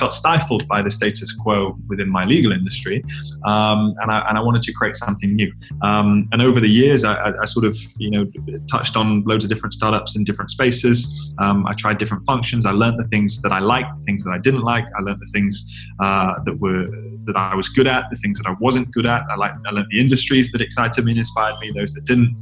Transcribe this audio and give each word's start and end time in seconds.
felt 0.00 0.14
stifled 0.14 0.66
by 0.66 0.80
the 0.82 0.90
status 0.90 1.32
quo 1.32 1.76
within 1.88 2.08
my 2.08 2.24
legal 2.24 2.52
industry, 2.52 3.04
um, 3.44 3.94
and, 4.00 4.10
I, 4.10 4.18
and 4.28 4.38
I 4.38 4.40
wanted 4.40 4.62
to 4.62 4.72
create 4.72 4.96
something 4.96 5.36
new. 5.36 5.52
Um, 5.82 6.28
and 6.32 6.40
over 6.42 6.58
the 6.58 6.70
years, 6.70 7.04
I, 7.04 7.32
I, 7.42 7.44
sort 7.44 7.66
of 7.66 7.76
you 7.98 8.10
know 8.10 8.24
touched 8.70 8.96
on 8.96 9.22
loads 9.24 9.44
of 9.44 9.50
different 9.50 9.74
startups 9.74 10.16
in 10.16 10.24
different 10.24 10.50
spaces. 10.50 10.98
Um, 11.38 11.66
I 11.66 11.74
tried 11.74 11.98
different 11.98 12.24
functions. 12.24 12.66
I 12.66 12.72
learned 12.72 12.98
the 12.98 13.08
things 13.08 13.42
that 13.42 13.52
I 13.52 13.60
liked, 13.60 13.96
the 13.98 14.04
things 14.04 14.24
that 14.24 14.32
I 14.32 14.38
didn't 14.38 14.62
like. 14.62 14.84
I 14.98 15.02
learned 15.02 15.20
the 15.20 15.30
things 15.36 15.54
uh, 16.00 16.34
that 16.44 16.58
were 16.58 16.88
that 17.26 17.36
I 17.36 17.54
was 17.54 17.68
good 17.68 17.86
at, 17.86 18.04
the 18.10 18.16
things 18.16 18.38
that 18.38 18.46
I 18.46 18.54
wasn't 18.58 18.90
good 18.90 19.06
at. 19.06 19.22
I 19.30 19.36
like 19.36 19.52
I 19.66 19.70
learned 19.70 19.88
the 19.90 20.00
industries 20.00 20.50
that 20.52 20.60
excited 20.60 21.04
me 21.04 21.12
and 21.12 21.18
inspired 21.18 21.58
me, 21.60 21.70
those 21.72 21.92
that 21.94 22.06
didn't. 22.06 22.34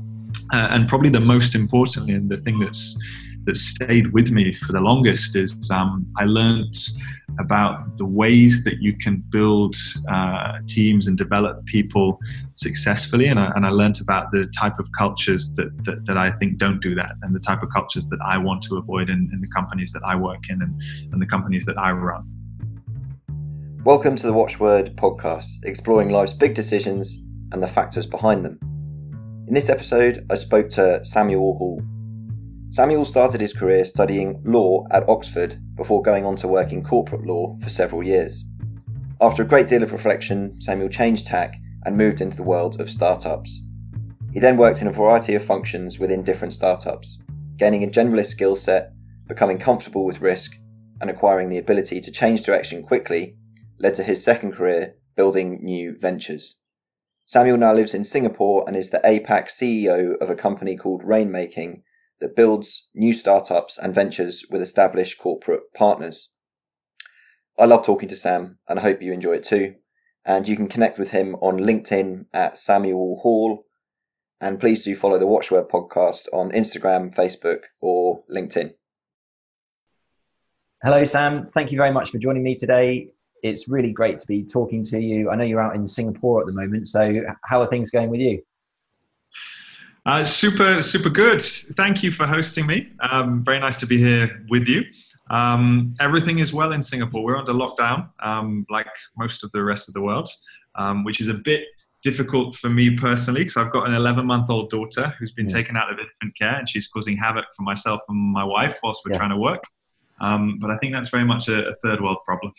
Uh, 0.52 0.68
and 0.70 0.88
probably 0.88 1.10
the 1.10 1.20
most 1.20 1.54
importantly, 1.54 2.14
and 2.14 2.30
the 2.30 2.38
thing 2.38 2.58
that's 2.58 2.98
that 3.48 3.56
stayed 3.56 4.12
with 4.12 4.30
me 4.30 4.52
for 4.52 4.72
the 4.72 4.80
longest 4.80 5.34
is 5.34 5.70
um, 5.70 6.06
I 6.18 6.24
learned 6.24 6.76
about 7.38 7.96
the 7.96 8.04
ways 8.04 8.64
that 8.64 8.80
you 8.80 8.96
can 8.96 9.22
build 9.30 9.76
uh, 10.10 10.58
teams 10.66 11.06
and 11.06 11.16
develop 11.16 11.64
people 11.66 12.18
successfully. 12.54 13.26
And 13.26 13.38
I, 13.38 13.52
and 13.54 13.64
I 13.64 13.70
learned 13.70 14.00
about 14.00 14.30
the 14.30 14.50
type 14.58 14.78
of 14.78 14.88
cultures 14.96 15.54
that, 15.54 15.70
that, 15.84 16.04
that, 16.06 16.18
I 16.18 16.32
think 16.32 16.58
don't 16.58 16.80
do 16.80 16.94
that 16.96 17.12
and 17.22 17.34
the 17.34 17.40
type 17.40 17.62
of 17.62 17.70
cultures 17.70 18.08
that 18.08 18.18
I 18.24 18.38
want 18.38 18.62
to 18.64 18.76
avoid 18.76 19.08
in, 19.08 19.30
in 19.32 19.40
the 19.40 19.48
companies 19.54 19.92
that 19.92 20.02
I 20.04 20.16
work 20.16 20.48
in 20.48 20.60
and, 20.62 20.80
and 21.12 21.22
the 21.22 21.26
companies 21.26 21.64
that 21.66 21.78
I 21.78 21.92
run. 21.92 22.24
Welcome 23.84 24.16
to 24.16 24.26
the 24.26 24.32
Watchword 24.32 24.96
podcast, 24.96 25.64
exploring 25.64 26.10
life's 26.10 26.32
big 26.32 26.54
decisions 26.54 27.24
and 27.52 27.62
the 27.62 27.68
factors 27.68 28.06
behind 28.06 28.44
them. 28.44 28.58
In 29.46 29.54
this 29.54 29.70
episode, 29.70 30.26
I 30.30 30.34
spoke 30.34 30.68
to 30.70 31.02
Samuel 31.04 31.56
Hall. 31.56 31.80
Samuel 32.70 33.06
started 33.06 33.40
his 33.40 33.54
career 33.54 33.82
studying 33.86 34.42
law 34.44 34.86
at 34.90 35.08
Oxford 35.08 35.58
before 35.74 36.02
going 36.02 36.26
on 36.26 36.36
to 36.36 36.48
work 36.48 36.70
in 36.70 36.84
corporate 36.84 37.24
law 37.24 37.56
for 37.62 37.70
several 37.70 38.02
years. 38.02 38.44
After 39.22 39.42
a 39.42 39.46
great 39.46 39.68
deal 39.68 39.82
of 39.82 39.92
reflection, 39.92 40.60
Samuel 40.60 40.90
changed 40.90 41.26
tack 41.26 41.56
and 41.84 41.96
moved 41.96 42.20
into 42.20 42.36
the 42.36 42.42
world 42.42 42.78
of 42.78 42.90
startups. 42.90 43.62
He 44.32 44.38
then 44.38 44.58
worked 44.58 44.82
in 44.82 44.86
a 44.86 44.92
variety 44.92 45.34
of 45.34 45.42
functions 45.42 45.98
within 45.98 46.22
different 46.22 46.52
startups, 46.52 47.18
gaining 47.56 47.82
a 47.82 47.86
generalist 47.86 48.26
skill 48.26 48.54
set, 48.54 48.92
becoming 49.26 49.58
comfortable 49.58 50.04
with 50.04 50.20
risk, 50.20 50.58
and 51.00 51.08
acquiring 51.08 51.48
the 51.48 51.58
ability 51.58 52.02
to 52.02 52.12
change 52.12 52.42
direction 52.42 52.82
quickly 52.82 53.36
led 53.78 53.94
to 53.94 54.02
his 54.02 54.22
second 54.22 54.52
career 54.52 54.94
building 55.16 55.58
new 55.62 55.96
ventures. 55.98 56.60
Samuel 57.24 57.56
now 57.56 57.72
lives 57.72 57.94
in 57.94 58.04
Singapore 58.04 58.64
and 58.66 58.76
is 58.76 58.90
the 58.90 59.00
APAC 59.04 59.46
CEO 59.46 60.18
of 60.20 60.28
a 60.28 60.34
company 60.34 60.76
called 60.76 61.02
Rainmaking 61.04 61.82
that 62.20 62.36
builds 62.36 62.88
new 62.94 63.12
startups 63.12 63.78
and 63.78 63.94
ventures 63.94 64.44
with 64.50 64.62
established 64.62 65.18
corporate 65.18 65.72
partners. 65.74 66.30
I 67.58 67.64
love 67.64 67.84
talking 67.84 68.08
to 68.08 68.16
Sam 68.16 68.58
and 68.68 68.78
I 68.78 68.82
hope 68.82 69.02
you 69.02 69.12
enjoy 69.12 69.34
it 69.34 69.44
too. 69.44 69.76
And 70.24 70.46
you 70.46 70.56
can 70.56 70.68
connect 70.68 70.98
with 70.98 71.12
him 71.12 71.34
on 71.36 71.58
LinkedIn 71.58 72.26
at 72.32 72.58
Samuel 72.58 73.20
Hall. 73.22 73.64
And 74.40 74.60
please 74.60 74.84
do 74.84 74.94
follow 74.94 75.18
the 75.18 75.26
Watchword 75.26 75.68
podcast 75.68 76.26
on 76.32 76.50
Instagram, 76.52 77.14
Facebook, 77.14 77.64
or 77.80 78.22
LinkedIn. 78.30 78.74
Hello, 80.82 81.04
Sam. 81.04 81.50
Thank 81.54 81.72
you 81.72 81.78
very 81.78 81.92
much 81.92 82.10
for 82.10 82.18
joining 82.18 82.42
me 82.42 82.54
today 82.54 83.12
it's 83.42 83.68
really 83.68 83.92
great 83.92 84.18
to 84.18 84.26
be 84.26 84.44
talking 84.44 84.82
to 84.84 85.00
you. 85.00 85.30
I 85.30 85.36
know 85.36 85.44
you're 85.44 85.60
out 85.60 85.76
in 85.76 85.86
Singapore 85.86 86.40
at 86.40 86.46
the 86.46 86.52
moment, 86.52 86.88
so 86.88 87.22
how 87.44 87.60
are 87.60 87.66
things 87.66 87.90
going 87.90 88.10
with 88.10 88.20
you? 88.20 88.42
Uh, 90.08 90.24
super, 90.24 90.80
super 90.80 91.10
good. 91.10 91.42
Thank 91.42 92.02
you 92.02 92.10
for 92.10 92.26
hosting 92.26 92.66
me. 92.66 92.88
Um, 92.98 93.44
very 93.44 93.58
nice 93.58 93.76
to 93.76 93.86
be 93.86 93.98
here 93.98 94.42
with 94.48 94.66
you. 94.66 94.86
Um, 95.28 95.92
everything 96.00 96.38
is 96.38 96.50
well 96.50 96.72
in 96.72 96.80
Singapore. 96.80 97.22
We're 97.22 97.36
under 97.36 97.52
lockdown, 97.52 98.08
um, 98.20 98.64
like 98.70 98.86
most 99.18 99.44
of 99.44 99.52
the 99.52 99.62
rest 99.62 99.86
of 99.86 99.92
the 99.92 100.00
world, 100.00 100.30
um, 100.76 101.04
which 101.04 101.20
is 101.20 101.28
a 101.28 101.34
bit 101.34 101.64
difficult 102.02 102.56
for 102.56 102.70
me 102.70 102.96
personally 102.96 103.42
because 103.42 103.58
I've 103.58 103.70
got 103.70 103.86
an 103.86 103.92
11 103.92 104.24
month 104.24 104.48
old 104.48 104.70
daughter 104.70 105.12
who's 105.18 105.32
been 105.32 105.46
yeah. 105.46 105.56
taken 105.56 105.76
out 105.76 105.92
of 105.92 105.98
infant 105.98 106.38
care 106.38 106.54
and 106.54 106.66
she's 106.66 106.88
causing 106.88 107.18
havoc 107.18 107.44
for 107.54 107.62
myself 107.62 108.00
and 108.08 108.16
my 108.16 108.44
wife 108.44 108.78
whilst 108.82 109.02
we're 109.04 109.12
yeah. 109.12 109.18
trying 109.18 109.30
to 109.30 109.36
work. 109.36 109.62
Um, 110.22 110.58
but 110.58 110.70
I 110.70 110.78
think 110.78 110.94
that's 110.94 111.10
very 111.10 111.24
much 111.26 111.50
a, 111.50 111.68
a 111.68 111.74
third 111.82 112.00
world 112.00 112.24
problem. 112.24 112.54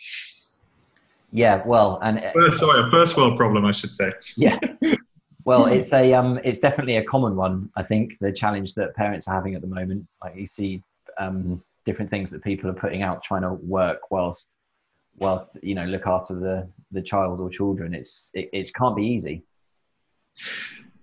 Yeah, 1.32 1.64
well, 1.66 1.98
and 2.00 2.18
uh, 2.18 2.30
first, 2.30 2.60
sorry, 2.60 2.86
a 2.86 2.90
first 2.92 3.16
world 3.16 3.36
problem, 3.36 3.64
I 3.64 3.72
should 3.72 3.90
say. 3.90 4.12
Yeah. 4.36 4.60
Well, 5.50 5.66
it's 5.66 5.92
a 5.92 6.14
um, 6.14 6.38
it's 6.44 6.60
definitely 6.60 6.98
a 6.98 7.04
common 7.04 7.34
one. 7.34 7.70
I 7.74 7.82
think 7.82 8.16
the 8.20 8.30
challenge 8.30 8.74
that 8.74 8.94
parents 8.94 9.26
are 9.26 9.34
having 9.34 9.56
at 9.56 9.62
the 9.62 9.66
moment, 9.66 10.06
like 10.22 10.36
you 10.36 10.46
see 10.46 10.80
um, 11.18 11.60
different 11.84 12.08
things 12.08 12.30
that 12.30 12.44
people 12.44 12.70
are 12.70 12.74
putting 12.84 13.02
out, 13.02 13.24
trying 13.24 13.42
to 13.42 13.54
work 13.54 14.12
whilst 14.12 14.56
whilst 15.16 15.58
you 15.64 15.74
know 15.74 15.86
look 15.86 16.06
after 16.06 16.34
the 16.34 16.68
the 16.92 17.02
child 17.02 17.40
or 17.40 17.50
children. 17.50 17.94
It's 17.94 18.30
it, 18.32 18.48
it 18.52 18.72
can't 18.74 18.94
be 18.94 19.04
easy. 19.04 19.42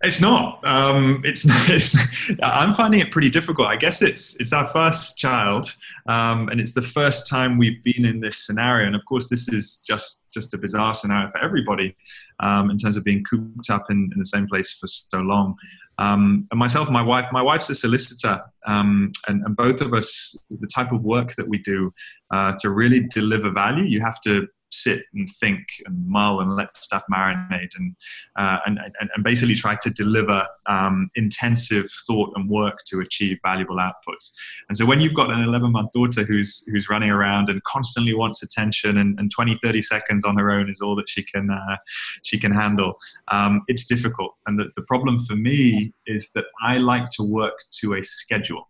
It's 0.03 0.21
not. 0.21 0.65
Um, 0.65 1.21
it's, 1.25 1.45
it's. 1.69 1.97
I'm 2.43 2.73
finding 2.73 2.99
it 2.99 3.11
pretty 3.11 3.29
difficult. 3.29 3.67
I 3.67 3.77
guess 3.77 4.01
it's 4.01 4.39
it's 4.39 4.53
our 4.53 4.67
first 4.67 5.17
child, 5.17 5.73
um, 6.07 6.49
and 6.49 6.59
it's 6.59 6.73
the 6.73 6.81
first 6.81 7.27
time 7.27 7.57
we've 7.57 7.83
been 7.83 8.05
in 8.05 8.19
this 8.19 8.45
scenario. 8.45 8.87
And 8.87 8.95
of 8.95 9.03
course, 9.05 9.27
this 9.27 9.49
is 9.49 9.83
just 9.87 10.31
just 10.31 10.53
a 10.53 10.57
bizarre 10.57 10.93
scenario 10.93 11.31
for 11.31 11.39
everybody 11.39 11.95
um, 12.39 12.69
in 12.69 12.77
terms 12.77 12.95
of 12.95 13.03
being 13.03 13.23
cooped 13.23 13.69
up 13.69 13.89
in, 13.89 14.09
in 14.13 14.19
the 14.19 14.25
same 14.25 14.47
place 14.47 14.73
for 14.73 14.87
so 14.87 15.19
long. 15.19 15.55
Um, 15.99 16.47
and 16.51 16.59
myself 16.59 16.87
and 16.87 16.93
my 16.93 17.01
wife, 17.01 17.25
my 17.31 17.41
wife's 17.41 17.69
a 17.71 17.75
solicitor, 17.75 18.41
um, 18.67 19.11
and, 19.27 19.43
and, 19.43 19.55
both 19.55 19.81
of 19.81 19.95
us, 19.95 20.37
the 20.51 20.67
type 20.67 20.91
of 20.91 21.01
work 21.01 21.33
that 21.37 21.47
we 21.47 21.57
do 21.57 21.91
uh, 22.31 22.53
to 22.59 22.69
really 22.69 22.99
deliver 22.99 23.49
value, 23.49 23.83
you 23.83 23.99
have 24.01 24.21
to 24.21 24.47
sit 24.71 25.03
and 25.13 25.29
think 25.39 25.59
and 25.85 26.07
mull 26.07 26.41
and 26.41 26.55
let 26.55 26.75
stuff 26.75 27.03
marinate 27.11 27.69
and 27.77 27.95
uh, 28.37 28.57
and, 28.65 28.79
and, 28.79 29.09
and 29.15 29.23
basically 29.23 29.55
try 29.55 29.75
to 29.75 29.89
deliver 29.89 30.45
um, 30.67 31.09
intensive 31.15 31.89
thought 32.05 32.31
and 32.35 32.49
work 32.49 32.79
to 32.85 32.99
achieve 32.99 33.37
valuable 33.43 33.77
outputs. 33.77 34.33
And 34.69 34.77
so 34.77 34.85
when 34.85 34.99
you've 34.99 35.13
got 35.13 35.31
an 35.31 35.41
11 35.41 35.71
month 35.71 35.91
daughter 35.93 36.23
who's 36.23 36.65
who's 36.71 36.89
running 36.89 37.09
around 37.09 37.49
and 37.49 37.63
constantly 37.63 38.13
wants 38.13 38.43
attention 38.43 38.97
and, 38.97 39.17
and 39.19 39.31
20 39.31 39.59
30 39.63 39.81
seconds 39.81 40.25
on 40.25 40.37
her 40.37 40.51
own 40.51 40.69
is 40.69 40.81
all 40.81 40.95
that 40.95 41.09
she 41.09 41.23
can 41.23 41.49
uh, 41.49 41.77
she 42.23 42.39
can 42.39 42.51
handle, 42.51 42.97
um, 43.29 43.63
it's 43.67 43.85
difficult. 43.85 44.33
And 44.45 44.59
the, 44.59 44.69
the 44.75 44.83
problem 44.83 45.19
for 45.19 45.35
me 45.35 45.93
is 46.05 46.31
that 46.31 46.45
I 46.61 46.77
like 46.77 47.09
to 47.11 47.23
work 47.23 47.53
to 47.79 47.95
a 47.95 48.03
schedule. 48.03 48.69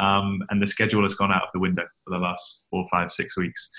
Um, 0.00 0.42
and 0.50 0.62
the 0.62 0.66
schedule 0.66 1.02
has 1.02 1.14
gone 1.14 1.32
out 1.32 1.42
of 1.42 1.48
the 1.52 1.58
window 1.58 1.84
for 2.04 2.10
the 2.10 2.18
last 2.18 2.66
four, 2.70 2.86
five, 2.90 3.12
six 3.12 3.36
weeks 3.36 3.70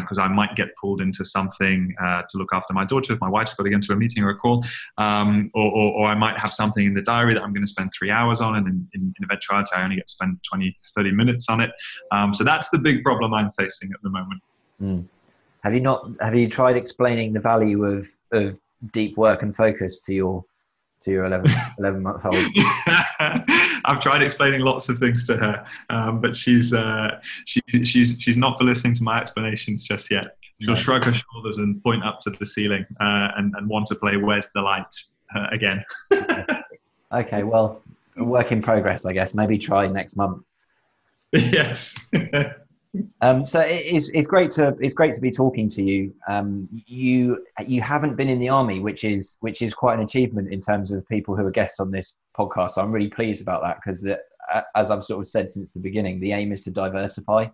because 0.00 0.18
uh, 0.18 0.22
I 0.22 0.28
might 0.28 0.56
get 0.56 0.68
pulled 0.80 1.00
into 1.00 1.24
something 1.24 1.94
uh, 2.02 2.22
to 2.28 2.38
look 2.38 2.50
after 2.52 2.72
my 2.74 2.84
daughter 2.84 3.12
if 3.12 3.20
my 3.20 3.28
wife's 3.28 3.54
got 3.54 3.64
to 3.64 3.70
into 3.70 3.92
a 3.92 3.96
meeting 3.96 4.22
or 4.22 4.30
a 4.30 4.36
call, 4.36 4.64
um, 4.98 5.50
or, 5.54 5.70
or, 5.70 5.92
or, 5.92 6.06
I 6.06 6.14
might 6.14 6.38
have 6.38 6.52
something 6.52 6.84
in 6.84 6.94
the 6.94 7.02
diary 7.02 7.34
that 7.34 7.42
I'm 7.42 7.52
going 7.52 7.64
to 7.64 7.70
spend 7.70 7.90
three 7.96 8.10
hours 8.10 8.40
on, 8.40 8.56
and 8.56 8.66
in, 8.66 8.88
in, 8.94 9.14
in 9.16 9.24
eventuality, 9.24 9.70
I 9.74 9.82
only 9.82 9.96
get 9.96 10.06
to 10.08 10.12
spend 10.12 10.38
20, 10.48 10.74
30 10.94 11.12
minutes 11.12 11.48
on 11.48 11.60
it. 11.60 11.70
Um, 12.10 12.34
so 12.34 12.44
that's 12.44 12.68
the 12.70 12.78
big 12.78 13.02
problem 13.02 13.32
I'm 13.32 13.52
facing 13.52 13.90
at 13.92 14.02
the 14.02 14.10
moment. 14.10 14.42
Mm. 14.82 15.04
Have 15.62 15.74
you 15.74 15.80
not? 15.80 16.08
Have 16.20 16.34
you 16.34 16.48
tried 16.48 16.76
explaining 16.76 17.32
the 17.32 17.40
value 17.40 17.84
of 17.84 18.08
of 18.32 18.58
deep 18.92 19.16
work 19.18 19.42
and 19.42 19.54
focus 19.54 20.00
to 20.06 20.14
your 20.14 20.44
to 21.00 21.10
your 21.10 21.24
11, 21.24 21.50
11 21.78 22.02
month 22.02 22.24
old? 22.24 22.36
I've 23.84 24.00
tried 24.00 24.22
explaining 24.22 24.60
lots 24.60 24.88
of 24.88 24.98
things 24.98 25.26
to 25.26 25.36
her, 25.36 25.64
um, 25.88 26.20
but 26.20 26.36
she's, 26.36 26.72
uh, 26.72 27.20
she, 27.44 27.60
she's, 27.84 28.20
she's 28.20 28.36
not 28.36 28.58
for 28.58 28.64
listening 28.64 28.94
to 28.94 29.02
my 29.02 29.20
explanations 29.20 29.84
just 29.84 30.10
yet. 30.10 30.36
She'll 30.60 30.76
shrug 30.76 31.04
her 31.04 31.14
shoulders 31.14 31.56
and 31.56 31.82
point 31.82 32.04
up 32.04 32.20
to 32.20 32.30
the 32.30 32.44
ceiling 32.44 32.84
uh, 33.00 33.28
and, 33.36 33.54
and 33.56 33.66
want 33.66 33.86
to 33.86 33.94
play 33.94 34.16
Where's 34.16 34.50
the 34.54 34.60
Light 34.60 34.94
uh, 35.34 35.46
again. 35.52 35.82
okay, 37.12 37.44
well, 37.44 37.82
work 38.16 38.52
in 38.52 38.60
progress, 38.60 39.06
I 39.06 39.14
guess. 39.14 39.34
Maybe 39.34 39.56
try 39.56 39.86
next 39.86 40.16
month. 40.16 40.44
Yes. 41.32 42.10
Um, 43.20 43.46
so 43.46 43.60
it's, 43.60 44.08
it's 44.08 44.26
great 44.26 44.50
to 44.52 44.76
it's 44.80 44.94
great 44.94 45.14
to 45.14 45.20
be 45.20 45.30
talking 45.30 45.68
to 45.68 45.82
you. 45.82 46.12
Um, 46.26 46.68
you 46.86 47.46
you 47.66 47.80
haven't 47.80 48.16
been 48.16 48.28
in 48.28 48.38
the 48.38 48.48
army, 48.48 48.80
which 48.80 49.04
is 49.04 49.36
which 49.40 49.62
is 49.62 49.74
quite 49.74 49.94
an 49.94 50.04
achievement 50.04 50.52
in 50.52 50.60
terms 50.60 50.90
of 50.90 51.06
people 51.08 51.36
who 51.36 51.46
are 51.46 51.50
guests 51.52 51.78
on 51.78 51.90
this 51.90 52.16
podcast. 52.36 52.72
So 52.72 52.82
I'm 52.82 52.90
really 52.90 53.08
pleased 53.08 53.42
about 53.42 53.62
that 53.62 53.76
because 53.76 54.04
as 54.74 54.90
I've 54.90 55.04
sort 55.04 55.20
of 55.20 55.28
said 55.28 55.48
since 55.48 55.70
the 55.72 55.80
beginning, 55.80 56.20
the 56.20 56.32
aim 56.32 56.52
is 56.52 56.64
to 56.64 56.70
diversify. 56.70 57.46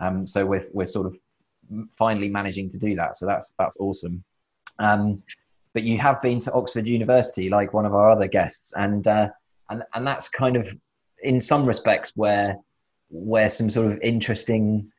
Um, 0.00 0.26
so 0.26 0.44
we're 0.44 0.66
we're 0.72 0.86
sort 0.86 1.06
of 1.06 1.16
finally 1.90 2.28
managing 2.28 2.70
to 2.70 2.78
do 2.78 2.94
that. 2.96 3.16
So 3.16 3.26
that's 3.26 3.54
that's 3.58 3.76
awesome. 3.78 4.22
Um, 4.78 5.22
but 5.72 5.82
you 5.82 5.98
have 5.98 6.22
been 6.22 6.40
to 6.40 6.52
Oxford 6.52 6.86
University, 6.86 7.48
like 7.48 7.72
one 7.72 7.86
of 7.86 7.94
our 7.94 8.10
other 8.10 8.28
guests, 8.28 8.72
and 8.76 9.06
uh, 9.06 9.28
and 9.70 9.82
and 9.94 10.06
that's 10.06 10.28
kind 10.28 10.56
of 10.56 10.68
in 11.22 11.40
some 11.40 11.64
respects 11.64 12.12
where 12.14 12.58
where 13.08 13.50
some 13.50 13.70
sort 13.70 13.92
of 13.92 13.98
interesting 14.00 14.90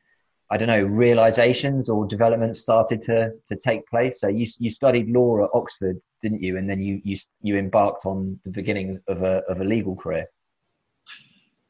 I 0.50 0.56
don't 0.56 0.68
know, 0.68 0.84
realizations 0.84 1.88
or 1.88 2.06
developments 2.06 2.60
started 2.60 3.00
to, 3.02 3.32
to 3.48 3.56
take 3.56 3.86
place. 3.88 4.20
So 4.20 4.28
you, 4.28 4.46
you 4.58 4.70
studied 4.70 5.08
law 5.10 5.44
at 5.44 5.50
Oxford, 5.52 6.00
didn't 6.22 6.40
you? 6.40 6.56
And 6.56 6.70
then 6.70 6.80
you, 6.80 7.00
you, 7.02 7.16
you 7.42 7.56
embarked 7.56 8.06
on 8.06 8.38
the 8.44 8.52
beginnings 8.52 8.98
of 9.08 9.22
a, 9.22 9.42
of 9.48 9.60
a 9.60 9.64
legal 9.64 9.96
career. 9.96 10.26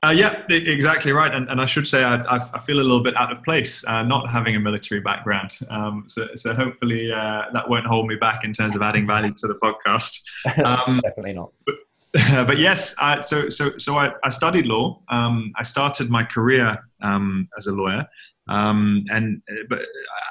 Uh, 0.04 0.10
yeah, 0.10 0.42
exactly 0.50 1.10
right. 1.10 1.34
And, 1.34 1.48
and 1.48 1.58
I 1.58 1.64
should 1.64 1.86
say 1.86 2.04
I, 2.04 2.36
I, 2.36 2.58
feel 2.60 2.78
a 2.78 2.82
little 2.82 3.02
bit 3.02 3.16
out 3.16 3.32
of 3.32 3.42
place 3.42 3.82
uh, 3.88 4.02
not 4.02 4.30
having 4.30 4.54
a 4.54 4.60
military 4.60 5.00
background. 5.00 5.58
Um, 5.70 6.04
so, 6.06 6.28
so 6.34 6.54
hopefully 6.54 7.10
uh, 7.10 7.44
that 7.54 7.68
won't 7.68 7.86
hold 7.86 8.06
me 8.06 8.14
back 8.14 8.44
in 8.44 8.52
terms 8.52 8.76
of 8.76 8.82
adding 8.82 9.06
value 9.06 9.32
to 9.32 9.46
the 9.48 9.54
podcast. 9.54 10.20
Um, 10.64 11.00
Definitely 11.02 11.32
not. 11.32 11.50
But, 11.64 11.76
but 12.46 12.58
yes, 12.58 12.94
I, 12.98 13.20
so 13.20 13.48
so 13.48 13.76
so 13.78 13.98
I, 13.98 14.12
I 14.24 14.30
studied 14.30 14.66
law. 14.66 15.00
Um, 15.10 15.52
I 15.56 15.62
started 15.62 16.08
my 16.10 16.24
career 16.24 16.78
um, 17.02 17.48
as 17.58 17.66
a 17.66 17.72
lawyer, 17.72 18.06
um, 18.48 19.04
and 19.10 19.42
but 19.68 19.80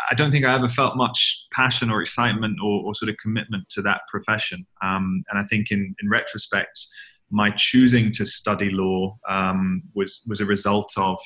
I 0.10 0.16
don't 0.16 0.32
think 0.32 0.46
I 0.46 0.56
ever 0.56 0.68
felt 0.68 0.96
much 0.96 1.48
passion 1.52 1.92
or 1.92 2.02
excitement 2.02 2.58
or, 2.64 2.84
or 2.84 2.96
sort 2.96 3.10
of 3.10 3.18
commitment 3.22 3.70
to 3.72 3.82
that 3.84 4.02
profession. 4.10 4.66
Um, 4.82 5.24
and 5.30 5.40
I 5.40 5.44
think 5.44 5.70
in 5.70 5.96
in 6.02 6.10
retrospect, 6.10 6.80
my 7.30 7.52
choosing 7.56 8.12
to 8.14 8.26
study 8.26 8.72
law 8.72 9.18
um, 9.30 9.84
was 9.94 10.24
was 10.28 10.42
a 10.42 10.46
result 10.46 10.92
of 10.98 11.20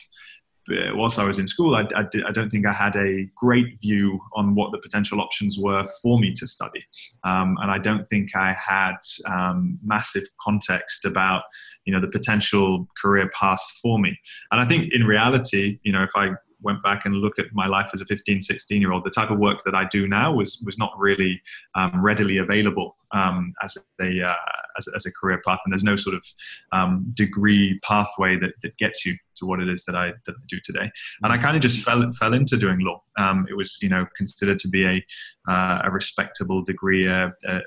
uh, 0.71 0.95
whilst 0.95 1.19
I 1.19 1.25
was 1.25 1.39
in 1.39 1.48
school, 1.48 1.75
I, 1.75 1.81
I, 1.95 2.06
I, 2.27 2.31
don't 2.31 2.50
think 2.50 2.66
I 2.66 2.74
had 2.74 2.95
a 2.95 3.27
great 3.36 3.80
view 3.81 4.19
on 4.36 4.56
what 4.56 4.71
the 4.71 4.77
potential 4.77 5.21
options 5.21 5.57
were 5.57 5.86
for 6.01 6.19
me 6.19 6.33
to 6.36 6.48
study. 6.48 6.83
Um, 7.24 7.57
and 7.62 7.71
I 7.71 7.77
don't 7.77 8.07
think 8.10 8.36
I 8.36 8.54
had 8.54 8.98
um, 9.27 9.80
massive 9.83 10.24
context 10.42 11.06
about, 11.06 11.44
you 11.86 11.94
know, 11.94 12.01
the 12.01 12.07
potential 12.07 12.88
career 13.01 13.30
paths 13.38 13.80
for 13.81 14.00
me. 14.00 14.18
And 14.51 14.62
I 14.62 14.66
think 14.66 14.94
in 14.94 15.06
reality, 15.06 15.80
you 15.83 15.92
know, 15.92 16.04
if 16.04 16.12
I 16.16 16.30
went 16.61 16.83
back 16.83 17.06
and 17.06 17.15
look 17.15 17.39
at 17.39 17.45
my 17.53 17.67
life 17.67 17.89
as 17.94 18.01
a 18.01 18.06
15, 18.06 18.41
16 18.41 18.81
year 18.81 18.91
old, 18.91 19.03
the 19.03 19.09
type 19.09 19.31
of 19.31 19.39
work 19.39 19.63
that 19.65 19.75
I 19.75 19.85
do 19.85 20.07
now 20.07 20.33
was, 20.33 20.61
was 20.65 20.77
not 20.77 20.91
really 20.97 21.41
um, 21.75 22.01
readily 22.01 22.38
available 22.38 22.97
um, 23.11 23.53
as, 23.63 23.77
a, 24.01 24.21
uh, 24.21 24.35
as, 24.77 24.88
as, 24.95 25.06
a 25.06 25.11
career 25.11 25.41
path. 25.45 25.59
And 25.65 25.71
there's 25.71 25.83
no 25.83 25.95
sort 25.95 26.15
of 26.15 26.25
um, 26.71 27.11
degree 27.13 27.79
pathway 27.83 28.38
that, 28.38 28.51
that 28.61 28.77
gets 28.77 29.06
you 29.06 29.15
to 29.38 29.45
what 29.45 29.59
it 29.59 29.69
is 29.69 29.85
that 29.85 29.95
I, 29.95 30.13
that 30.25 30.35
I 30.35 30.44
do 30.47 30.59
today. 30.63 30.91
And 31.23 31.33
I 31.33 31.38
kind 31.38 31.56
of 31.56 31.61
just 31.61 31.83
fell, 31.83 32.11
fell 32.13 32.33
into 32.33 32.57
doing 32.57 32.79
law. 32.79 33.01
Um, 33.17 33.47
it 33.50 33.55
was, 33.55 33.79
you 33.81 33.89
know, 33.89 34.05
considered 34.15 34.59
to 34.59 34.67
be 34.67 34.85
a, 34.85 35.05
uh, 35.51 35.81
a 35.85 35.91
respectable 35.91 36.63
degree, 36.63 37.07
uh, 37.07 37.29
uh, 37.47 37.59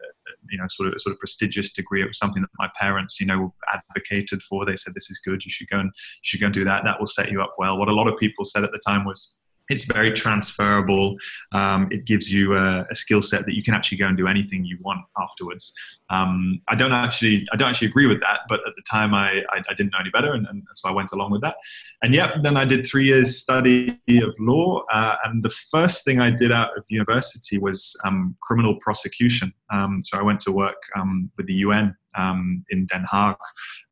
you 0.51 0.59
know, 0.59 0.67
sort 0.69 0.93
of 0.93 1.01
sort 1.01 1.13
of 1.13 1.19
prestigious 1.19 1.73
degree. 1.73 2.03
It 2.03 2.09
was 2.09 2.19
something 2.19 2.43
that 2.43 2.51
my 2.59 2.71
parents, 2.79 3.21
you 3.21 3.27
know, 3.27 3.55
advocated 3.73 4.43
for. 4.43 4.65
They 4.65 4.77
said, 4.77 4.95
this 4.95 5.11
is 5.11 5.21
good. 5.25 5.45
You 5.45 5.51
should 5.51 5.69
go 5.69 5.79
and 5.79 5.89
you 5.89 6.25
should 6.25 6.41
go 6.41 6.47
and 6.47 6.55
do 6.55 6.65
that. 6.65 6.85
That 6.85 7.01
will 7.01 7.07
set 7.07 7.31
you 7.31 7.43
up 7.43 7.55
well. 7.59 7.79
What 7.79 7.89
a 7.89 7.95
lot 7.95 8.09
of 8.09 8.19
people 8.19 8.45
said 8.45 8.65
at 8.65 8.73
the 8.73 8.81
time 8.87 9.05
was, 9.05 9.39
it's 9.73 9.85
very 9.85 10.13
transferable. 10.13 11.17
Um, 11.53 11.89
it 11.91 12.05
gives 12.05 12.33
you 12.33 12.57
a, 12.57 12.85
a 12.91 12.95
skill 12.95 13.23
set 13.23 13.47
that 13.47 13.55
you 13.55 13.63
can 13.63 13.75
actually 13.75 13.99
go 13.99 14.07
and 14.07 14.17
do 14.17 14.29
anything 14.29 14.65
you 14.65 14.79
want 14.81 15.01
afterwards. 15.19 15.73
Um, 16.11 16.61
I 16.69 16.75
don't 16.75 16.93
actually, 16.93 17.47
I 17.53 17.57
don't 17.57 17.71
actually 17.71 17.89
agree 17.89 18.07
with 18.07 18.21
that, 18.21 18.41
but 18.49 18.61
at 18.67 18.75
the 18.77 18.83
time 18.83 19.15
I, 19.15 19.41
I, 19.51 19.63
I 19.71 19.75
didn't 19.75 19.93
know 19.93 19.99
any 20.01 20.11
better, 20.11 20.35
and, 20.35 20.47
and, 20.47 20.63
so 20.75 20.89
I 20.89 20.93
went 20.93 21.13
along 21.13 21.31
with 21.31 21.41
that. 21.41 21.57
And 22.03 22.15
yeah, 22.15 22.37
then 22.43 22.57
I 22.57 22.65
did 22.67 22.87
three 22.87 23.07
years 23.07 23.39
study 23.39 23.99
of 24.09 24.35
law, 24.39 24.85
uh, 24.93 25.17
and 25.25 25.43
the 25.43 25.51
first 25.51 26.05
thing 26.05 26.21
I 26.21 26.31
did 26.31 26.53
out 26.53 26.77
of 26.77 26.85
university 26.89 27.57
was 27.57 27.97
um, 28.05 28.37
criminal 28.43 28.77
prosecution. 28.77 29.55
Um, 29.71 30.03
so 30.05 30.19
I 30.19 30.23
went 30.23 30.41
to 30.41 30.53
work 30.53 30.77
um, 30.97 31.31
with 31.39 31.47
the 31.47 31.55
UN 31.55 31.97
um, 32.17 32.65
in 32.71 32.87
Den 32.87 33.07
Haag, 33.11 33.37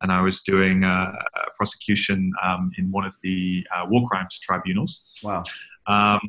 and 0.03 0.12
I 0.12 0.21
was 0.21 0.43
doing 0.43 0.85
uh, 0.85 1.12
a 1.37 1.50
prosecution 1.56 2.32
um, 2.43 2.71
in 2.79 2.91
one 2.91 3.06
of 3.06 3.17
the 3.23 3.67
uh, 3.75 3.87
war 3.88 4.06
crimes 4.09 4.38
tribunals. 4.38 5.05
Wow. 5.23 5.44
Um, 5.87 6.21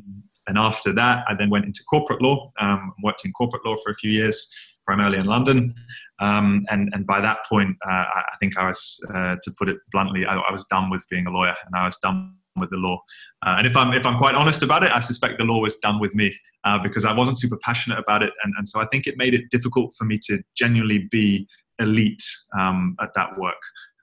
and 0.48 0.58
after 0.58 0.92
that, 0.94 1.24
I 1.28 1.34
then 1.34 1.50
went 1.50 1.64
into 1.64 1.82
corporate 1.88 2.20
law, 2.20 2.52
um, 2.60 2.92
worked 3.02 3.24
in 3.24 3.32
corporate 3.32 3.64
law 3.64 3.76
for 3.82 3.92
a 3.92 3.94
few 3.94 4.10
years, 4.10 4.52
primarily 4.86 5.18
in 5.18 5.26
London. 5.26 5.74
Um, 6.20 6.64
and, 6.70 6.90
and 6.92 7.06
by 7.06 7.20
that 7.20 7.38
point, 7.48 7.76
uh, 7.88 7.90
I 7.90 8.34
think 8.40 8.56
I 8.56 8.68
was, 8.68 8.98
uh, 9.14 9.36
to 9.42 9.50
put 9.58 9.68
it 9.68 9.78
bluntly, 9.92 10.26
I, 10.26 10.36
I 10.36 10.52
was 10.52 10.64
done 10.64 10.90
with 10.90 11.04
being 11.08 11.26
a 11.26 11.30
lawyer 11.30 11.54
and 11.66 11.74
I 11.76 11.86
was 11.86 11.96
done 11.98 12.34
with 12.56 12.70
the 12.70 12.76
law. 12.76 13.00
Uh, 13.44 13.56
and 13.58 13.66
if 13.66 13.76
I'm 13.76 13.92
if 13.92 14.06
I'm 14.06 14.18
quite 14.18 14.34
honest 14.34 14.62
about 14.62 14.84
it, 14.84 14.92
I 14.92 15.00
suspect 15.00 15.38
the 15.38 15.44
law 15.44 15.60
was 15.60 15.78
done 15.78 15.98
with 15.98 16.14
me 16.14 16.34
uh, 16.64 16.78
because 16.82 17.04
I 17.04 17.12
wasn't 17.12 17.38
super 17.38 17.56
passionate 17.62 17.98
about 17.98 18.22
it, 18.22 18.32
and, 18.44 18.54
and 18.56 18.68
so 18.68 18.80
I 18.80 18.86
think 18.86 19.06
it 19.06 19.16
made 19.16 19.34
it 19.34 19.50
difficult 19.50 19.94
for 19.96 20.04
me 20.04 20.18
to 20.26 20.42
genuinely 20.54 21.08
be 21.10 21.48
elite 21.78 22.22
um, 22.58 22.96
at 23.00 23.08
that 23.16 23.38
work. 23.38 23.56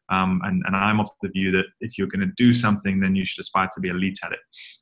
Um, 0.10 0.42
and, 0.44 0.64
and, 0.66 0.76
I'm 0.76 1.00
of 1.00 1.10
the 1.22 1.30
view 1.30 1.52
that 1.52 1.66
if 1.82 1.98
you're 1.98 2.08
going 2.08 2.28
to 2.28 2.34
do 2.36 2.54
something, 2.54 3.00
then 3.00 3.16
you 3.16 3.26
should 3.26 3.42
aspire 3.42 3.70
to 3.74 3.80
be 3.80 3.90
elite 3.90 4.20
at 4.24 4.32
it. 4.32 4.40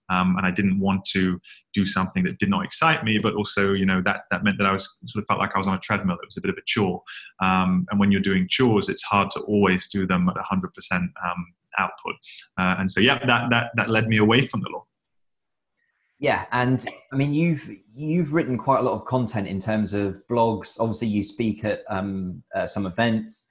Um, 0.10 0.36
and 0.38 0.46
I 0.46 0.52
didn't 0.52 0.80
want 0.80 1.06
to 1.12 1.40
do 1.74 1.86
something 1.86 2.24
that 2.24 2.40
did 2.40 2.50
not 2.50 2.64
excite 2.64 3.04
me, 3.04 3.20
but 3.20 3.34
also, 3.34 3.74
you 3.74 3.86
know, 3.86 4.02
that, 4.06 4.22
that 4.32 4.44
meant 4.44 4.58
that 4.60 4.68
I 4.68 4.72
was 4.72 4.98
sort 5.06 5.24
of 5.24 5.28
felt 5.28 5.40
like 5.40 5.56
I 5.56 5.58
was 5.58 5.68
on 5.68 5.76
a 5.76 5.80
treadmill. 5.80 6.18
It 6.22 6.28
was 6.28 6.38
a 6.38 6.42
bit 6.42 6.50
of 6.50 6.58
a 6.58 6.66
chore. 6.66 7.02
Um, 7.42 7.86
and 7.92 8.00
when 8.00 8.12
you're 8.12 8.22
doing 8.22 8.48
chores, 8.50 8.90
it's 8.90 9.04
hard 9.04 9.30
to 9.32 9.42
always 9.42 9.90
do 9.90 10.08
them 10.08 10.30
at 10.30 10.36
100% 10.36 10.66
um, 10.92 11.12
output. 11.78 12.16
Uh, 12.58 12.76
and 12.80 12.90
so, 12.90 13.00
yeah, 13.00 13.20
that, 13.26 13.50
that, 13.50 13.72
that 13.76 13.90
led 13.90 14.08
me 14.08 14.18
away 14.18 14.42
from 14.42 14.62
the 14.62 14.70
law. 14.70 14.86
Yeah, 16.20 16.46
and 16.52 16.84
I 17.14 17.16
mean 17.16 17.32
you've 17.32 17.70
you've 17.96 18.34
written 18.34 18.58
quite 18.58 18.80
a 18.80 18.82
lot 18.82 18.94
of 18.94 19.06
content 19.06 19.48
in 19.48 19.60
terms 19.60 19.94
of 19.94 20.20
blogs. 20.30 20.80
Obviously, 20.80 21.10
you 21.10 21.22
speak 21.22 21.64
at 21.64 21.84
um, 21.90 22.42
uh, 22.56 22.66
some 22.66 22.88
events, 22.88 23.47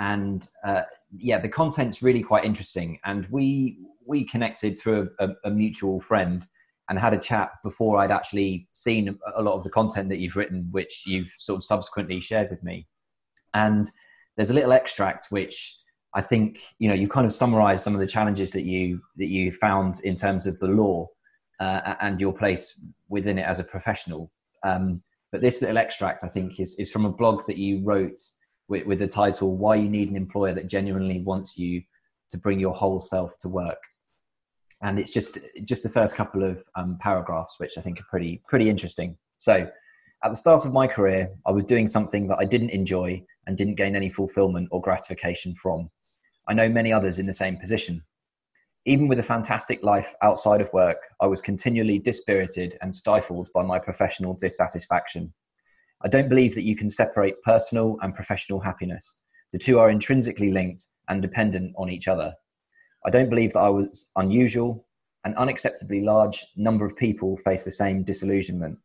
and 0.00 0.48
uh, 0.64 0.82
yeah, 1.18 1.38
the 1.38 1.48
content's 1.48 2.02
really 2.02 2.22
quite 2.22 2.44
interesting. 2.44 2.98
And 3.04 3.26
we 3.30 3.78
we 4.06 4.24
connected 4.24 4.78
through 4.78 5.10
a, 5.20 5.28
a, 5.44 5.50
mutual 5.50 6.00
friend 6.00 6.46
and 6.88 6.98
had 6.98 7.12
a 7.12 7.18
chat 7.18 7.50
before 7.62 7.98
I'd 7.98 8.10
actually 8.10 8.66
seen 8.72 9.18
a 9.36 9.42
lot 9.42 9.54
of 9.54 9.62
the 9.62 9.70
content 9.70 10.08
that 10.08 10.18
you've 10.18 10.34
written, 10.34 10.68
which 10.72 11.04
you've 11.06 11.32
sort 11.38 11.58
of 11.58 11.64
subsequently 11.64 12.20
shared 12.20 12.50
with 12.50 12.62
me. 12.64 12.88
And 13.52 13.86
there's 14.36 14.50
a 14.50 14.54
little 14.54 14.72
extract 14.72 15.26
which 15.28 15.76
I 16.14 16.22
think 16.22 16.58
you 16.78 16.88
know 16.88 16.94
you 16.94 17.06
kind 17.06 17.26
of 17.26 17.32
summarised 17.34 17.84
some 17.84 17.94
of 17.94 18.00
the 18.00 18.06
challenges 18.06 18.52
that 18.52 18.64
you 18.64 19.02
that 19.18 19.28
you 19.28 19.52
found 19.52 20.00
in 20.02 20.14
terms 20.14 20.46
of 20.46 20.58
the 20.60 20.68
law 20.68 21.08
uh, 21.60 21.94
and 22.00 22.18
your 22.18 22.32
place 22.32 22.82
within 23.10 23.38
it 23.38 23.46
as 23.46 23.58
a 23.58 23.64
professional. 23.64 24.32
Um, 24.64 25.02
but 25.30 25.42
this 25.42 25.60
little 25.60 25.78
extract, 25.78 26.24
I 26.24 26.28
think, 26.28 26.58
is, 26.58 26.74
is 26.76 26.90
from 26.90 27.04
a 27.04 27.12
blog 27.12 27.42
that 27.46 27.58
you 27.58 27.82
wrote 27.84 28.20
with, 28.70 28.86
with 28.86 29.00
the 29.00 29.08
title 29.08 29.58
"Why 29.58 29.74
You 29.74 29.90
Need 29.90 30.08
an 30.08 30.16
Employer 30.16 30.54
That 30.54 30.68
Genuinely 30.68 31.20
Wants 31.20 31.58
You 31.58 31.82
to 32.30 32.38
Bring 32.38 32.58
Your 32.58 32.72
Whole 32.72 33.00
Self 33.00 33.36
to 33.40 33.48
Work." 33.48 33.82
And 34.80 34.98
it's 34.98 35.12
just 35.12 35.38
just 35.64 35.82
the 35.82 35.90
first 35.90 36.16
couple 36.16 36.42
of 36.42 36.62
um, 36.76 36.96
paragraphs, 37.00 37.56
which 37.58 37.76
I 37.76 37.82
think 37.82 38.00
are 38.00 38.06
pretty 38.08 38.42
pretty 38.48 38.70
interesting. 38.70 39.18
So, 39.36 39.68
at 40.24 40.28
the 40.28 40.36
start 40.36 40.64
of 40.64 40.72
my 40.72 40.86
career, 40.86 41.30
I 41.44 41.50
was 41.50 41.64
doing 41.64 41.88
something 41.88 42.28
that 42.28 42.38
I 42.38 42.46
didn't 42.46 42.70
enjoy 42.70 43.22
and 43.46 43.58
didn't 43.58 43.74
gain 43.74 43.96
any 43.96 44.08
fulfillment 44.08 44.68
or 44.70 44.80
gratification 44.80 45.54
from. 45.54 45.90
I 46.48 46.54
know 46.54 46.68
many 46.68 46.92
others 46.92 47.18
in 47.18 47.26
the 47.26 47.34
same 47.34 47.56
position. 47.56 48.04
Even 48.86 49.08
with 49.08 49.18
a 49.18 49.22
fantastic 49.22 49.82
life 49.82 50.14
outside 50.22 50.60
of 50.60 50.72
work, 50.72 50.96
I 51.20 51.26
was 51.26 51.42
continually 51.42 51.98
dispirited 51.98 52.78
and 52.80 52.94
stifled 52.94 53.50
by 53.54 53.62
my 53.62 53.78
professional 53.78 54.34
dissatisfaction. 54.34 55.34
I 56.02 56.08
don't 56.08 56.28
believe 56.28 56.54
that 56.54 56.64
you 56.64 56.76
can 56.76 56.88
separate 56.88 57.42
personal 57.42 57.98
and 58.00 58.14
professional 58.14 58.60
happiness. 58.60 59.18
The 59.52 59.58
two 59.58 59.78
are 59.78 59.90
intrinsically 59.90 60.50
linked 60.50 60.86
and 61.08 61.20
dependent 61.20 61.74
on 61.76 61.90
each 61.90 62.08
other. 62.08 62.34
I 63.04 63.10
don't 63.10 63.28
believe 63.28 63.52
that 63.52 63.60
I 63.60 63.68
was 63.68 64.10
unusual. 64.16 64.86
An 65.24 65.34
unacceptably 65.34 66.02
large 66.02 66.44
number 66.56 66.86
of 66.86 66.96
people 66.96 67.36
face 67.38 67.64
the 67.64 67.70
same 67.70 68.02
disillusionment. 68.02 68.78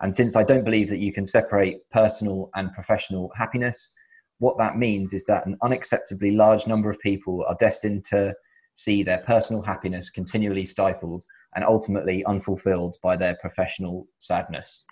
And 0.00 0.14
since 0.14 0.36
I 0.36 0.44
don't 0.44 0.64
believe 0.64 0.88
that 0.90 1.00
you 1.00 1.12
can 1.12 1.26
separate 1.26 1.78
personal 1.90 2.50
and 2.54 2.72
professional 2.72 3.32
happiness, 3.36 3.92
what 4.38 4.58
that 4.58 4.76
means 4.76 5.12
is 5.12 5.24
that 5.26 5.46
an 5.46 5.56
unacceptably 5.62 6.36
large 6.36 6.66
number 6.66 6.90
of 6.90 7.00
people 7.00 7.44
are 7.48 7.56
destined 7.58 8.04
to 8.06 8.34
see 8.74 9.02
their 9.02 9.18
personal 9.18 9.62
happiness 9.62 10.10
continually 10.10 10.66
stifled 10.66 11.24
and 11.54 11.64
ultimately 11.64 12.24
unfulfilled 12.24 12.96
by 13.02 13.16
their 13.16 13.36
professional 13.40 14.06
sadness. 14.18 14.84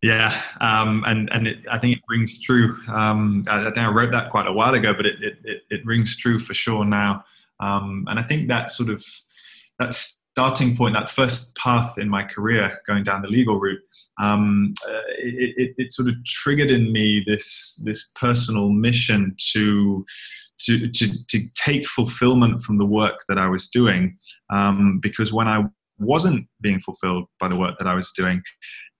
Yeah, 0.00 0.40
um, 0.60 1.02
and 1.06 1.28
and 1.32 1.48
it, 1.48 1.58
I 1.70 1.78
think 1.78 1.96
it 1.96 2.02
rings 2.08 2.40
true. 2.40 2.78
Um, 2.88 3.44
I, 3.48 3.62
I, 3.62 3.64
think 3.64 3.78
I 3.78 3.88
wrote 3.88 4.12
that 4.12 4.30
quite 4.30 4.46
a 4.46 4.52
while 4.52 4.74
ago, 4.74 4.94
but 4.94 5.06
it 5.06 5.16
it, 5.20 5.62
it 5.70 5.84
rings 5.84 6.16
true 6.16 6.38
for 6.38 6.54
sure 6.54 6.84
now. 6.84 7.24
Um, 7.60 8.04
and 8.08 8.18
I 8.18 8.22
think 8.22 8.46
that 8.48 8.70
sort 8.70 8.90
of 8.90 9.04
that 9.80 9.92
starting 9.92 10.76
point, 10.76 10.94
that 10.94 11.08
first 11.08 11.56
path 11.56 11.98
in 11.98 12.08
my 12.08 12.22
career, 12.22 12.80
going 12.86 13.02
down 13.02 13.22
the 13.22 13.28
legal 13.28 13.58
route, 13.58 13.80
um, 14.20 14.72
uh, 14.88 15.02
it, 15.18 15.54
it, 15.56 15.74
it 15.78 15.92
sort 15.92 16.08
of 16.08 16.14
triggered 16.24 16.70
in 16.70 16.92
me 16.92 17.24
this 17.26 17.82
this 17.84 18.12
personal 18.14 18.68
mission 18.68 19.34
to 19.52 20.06
to, 20.60 20.88
to, 20.88 21.26
to 21.26 21.38
take 21.54 21.86
fulfillment 21.86 22.60
from 22.62 22.78
the 22.78 22.84
work 22.84 23.20
that 23.28 23.38
I 23.38 23.48
was 23.48 23.68
doing. 23.68 24.16
Um, 24.50 24.98
because 25.00 25.32
when 25.32 25.48
I 25.48 25.64
wasn't 25.98 26.46
being 26.60 26.80
fulfilled 26.80 27.26
by 27.40 27.48
the 27.48 27.56
work 27.56 27.78
that 27.78 27.86
I 27.86 27.94
was 27.94 28.12
doing, 28.12 28.42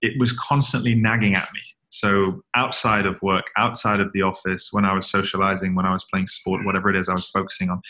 it 0.03 0.19
was 0.19 0.33
constantly 0.33 0.95
nagging 0.95 1.35
at 1.35 1.49
me. 1.53 1.61
So 1.91 2.43
outside 2.55 3.07
of 3.07 3.21
work, 3.23 3.47
outside 3.57 4.01
of 4.01 4.13
the 4.13 4.23
office, 4.23 4.69
when 4.73 4.85
I 4.85 4.93
was 4.93 5.11
socializing, 5.11 5.75
when 5.75 5.87
I 5.87 5.93
was 5.93 6.05
playing 6.05 6.27
sport, 6.27 6.65
whatever 6.65 6.91
it 6.91 6.97
is 6.97 7.09
I 7.09 7.15
was 7.15 7.29
focusing 7.29 7.71
on, 7.71 7.81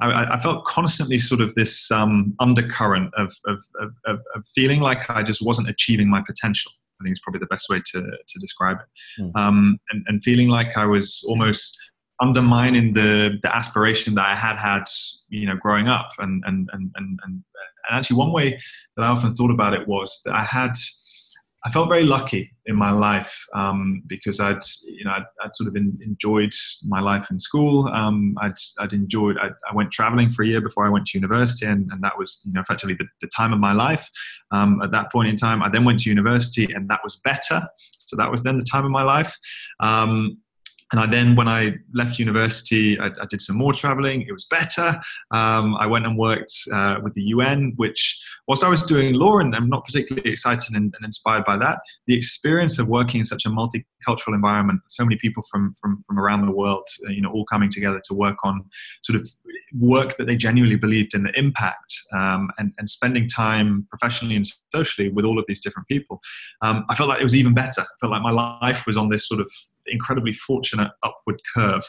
I, 0.00 0.34
I 0.34 0.38
felt 0.38 0.64
constantly 0.64 1.18
sort 1.18 1.40
of 1.40 1.54
this 1.54 1.90
um, 1.90 2.34
undercurrent 2.40 3.12
of, 3.16 3.32
of, 3.46 3.62
of, 3.80 4.20
of, 4.34 4.46
feeling 4.54 4.80
like 4.80 5.08
I 5.08 5.22
just 5.22 5.40
wasn't 5.40 5.70
achieving 5.70 6.10
my 6.10 6.22
potential. 6.26 6.72
I 7.00 7.04
think 7.04 7.12
it's 7.12 7.20
probably 7.20 7.40
the 7.40 7.46
best 7.46 7.68
way 7.70 7.80
to, 7.92 8.02
to 8.02 8.38
describe 8.40 8.78
it. 8.80 9.22
Mm. 9.22 9.36
Um, 9.36 9.78
and, 9.90 10.04
and 10.06 10.22
feeling 10.22 10.48
like 10.48 10.76
I 10.76 10.84
was 10.84 11.24
almost 11.28 11.78
undermining 12.20 12.94
the 12.94 13.38
the 13.42 13.54
aspiration 13.54 14.14
that 14.14 14.26
I 14.26 14.34
had 14.34 14.56
had, 14.56 14.84
you 15.28 15.46
know, 15.46 15.56
growing 15.56 15.88
up. 15.88 16.10
And 16.18 16.42
and 16.46 16.68
and 16.72 16.90
and 16.94 17.20
and, 17.24 17.44
and 17.88 17.98
actually, 17.98 18.16
one 18.16 18.32
way 18.32 18.58
that 18.96 19.02
I 19.02 19.08
often 19.08 19.34
thought 19.34 19.50
about 19.50 19.74
it 19.74 19.86
was 19.86 20.20
that 20.24 20.34
I 20.34 20.42
had. 20.42 20.72
I 21.66 21.70
felt 21.70 21.88
very 21.88 22.04
lucky 22.04 22.52
in 22.66 22.76
my 22.76 22.92
life 22.92 23.44
um, 23.52 24.04
because 24.06 24.38
I'd, 24.38 24.62
you 24.84 25.04
know, 25.04 25.10
I'd, 25.10 25.24
I'd 25.42 25.56
sort 25.56 25.66
of 25.68 25.74
in, 25.74 25.98
enjoyed 26.00 26.52
my 26.84 27.00
life 27.00 27.28
in 27.28 27.40
school. 27.40 27.88
Um, 27.88 28.36
I'd, 28.40 28.54
I'd 28.78 28.92
enjoyed. 28.92 29.36
I'd, 29.38 29.50
i 29.68 29.74
went 29.74 29.90
traveling 29.90 30.30
for 30.30 30.44
a 30.44 30.46
year 30.46 30.60
before 30.60 30.86
I 30.86 30.90
went 30.90 31.06
to 31.06 31.18
university, 31.18 31.66
and, 31.66 31.90
and 31.90 32.00
that 32.04 32.12
was, 32.16 32.40
you 32.46 32.52
know, 32.52 32.60
effectively 32.60 32.94
the, 32.96 33.06
the 33.20 33.26
time 33.36 33.52
of 33.52 33.58
my 33.58 33.72
life. 33.72 34.08
Um, 34.52 34.80
at 34.80 34.92
that 34.92 35.10
point 35.10 35.28
in 35.28 35.34
time, 35.34 35.60
I 35.60 35.68
then 35.68 35.84
went 35.84 35.98
to 36.00 36.08
university, 36.08 36.72
and 36.72 36.88
that 36.88 37.00
was 37.02 37.16
better. 37.16 37.60
So 37.90 38.14
that 38.16 38.30
was 38.30 38.44
then 38.44 38.58
the 38.58 38.64
time 38.64 38.84
of 38.84 38.92
my 38.92 39.02
life. 39.02 39.36
Um, 39.80 40.38
and 40.92 41.00
I 41.00 41.06
then, 41.06 41.34
when 41.34 41.48
I 41.48 41.74
left 41.94 42.18
university, 42.18 42.98
I, 42.98 43.06
I 43.06 43.26
did 43.28 43.40
some 43.40 43.56
more 43.56 43.72
traveling. 43.72 44.22
It 44.22 44.32
was 44.32 44.44
better. 44.44 45.00
Um, 45.32 45.74
I 45.76 45.86
went 45.86 46.06
and 46.06 46.16
worked 46.16 46.52
uh, 46.72 46.98
with 47.02 47.14
the 47.14 47.22
UN, 47.22 47.72
which, 47.74 48.22
whilst 48.46 48.62
I 48.62 48.68
was 48.68 48.84
doing 48.84 49.14
law 49.14 49.38
and 49.38 49.54
I'm 49.54 49.68
not 49.68 49.84
particularly 49.84 50.30
excited 50.30 50.76
and, 50.76 50.94
and, 50.94 51.04
inspired 51.04 51.44
by 51.44 51.56
that, 51.58 51.80
the 52.06 52.16
experience 52.16 52.78
of 52.78 52.88
working 52.88 53.20
in 53.20 53.24
such 53.24 53.46
a 53.46 53.48
multicultural 53.48 54.34
environment, 54.34 54.80
so 54.86 55.04
many 55.04 55.16
people 55.16 55.42
from, 55.50 55.72
from, 55.74 56.02
from 56.02 56.20
around 56.20 56.46
the 56.46 56.52
world, 56.52 56.86
uh, 57.04 57.10
you 57.10 57.20
know, 57.20 57.32
all 57.32 57.44
coming 57.46 57.68
together 57.68 58.00
to 58.04 58.14
work 58.14 58.36
on 58.44 58.64
sort 59.02 59.18
of 59.18 59.28
work 59.76 60.16
that 60.18 60.26
they 60.26 60.36
genuinely 60.36 60.76
believed 60.76 61.14
in 61.14 61.24
the 61.24 61.32
impact 61.36 61.94
um, 62.12 62.48
and, 62.58 62.72
and 62.78 62.88
spending 62.88 63.26
time 63.26 63.88
professionally 63.90 64.36
and 64.36 64.46
socially 64.72 65.08
with 65.08 65.24
all 65.24 65.38
of 65.38 65.44
these 65.48 65.60
different 65.60 65.88
people, 65.88 66.20
um, 66.62 66.84
I 66.88 66.94
felt 66.94 67.08
like 67.08 67.20
it 67.20 67.24
was 67.24 67.34
even 67.34 67.54
better. 67.54 67.80
I 67.80 67.98
felt 68.00 68.12
like 68.12 68.22
my 68.22 68.30
life 68.30 68.86
was 68.86 68.96
on 68.96 69.08
this 69.08 69.26
sort 69.26 69.40
of 69.40 69.50
incredibly 69.88 70.32
fortunate 70.32 70.90
upward 71.02 71.40
curve. 71.54 71.84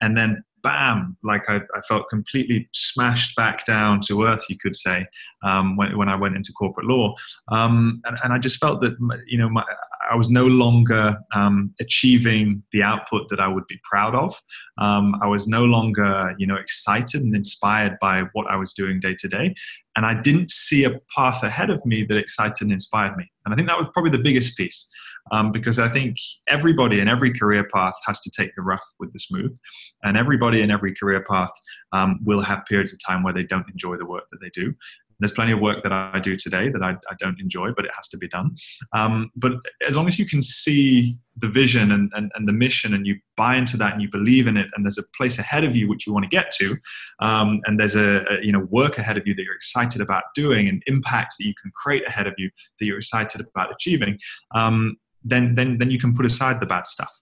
And 0.00 0.16
then 0.16 0.42
bam, 0.62 1.16
like 1.22 1.42
I, 1.48 1.56
I, 1.56 1.80
felt 1.88 2.08
completely 2.10 2.68
smashed 2.72 3.36
back 3.36 3.64
down 3.64 4.00
to 4.02 4.24
earth, 4.24 4.44
you 4.48 4.58
could 4.58 4.76
say, 4.76 5.06
um, 5.42 5.76
when, 5.76 5.96
when 5.96 6.08
I 6.08 6.16
went 6.16 6.36
into 6.36 6.52
corporate 6.52 6.86
law. 6.86 7.14
Um, 7.50 8.00
and, 8.04 8.18
and, 8.22 8.32
I 8.32 8.38
just 8.38 8.58
felt 8.58 8.80
that, 8.82 8.96
you 9.26 9.38
know, 9.38 9.48
my, 9.48 9.64
I 10.10 10.16
was 10.16 10.30
no 10.30 10.46
longer 10.46 11.18
um, 11.34 11.72
achieving 11.80 12.62
the 12.72 12.82
output 12.82 13.28
that 13.30 13.40
I 13.40 13.48
would 13.48 13.66
be 13.68 13.78
proud 13.84 14.14
of. 14.14 14.40
Um, 14.78 15.14
I 15.22 15.26
was 15.26 15.46
no 15.46 15.64
longer, 15.64 16.34
you 16.38 16.46
know, 16.46 16.56
excited 16.56 17.22
and 17.22 17.34
inspired 17.34 17.96
by 18.00 18.24
what 18.32 18.46
I 18.50 18.56
was 18.56 18.72
doing 18.72 19.00
day 19.00 19.14
to 19.18 19.28
day. 19.28 19.54
And 19.96 20.06
I 20.06 20.14
didn't 20.14 20.50
see 20.50 20.84
a 20.84 21.00
path 21.16 21.42
ahead 21.42 21.70
of 21.70 21.84
me 21.84 22.04
that 22.04 22.16
excited 22.16 22.62
and 22.62 22.72
inspired 22.72 23.16
me. 23.16 23.30
And 23.44 23.52
I 23.52 23.56
think 23.56 23.68
that 23.68 23.78
was 23.78 23.88
probably 23.92 24.12
the 24.12 24.22
biggest 24.22 24.56
piece 24.56 24.90
um, 25.32 25.52
because 25.52 25.78
I 25.78 25.88
think 25.88 26.16
everybody 26.48 27.00
in 27.00 27.08
every 27.08 27.32
career 27.32 27.66
path 27.72 27.94
has 28.06 28.20
to 28.22 28.30
take 28.30 28.54
the 28.56 28.62
rough 28.62 28.86
with 28.98 29.12
the 29.12 29.18
smooth, 29.18 29.56
and 30.02 30.16
everybody 30.16 30.60
in 30.60 30.70
every 30.70 30.94
career 30.94 31.24
path 31.28 31.52
um, 31.92 32.20
will 32.24 32.40
have 32.40 32.64
periods 32.66 32.92
of 32.92 32.98
time 33.06 33.22
where 33.22 33.34
they 33.34 33.44
don't 33.44 33.68
enjoy 33.70 33.96
the 33.96 34.06
work 34.06 34.24
that 34.30 34.38
they 34.40 34.50
do. 34.54 34.74
There's 35.20 35.32
plenty 35.32 35.52
of 35.52 35.60
work 35.60 35.82
that 35.82 35.92
I 35.92 36.18
do 36.18 36.36
today 36.36 36.70
that 36.70 36.82
I, 36.82 36.92
I 36.92 37.14
don't 37.18 37.38
enjoy, 37.40 37.72
but 37.76 37.84
it 37.84 37.90
has 37.94 38.08
to 38.08 38.16
be 38.16 38.26
done. 38.26 38.56
Um, 38.94 39.30
but 39.36 39.52
as 39.86 39.94
long 39.94 40.06
as 40.06 40.18
you 40.18 40.24
can 40.24 40.42
see 40.42 41.18
the 41.36 41.48
vision 41.48 41.92
and, 41.92 42.10
and, 42.14 42.32
and, 42.34 42.48
the 42.48 42.52
mission 42.52 42.94
and 42.94 43.06
you 43.06 43.16
buy 43.36 43.56
into 43.56 43.76
that 43.76 43.92
and 43.92 44.02
you 44.02 44.10
believe 44.10 44.46
in 44.46 44.56
it 44.56 44.66
and 44.74 44.84
there's 44.84 44.98
a 44.98 45.02
place 45.16 45.38
ahead 45.38 45.64
of 45.64 45.76
you 45.76 45.88
which 45.88 46.06
you 46.06 46.12
want 46.12 46.24
to 46.24 46.28
get 46.28 46.50
to 46.52 46.76
um, 47.20 47.60
and 47.64 47.78
there's 47.78 47.94
a, 47.94 48.18
a, 48.24 48.42
you 48.42 48.52
know 48.52 48.66
work 48.70 48.98
ahead 48.98 49.16
of 49.16 49.26
you 49.26 49.34
that 49.34 49.42
you're 49.42 49.54
excited 49.54 50.02
about 50.02 50.24
doing 50.34 50.68
and 50.68 50.82
impacts 50.86 51.36
that 51.38 51.46
you 51.46 51.54
can 51.62 51.70
create 51.74 52.06
ahead 52.06 52.26
of 52.26 52.34
you 52.36 52.50
that 52.78 52.86
you're 52.86 52.98
excited 52.98 53.40
about 53.40 53.72
achieving 53.72 54.18
um, 54.54 54.96
then 55.24 55.54
then 55.54 55.78
then 55.78 55.90
you 55.90 55.98
can 55.98 56.14
put 56.14 56.26
aside 56.26 56.60
the 56.60 56.66
bad 56.66 56.86
stuff. 56.86 57.12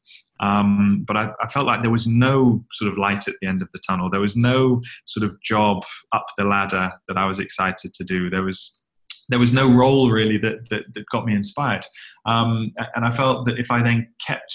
Um, 0.40 1.04
but 1.06 1.16
I, 1.16 1.32
I, 1.42 1.48
felt 1.48 1.66
like 1.66 1.82
there 1.82 1.90
was 1.90 2.06
no 2.06 2.64
sort 2.70 2.92
of 2.92 2.96
light 2.96 3.26
at 3.26 3.34
the 3.40 3.48
end 3.48 3.60
of 3.60 3.68
the 3.72 3.80
tunnel. 3.80 4.08
There 4.08 4.20
was 4.20 4.36
no 4.36 4.80
sort 5.04 5.28
of 5.28 5.36
job 5.42 5.84
up 6.12 6.26
the 6.36 6.44
ladder 6.44 6.92
that 7.08 7.18
I 7.18 7.26
was 7.26 7.40
excited 7.40 7.92
to 7.94 8.04
do. 8.04 8.30
There 8.30 8.44
was 8.44 8.84
there 9.28 9.40
was 9.40 9.52
no 9.52 9.68
role 9.68 10.10
really 10.10 10.38
that 10.38 10.68
that, 10.70 10.94
that 10.94 11.04
got 11.10 11.26
me 11.26 11.34
inspired. 11.34 11.84
Um, 12.24 12.72
and 12.94 13.04
I 13.04 13.10
felt 13.10 13.46
that 13.46 13.58
if 13.58 13.70
I 13.70 13.82
then 13.82 14.08
kept 14.24 14.54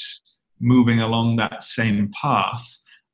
moving 0.62 1.02
along 1.02 1.36
that 1.36 1.64
same 1.64 2.12
path, 2.20 2.66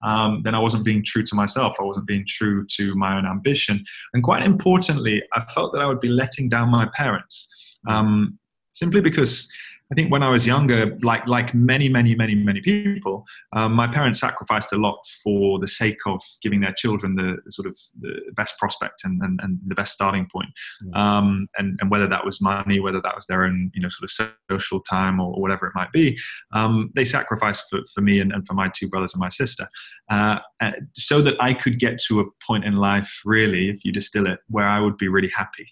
um, 0.04 0.42
then 0.44 0.56
I 0.56 0.60
wasn't 0.60 0.86
being 0.86 1.04
true 1.04 1.24
to 1.24 1.36
myself. 1.36 1.76
I 1.80 1.84
wasn't 1.84 2.08
being 2.08 2.26
true 2.28 2.66
to 2.78 2.96
my 2.96 3.18
own 3.18 3.26
ambition. 3.26 3.84
And 4.14 4.24
quite 4.24 4.44
importantly, 4.44 5.24
I 5.34 5.44
felt 5.46 5.74
that 5.74 5.82
I 5.82 5.88
would 5.88 6.00
be 6.00 6.10
letting 6.10 6.50
down 6.50 6.70
my 6.70 6.88
parents. 6.94 7.78
Um, 7.88 8.38
simply 8.74 9.02
because 9.02 9.52
I 9.92 9.96
think 9.96 10.12
when 10.12 10.22
I 10.22 10.30
was 10.30 10.46
younger, 10.46 10.98
like 11.02 11.26
like 11.28 11.54
many 11.56 11.90
many 11.90 12.14
many 12.14 12.36
many 12.36 12.62
people, 12.62 13.26
um, 13.54 13.74
my 13.74 13.88
parents 13.88 14.20
sacrificed 14.20 14.72
a 14.72 14.78
lot 14.78 15.00
for 15.24 15.58
the 15.58 15.68
sake 15.68 15.98
of 16.06 16.22
giving 16.44 16.62
their 16.62 16.74
children 16.74 17.16
the, 17.16 17.38
sort 17.50 17.68
of 17.68 17.76
the 18.00 18.20
best 18.36 18.58
prospect 18.60 19.02
and, 19.04 19.20
and, 19.24 19.40
and 19.42 19.60
the 19.66 19.74
best 19.74 19.94
starting 19.94 20.28
point. 20.32 20.50
Mm. 20.86 20.96
Um, 20.96 21.48
and, 21.58 21.78
and 21.82 21.90
whether 21.90 22.08
that 22.08 22.24
was 22.24 22.40
money, 22.40 22.80
whether 22.80 23.02
that 23.02 23.16
was 23.16 23.26
their 23.26 23.44
own 23.44 23.72
you 23.74 23.82
know 23.82 23.90
sort 23.90 24.10
of 24.10 24.34
social 24.52 24.80
time 24.82 25.20
or, 25.20 25.34
or 25.34 25.42
whatever 25.42 25.66
it 25.66 25.74
might 25.74 25.92
be, 25.92 26.18
um, 26.54 26.92
they 26.94 27.06
sacrificed 27.06 27.64
for, 27.70 27.80
for 27.94 28.02
me 28.02 28.20
and, 28.20 28.32
and 28.32 28.46
for 28.46 28.54
my 28.54 28.70
two 28.76 28.88
brothers 28.88 29.14
and 29.14 29.22
my 29.22 29.30
sister, 29.30 29.68
uh, 30.10 30.40
uh, 30.62 30.72
so 30.94 31.22
that 31.22 31.36
I 31.42 31.54
could 31.54 31.80
get 31.80 32.00
to 32.08 32.20
a 32.20 32.26
point 32.46 32.66
in 32.66 32.76
life, 32.76 33.22
really, 33.26 33.70
if 33.70 33.86
you 33.86 33.92
distill 33.92 34.28
it, 34.28 34.40
where 34.50 34.68
I 34.68 34.80
would 34.80 34.98
be 34.98 35.08
really 35.08 35.32
happy. 35.36 35.68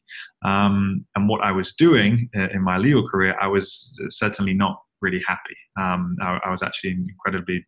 Um, 0.46 1.06
and 1.16 1.28
what 1.28 1.42
I 1.42 1.52
was 1.52 1.74
doing 1.74 2.30
uh, 2.38 2.50
in 2.54 2.62
my 2.62 2.78
legal 2.78 3.08
career, 3.08 3.36
I 3.42 3.48
was 3.48 3.98
certainly 4.10 4.54
not 4.54 4.82
really 5.02 5.22
happy. 5.28 5.56
Um, 5.80 6.18
I, 6.22 6.40
I, 6.46 6.50
was 6.50 6.64
actually 6.64 6.92
incredibly. 6.92 7.66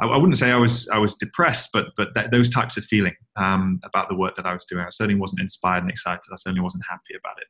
I, 0.00 0.16
wouldn't 0.16 0.36
say 0.36 0.52
I 0.52 0.56
was 0.56 0.88
I 0.90 0.98
was 0.98 1.14
depressed, 1.14 1.70
but 1.72 1.88
but 1.96 2.08
that, 2.14 2.30
those 2.30 2.50
types 2.50 2.76
of 2.76 2.84
feeling 2.84 3.14
um, 3.36 3.80
about 3.84 4.08
the 4.08 4.14
work 4.14 4.36
that 4.36 4.46
I 4.46 4.52
was 4.52 4.64
doing, 4.64 4.84
I 4.84 4.90
certainly 4.90 5.18
wasn't 5.18 5.40
inspired 5.40 5.82
and 5.82 5.90
excited. 5.90 6.24
I 6.30 6.36
certainly 6.36 6.60
wasn't 6.60 6.84
happy 6.88 7.14
about 7.18 7.38
it, 7.40 7.46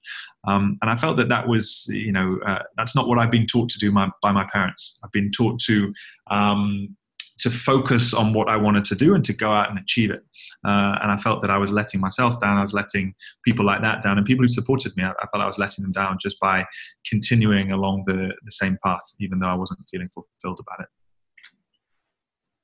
um, 0.49 0.79
and 0.83 0.91
I 0.91 0.97
felt 0.97 1.17
that 1.17 1.29
that 1.29 1.49
was 1.49 1.87
you 1.89 2.13
know 2.13 2.39
uh, 2.47 2.63
that's 2.77 2.95
not 2.95 3.09
what 3.09 3.19
I've 3.19 3.31
been 3.31 3.47
taught 3.47 3.69
to 3.71 3.79
do 3.79 3.91
my, 3.91 4.09
by 4.23 4.33
my 4.33 4.47
parents. 4.53 4.99
I've 5.05 5.13
been 5.13 5.31
taught 5.31 5.61
to 5.63 5.93
um, 6.31 6.97
to 7.39 7.51
focus 7.51 8.15
on 8.15 8.33
what 8.33 8.49
I 8.49 8.57
wanted 8.57 8.85
to 8.87 8.95
do 8.95 9.15
and 9.15 9.25
to 9.27 9.33
go 9.33 9.53
out 9.53 9.69
and 9.69 9.79
achieve 9.79 10.11
it. 10.11 10.25
Uh, 10.65 10.97
and 11.03 11.13
I 11.13 11.17
felt 11.19 11.43
that 11.43 11.51
I 11.51 11.59
was 11.59 11.71
letting 11.71 12.01
myself 12.01 12.41
down. 12.41 12.57
I 12.57 12.63
was 12.63 12.73
letting 12.73 13.15
people 13.45 13.65
like 13.65 13.83
that 13.83 14.03
down, 14.03 14.17
and 14.19 14.27
people 14.27 14.45
who 14.45 14.49
supported 14.49 14.97
me. 14.97 15.05
I, 15.05 15.11
I 15.11 15.27
felt 15.31 15.43
I 15.43 15.47
was 15.47 15.59
letting 15.59 15.83
them 15.83 15.93
down 15.93 16.19
just 16.21 16.41
by 16.41 16.65
continuing 17.09 17.73
along 17.73 18.05
the, 18.07 18.33
the 18.45 18.53
same 18.53 18.79
path, 18.85 19.03
even 19.21 19.39
though 19.39 19.49
I 19.49 19.55
wasn't 19.55 19.81
feeling 19.91 20.09
fulfilled 20.15 20.61
about 20.61 20.81
it. 20.81 20.89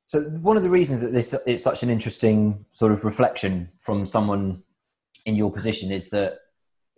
So 0.06 0.20
one 0.20 0.58
of 0.58 0.64
the 0.64 0.70
reasons 0.70 1.00
that 1.00 1.12
this 1.12 1.34
is 1.46 1.62
such 1.62 1.82
an 1.82 1.88
interesting 1.88 2.66
sort 2.72 2.92
of 2.92 3.02
reflection 3.02 3.70
from 3.80 4.04
someone 4.04 4.62
in 5.24 5.36
your 5.36 5.50
position 5.50 5.90
is 5.90 6.10
that 6.10 6.38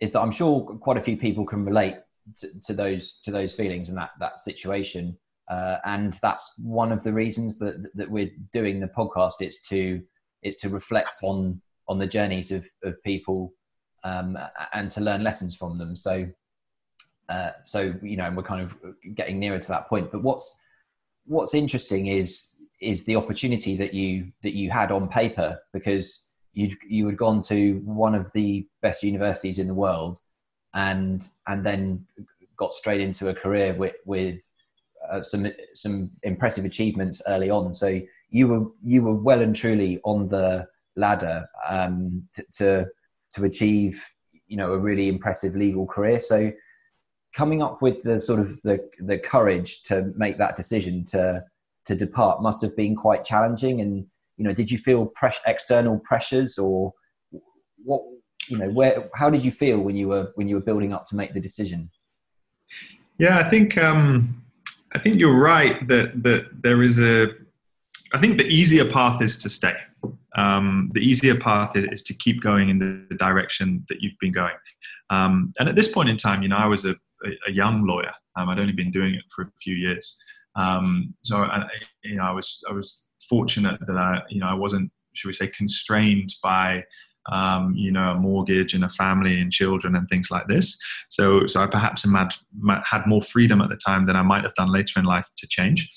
is 0.01 0.11
that 0.11 0.19
I'm 0.19 0.31
sure 0.31 0.61
quite 0.81 0.97
a 0.97 1.01
few 1.01 1.15
people 1.15 1.45
can 1.45 1.63
relate 1.63 1.95
to, 2.37 2.47
to 2.65 2.73
those 2.73 3.19
to 3.23 3.31
those 3.31 3.55
feelings 3.55 3.89
and 3.89 3.97
that 3.97 4.09
that 4.19 4.39
situation. 4.39 5.17
Uh, 5.47 5.77
and 5.85 6.13
that's 6.21 6.59
one 6.63 6.91
of 6.91 7.03
the 7.03 7.13
reasons 7.13 7.59
that 7.59 7.89
that 7.95 8.09
we're 8.09 8.31
doing 8.51 8.79
the 8.79 8.87
podcast. 8.87 9.33
It's 9.41 9.67
to 9.69 10.01
it's 10.41 10.57
to 10.61 10.69
reflect 10.69 11.17
on 11.23 11.61
on 11.87 11.99
the 11.99 12.07
journeys 12.07 12.51
of 12.51 12.65
of 12.83 13.01
people 13.03 13.53
um, 14.03 14.37
and 14.73 14.89
to 14.91 15.01
learn 15.01 15.23
lessons 15.23 15.55
from 15.55 15.77
them. 15.77 15.95
So 15.95 16.27
uh, 17.29 17.51
so 17.61 17.93
you 18.01 18.17
know, 18.17 18.31
we're 18.31 18.43
kind 18.43 18.61
of 18.61 18.77
getting 19.15 19.39
nearer 19.39 19.59
to 19.59 19.67
that 19.69 19.87
point. 19.87 20.11
But 20.11 20.23
what's 20.23 20.59
what's 21.25 21.53
interesting 21.53 22.07
is 22.07 22.55
is 22.81 23.05
the 23.05 23.15
opportunity 23.15 23.75
that 23.77 23.93
you 23.93 24.31
that 24.43 24.53
you 24.53 24.69
had 24.69 24.91
on 24.91 25.07
paper 25.07 25.59
because 25.73 26.29
you 26.53 26.75
you 26.87 27.05
had 27.07 27.17
gone 27.17 27.41
to 27.41 27.81
one 27.85 28.15
of 28.15 28.31
the 28.33 28.67
best 28.81 29.03
universities 29.03 29.59
in 29.59 29.67
the 29.67 29.73
world 29.73 30.19
and 30.73 31.27
and 31.47 31.65
then 31.65 32.05
got 32.57 32.73
straight 32.73 33.01
into 33.01 33.29
a 33.29 33.33
career 33.33 33.73
with 33.73 33.95
with 34.05 34.41
uh, 35.09 35.23
some 35.23 35.47
some 35.73 36.11
impressive 36.23 36.65
achievements 36.65 37.21
early 37.27 37.49
on. 37.49 37.73
So 37.73 38.01
you 38.29 38.47
were 38.47 38.65
you 38.83 39.03
were 39.03 39.15
well 39.15 39.41
and 39.41 39.55
truly 39.55 39.99
on 40.03 40.27
the 40.27 40.67
ladder 40.95 41.47
um, 41.67 42.27
to, 42.33 42.43
to 42.57 42.85
to 43.31 43.43
achieve 43.43 44.03
you 44.47 44.57
know 44.57 44.73
a 44.73 44.79
really 44.79 45.07
impressive 45.07 45.55
legal 45.55 45.85
career. 45.85 46.19
So 46.19 46.51
coming 47.35 47.61
up 47.61 47.81
with 47.81 48.03
the 48.03 48.19
sort 48.19 48.39
of 48.39 48.61
the 48.61 48.79
the 48.99 49.17
courage 49.17 49.83
to 49.83 50.13
make 50.15 50.37
that 50.37 50.55
decision 50.55 51.05
to 51.05 51.43
to 51.85 51.95
depart 51.95 52.41
must 52.41 52.61
have 52.61 52.75
been 52.75 52.95
quite 52.95 53.23
challenging. 53.23 53.81
And 53.81 54.05
you 54.37 54.43
know, 54.43 54.53
did 54.53 54.71
you 54.71 54.77
feel 54.77 55.11
external 55.45 55.99
pressures 55.99 56.57
or 56.57 56.93
what? 57.83 58.01
You 58.47 58.59
know, 58.59 58.69
where 58.69 59.09
how 59.15 59.29
did 59.31 59.43
you 59.43 59.51
feel 59.51 59.81
when 59.81 59.95
you 59.95 60.07
were 60.07 60.31
when 60.35 60.47
you 60.47 60.55
were 60.55 60.61
building 60.61 60.93
up 60.93 61.07
to 61.07 61.15
make 61.15 61.33
the 61.33 61.39
decision? 61.39 61.89
Yeah, 63.17 63.39
I 63.39 63.43
think 63.43 63.77
um, 63.77 64.44
I 64.95 64.99
think 64.99 65.19
you're 65.19 65.37
right 65.37 65.85
that 65.87 66.23
that 66.23 66.63
there 66.63 66.81
is 66.81 66.99
a. 66.99 67.27
I 68.13 68.19
think 68.19 68.37
the 68.37 68.45
easier 68.45 68.89
path 68.89 69.21
is 69.21 69.37
to 69.43 69.49
stay. 69.49 69.75
Um, 70.37 70.91
the 70.93 71.01
easier 71.01 71.37
path 71.37 71.75
is, 71.75 71.85
is, 71.91 72.03
to 72.03 72.13
keep 72.13 72.41
going 72.41 72.69
in 72.69 72.79
the 73.09 73.15
direction 73.15 73.85
that 73.89 74.01
you've 74.01 74.19
been 74.19 74.31
going. 74.31 74.55
Um, 75.09 75.53
and 75.59 75.67
at 75.67 75.75
this 75.75 75.91
point 75.91 76.09
in 76.09 76.17
time, 76.17 76.43
you 76.43 76.49
know, 76.49 76.57
I 76.57 76.67
was 76.67 76.85
a, 76.85 76.91
a, 77.25 77.29
a 77.47 77.51
young 77.51 77.85
lawyer. 77.85 78.13
Um, 78.35 78.49
I'd 78.49 78.59
only 78.59 78.73
been 78.73 78.91
doing 78.91 79.15
it 79.15 79.23
for 79.33 79.43
a 79.43 79.51
few 79.61 79.75
years. 79.75 80.17
Um, 80.55 81.13
so 81.23 81.37
I, 81.37 81.65
you 82.03 82.15
know, 82.15 82.23
I 82.23 82.31
was 82.31 82.63
I 82.69 82.73
was 82.73 83.07
fortunate 83.27 83.79
that 83.87 83.97
I 83.97 84.21
you 84.29 84.39
know 84.39 84.47
I 84.47 84.53
wasn't 84.53 84.91
should 85.13 85.27
we 85.27 85.33
say 85.33 85.47
constrained 85.47 86.33
by 86.43 86.83
um, 87.31 87.73
you 87.75 87.91
know, 87.91 88.11
a 88.11 88.15
mortgage 88.15 88.73
and 88.73 88.83
a 88.83 88.89
family 88.89 89.39
and 89.39 89.51
children 89.51 89.95
and 89.95 90.07
things 90.07 90.29
like 90.29 90.47
this. 90.47 90.77
So, 91.09 91.47
so 91.47 91.61
I 91.61 91.67
perhaps 91.67 92.03
had, 92.03 92.33
had 92.83 93.07
more 93.07 93.21
freedom 93.21 93.61
at 93.61 93.69
the 93.69 93.75
time 93.75 94.05
than 94.05 94.15
I 94.15 94.21
might 94.21 94.43
have 94.43 94.53
done 94.55 94.71
later 94.71 94.99
in 94.99 95.05
life 95.05 95.27
to 95.37 95.47
change. 95.47 95.89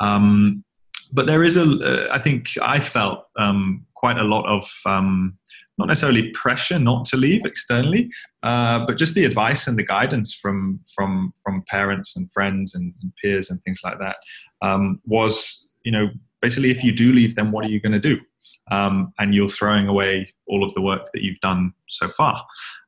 Um, 0.00 0.64
but 1.12 1.26
there 1.26 1.44
is 1.44 1.56
a, 1.56 1.62
uh, 1.62 2.08
I 2.12 2.18
think 2.18 2.50
I 2.62 2.80
felt 2.80 3.26
um, 3.38 3.86
quite 3.94 4.18
a 4.18 4.24
lot 4.24 4.46
of 4.46 4.70
um, 4.86 5.38
not 5.78 5.88
necessarily 5.88 6.30
pressure 6.30 6.78
not 6.78 7.04
to 7.06 7.16
leave 7.16 7.44
externally, 7.44 8.10
uh, 8.42 8.84
but 8.86 8.98
just 8.98 9.14
the 9.14 9.24
advice 9.24 9.66
and 9.66 9.76
the 9.76 9.84
guidance 9.84 10.34
from 10.34 10.80
from 10.94 11.32
from 11.42 11.64
parents 11.68 12.16
and 12.16 12.30
friends 12.32 12.74
and, 12.74 12.94
and 13.02 13.12
peers 13.22 13.50
and 13.50 13.60
things 13.62 13.80
like 13.84 13.98
that 13.98 14.16
um, 14.62 15.00
was, 15.04 15.72
you 15.84 15.92
know, 15.92 16.08
basically 16.40 16.70
if 16.70 16.82
you 16.82 16.92
do 16.92 17.12
leave, 17.12 17.34
then 17.34 17.52
what 17.52 17.64
are 17.64 17.68
you 17.68 17.80
going 17.80 17.92
to 17.92 18.00
do? 18.00 18.20
Um, 18.70 19.12
and 19.18 19.34
you're 19.34 19.48
throwing 19.48 19.88
away 19.88 20.32
all 20.46 20.64
of 20.64 20.72
the 20.74 20.80
work 20.80 21.08
that 21.12 21.22
you've 21.22 21.40
done 21.40 21.72
so 21.88 22.08
far. 22.08 22.44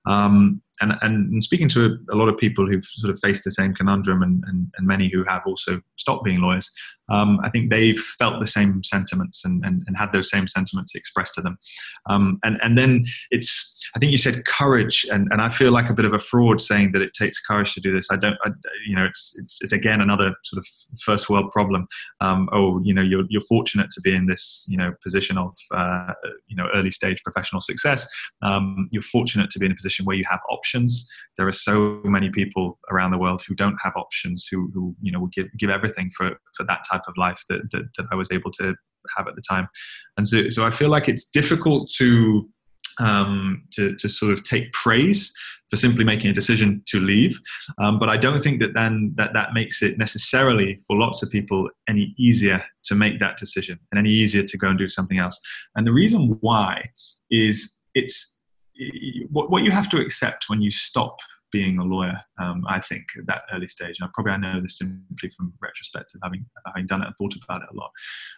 Um, 0.06 0.62
and, 0.80 0.92
and, 1.00 1.42
speaking 1.42 1.68
to 1.70 1.86
a, 1.86 2.14
a, 2.14 2.16
lot 2.16 2.28
of 2.28 2.36
people 2.36 2.66
who've 2.66 2.84
sort 2.84 3.10
of 3.10 3.18
faced 3.20 3.44
the 3.44 3.50
same 3.50 3.74
conundrum 3.74 4.22
and, 4.22 4.44
and, 4.46 4.70
and 4.76 4.86
many 4.86 5.08
who 5.08 5.24
have 5.24 5.42
also 5.46 5.80
stopped 5.96 6.24
being 6.24 6.40
lawyers, 6.40 6.70
um, 7.08 7.40
I 7.42 7.48
think 7.48 7.70
they've 7.70 7.98
felt 7.98 8.40
the 8.40 8.46
same 8.46 8.82
sentiments 8.82 9.44
and, 9.44 9.64
and, 9.64 9.82
and 9.86 9.96
had 9.96 10.12
those 10.12 10.30
same 10.30 10.46
sentiments 10.46 10.94
expressed 10.94 11.36
to 11.36 11.42
them. 11.42 11.58
Um, 12.06 12.38
and, 12.44 12.58
and 12.62 12.76
then 12.76 13.04
it's, 13.30 13.73
I 13.94 13.98
think 13.98 14.12
you 14.12 14.18
said 14.18 14.44
courage, 14.44 15.04
and, 15.12 15.28
and 15.30 15.40
I 15.40 15.48
feel 15.48 15.72
like 15.72 15.90
a 15.90 15.94
bit 15.94 16.04
of 16.04 16.12
a 16.12 16.18
fraud 16.18 16.60
saying 16.60 16.92
that 16.92 17.02
it 17.02 17.12
takes 17.14 17.40
courage 17.40 17.74
to 17.74 17.80
do 17.80 17.92
this. 17.92 18.08
I 18.10 18.16
don't, 18.16 18.36
I, 18.44 18.50
you 18.86 18.96
know, 18.96 19.04
it's, 19.04 19.34
it's, 19.38 19.58
it's 19.62 19.72
again 19.72 20.00
another 20.00 20.34
sort 20.44 20.58
of 20.58 20.66
first 21.00 21.28
world 21.28 21.50
problem. 21.52 21.86
Um, 22.20 22.48
oh, 22.52 22.80
you 22.82 22.94
know, 22.94 23.02
you're, 23.02 23.24
you're 23.28 23.42
fortunate 23.42 23.90
to 23.90 24.00
be 24.00 24.14
in 24.14 24.26
this, 24.26 24.66
you 24.68 24.76
know, 24.76 24.92
position 25.02 25.38
of, 25.38 25.54
uh, 25.74 26.12
you 26.46 26.56
know, 26.56 26.68
early 26.74 26.90
stage 26.90 27.22
professional 27.22 27.60
success. 27.60 28.08
Um, 28.42 28.88
you're 28.90 29.02
fortunate 29.02 29.50
to 29.50 29.58
be 29.58 29.66
in 29.66 29.72
a 29.72 29.76
position 29.76 30.04
where 30.04 30.16
you 30.16 30.24
have 30.30 30.40
options. 30.50 31.08
There 31.36 31.48
are 31.48 31.52
so 31.52 32.00
many 32.04 32.30
people 32.30 32.78
around 32.90 33.10
the 33.10 33.18
world 33.18 33.42
who 33.46 33.54
don't 33.54 33.76
have 33.82 33.94
options, 33.96 34.46
who, 34.50 34.70
who 34.72 34.94
you 35.02 35.12
know, 35.12 35.20
would 35.20 35.32
give, 35.32 35.46
give 35.58 35.70
everything 35.70 36.10
for, 36.16 36.30
for 36.56 36.64
that 36.66 36.84
type 36.90 37.02
of 37.06 37.14
life 37.16 37.42
that, 37.48 37.70
that, 37.72 37.84
that 37.96 38.06
I 38.10 38.14
was 38.14 38.28
able 38.32 38.50
to 38.52 38.74
have 39.16 39.28
at 39.28 39.34
the 39.34 39.42
time. 39.42 39.68
And 40.16 40.26
so, 40.26 40.48
so 40.48 40.64
I 40.66 40.70
feel 40.70 40.88
like 40.88 41.08
it's 41.08 41.28
difficult 41.28 41.90
to 41.96 42.48
um, 43.00 43.64
to, 43.72 43.94
to 43.96 44.08
sort 44.08 44.32
of 44.32 44.42
take 44.42 44.72
praise 44.72 45.34
for 45.70 45.76
simply 45.76 46.04
making 46.04 46.30
a 46.30 46.34
decision 46.34 46.82
to 46.86 47.00
leave. 47.00 47.40
Um, 47.78 47.98
but 47.98 48.08
I 48.08 48.16
don't 48.16 48.42
think 48.42 48.60
that 48.60 48.74
then 48.74 49.14
that 49.16 49.32
that 49.32 49.54
makes 49.54 49.82
it 49.82 49.98
necessarily 49.98 50.76
for 50.86 50.96
lots 50.96 51.22
of 51.22 51.30
people 51.30 51.68
any 51.88 52.14
easier 52.18 52.62
to 52.84 52.94
make 52.94 53.18
that 53.20 53.38
decision 53.38 53.78
and 53.90 53.98
any 53.98 54.10
easier 54.10 54.44
to 54.44 54.58
go 54.58 54.68
and 54.68 54.78
do 54.78 54.88
something 54.88 55.18
else. 55.18 55.40
And 55.74 55.86
the 55.86 55.92
reason 55.92 56.36
why 56.40 56.90
is 57.30 57.82
it's 57.94 58.42
what, 59.30 59.50
what 59.50 59.62
you 59.62 59.70
have 59.70 59.88
to 59.90 59.98
accept 59.98 60.44
when 60.48 60.60
you 60.60 60.70
stop 60.70 61.16
being 61.54 61.78
a 61.78 61.84
lawyer. 61.84 62.20
Um, 62.40 62.64
I 62.68 62.80
think 62.80 63.04
at 63.16 63.26
that 63.26 63.42
early 63.52 63.68
stage, 63.68 63.98
and 64.00 64.12
probably 64.12 64.32
I 64.32 64.36
know 64.38 64.60
this 64.60 64.78
simply 64.78 65.30
from 65.36 65.54
retrospective, 65.62 66.20
having 66.22 66.44
having 66.66 66.86
done 66.86 67.00
it 67.02 67.06
and 67.06 67.16
thought 67.16 67.36
about 67.42 67.62
it 67.62 67.68
a 67.72 67.76
lot. 67.76 67.90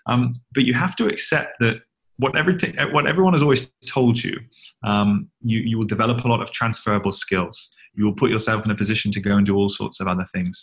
Um, 0.06 0.34
but 0.54 0.64
you 0.64 0.74
have 0.74 0.94
to 0.96 1.06
accept 1.06 1.54
that 1.60 1.76
what 2.18 2.36
everything 2.36 2.74
what 2.92 3.06
everyone 3.06 3.32
has 3.34 3.42
always 3.42 3.70
told 3.86 4.22
you 4.22 4.38
um, 4.84 5.28
you 5.42 5.58
you 5.58 5.78
will 5.78 5.86
develop 5.86 6.24
a 6.24 6.28
lot 6.28 6.40
of 6.42 6.50
transferable 6.50 7.12
skills. 7.12 7.74
You 7.94 8.04
will 8.04 8.14
put 8.14 8.30
yourself 8.30 8.64
in 8.64 8.70
a 8.70 8.74
position 8.74 9.10
to 9.12 9.20
go 9.20 9.36
and 9.36 9.46
do 9.46 9.56
all 9.56 9.70
sorts 9.70 10.00
of 10.00 10.06
other 10.06 10.26
things. 10.34 10.62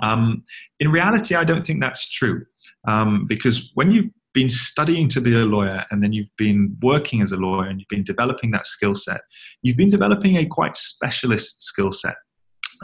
Um, 0.00 0.44
in 0.78 0.92
reality 0.92 1.34
i 1.34 1.42
don't 1.42 1.66
think 1.66 1.80
that's 1.80 2.08
true 2.08 2.44
um, 2.86 3.26
because 3.26 3.72
when 3.74 3.90
you've 3.90 4.10
been 4.32 4.48
studying 4.48 5.08
to 5.08 5.20
be 5.20 5.34
a 5.34 5.44
lawyer 5.44 5.84
and 5.90 6.02
then 6.02 6.12
you've 6.12 6.34
been 6.36 6.76
working 6.80 7.22
as 7.22 7.32
a 7.32 7.36
lawyer 7.36 7.66
and 7.66 7.80
you've 7.80 7.88
been 7.88 8.04
developing 8.04 8.52
that 8.52 8.66
skill 8.66 8.94
set 8.94 9.22
you've 9.62 9.76
been 9.76 9.90
developing 9.90 10.36
a 10.36 10.46
quite 10.46 10.76
specialist 10.76 11.62
skill 11.62 11.90
set. 11.90 12.16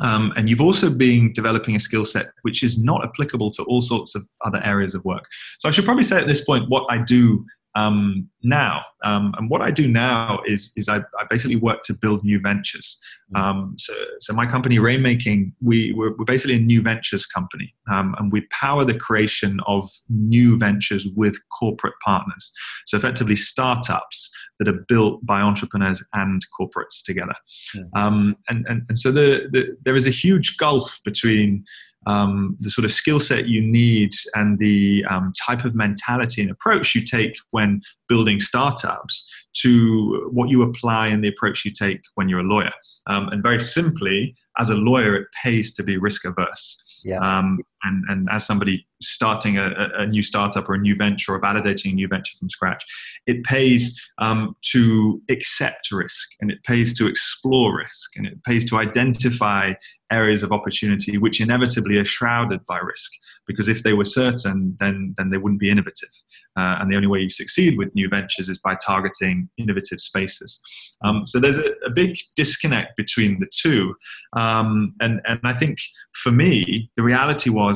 Um, 0.00 0.32
and 0.36 0.48
you've 0.48 0.60
also 0.60 0.90
been 0.90 1.32
developing 1.32 1.76
a 1.76 1.78
skill 1.78 2.04
set 2.04 2.26
which 2.42 2.64
is 2.64 2.84
not 2.84 3.04
applicable 3.04 3.52
to 3.52 3.62
all 3.62 3.80
sorts 3.80 4.16
of 4.16 4.26
other 4.44 4.60
areas 4.64 4.96
of 4.96 5.04
work. 5.04 5.24
So 5.60 5.68
I 5.68 5.72
should 5.72 5.84
probably 5.84 6.02
say 6.02 6.18
at 6.18 6.26
this 6.26 6.44
point 6.44 6.68
what 6.68 6.84
I 6.90 6.98
do 6.98 7.44
um, 7.76 8.28
now. 8.42 8.82
Um, 9.04 9.34
and 9.36 9.50
what 9.50 9.60
I 9.60 9.70
do 9.70 9.88
now 9.88 10.40
is, 10.46 10.72
is 10.76 10.88
I, 10.88 10.98
I, 10.98 11.24
basically 11.28 11.56
work 11.56 11.82
to 11.84 11.94
build 11.94 12.24
new 12.24 12.40
ventures. 12.40 13.02
Mm. 13.34 13.40
Um, 13.40 13.74
so, 13.78 13.92
so 14.20 14.32
my 14.32 14.46
company, 14.46 14.78
Rainmaking, 14.78 15.52
we, 15.60 15.92
we're, 15.92 16.14
we're 16.16 16.24
basically 16.24 16.56
a 16.56 16.60
new 16.60 16.80
ventures 16.80 17.26
company. 17.26 17.74
Um, 17.90 18.14
and 18.18 18.30
we 18.30 18.42
power 18.50 18.84
the 18.84 18.94
creation 18.94 19.60
of 19.66 19.90
new 20.08 20.56
ventures 20.56 21.06
with 21.16 21.36
corporate 21.58 21.94
partners. 22.04 22.52
So 22.86 22.96
effectively 22.96 23.36
startups 23.36 24.30
that 24.58 24.68
are 24.68 24.84
built 24.88 25.26
by 25.26 25.40
entrepreneurs 25.40 26.02
and 26.12 26.40
corporates 26.58 27.02
together. 27.04 27.34
Mm. 27.74 28.34
and, 28.48 28.66
and, 28.68 28.82
and 28.88 28.98
so 28.98 29.10
the, 29.10 29.48
the, 29.50 29.76
there 29.84 29.96
is 29.96 30.06
a 30.06 30.10
huge 30.10 30.56
gulf 30.58 31.00
between 31.04 31.64
um, 32.06 32.56
the 32.60 32.70
sort 32.70 32.84
of 32.84 32.92
skill 32.92 33.20
set 33.20 33.46
you 33.46 33.60
need 33.60 34.12
and 34.34 34.58
the 34.58 35.04
um, 35.10 35.32
type 35.46 35.64
of 35.64 35.74
mentality 35.74 36.42
and 36.42 36.50
approach 36.50 36.94
you 36.94 37.02
take 37.02 37.36
when 37.50 37.82
building 38.08 38.40
startups 38.40 39.30
to 39.54 40.28
what 40.32 40.48
you 40.48 40.62
apply 40.62 41.08
and 41.08 41.22
the 41.22 41.28
approach 41.28 41.64
you 41.64 41.70
take 41.70 42.00
when 42.14 42.28
you're 42.28 42.40
a 42.40 42.44
lawyer. 42.44 42.72
Um, 43.06 43.28
and 43.28 43.42
very 43.42 43.60
simply, 43.60 44.34
as 44.58 44.70
a 44.70 44.74
lawyer, 44.74 45.14
it 45.14 45.28
pays 45.42 45.74
to 45.74 45.82
be 45.82 45.96
risk 45.96 46.24
averse. 46.24 46.80
Yeah. 47.04 47.18
Um, 47.18 47.60
and, 47.84 48.04
and 48.08 48.28
as 48.30 48.46
somebody 48.46 48.86
starting 49.02 49.58
a, 49.58 49.70
a, 49.98 50.06
new 50.06 50.22
startup 50.22 50.68
or 50.68 50.74
a 50.74 50.78
new 50.78 50.96
venture 50.96 51.34
or 51.34 51.40
validating 51.40 51.92
a 51.92 51.94
new 51.94 52.08
venture 52.08 52.36
from 52.38 52.48
scratch, 52.48 52.84
it 53.26 53.44
pays 53.44 54.00
um, 54.18 54.56
to 54.62 55.20
accept 55.30 55.90
risk 55.92 56.30
and 56.40 56.50
it 56.50 56.62
pays 56.64 56.96
to 56.96 57.06
explore 57.06 57.76
risk 57.76 58.16
and 58.16 58.26
it 58.26 58.42
pays 58.44 58.68
to 58.68 58.78
identify 58.78 59.72
areas 60.10 60.42
of 60.42 60.52
opportunity 60.52 61.18
which 61.18 61.40
inevitably 61.40 61.96
are 61.96 62.04
shrouded 62.04 62.64
by 62.66 62.78
risk. 62.78 63.10
Because 63.46 63.68
if 63.68 63.82
they 63.82 63.92
were 63.92 64.04
certain 64.04 64.76
then 64.78 65.14
then 65.16 65.30
they 65.30 65.38
wouldn't 65.38 65.60
be 65.60 65.70
innovative. 65.70 66.10
Uh, 66.56 66.76
and 66.80 66.90
the 66.90 66.96
only 66.96 67.08
way 67.08 67.20
you 67.20 67.30
succeed 67.30 67.76
with 67.76 67.94
new 67.94 68.08
ventures 68.08 68.48
is 68.48 68.58
by 68.58 68.76
targeting 68.76 69.48
innovative 69.58 70.00
spaces. 70.00 70.60
Um, 71.04 71.26
so 71.26 71.40
there's 71.40 71.58
a, 71.58 71.72
a, 71.84 71.90
big 71.90 72.16
disconnect 72.36 72.96
between 72.96 73.40
the 73.40 73.46
two. 73.52 73.94
Um, 74.36 74.92
and 75.00 75.20
and 75.24 75.40
I 75.42 75.52
think 75.52 75.78
for 76.12 76.30
me 76.30 76.90
the 76.96 77.02
reality 77.02 77.50
was 77.50 77.73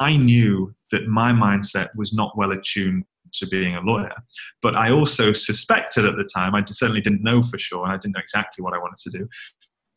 I 0.00 0.16
knew 0.16 0.74
that 0.90 1.06
my 1.06 1.32
mindset 1.32 1.88
was 1.96 2.12
not 2.12 2.36
well 2.36 2.52
attuned 2.52 3.04
to 3.34 3.46
being 3.46 3.74
a 3.74 3.80
lawyer. 3.80 4.14
But 4.62 4.74
I 4.74 4.90
also 4.90 5.32
suspected 5.32 6.04
at 6.04 6.16
the 6.16 6.28
time, 6.34 6.54
I 6.54 6.64
certainly 6.64 7.00
didn't 7.00 7.22
know 7.22 7.42
for 7.42 7.58
sure, 7.58 7.84
and 7.84 7.92
I 7.92 7.96
didn't 7.96 8.14
know 8.14 8.20
exactly 8.20 8.62
what 8.62 8.74
I 8.74 8.78
wanted 8.78 8.98
to 8.98 9.18
do, 9.18 9.28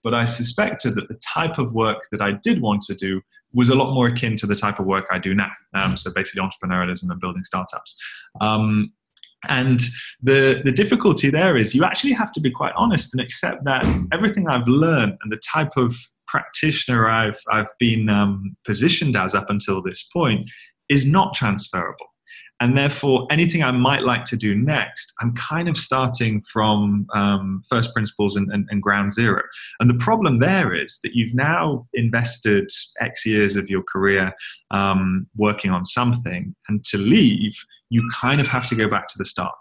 but 0.03 0.13
I 0.13 0.25
suspected 0.25 0.95
that 0.95 1.07
the 1.07 1.19
type 1.33 1.57
of 1.59 1.73
work 1.73 2.03
that 2.11 2.21
I 2.21 2.33
did 2.43 2.61
want 2.61 2.81
to 2.83 2.95
do 2.95 3.21
was 3.53 3.69
a 3.69 3.75
lot 3.75 3.93
more 3.93 4.07
akin 4.07 4.35
to 4.37 4.47
the 4.47 4.55
type 4.55 4.79
of 4.79 4.85
work 4.85 5.05
I 5.11 5.19
do 5.19 5.33
now. 5.33 5.51
Um, 5.79 5.97
so 5.97 6.11
basically, 6.13 6.41
entrepreneurialism 6.41 7.09
and 7.09 7.19
building 7.19 7.43
startups. 7.43 7.95
Um, 8.39 8.93
and 9.47 9.81
the, 10.21 10.61
the 10.63 10.71
difficulty 10.71 11.29
there 11.31 11.57
is 11.57 11.73
you 11.73 11.83
actually 11.83 12.13
have 12.13 12.31
to 12.33 12.39
be 12.39 12.51
quite 12.51 12.73
honest 12.75 13.13
and 13.13 13.21
accept 13.21 13.63
that 13.65 13.85
everything 14.13 14.47
I've 14.47 14.67
learned 14.67 15.17
and 15.23 15.31
the 15.31 15.41
type 15.51 15.71
of 15.77 15.95
practitioner 16.31 17.09
I've, 17.09 17.39
I've 17.51 17.73
been 17.77 18.09
um, 18.09 18.55
positioned 18.65 19.17
as 19.17 19.35
up 19.35 19.49
until 19.49 19.81
this 19.81 20.07
point 20.13 20.49
is 20.89 21.05
not 21.05 21.33
transferable. 21.33 22.07
And 22.61 22.77
therefore, 22.77 23.25
anything 23.31 23.63
I 23.63 23.71
might 23.71 24.03
like 24.03 24.23
to 24.25 24.37
do 24.37 24.53
next, 24.53 25.11
I'm 25.19 25.33
kind 25.33 25.67
of 25.67 25.75
starting 25.75 26.41
from 26.41 27.07
um, 27.15 27.63
first 27.67 27.91
principles 27.91 28.35
and, 28.35 28.51
and, 28.51 28.67
and, 28.69 28.83
ground 28.83 29.13
zero. 29.13 29.41
And 29.79 29.89
the 29.89 29.95
problem 29.95 30.37
there 30.37 30.75
is 30.75 30.99
that 31.01 31.15
you've 31.15 31.33
now 31.33 31.87
invested 31.95 32.69
X 32.99 33.25
years 33.25 33.55
of 33.55 33.67
your 33.67 33.81
career 33.91 34.31
um, 34.69 35.25
working 35.35 35.71
on 35.71 35.85
something, 35.85 36.55
and 36.67 36.85
to 36.85 36.99
leave, 36.99 37.55
you 37.89 38.07
kind 38.13 38.39
of 38.39 38.47
have 38.47 38.67
to 38.67 38.75
go 38.75 38.87
back 38.87 39.07
to 39.07 39.15
the 39.17 39.25
start. 39.25 39.55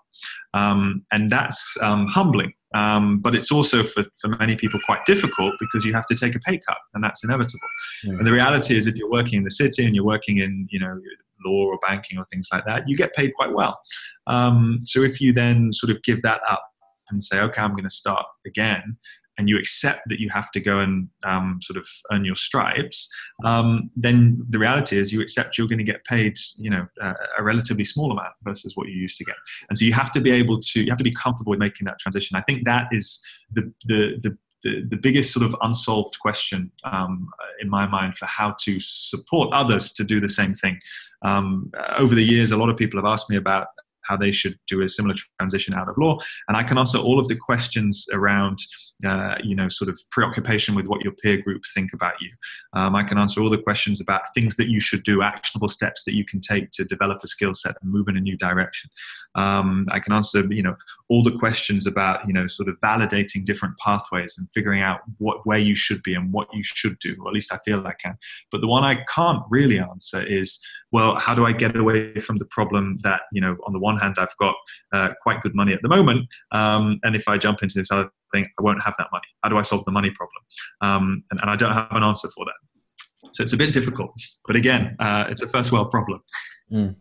Um, 0.52 1.06
and 1.10 1.30
that's 1.30 1.76
um, 1.80 2.06
humbling. 2.06 2.52
Um, 2.74 3.18
but 3.18 3.34
it's 3.34 3.50
also 3.50 3.82
for, 3.82 4.04
for 4.20 4.28
many 4.28 4.54
people 4.54 4.78
quite 4.86 5.04
difficult 5.04 5.54
because 5.58 5.84
you 5.84 5.92
have 5.92 6.06
to 6.06 6.14
take 6.14 6.34
a 6.34 6.40
pay 6.40 6.60
cut, 6.66 6.78
and 6.94 7.02
that's 7.02 7.24
inevitable. 7.24 7.68
Mm. 8.06 8.18
And 8.18 8.26
the 8.26 8.32
reality 8.32 8.76
is, 8.76 8.86
if 8.86 8.94
you're 8.96 9.10
working 9.10 9.38
in 9.38 9.44
the 9.44 9.50
city 9.50 9.84
and 9.84 9.94
you're 9.94 10.04
working 10.04 10.38
in, 10.38 10.68
you 10.70 10.78
know, 10.78 11.00
law 11.44 11.66
or 11.66 11.78
banking 11.86 12.18
or 12.18 12.24
things 12.26 12.48
like 12.52 12.64
that, 12.66 12.88
you 12.88 12.96
get 12.96 13.14
paid 13.14 13.32
quite 13.34 13.52
well. 13.52 13.80
Um, 14.26 14.80
so 14.84 15.02
if 15.02 15.20
you 15.20 15.32
then 15.32 15.72
sort 15.72 15.90
of 15.90 16.02
give 16.02 16.22
that 16.22 16.40
up 16.48 16.64
and 17.08 17.22
say, 17.22 17.40
okay, 17.40 17.60
I'm 17.60 17.72
going 17.72 17.84
to 17.84 17.90
start 17.90 18.24
again, 18.46 18.96
and 19.40 19.48
you 19.48 19.58
accept 19.58 20.02
that 20.10 20.20
you 20.20 20.28
have 20.28 20.50
to 20.50 20.60
go 20.60 20.80
and 20.80 21.08
um, 21.24 21.58
sort 21.62 21.78
of 21.78 21.86
earn 22.12 22.26
your 22.26 22.36
stripes, 22.36 23.10
um, 23.46 23.90
then 23.96 24.44
the 24.50 24.58
reality 24.58 24.98
is 24.98 25.14
you 25.14 25.22
accept 25.22 25.56
you're 25.56 25.66
going 25.66 25.78
to 25.78 25.92
get 25.92 26.04
paid, 26.04 26.36
you 26.58 26.68
know, 26.68 26.86
a, 27.00 27.14
a 27.38 27.42
relatively 27.42 27.86
small 27.86 28.12
amount 28.12 28.34
versus 28.42 28.76
what 28.76 28.88
you 28.88 28.94
used 28.94 29.16
to 29.16 29.24
get. 29.24 29.36
And 29.70 29.78
so 29.78 29.86
you 29.86 29.94
have 29.94 30.12
to 30.12 30.20
be 30.20 30.30
able 30.30 30.60
to, 30.60 30.84
you 30.84 30.90
have 30.90 30.98
to 30.98 31.04
be 31.04 31.14
comfortable 31.14 31.50
with 31.50 31.58
making 31.58 31.86
that 31.86 31.98
transition. 31.98 32.36
I 32.36 32.42
think 32.42 32.66
that 32.66 32.88
is 32.92 33.18
the 33.50 33.72
the 33.86 34.00
the 34.22 34.36
the, 34.62 34.86
the 34.90 34.96
biggest 34.96 35.32
sort 35.32 35.46
of 35.46 35.56
unsolved 35.62 36.18
question 36.20 36.70
um, 36.84 37.30
in 37.62 37.70
my 37.70 37.86
mind 37.86 38.18
for 38.18 38.26
how 38.26 38.54
to 38.60 38.78
support 38.78 39.48
others 39.54 39.90
to 39.94 40.04
do 40.04 40.20
the 40.20 40.28
same 40.28 40.52
thing. 40.52 40.78
Um, 41.22 41.72
over 41.98 42.14
the 42.14 42.22
years, 42.22 42.52
a 42.52 42.58
lot 42.58 42.68
of 42.68 42.76
people 42.76 43.00
have 43.00 43.06
asked 43.06 43.30
me 43.30 43.36
about 43.36 43.68
how 44.10 44.16
they 44.16 44.32
should 44.32 44.56
do 44.66 44.82
a 44.82 44.88
similar 44.88 45.14
transition 45.38 45.74
out 45.74 45.88
of 45.88 45.96
law, 45.96 46.18
and 46.48 46.56
I 46.56 46.64
can 46.64 46.78
answer 46.78 46.98
all 46.98 47.18
of 47.20 47.28
the 47.28 47.36
questions 47.36 48.06
around 48.12 48.58
uh, 49.06 49.36
you 49.42 49.54
know, 49.54 49.68
sort 49.68 49.88
of 49.88 49.98
preoccupation 50.10 50.74
with 50.74 50.86
what 50.86 51.02
your 51.02 51.12
peer 51.22 51.40
group 51.40 51.62
think 51.74 51.92
about 51.92 52.14
you. 52.20 52.30
Um, 52.78 52.94
I 52.94 53.02
can 53.02 53.18
answer 53.18 53.40
all 53.40 53.50
the 53.50 53.56
questions 53.58 54.00
about 54.00 54.22
things 54.34 54.56
that 54.56 54.68
you 54.68 54.80
should 54.80 55.02
do, 55.02 55.22
actionable 55.22 55.68
steps 55.68 56.04
that 56.04 56.14
you 56.14 56.24
can 56.24 56.40
take 56.40 56.70
to 56.72 56.84
develop 56.84 57.18
a 57.22 57.26
skill 57.26 57.54
set 57.54 57.76
and 57.80 57.90
move 57.90 58.08
in 58.08 58.16
a 58.16 58.20
new 58.20 58.36
direction. 58.36 58.90
Um, 59.36 59.86
I 59.90 60.00
can 60.00 60.12
answer, 60.12 60.44
you 60.52 60.62
know, 60.62 60.76
all 61.08 61.22
the 61.22 61.36
questions 61.38 61.86
about, 61.86 62.26
you 62.26 62.32
know, 62.32 62.46
sort 62.46 62.68
of 62.68 62.76
validating 62.80 63.44
different 63.44 63.78
pathways 63.78 64.36
and 64.36 64.48
figuring 64.52 64.82
out 64.82 65.00
what 65.18 65.46
where 65.46 65.58
you 65.58 65.74
should 65.74 66.02
be 66.02 66.14
and 66.14 66.32
what 66.32 66.48
you 66.52 66.62
should 66.62 66.98
do, 66.98 67.16
or 67.20 67.28
at 67.28 67.34
least 67.34 67.52
I 67.52 67.58
feel 67.64 67.86
I 67.86 67.94
can. 67.94 68.18
But 68.50 68.60
the 68.60 68.66
one 68.66 68.84
I 68.84 69.04
can't 69.14 69.42
really 69.48 69.78
answer 69.78 70.22
is, 70.26 70.60
well, 70.92 71.18
how 71.18 71.34
do 71.34 71.46
I 71.46 71.52
get 71.52 71.76
away 71.76 72.18
from 72.18 72.38
the 72.38 72.44
problem 72.46 72.98
that, 73.02 73.22
you 73.32 73.40
know, 73.40 73.56
on 73.66 73.72
the 73.72 73.78
one 73.78 73.96
hand, 73.98 74.16
I've 74.18 74.36
got 74.38 74.54
uh, 74.92 75.10
quite 75.22 75.40
good 75.40 75.54
money 75.54 75.72
at 75.72 75.82
the 75.82 75.88
moment, 75.88 76.26
um, 76.52 76.98
and 77.02 77.14
if 77.14 77.28
I 77.28 77.38
jump 77.38 77.62
into 77.62 77.78
this 77.78 77.90
other 77.90 78.10
thing, 78.32 78.46
I 78.58 78.62
won't 78.62 78.82
have 78.82 78.94
that 78.98 79.08
money. 79.12 79.26
How 79.42 79.50
do 79.50 79.58
I 79.58 79.62
solve 79.62 79.84
the 79.84 79.92
money 79.92 80.10
problem? 80.10 80.42
Um, 80.80 81.24
and, 81.30 81.40
and, 81.40 81.50
I 81.50 81.56
don't 81.56 81.72
have 81.72 81.88
an 81.92 82.02
answer 82.02 82.28
for 82.28 82.44
that. 82.44 83.30
So 83.32 83.42
it's 83.42 83.52
a 83.52 83.56
bit 83.56 83.72
difficult. 83.72 84.10
But 84.46 84.56
again, 84.56 84.96
uh, 84.98 85.26
it's 85.28 85.42
a 85.42 85.46
first 85.46 85.70
world 85.72 85.90
problem. 85.90 86.20
Mm. 86.72 86.96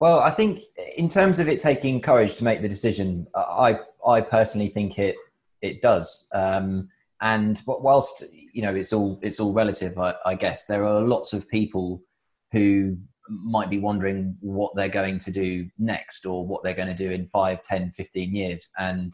Well, 0.00 0.18
I 0.18 0.30
think 0.30 0.60
in 0.96 1.08
terms 1.08 1.38
of 1.38 1.48
it 1.48 1.60
taking 1.60 2.00
courage 2.00 2.36
to 2.38 2.44
make 2.44 2.60
the 2.60 2.68
decision, 2.68 3.28
I 3.36 3.78
I 4.04 4.20
personally 4.20 4.66
think 4.66 4.98
it 4.98 5.14
it 5.60 5.80
does. 5.80 6.28
Um, 6.34 6.88
and 7.20 7.62
whilst 7.66 8.24
you 8.52 8.62
know 8.62 8.74
it's 8.74 8.92
all 8.92 9.20
it's 9.22 9.38
all 9.38 9.52
relative, 9.52 9.96
I, 9.98 10.14
I 10.26 10.34
guess 10.34 10.66
there 10.66 10.84
are 10.84 11.02
lots 11.02 11.32
of 11.32 11.48
people 11.48 12.02
who 12.50 12.98
might 13.44 13.70
be 13.70 13.78
wondering 13.78 14.36
what 14.40 14.74
they're 14.74 14.88
going 14.88 15.18
to 15.18 15.32
do 15.32 15.68
next 15.78 16.26
or 16.26 16.46
what 16.46 16.62
they're 16.62 16.74
going 16.74 16.88
to 16.88 16.94
do 16.94 17.10
in 17.10 17.26
5 17.26 17.62
10 17.62 17.92
15 17.92 18.34
years. 18.34 18.70
And 18.78 19.12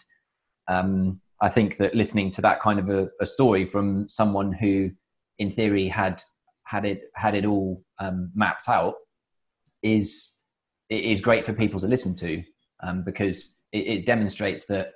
um, 0.67 1.21
I 1.41 1.49
think 1.49 1.77
that 1.77 1.95
listening 1.95 2.31
to 2.33 2.43
that 2.43 2.61
kind 2.61 2.79
of 2.79 2.89
a, 2.89 3.09
a 3.21 3.27
story 3.27 3.65
from 3.65 4.09
someone 4.09 4.53
who, 4.53 4.91
in 5.39 5.51
theory, 5.51 5.89
had 5.89 6.23
had 6.65 6.85
it 6.85 7.03
had 7.15 7.35
it 7.35 7.47
all 7.47 7.83
um, 7.99 8.31
mapped 8.35 8.69
out 8.69 8.95
is 9.83 10.43
is 10.91 11.21
great 11.21 11.45
for 11.45 11.53
people 11.53 11.81
to 11.81 11.87
listen 11.87 12.15
to 12.15 12.43
um, 12.83 13.03
because 13.05 13.63
it, 13.73 13.87
it, 13.87 14.07
demonstrates 14.07 14.67
that 14.67 14.93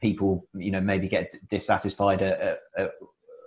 people 0.00 0.46
you 0.54 0.70
know 0.70 0.80
maybe 0.80 1.08
get 1.08 1.34
dissatisfied 1.48 2.22
at, 2.22 2.40
at, 2.40 2.58
at, 2.76 2.90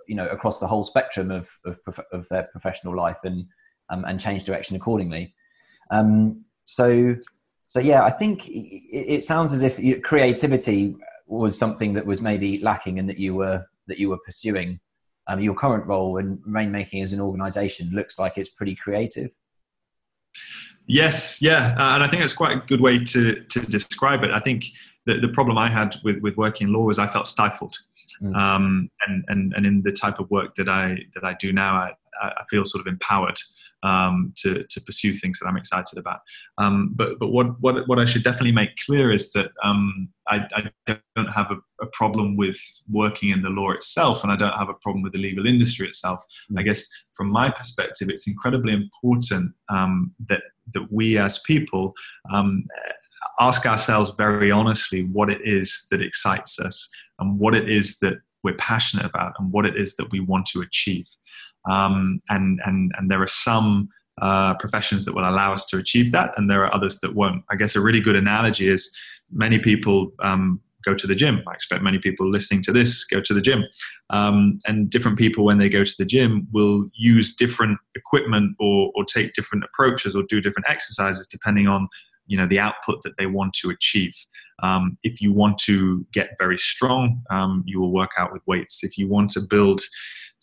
you 0.08 0.14
know 0.14 0.26
across 0.28 0.58
the 0.58 0.66
whole 0.66 0.84
spectrum 0.84 1.30
of 1.30 1.48
of, 1.64 2.00
of 2.12 2.28
their 2.28 2.44
professional 2.52 2.96
life 2.96 3.18
and 3.24 3.46
um, 3.90 4.04
and 4.04 4.20
change 4.20 4.44
direction 4.44 4.76
accordingly. 4.76 5.34
Um, 5.90 6.44
so 6.64 7.16
so 7.66 7.80
yeah, 7.80 8.04
I 8.04 8.10
think 8.10 8.48
it, 8.48 8.54
it 8.90 9.24
sounds 9.24 9.52
as 9.52 9.62
if 9.62 10.02
creativity 10.02 10.96
was 11.26 11.58
something 11.58 11.94
that 11.94 12.06
was 12.06 12.22
maybe 12.22 12.58
lacking 12.58 12.98
and 12.98 13.08
that 13.08 13.18
you 13.18 13.34
were 13.34 13.66
that 13.86 13.98
you 13.98 14.08
were 14.08 14.18
pursuing. 14.24 14.80
Um, 15.26 15.40
your 15.40 15.54
current 15.54 15.86
role 15.86 16.18
in 16.18 16.36
rainmaking 16.46 17.02
as 17.02 17.14
an 17.14 17.20
organisation 17.20 17.90
looks 17.90 18.18
like 18.18 18.36
it's 18.36 18.50
pretty 18.50 18.74
creative. 18.74 19.30
Yes, 20.86 21.40
yeah, 21.40 21.74
uh, 21.78 21.94
and 21.94 22.04
I 22.04 22.08
think 22.08 22.20
that's 22.20 22.34
quite 22.34 22.56
a 22.56 22.60
good 22.66 22.80
way 22.80 23.02
to 23.02 23.42
to 23.42 23.60
describe 23.60 24.22
it. 24.22 24.30
I 24.30 24.40
think 24.40 24.66
the, 25.06 25.18
the 25.18 25.28
problem 25.28 25.56
I 25.56 25.70
had 25.70 25.96
with, 26.04 26.18
with 26.18 26.36
working 26.36 26.68
in 26.68 26.74
law 26.74 26.82
was 26.82 26.98
I 26.98 27.06
felt 27.06 27.26
stifled, 27.26 27.74
mm. 28.22 28.36
um, 28.36 28.90
and 29.06 29.24
and 29.28 29.54
and 29.54 29.64
in 29.64 29.82
the 29.82 29.92
type 29.92 30.18
of 30.18 30.30
work 30.30 30.54
that 30.56 30.68
I 30.68 30.98
that 31.14 31.24
I 31.24 31.36
do 31.40 31.52
now, 31.52 31.74
I, 31.74 31.92
I 32.22 32.44
feel 32.50 32.66
sort 32.66 32.82
of 32.82 32.86
empowered 32.86 33.38
um, 33.84 34.32
to, 34.38 34.64
to 34.64 34.80
pursue 34.80 35.14
things 35.14 35.38
that 35.38 35.46
I'm 35.46 35.56
excited 35.56 35.98
about. 35.98 36.20
Um, 36.58 36.92
but 36.96 37.18
but 37.20 37.28
what, 37.28 37.60
what, 37.60 37.86
what 37.86 37.98
I 37.98 38.06
should 38.06 38.24
definitely 38.24 38.52
make 38.52 38.70
clear 38.84 39.12
is 39.12 39.30
that 39.32 39.50
um, 39.62 40.08
I, 40.26 40.46
I, 40.56 40.96
don't 41.14 41.28
have 41.28 41.50
a, 41.50 41.84
a, 41.84 41.86
problem 41.88 42.36
with 42.36 42.58
working 42.90 43.28
in 43.28 43.42
the 43.42 43.50
law 43.50 43.70
itself, 43.72 44.22
and 44.22 44.32
I 44.32 44.36
don't 44.36 44.58
have 44.58 44.70
a 44.70 44.74
problem 44.74 45.02
with 45.02 45.12
the 45.12 45.18
legal 45.18 45.46
industry 45.46 45.86
itself. 45.86 46.24
Mm. 46.50 46.60
I 46.60 46.62
guess 46.62 46.88
from 47.12 47.28
my 47.28 47.50
perspective, 47.50 48.08
it's 48.08 48.26
incredibly 48.26 48.72
important 48.72 49.52
um, 49.68 50.12
that 50.28 50.42
that 50.72 50.90
we 50.90 51.18
as 51.18 51.38
people 51.40 51.92
um, 52.32 52.66
ask 53.38 53.66
ourselves 53.66 54.12
very 54.16 54.50
honestly 54.50 55.04
what 55.04 55.28
it 55.28 55.40
is 55.44 55.86
that 55.90 56.00
excites 56.00 56.58
us 56.58 56.88
and 57.18 57.38
what 57.38 57.54
it 57.54 57.68
is 57.68 57.98
that 57.98 58.14
we're 58.42 58.54
passionate 58.56 59.06
about 59.06 59.34
and 59.38 59.52
what 59.52 59.66
it 59.66 59.76
is 59.76 59.96
that 59.96 60.10
we 60.10 60.20
want 60.20 60.46
to 60.46 60.60
achieve. 60.60 61.06
Um, 61.70 62.20
and, 62.28 62.60
and, 62.64 62.92
and 62.96 63.10
there 63.10 63.22
are 63.22 63.26
some 63.26 63.88
uh, 64.20 64.54
professions 64.54 65.04
that 65.04 65.14
will 65.14 65.28
allow 65.28 65.52
us 65.52 65.64
to 65.66 65.76
achieve 65.76 66.12
that, 66.12 66.32
and 66.36 66.48
there 66.48 66.64
are 66.64 66.74
others 66.74 67.00
that 67.00 67.14
won't. 67.14 67.42
I 67.50 67.56
guess 67.56 67.74
a 67.74 67.80
really 67.80 68.00
good 68.00 68.16
analogy 68.16 68.70
is 68.70 68.96
many 69.30 69.58
people 69.58 70.12
um, 70.22 70.60
go 70.84 70.94
to 70.94 71.06
the 71.06 71.14
gym. 71.14 71.42
I 71.48 71.52
expect 71.54 71.82
many 71.82 71.98
people 71.98 72.30
listening 72.30 72.62
to 72.62 72.72
this 72.72 73.04
go 73.04 73.20
to 73.20 73.34
the 73.34 73.40
gym. 73.40 73.64
Um, 74.10 74.58
and 74.66 74.88
different 74.88 75.18
people, 75.18 75.44
when 75.44 75.58
they 75.58 75.68
go 75.68 75.84
to 75.84 75.94
the 75.98 76.04
gym, 76.04 76.46
will 76.52 76.86
use 76.94 77.34
different 77.34 77.78
equipment 77.94 78.54
or, 78.60 78.92
or 78.94 79.04
take 79.04 79.32
different 79.32 79.64
approaches 79.64 80.14
or 80.14 80.22
do 80.28 80.40
different 80.40 80.66
exercises 80.68 81.26
depending 81.26 81.66
on 81.66 81.88
you 82.26 82.38
know 82.38 82.46
the 82.46 82.58
output 82.58 83.02
that 83.02 83.12
they 83.18 83.26
want 83.26 83.54
to 83.54 83.70
achieve. 83.70 84.14
Um, 84.62 84.96
if 85.02 85.20
you 85.20 85.32
want 85.32 85.58
to 85.60 86.06
get 86.12 86.30
very 86.38 86.58
strong, 86.58 87.20
um, 87.30 87.64
you 87.66 87.80
will 87.80 87.92
work 87.92 88.10
out 88.18 88.32
with 88.32 88.42
weights. 88.46 88.84
If 88.84 88.96
you 88.96 89.08
want 89.08 89.30
to 89.30 89.40
build 89.40 89.82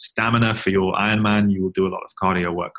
stamina 0.02 0.56
for 0.56 0.72
your 0.72 0.94
Ironman, 0.94 1.52
you 1.52 1.62
will 1.62 1.70
do 1.70 1.88
a 1.88 1.92
lot 1.96 2.02
of 2.04 2.12
cardio 2.22 2.54
work. 2.54 2.74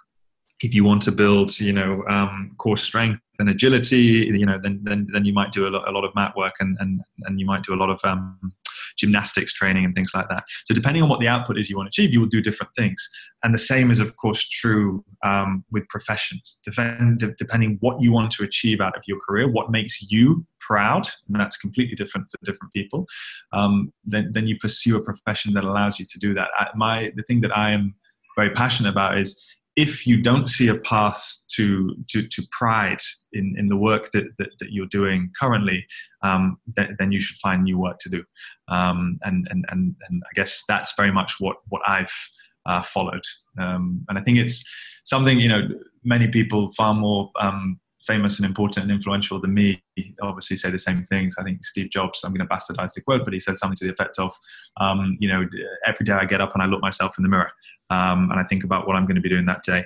If 0.61 0.75
you 0.75 0.85
want 0.85 1.03
to 1.03 1.13
build, 1.13 1.59
you 1.61 1.73
know, 1.73 2.05
um, 2.09 2.55
core 2.59 2.77
strength 2.77 3.21
and 3.39 3.49
agility, 3.49 4.29
you 4.41 4.47
know, 4.47 4.59
then 4.61 4.81
then, 4.83 5.09
then 5.13 5.25
you 5.25 5.33
might 5.33 5.53
do 5.53 5.67
a 5.69 5.71
lot, 5.71 5.89
a 5.89 5.93
lot 5.93 6.05
of 6.05 6.15
mat 6.15 6.37
work 6.37 6.55
and, 6.61 6.77
and 6.81 7.01
and 7.25 7.41
you 7.41 7.47
might 7.47 7.63
do 7.63 7.75
a 7.75 7.81
lot 7.83 7.91
of 7.91 8.01
um, 8.05 8.53
gymnastics 8.97 9.53
training 9.53 9.85
and 9.85 9.95
things 9.95 10.11
like 10.15 10.29
that. 10.29 10.45
So 10.65 10.75
depending 10.75 11.03
on 11.03 11.09
what 11.09 11.21
the 11.21 11.29
output 11.29 11.59
is 11.59 11.69
you 11.71 11.77
want 11.77 11.93
to 11.93 12.03
achieve, 12.03 12.13
you 12.13 12.21
will 12.21 12.29
do 12.29 12.41
different 12.41 12.73
things. 12.77 13.03
And 13.43 13.53
the 13.53 13.59
same 13.59 13.91
is 13.91 13.99
of 13.99 14.17
course 14.17 14.49
true 14.49 15.05
um, 15.25 15.65
with 15.71 15.89
professions. 15.89 16.61
Depend, 16.65 17.35
depending 17.39 17.79
what 17.81 18.01
you 18.01 18.13
want 18.13 18.31
to 18.33 18.45
achieve 18.45 18.81
out 18.81 18.97
of 18.97 19.03
your 19.07 19.19
career, 19.21 19.51
what 19.51 19.71
makes 19.71 20.11
you 20.11 20.47
proud, 20.61 21.09
and 21.29 21.41
that's 21.41 21.57
completely 21.57 21.97
different 21.97 22.29
for 22.31 22.39
different 22.45 22.73
people. 22.73 23.07
Um, 23.53 23.93
then 24.05 24.31
then 24.33 24.47
you 24.47 24.57
pursue 24.59 24.97
a 24.97 25.03
profession 25.03 25.55
that 25.55 25.65
allows 25.65 25.99
you 25.99 26.07
to 26.09 26.19
do 26.19 26.35
that. 26.35 26.49
I, 26.59 26.69
my 26.77 27.11
the 27.17 27.23
thing 27.25 27.41
that 27.41 27.57
I 27.57 27.73
am 27.73 27.95
very 28.37 28.51
passionate 28.51 28.91
about 28.91 29.19
is 29.19 29.45
if 29.77 30.07
you 30.07 30.21
don't 30.21 30.49
see 30.49 30.69
a 30.69 30.77
path 30.77 31.25
to 31.57 31.97
to, 32.11 32.27
to 32.29 32.43
pride 32.51 33.01
in, 33.33 33.55
in 33.59 33.69
the 33.69 33.77
work 33.77 34.11
that, 34.13 34.25
that, 34.39 34.51
that 34.59 34.73
you're 34.73 34.87
doing 34.87 35.31
currently, 35.41 35.87
um, 36.23 36.59
th- 36.77 36.91
then 36.99 37.13
you 37.13 37.21
should 37.21 37.37
find 37.39 37.65
new 37.65 37.79
work 37.79 37.99
to 38.01 38.11
do. 38.11 38.23
Um, 38.69 39.19
and, 39.23 39.47
and, 39.51 39.65
and, 39.71 39.95
and 40.09 40.23
I 40.25 40.33
guess 40.35 40.65
that's 40.69 40.95
very 40.97 41.13
much 41.13 41.35
what, 41.39 41.57
what 41.69 41.83
I've 41.89 42.13
uh, 42.67 42.83
followed. 42.83 43.25
Um, 43.59 44.05
and 44.09 44.19
I 44.19 44.23
think 44.23 44.39
it's 44.39 44.65
something, 45.05 45.41
you 45.41 45.49
know, 45.49 45.69
many 46.05 46.29
people 46.29 46.71
far 46.73 46.95
more 46.95 47.31
um, 47.41 47.81
famous 48.07 48.39
and 48.39 48.47
important 48.47 48.85
and 48.85 48.93
influential 48.93 49.41
than 49.41 49.55
me 49.55 49.83
obviously 50.23 50.57
say 50.57 50.71
the 50.71 50.79
same 50.79 51.05
things. 51.05 51.37
I 51.39 51.43
think 51.43 51.65
Steve 51.65 51.91
Jobs, 51.91 52.23
I'm 52.25 52.33
going 52.33 52.47
to 52.47 52.55
bastardize 52.55 52.95
the 52.95 53.01
quote, 53.01 53.25
but 53.25 53.35
he 53.35 53.41
said 53.41 53.57
something 53.57 53.77
to 53.77 53.87
the 53.87 53.93
effect 53.93 54.19
of, 54.19 54.35
um, 54.81 55.17
you 55.21 55.29
know, 55.29 55.47
every 55.87 56.05
day 56.05 56.13
I 56.13 56.25
get 56.25 56.41
up 56.41 56.55
and 56.55 56.63
I 56.63 56.67
look 56.67 56.81
myself 56.81 57.19
in 57.19 57.23
the 57.23 57.29
mirror 57.29 57.51
um, 57.91 58.31
and 58.31 58.41
I 58.41 58.45
think 58.45 58.65
about 58.65 58.87
what 58.87 58.97
I'm 58.97 59.05
going 59.05 59.17
to 59.17 59.23
be 59.23 59.29
doing 59.29 59.47
that 59.47 59.63
day. 59.63 59.85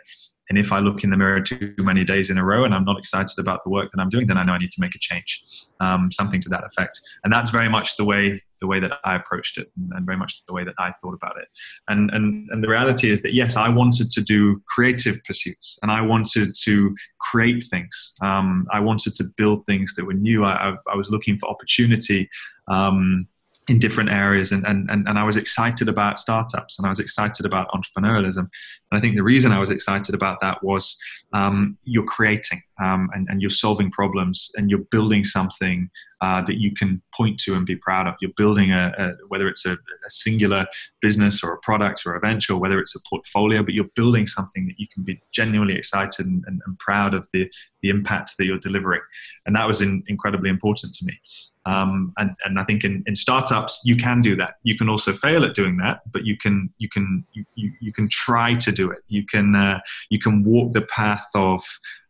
And 0.48 0.58
if 0.58 0.72
I 0.72 0.78
look 0.78 1.02
in 1.02 1.10
the 1.10 1.16
mirror 1.16 1.40
too 1.40 1.74
many 1.78 2.04
days 2.04 2.30
in 2.30 2.38
a 2.38 2.44
row 2.44 2.64
and 2.64 2.72
I'm 2.72 2.84
not 2.84 2.98
excited 2.98 3.36
about 3.38 3.64
the 3.64 3.70
work 3.70 3.90
that 3.92 4.00
I'm 4.00 4.08
doing, 4.08 4.28
then 4.28 4.38
I 4.38 4.44
know 4.44 4.52
I 4.52 4.58
need 4.58 4.70
to 4.70 4.80
make 4.80 4.94
a 4.94 4.98
change, 5.00 5.44
um, 5.80 6.10
something 6.12 6.40
to 6.42 6.48
that 6.50 6.64
effect. 6.64 7.00
And 7.24 7.32
that's 7.32 7.50
very 7.50 7.68
much 7.68 7.96
the 7.96 8.04
way 8.04 8.42
the 8.60 8.66
way 8.66 8.80
that 8.80 8.92
I 9.04 9.14
approached 9.14 9.58
it, 9.58 9.70
and 9.90 10.06
very 10.06 10.18
much 10.18 10.42
the 10.46 10.52
way 10.52 10.64
that 10.64 10.74
I 10.78 10.92
thought 11.00 11.14
about 11.14 11.36
it. 11.38 11.48
And 11.88 12.10
and 12.10 12.48
and 12.50 12.62
the 12.62 12.68
reality 12.68 13.10
is 13.10 13.22
that 13.22 13.34
yes, 13.34 13.56
I 13.56 13.68
wanted 13.68 14.10
to 14.12 14.22
do 14.22 14.62
creative 14.68 15.22
pursuits, 15.24 15.78
and 15.82 15.90
I 15.90 16.00
wanted 16.00 16.54
to 16.62 16.94
create 17.20 17.64
things. 17.70 18.14
Um, 18.22 18.66
I 18.72 18.80
wanted 18.80 19.14
to 19.16 19.24
build 19.36 19.66
things 19.66 19.94
that 19.96 20.04
were 20.04 20.14
new. 20.14 20.44
I, 20.44 20.70
I, 20.70 20.76
I 20.92 20.96
was 20.96 21.10
looking 21.10 21.38
for 21.38 21.48
opportunity. 21.48 22.28
Um, 22.68 23.28
in 23.68 23.80
different 23.80 24.10
areas 24.10 24.52
and, 24.52 24.64
and, 24.64 24.88
and, 24.88 25.18
I 25.18 25.24
was 25.24 25.36
excited 25.36 25.88
about 25.88 26.20
startups 26.20 26.78
and 26.78 26.86
I 26.86 26.88
was 26.88 27.00
excited 27.00 27.44
about 27.44 27.68
entrepreneurialism. 27.70 28.38
And 28.38 28.48
I 28.92 29.00
think 29.00 29.16
the 29.16 29.24
reason 29.24 29.50
I 29.50 29.58
was 29.58 29.70
excited 29.70 30.14
about 30.14 30.40
that 30.40 30.62
was 30.62 30.96
um, 31.32 31.76
you're 31.82 32.04
creating 32.04 32.62
um, 32.80 33.10
and, 33.12 33.26
and 33.28 33.40
you're 33.40 33.50
solving 33.50 33.90
problems 33.90 34.52
and 34.56 34.70
you're 34.70 34.84
building 34.92 35.24
something 35.24 35.90
uh, 36.20 36.42
that 36.42 36.60
you 36.60 36.72
can 36.74 37.02
point 37.12 37.40
to 37.40 37.54
and 37.54 37.66
be 37.66 37.74
proud 37.74 38.06
of. 38.06 38.14
You're 38.20 38.30
building 38.36 38.72
a, 38.72 38.92
a 38.96 39.26
whether 39.26 39.48
it's 39.48 39.66
a, 39.66 39.72
a, 39.72 40.10
singular 40.10 40.66
business 41.02 41.42
or 41.42 41.52
a 41.52 41.58
product 41.58 42.06
or 42.06 42.14
a 42.14 42.20
venture, 42.20 42.54
or 42.54 42.60
whether 42.60 42.78
it's 42.78 42.94
a 42.94 43.00
portfolio, 43.08 43.62
but 43.62 43.74
you're 43.74 43.90
building 43.96 44.26
something 44.26 44.66
that 44.66 44.78
you 44.78 44.86
can 44.88 45.02
be 45.02 45.20
genuinely 45.32 45.74
excited 45.74 46.24
and, 46.24 46.44
and, 46.46 46.62
and 46.66 46.78
proud 46.78 47.14
of 47.14 47.26
the, 47.32 47.50
the 47.82 47.90
impact 47.90 48.38
that 48.38 48.44
you're 48.44 48.58
delivering. 48.58 49.02
And 49.44 49.56
that 49.56 49.66
was 49.66 49.82
in, 49.82 50.04
incredibly 50.06 50.48
important 50.48 50.94
to 50.94 51.04
me. 51.04 51.20
Um, 51.66 52.12
and, 52.16 52.30
and 52.44 52.60
I 52.60 52.64
think 52.64 52.84
in, 52.84 53.02
in 53.06 53.16
startups 53.16 53.82
you 53.84 53.96
can 53.96 54.22
do 54.22 54.36
that. 54.36 54.54
You 54.62 54.78
can 54.78 54.88
also 54.88 55.12
fail 55.12 55.44
at 55.44 55.54
doing 55.54 55.76
that, 55.78 56.00
but 56.12 56.24
you 56.24 56.38
can 56.38 56.72
you 56.78 56.88
can 56.88 57.24
you, 57.32 57.72
you, 57.80 57.92
can 57.92 58.08
try 58.08 58.54
to 58.54 58.70
do 58.70 58.88
it. 58.90 59.00
You 59.08 59.26
can 59.26 59.56
uh, 59.56 59.80
you 60.08 60.20
can 60.20 60.44
walk 60.44 60.72
the 60.72 60.82
path 60.82 61.26
of 61.34 61.62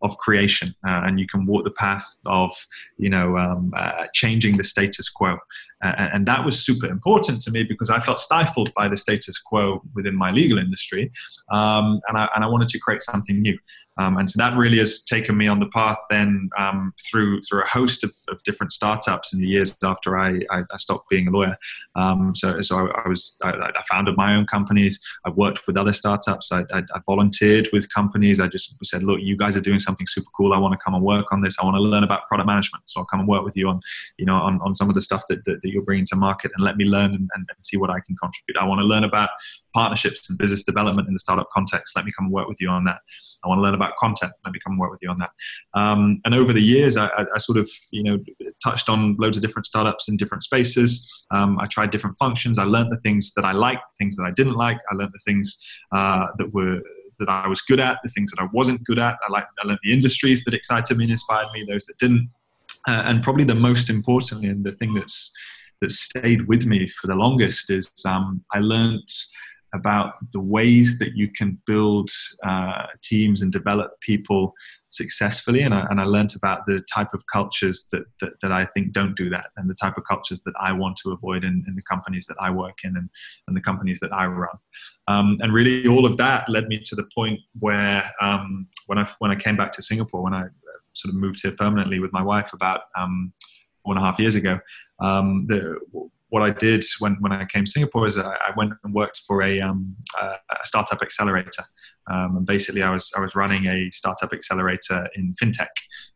of 0.02 0.16
creation, 0.18 0.74
uh, 0.86 1.02
and 1.04 1.18
you 1.18 1.26
can 1.26 1.46
walk 1.46 1.64
the 1.64 1.70
path 1.70 2.06
of 2.26 2.52
you 2.98 3.08
know 3.08 3.38
um, 3.38 3.72
uh, 3.74 4.04
changing 4.12 4.58
the 4.58 4.64
status 4.64 5.08
quo. 5.08 5.38
And 5.82 6.26
that 6.26 6.44
was 6.44 6.64
super 6.64 6.86
important 6.86 7.42
to 7.42 7.50
me 7.50 7.62
because 7.62 7.90
I 7.90 8.00
felt 8.00 8.18
stifled 8.18 8.72
by 8.74 8.88
the 8.88 8.96
status 8.96 9.38
quo 9.38 9.82
within 9.94 10.16
my 10.16 10.30
legal 10.30 10.58
industry, 10.58 11.12
um, 11.52 12.00
and, 12.08 12.16
I, 12.16 12.28
and 12.34 12.42
I 12.42 12.46
wanted 12.48 12.68
to 12.70 12.78
create 12.78 13.02
something 13.02 13.40
new. 13.40 13.58
Um, 13.98 14.18
and 14.18 14.28
so 14.28 14.36
that 14.38 14.56
really 14.56 14.78
has 14.78 15.04
taken 15.04 15.36
me 15.36 15.48
on 15.48 15.58
the 15.58 15.66
path 15.66 15.98
then 16.10 16.50
um, 16.58 16.92
through 17.10 17.40
through 17.42 17.62
a 17.62 17.66
host 17.66 18.04
of, 18.04 18.12
of, 18.28 18.42
different 18.42 18.70
startups 18.70 19.32
in 19.32 19.40
the 19.40 19.46
years 19.46 19.76
after 19.82 20.18
I, 20.18 20.40
I, 20.50 20.62
I 20.70 20.76
stopped 20.76 21.08
being 21.08 21.28
a 21.28 21.30
lawyer. 21.30 21.56
Um, 21.94 22.34
so 22.34 22.60
so 22.62 22.86
I, 22.86 23.02
I 23.04 23.08
was 23.08 23.38
I, 23.42 23.50
I, 23.50 23.82
founded 23.90 24.16
my 24.16 24.34
own 24.34 24.46
companies. 24.46 25.00
I 25.24 25.30
worked 25.30 25.66
with 25.66 25.76
other 25.76 25.92
startups. 25.92 26.52
I, 26.52 26.64
volunteered 27.06 27.68
with 27.72 27.92
companies. 27.92 28.40
I 28.40 28.48
just 28.48 28.76
said, 28.84 29.02
look, 29.02 29.20
you 29.20 29.36
guys 29.36 29.56
are 29.56 29.60
doing 29.60 29.78
something 29.78 30.06
super 30.06 30.28
cool. 30.36 30.52
I 30.52 30.58
want 30.58 30.72
to 30.72 30.78
come 30.84 30.94
and 30.94 31.02
work 31.02 31.32
on 31.32 31.40
this. 31.40 31.56
I 31.60 31.64
want 31.64 31.76
to 31.76 31.82
learn 31.82 32.04
about 32.04 32.26
product 32.26 32.46
management. 32.46 32.88
So 32.88 33.00
I'll 33.00 33.06
come 33.06 33.20
and 33.20 33.28
work 33.28 33.44
with 33.44 33.56
you 33.56 33.68
on 33.68 33.80
you 34.18 34.26
know 34.26 34.34
on, 34.34 34.60
on 34.62 34.74
some 34.74 34.88
of 34.88 34.94
the 34.94 35.02
stuff 35.02 35.24
that, 35.28 35.44
that, 35.46 35.62
that 35.62 35.70
you're 35.70 35.82
bringing 35.82 36.06
to 36.06 36.16
market 36.16 36.52
and 36.54 36.64
let 36.64 36.76
me 36.76 36.84
learn 36.84 37.14
and, 37.14 37.28
and, 37.34 37.46
see 37.62 37.76
what 37.76 37.90
I 37.90 38.00
can 38.00 38.14
contribute. 38.16 38.56
I 38.60 38.64
want 38.64 38.78
to 38.80 38.84
learn 38.84 39.02
about 39.02 39.30
partnerships 39.74 40.28
and 40.28 40.38
business 40.38 40.62
development 40.62 41.08
in 41.08 41.14
the 41.14 41.18
startup 41.18 41.48
context. 41.52 41.96
Let 41.96 42.04
me 42.04 42.12
come 42.16 42.26
and 42.26 42.34
work 42.34 42.48
with 42.48 42.60
you 42.60 42.68
on 42.68 42.84
that. 42.84 42.98
I 43.44 43.48
want 43.48 43.58
to 43.58 43.62
learn 43.62 43.74
about 43.74 43.85
content. 43.98 44.32
Let 44.44 44.52
me 44.52 44.60
come 44.64 44.78
work 44.78 44.90
with 44.90 45.00
you 45.02 45.10
on 45.10 45.18
that. 45.18 45.30
Um, 45.74 46.20
and 46.24 46.34
over 46.34 46.52
the 46.52 46.62
years, 46.62 46.96
I, 46.96 47.08
I, 47.34 47.38
sort 47.38 47.58
of 47.58 47.68
you 47.92 48.02
know 48.02 48.18
touched 48.62 48.88
on 48.88 49.16
loads 49.18 49.36
of 49.36 49.42
different 49.42 49.66
startups 49.66 50.08
in 50.08 50.16
different 50.16 50.42
spaces. 50.42 51.10
Um, 51.30 51.58
I 51.60 51.66
tried 51.66 51.90
different 51.90 52.16
functions. 52.18 52.58
I 52.58 52.64
learned 52.64 52.92
the 52.92 53.00
things 53.00 53.32
that 53.34 53.44
I 53.44 53.52
liked, 53.52 53.82
things 53.98 54.16
that 54.16 54.24
I 54.24 54.30
didn't 54.30 54.56
like. 54.56 54.78
I 54.90 54.94
learned 54.94 55.12
the 55.12 55.20
things 55.24 55.58
uh, 55.92 56.26
that 56.38 56.52
were 56.52 56.80
that 57.18 57.28
I 57.28 57.48
was 57.48 57.62
good 57.62 57.80
at, 57.80 57.98
the 58.02 58.10
things 58.10 58.30
that 58.30 58.42
I 58.42 58.48
wasn't 58.52 58.84
good 58.84 58.98
at. 58.98 59.16
I 59.26 59.32
like 59.32 59.44
I 59.62 59.66
learned 59.66 59.80
the 59.82 59.92
industries 59.92 60.44
that 60.44 60.54
excited 60.54 60.96
me 60.96 61.04
and 61.04 61.10
inspired 61.10 61.48
me, 61.52 61.64
those 61.68 61.86
that 61.86 61.98
didn't. 61.98 62.30
Uh, 62.88 63.02
and 63.04 63.22
probably 63.22 63.44
the 63.44 63.54
most 63.54 63.90
importantly, 63.90 64.48
and 64.48 64.64
the 64.64 64.72
thing 64.72 64.94
that's 64.94 65.32
that 65.80 65.90
stayed 65.90 66.48
with 66.48 66.66
me 66.66 66.88
for 66.88 67.06
the 67.06 67.14
longest 67.14 67.70
is 67.70 67.90
um, 68.06 68.42
I 68.52 68.60
learned 68.60 69.08
about 69.74 70.14
the 70.32 70.40
ways 70.40 70.98
that 70.98 71.16
you 71.16 71.30
can 71.30 71.60
build 71.66 72.10
uh, 72.44 72.86
teams 73.02 73.42
and 73.42 73.52
develop 73.52 74.00
people 74.00 74.54
successfully. 74.88 75.62
And 75.62 75.74
I, 75.74 75.86
and 75.90 76.00
I 76.00 76.04
learned 76.04 76.34
about 76.36 76.64
the 76.66 76.80
type 76.92 77.12
of 77.12 77.22
cultures 77.32 77.86
that, 77.92 78.04
that, 78.20 78.40
that, 78.40 78.52
I 78.52 78.66
think 78.66 78.92
don't 78.92 79.16
do 79.16 79.28
that 79.30 79.46
and 79.56 79.68
the 79.68 79.74
type 79.74 79.98
of 79.98 80.04
cultures 80.04 80.42
that 80.42 80.54
I 80.60 80.72
want 80.72 80.96
to 80.98 81.12
avoid 81.12 81.44
in, 81.44 81.64
in 81.66 81.74
the 81.74 81.82
companies 81.82 82.26
that 82.26 82.36
I 82.40 82.50
work 82.50 82.78
in 82.84 82.96
and, 82.96 83.10
and 83.46 83.56
the 83.56 83.60
companies 83.60 84.00
that 84.00 84.12
I 84.12 84.26
run. 84.26 84.56
Um, 85.08 85.36
and 85.40 85.52
really 85.52 85.86
all 85.86 86.06
of 86.06 86.16
that 86.16 86.48
led 86.48 86.68
me 86.68 86.80
to 86.84 86.96
the 86.96 87.08
point 87.14 87.40
where 87.58 88.10
um, 88.20 88.68
when, 88.86 88.98
I, 88.98 89.08
when 89.18 89.30
I 89.30 89.36
came 89.36 89.56
back 89.56 89.72
to 89.72 89.82
Singapore, 89.82 90.22
when 90.22 90.34
I 90.34 90.42
uh, 90.42 90.78
sort 90.94 91.14
of 91.14 91.20
moved 91.20 91.42
here 91.42 91.52
permanently 91.52 91.98
with 91.98 92.12
my 92.12 92.22
wife 92.22 92.52
about 92.52 92.82
um, 92.96 93.32
four 93.84 93.94
and 93.94 94.02
a 94.02 94.06
half 94.06 94.18
years 94.18 94.36
ago, 94.36 94.58
um, 95.00 95.46
the, 95.48 95.78
what 96.28 96.42
I 96.42 96.50
did 96.50 96.84
when, 96.98 97.16
when 97.20 97.32
I 97.32 97.44
came 97.44 97.64
to 97.64 97.70
Singapore 97.70 98.06
is 98.06 98.18
I, 98.18 98.22
I 98.22 98.52
went 98.56 98.72
and 98.82 98.92
worked 98.92 99.22
for 99.26 99.42
a, 99.42 99.60
um, 99.60 99.96
a 100.20 100.66
startup 100.66 101.02
accelerator. 101.02 101.62
Um, 102.08 102.36
and 102.36 102.46
basically, 102.46 102.82
I 102.82 102.90
was 102.90 103.12
I 103.16 103.20
was 103.20 103.34
running 103.34 103.66
a 103.66 103.90
startup 103.90 104.32
accelerator 104.32 105.08
in 105.16 105.34
fintech 105.42 105.66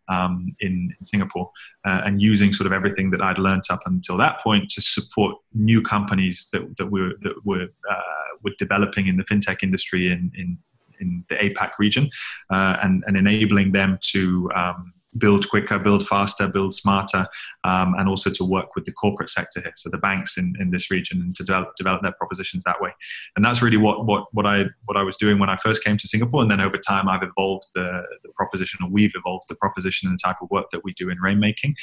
um, 0.09 0.49
in, 0.61 0.95
in, 0.97 1.05
Singapore, 1.05 1.51
uh, 1.85 2.03
and 2.05 2.23
using 2.23 2.53
sort 2.53 2.67
of 2.69 2.73
everything 2.73 3.11
that 3.11 3.21
I'd 3.21 3.39
learned 3.39 3.65
up 3.71 3.81
until 3.87 4.17
that 4.19 4.41
point 4.41 4.71
to 4.71 4.83
support 4.83 5.37
new 5.53 5.83
companies 5.83 6.49
that, 6.53 6.77
that 6.79 6.91
were 6.93 7.15
that 7.23 7.35
were 7.45 7.67
uh, 7.91 8.35
were 8.45 8.53
developing 8.59 9.09
in 9.09 9.17
the 9.17 9.25
fintech 9.25 9.65
industry 9.65 10.13
in 10.13 10.31
in, 10.37 10.59
in 11.01 11.25
the 11.29 11.35
APAC 11.35 11.73
region, 11.81 12.09
uh, 12.53 12.77
and 12.83 13.03
and 13.09 13.17
enabling 13.17 13.73
them 13.73 13.99
to 14.13 14.49
um, 14.55 14.93
build 15.19 15.49
quicker, 15.49 15.79
build 15.79 16.07
faster, 16.07 16.47
build 16.49 16.75
smarter, 16.75 17.27
um, 17.65 17.95
and 17.99 18.09
also 18.09 18.31
to 18.31 18.45
work 18.45 18.75
with 18.75 18.85
the 18.85 18.93
corporate 18.93 19.29
sector 19.29 19.61
here, 19.61 19.73
so 19.77 19.91
the 19.91 19.99
banks 19.99 20.37
in, 20.37 20.55
in 20.61 20.71
this 20.71 20.91
region, 20.91 21.21
and 21.21 21.35
to 21.37 21.45
develop, 21.45 21.75
develop 21.77 22.03
their 22.03 22.13
propositions 22.13 22.65
that 22.65 22.81
way. 22.81 22.91
And 23.37 23.45
that's 23.45 23.61
really 23.61 23.77
what, 23.77 24.07
what, 24.07 24.27
what, 24.33 24.47
I, 24.47 24.65
what 24.85 24.97
I 24.97 25.03
was 25.03 25.17
doing 25.17 25.39
when 25.39 25.51
I 25.51 25.57
first 25.57 25.85
came 25.85 25.97
to 25.97 26.09
Singapore. 26.09 26.43
And 26.43 26.51
then 26.51 26.61
over 26.61 26.79
time, 26.79 27.09
I've 27.09 27.23
evolved 27.23 27.67
the, 27.75 28.03
the 28.23 28.31
proposition, 28.35 28.81
or 28.85 28.91
we've 28.91 29.13
evolved 29.15 29.47
the 29.49 29.57
proposition 29.57 30.09
and 30.09 30.19
the 30.19 30.23
type 30.23 30.37
of 30.41 30.51
work 30.51 30.67
that 30.71 30.85
we 30.85 30.93
do 30.95 31.11
in 31.11 31.19
rainmaking. 31.19 31.75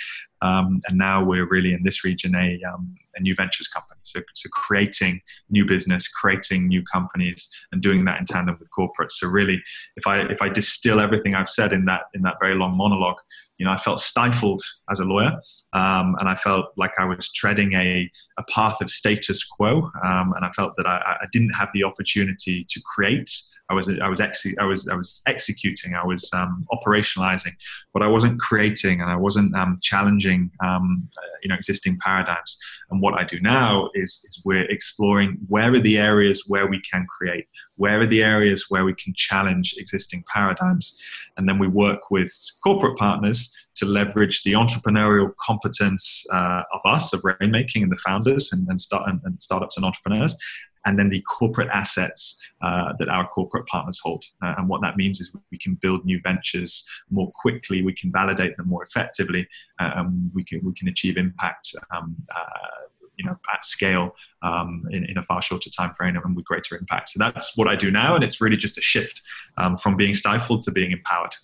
Um, 0.42 0.82
and 0.88 0.98
now 0.98 1.24
we're 1.24 1.48
really 1.48 1.74
in 1.74 1.84
this 1.84 2.04
region 2.04 2.36
a, 2.36 2.60
um, 2.72 2.96
a 3.16 3.22
new 3.22 3.36
ventures 3.36 3.68
company. 3.68 4.00
So, 4.04 4.22
so 4.34 4.50
creating 4.52 5.22
new 5.50 5.66
business, 5.66 6.08
creating 6.08 6.68
new 6.68 6.84
companies, 6.92 7.50
and 7.72 7.82
doing 7.82 8.06
that 8.06 8.20
in 8.20 8.26
tandem 8.26 8.58
with 8.60 8.70
corporates. 8.78 9.14
So 9.14 9.28
really, 9.28 9.62
if 9.96 10.08
I 10.08 10.20
if 10.22 10.42
I 10.42 10.50
distill 10.50 11.00
everything 11.00 11.36
I've 11.36 11.50
said 11.50 11.74
in 11.74 11.86
that 11.86 12.04
in 12.14 12.22
that 12.22 12.36
very 12.40 12.56
long 12.56 12.78
monologue, 12.78 13.18
you 13.58 13.66
know, 13.66 13.72
I 13.72 13.78
felt 13.78 14.00
stifled 14.00 14.62
as 14.90 15.00
a 15.00 15.04
lawyer, 15.04 15.40
um, 15.74 16.16
and 16.20 16.30
I 16.30 16.36
felt 16.36 16.68
like 16.78 16.92
I 17.00 17.06
was 17.06 17.32
treading 17.32 17.74
a, 17.74 18.10
a 18.38 18.44
path 18.44 18.82
of 18.82 18.92
status 18.92 19.44
quo, 19.44 19.92
um, 20.04 20.34
and 20.36 20.46
I 20.46 20.52
felt 20.52 20.76
that 20.78 20.86
I, 20.86 21.18
I, 21.22 21.26
didn't 21.32 21.52
have 21.52 21.70
the 21.74 21.84
opportunity 21.84 22.66
to 22.70 22.82
create. 22.82 23.32
I 23.70 23.74
was 23.74 23.90
I 24.00 24.08
was 24.08 24.22
exe- 24.22 24.58
I 24.60 24.64
was 24.64 24.88
I 24.88 24.96
was 24.96 25.22
executing. 25.28 25.94
I 25.94 26.06
was 26.06 26.32
um, 26.34 26.66
operationalizing, 26.72 27.54
but 27.94 28.02
I 28.02 28.08
wasn't 28.08 28.40
creating, 28.40 29.02
and 29.02 29.10
I 29.10 29.18
wasn't 29.18 29.54
um, 29.56 29.76
challenging, 29.82 30.52
um, 30.64 31.10
uh, 31.18 31.22
you 31.44 31.50
know, 31.50 31.56
existing 31.56 31.98
paradigms. 32.02 32.58
And 32.90 33.02
what 33.02 33.16
I 33.16 33.26
do 33.26 33.40
now 33.42 33.90
is, 33.94 34.12
is 34.24 34.42
we're 34.46 34.70
exploring 34.72 35.38
where 35.50 35.74
are 35.74 35.80
the 35.80 35.98
areas 35.98 36.46
where 36.48 36.68
we 36.68 36.82
can 36.90 37.06
create, 37.08 37.48
where 37.76 38.02
are 38.02 38.08
the 38.08 38.24
areas 38.24 38.66
where 38.70 38.86
we 38.86 38.94
can 38.94 39.14
challenge 39.16 39.76
existing 39.78 40.24
paradigms, 40.34 41.02
and 41.36 41.48
then 41.48 41.60
we 41.60 41.68
work 41.68 42.10
with 42.10 42.34
corporate 42.64 42.98
partners 42.98 43.54
to 43.76 43.86
leverage 43.86 44.44
the 44.44 44.54
entrepreneurial 44.54 45.32
competence 45.40 46.26
uh, 46.34 46.64
of 46.74 46.82
us, 46.86 47.14
of 47.14 47.22
rainmaking 47.22 47.84
and 47.84 47.92
the 47.92 47.98
founders 47.98 48.52
and, 48.52 48.68
and, 48.70 48.82
start, 48.82 49.08
and, 49.08 49.22
and 49.24 49.42
startups 49.42 49.78
and 49.78 49.86
entrepreneurs, 49.86 50.36
and 50.86 50.98
then 50.98 51.10
the 51.10 51.22
corporate 51.22 51.70
assets 51.74 52.42
uh, 52.62 52.94
that 53.00 53.10
our 53.10 53.28
corporate 53.28 53.66
partners 53.68 54.00
hold. 54.02 54.24
Uh, 54.42 54.56
and 54.58 54.70
what 54.70 54.82
that 54.82 54.98
means 54.98 55.20
is 55.20 55.36
we 55.52 55.58
can 55.58 55.76
build 55.76 56.06
new 56.06 56.20
ventures 56.22 56.88
more 57.10 57.32
quickly, 57.34 57.82
we 57.82 57.94
can 57.94 58.12
validate 58.12 58.56
them 58.58 58.68
more 58.68 58.84
effectively, 58.84 59.48
uh, 59.80 59.92
and 59.96 60.32
we 60.34 60.44
can, 60.44 60.62
we 60.64 60.74
can 60.74 60.88
achieve 60.88 61.18
impact 61.18 61.76
um, 61.96 62.16
uh, 62.36 62.88
you 63.18 63.26
know 63.26 63.38
at 63.54 63.66
scale 63.66 64.16
um, 64.44 64.86
in, 64.92 65.04
in, 65.06 65.18
a 65.18 65.24
far 65.24 65.42
shorter 65.42 65.70
time 65.70 65.94
frame 65.96 66.16
and 66.16 66.36
with 66.36 66.46
greater 66.46 66.78
impact. 66.78 67.10
So 67.10 67.20
that's 67.20 67.58
what 67.58 67.68
I 67.68 67.76
do 67.76 67.92
now, 67.92 68.16
and 68.16 68.24
it's 68.24 68.40
really 68.40 68.58
just 68.58 68.78
a 68.78 68.82
shift 68.82 69.22
um, 69.58 69.76
from 69.76 69.98
being 69.98 70.14
stifled 70.14 70.64
to 70.64 70.72
being 70.72 70.92
empowered. 70.92 71.36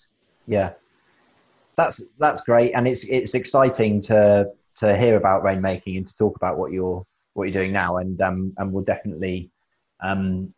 Yeah, 0.46 0.72
that's 1.76 2.12
that's 2.18 2.40
great, 2.42 2.72
and 2.74 2.86
it's 2.88 3.04
it's 3.08 3.34
exciting 3.34 4.00
to 4.02 4.50
to 4.76 4.96
hear 4.96 5.16
about 5.16 5.42
rainmaking 5.42 5.96
and 5.96 6.06
to 6.06 6.16
talk 6.16 6.36
about 6.36 6.58
what 6.58 6.72
you're 6.72 7.04
what 7.34 7.44
you're 7.44 7.52
doing 7.52 7.72
now, 7.72 7.98
and 7.98 8.20
um, 8.20 8.52
and 8.56 8.72
we'll 8.72 8.84
definitely 8.84 9.50
um, 10.02 10.52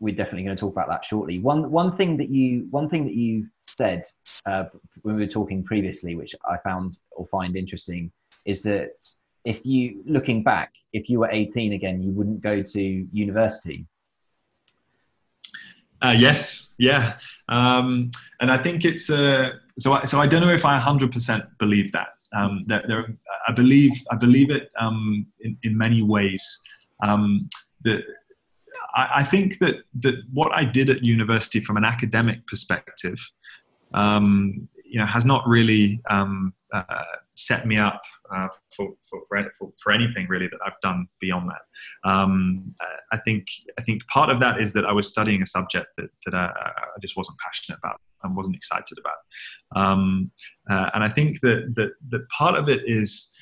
we're 0.00 0.14
definitely 0.14 0.44
going 0.44 0.56
to 0.56 0.60
talk 0.60 0.72
about 0.72 0.88
that 0.88 1.04
shortly. 1.04 1.38
One 1.38 1.70
one 1.70 1.92
thing 1.92 2.16
that 2.18 2.30
you 2.30 2.66
one 2.70 2.88
thing 2.88 3.04
that 3.04 3.14
you 3.14 3.46
said 3.60 4.04
uh, 4.46 4.64
when 5.02 5.16
we 5.16 5.22
were 5.22 5.30
talking 5.30 5.62
previously, 5.62 6.14
which 6.14 6.34
I 6.44 6.56
found 6.58 6.98
or 7.10 7.26
find 7.26 7.56
interesting, 7.56 8.12
is 8.44 8.62
that 8.62 8.92
if 9.44 9.64
you 9.64 10.02
looking 10.06 10.42
back, 10.42 10.72
if 10.92 11.08
you 11.08 11.20
were 11.20 11.30
18 11.30 11.72
again, 11.72 12.02
you 12.02 12.12
wouldn't 12.12 12.40
go 12.40 12.62
to 12.62 12.80
university. 13.12 13.86
Uh, 16.00 16.14
yes, 16.16 16.74
yeah, 16.78 17.14
um, 17.48 18.10
and 18.40 18.50
I 18.50 18.58
think 18.58 18.84
it's 18.84 19.08
uh, 19.08 19.50
so. 19.78 19.92
I, 19.92 20.04
so 20.04 20.18
I 20.18 20.26
don't 20.26 20.42
know 20.42 20.52
if 20.52 20.64
I 20.64 20.80
100% 20.80 21.58
believe 21.58 21.92
that. 21.92 22.08
Um, 22.34 22.64
there, 22.66 23.16
I 23.48 23.52
believe 23.52 23.92
I 24.10 24.16
believe 24.16 24.50
it 24.50 24.70
um, 24.80 25.26
in, 25.40 25.56
in 25.62 25.76
many 25.76 26.02
ways. 26.02 26.44
Um, 27.02 27.48
that 27.84 28.02
I, 28.94 29.08
I, 29.16 29.24
think 29.24 29.58
that 29.58 29.76
that 30.00 30.14
what 30.32 30.52
I 30.52 30.64
did 30.64 30.88
at 30.88 31.02
university 31.02 31.60
from 31.60 31.76
an 31.76 31.84
academic 31.84 32.46
perspective, 32.46 33.18
um, 33.92 34.68
you 34.84 34.98
know, 34.98 35.06
has 35.06 35.24
not 35.24 35.46
really 35.46 36.00
um, 36.08 36.54
uh, 36.72 36.82
set 37.36 37.66
me 37.66 37.78
up 37.78 38.02
uh, 38.34 38.48
for, 38.76 38.90
for, 39.08 39.22
for, 39.58 39.72
for, 39.82 39.92
anything 39.92 40.26
really 40.28 40.48
that 40.48 40.58
I've 40.64 40.80
done 40.82 41.06
beyond 41.20 41.50
that. 41.50 42.10
Um, 42.10 42.74
I 43.12 43.18
think 43.18 43.46
I 43.78 43.82
think 43.82 44.02
part 44.12 44.30
of 44.30 44.38
that 44.40 44.60
is 44.60 44.72
that 44.74 44.84
I 44.84 44.92
was 44.92 45.08
studying 45.08 45.42
a 45.42 45.46
subject 45.46 45.88
that, 45.96 46.10
that 46.26 46.34
I, 46.34 46.46
I 46.46 46.98
just 47.00 47.16
wasn't 47.16 47.38
passionate 47.38 47.78
about 47.78 48.00
and 48.22 48.36
wasn't 48.36 48.56
excited 48.56 48.98
about. 48.98 49.80
Um, 49.80 50.30
uh, 50.70 50.90
and 50.94 51.04
I 51.04 51.08
think 51.08 51.40
that, 51.40 51.72
that, 51.76 51.92
that 52.10 52.28
part 52.28 52.56
of 52.56 52.68
it 52.68 52.82
is, 52.86 53.34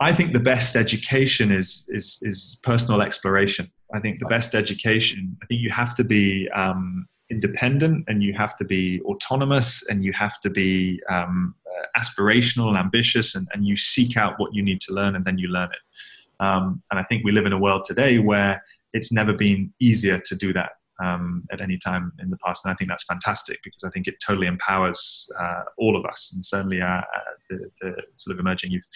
I 0.00 0.14
think 0.14 0.32
the 0.32 0.40
best 0.40 0.76
education 0.76 1.52
is, 1.52 1.88
is, 1.90 2.18
is 2.22 2.60
personal 2.62 3.02
exploration. 3.02 3.70
I 3.94 4.00
think 4.00 4.18
the 4.18 4.26
best 4.26 4.54
education, 4.54 5.36
I 5.42 5.46
think 5.46 5.60
you 5.60 5.70
have 5.70 5.94
to 5.96 6.04
be, 6.04 6.48
um, 6.54 7.06
independent 7.30 8.04
and 8.08 8.22
you 8.22 8.34
have 8.34 8.56
to 8.58 8.64
be 8.64 9.00
autonomous 9.02 9.88
and 9.88 10.04
you 10.04 10.12
have 10.12 10.40
to 10.40 10.50
be 10.50 11.00
um, 11.08 11.54
uh, 11.66 12.00
aspirational 12.00 12.68
and 12.68 12.76
ambitious 12.76 13.34
and, 13.34 13.46
and, 13.52 13.64
you 13.64 13.76
seek 13.76 14.16
out 14.16 14.34
what 14.38 14.54
you 14.54 14.62
need 14.62 14.80
to 14.80 14.92
learn 14.92 15.14
and 15.14 15.24
then 15.24 15.38
you 15.38 15.48
learn 15.48 15.70
it. 15.70 16.44
Um, 16.44 16.82
and 16.90 16.98
I 16.98 17.04
think 17.04 17.24
we 17.24 17.32
live 17.32 17.46
in 17.46 17.52
a 17.52 17.58
world 17.58 17.84
today 17.84 18.18
where 18.18 18.62
it's 18.92 19.12
never 19.12 19.32
been 19.32 19.72
easier 19.80 20.18
to 20.18 20.34
do 20.34 20.52
that 20.54 20.70
um, 21.02 21.44
at 21.50 21.60
any 21.60 21.78
time 21.78 22.12
in 22.18 22.30
the 22.30 22.36
past. 22.38 22.64
And 22.64 22.72
I 22.72 22.74
think 22.74 22.88
that's 22.88 23.04
fantastic 23.04 23.60
because 23.62 23.84
I 23.84 23.90
think 23.90 24.06
it 24.06 24.16
totally 24.24 24.46
empowers 24.46 25.30
uh, 25.38 25.62
all 25.78 25.96
of 25.96 26.04
us 26.04 26.32
and 26.34 26.44
certainly 26.44 26.80
uh, 26.80 27.02
the, 27.48 27.70
the, 27.80 28.02
sort 28.16 28.34
of 28.34 28.40
emerging 28.40 28.72
youth. 28.72 28.88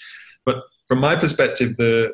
But 0.45 0.57
from 0.87 0.99
my 0.99 1.17
perspective, 1.17 1.77
the 1.77 2.11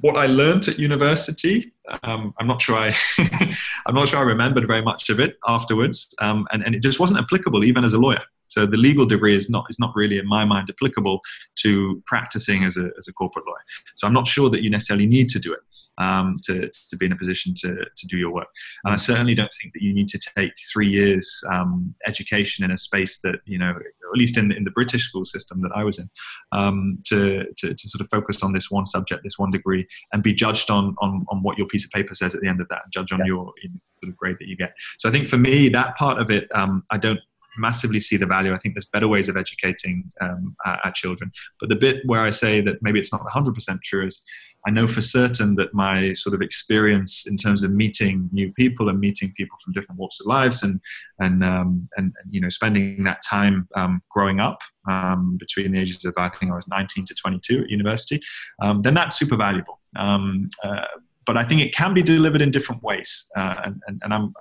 what 0.00 0.16
I 0.16 0.26
learned 0.26 0.68
at 0.68 0.78
university, 0.78 1.72
um, 2.02 2.34
I'm 2.38 2.46
not 2.46 2.62
sure 2.62 2.76
I, 2.76 2.94
I'm 3.86 3.94
not 3.94 4.08
sure 4.08 4.18
I 4.18 4.22
remembered 4.22 4.66
very 4.66 4.82
much 4.82 5.08
of 5.10 5.20
it 5.20 5.38
afterwards, 5.46 6.14
um, 6.20 6.46
and, 6.52 6.62
and 6.64 6.74
it 6.74 6.82
just 6.82 7.00
wasn't 7.00 7.20
applicable 7.20 7.64
even 7.64 7.84
as 7.84 7.94
a 7.94 7.98
lawyer. 7.98 8.22
So 8.48 8.66
the 8.66 8.76
legal 8.76 9.06
degree 9.06 9.36
is 9.36 9.48
not 9.48 9.66
is 9.68 9.78
not 9.78 9.94
really 9.94 10.18
in 10.18 10.26
my 10.26 10.44
mind 10.44 10.70
applicable 10.70 11.20
to 11.60 12.02
practicing 12.06 12.64
as 12.64 12.76
a, 12.76 12.90
as 12.98 13.08
a 13.08 13.12
corporate 13.12 13.46
lawyer. 13.46 13.64
So 13.96 14.06
I'm 14.06 14.12
not 14.12 14.26
sure 14.26 14.50
that 14.50 14.62
you 14.62 14.70
necessarily 14.70 15.06
need 15.06 15.28
to 15.30 15.38
do 15.38 15.52
it 15.52 15.60
um, 15.98 16.36
to, 16.44 16.70
to 16.90 16.96
be 16.96 17.06
in 17.06 17.12
a 17.12 17.16
position 17.16 17.54
to, 17.58 17.84
to 17.84 18.06
do 18.06 18.16
your 18.16 18.30
work. 18.30 18.48
And 18.84 18.94
I 18.94 18.96
certainly 18.96 19.34
don't 19.34 19.52
think 19.60 19.74
that 19.74 19.82
you 19.82 19.92
need 19.92 20.08
to 20.08 20.20
take 20.36 20.52
three 20.72 20.88
years 20.88 21.42
um, 21.52 21.94
education 22.06 22.64
in 22.64 22.70
a 22.70 22.76
space 22.76 23.20
that, 23.20 23.40
you 23.44 23.58
know, 23.58 23.70
at 23.70 24.18
least 24.18 24.38
in, 24.38 24.52
in 24.52 24.64
the 24.64 24.70
British 24.70 25.08
school 25.08 25.24
system 25.24 25.60
that 25.62 25.72
I 25.74 25.84
was 25.84 25.98
in, 25.98 26.08
um, 26.52 26.98
to, 27.06 27.44
to, 27.58 27.74
to, 27.74 27.88
sort 27.88 28.00
of 28.00 28.08
focus 28.08 28.42
on 28.42 28.52
this 28.52 28.70
one 28.70 28.86
subject, 28.86 29.22
this 29.22 29.38
one 29.38 29.50
degree, 29.50 29.86
and 30.12 30.22
be 30.22 30.32
judged 30.32 30.70
on, 30.70 30.94
on, 31.02 31.26
on 31.30 31.42
what 31.42 31.58
your 31.58 31.66
piece 31.66 31.84
of 31.84 31.90
paper 31.90 32.14
says 32.14 32.34
at 32.34 32.40
the 32.40 32.48
end 32.48 32.60
of 32.60 32.68
that, 32.68 32.82
and 32.84 32.92
judge 32.92 33.12
on 33.12 33.18
yeah. 33.18 33.26
your 33.26 33.52
sort 34.00 34.08
of 34.08 34.16
grade 34.16 34.36
that 34.40 34.48
you 34.48 34.56
get. 34.56 34.72
So 34.98 35.08
I 35.08 35.12
think 35.12 35.28
for 35.28 35.36
me, 35.36 35.68
that 35.70 35.96
part 35.96 36.18
of 36.18 36.30
it, 36.30 36.48
um, 36.54 36.84
I 36.90 36.96
don't 36.96 37.20
massively 37.58 38.00
see 38.00 38.16
the 38.16 38.26
value. 38.26 38.54
I 38.54 38.58
think 38.58 38.74
there's 38.74 38.86
better 38.86 39.08
ways 39.08 39.28
of 39.28 39.36
educating 39.36 40.10
um, 40.20 40.56
our, 40.64 40.78
our, 40.84 40.92
children. 40.92 41.30
But 41.60 41.68
the 41.68 41.76
bit 41.76 42.04
where 42.06 42.22
I 42.22 42.30
say 42.30 42.60
that 42.62 42.76
maybe 42.82 42.98
it's 42.98 43.12
not 43.12 43.22
100% 43.22 43.82
true 43.82 44.06
is 44.06 44.24
I 44.66 44.70
know 44.70 44.86
for 44.86 45.02
certain 45.02 45.54
that 45.54 45.72
my 45.72 46.12
sort 46.12 46.34
of 46.34 46.42
experience 46.42 47.26
in 47.26 47.36
terms 47.36 47.62
of 47.62 47.72
meeting 47.72 48.28
new 48.32 48.52
people 48.52 48.88
and 48.88 48.98
meeting 48.98 49.32
people 49.36 49.56
from 49.64 49.72
different 49.72 49.98
walks 49.98 50.20
of 50.20 50.26
lives 50.26 50.62
and 50.62 50.80
and 51.18 51.44
um, 51.44 51.88
and, 51.96 52.12
you 52.30 52.40
know 52.40 52.48
spending 52.48 53.02
that 53.04 53.22
time 53.28 53.68
um, 53.76 54.02
growing 54.10 54.40
up 54.40 54.60
um, 54.88 55.36
between 55.38 55.72
the 55.72 55.80
ages 55.80 56.04
of 56.04 56.14
I 56.18 56.28
think 56.30 56.50
I 56.50 56.56
was 56.56 56.68
19 56.68 57.06
to 57.06 57.14
22 57.14 57.62
at 57.62 57.70
university, 57.70 58.20
um, 58.60 58.82
then 58.82 58.94
that's 58.94 59.18
super 59.18 59.36
valuable. 59.36 59.80
Um, 59.96 60.50
uh, 60.64 60.82
but 61.24 61.36
I 61.36 61.44
think 61.44 61.60
it 61.60 61.74
can 61.74 61.94
be 61.94 62.02
delivered 62.02 62.42
in 62.42 62.50
different 62.50 62.82
ways, 62.82 63.30
uh, 63.36 63.54
and, 63.64 63.82
and, 63.86 64.00
and 64.02 64.14
I'm 64.14 64.32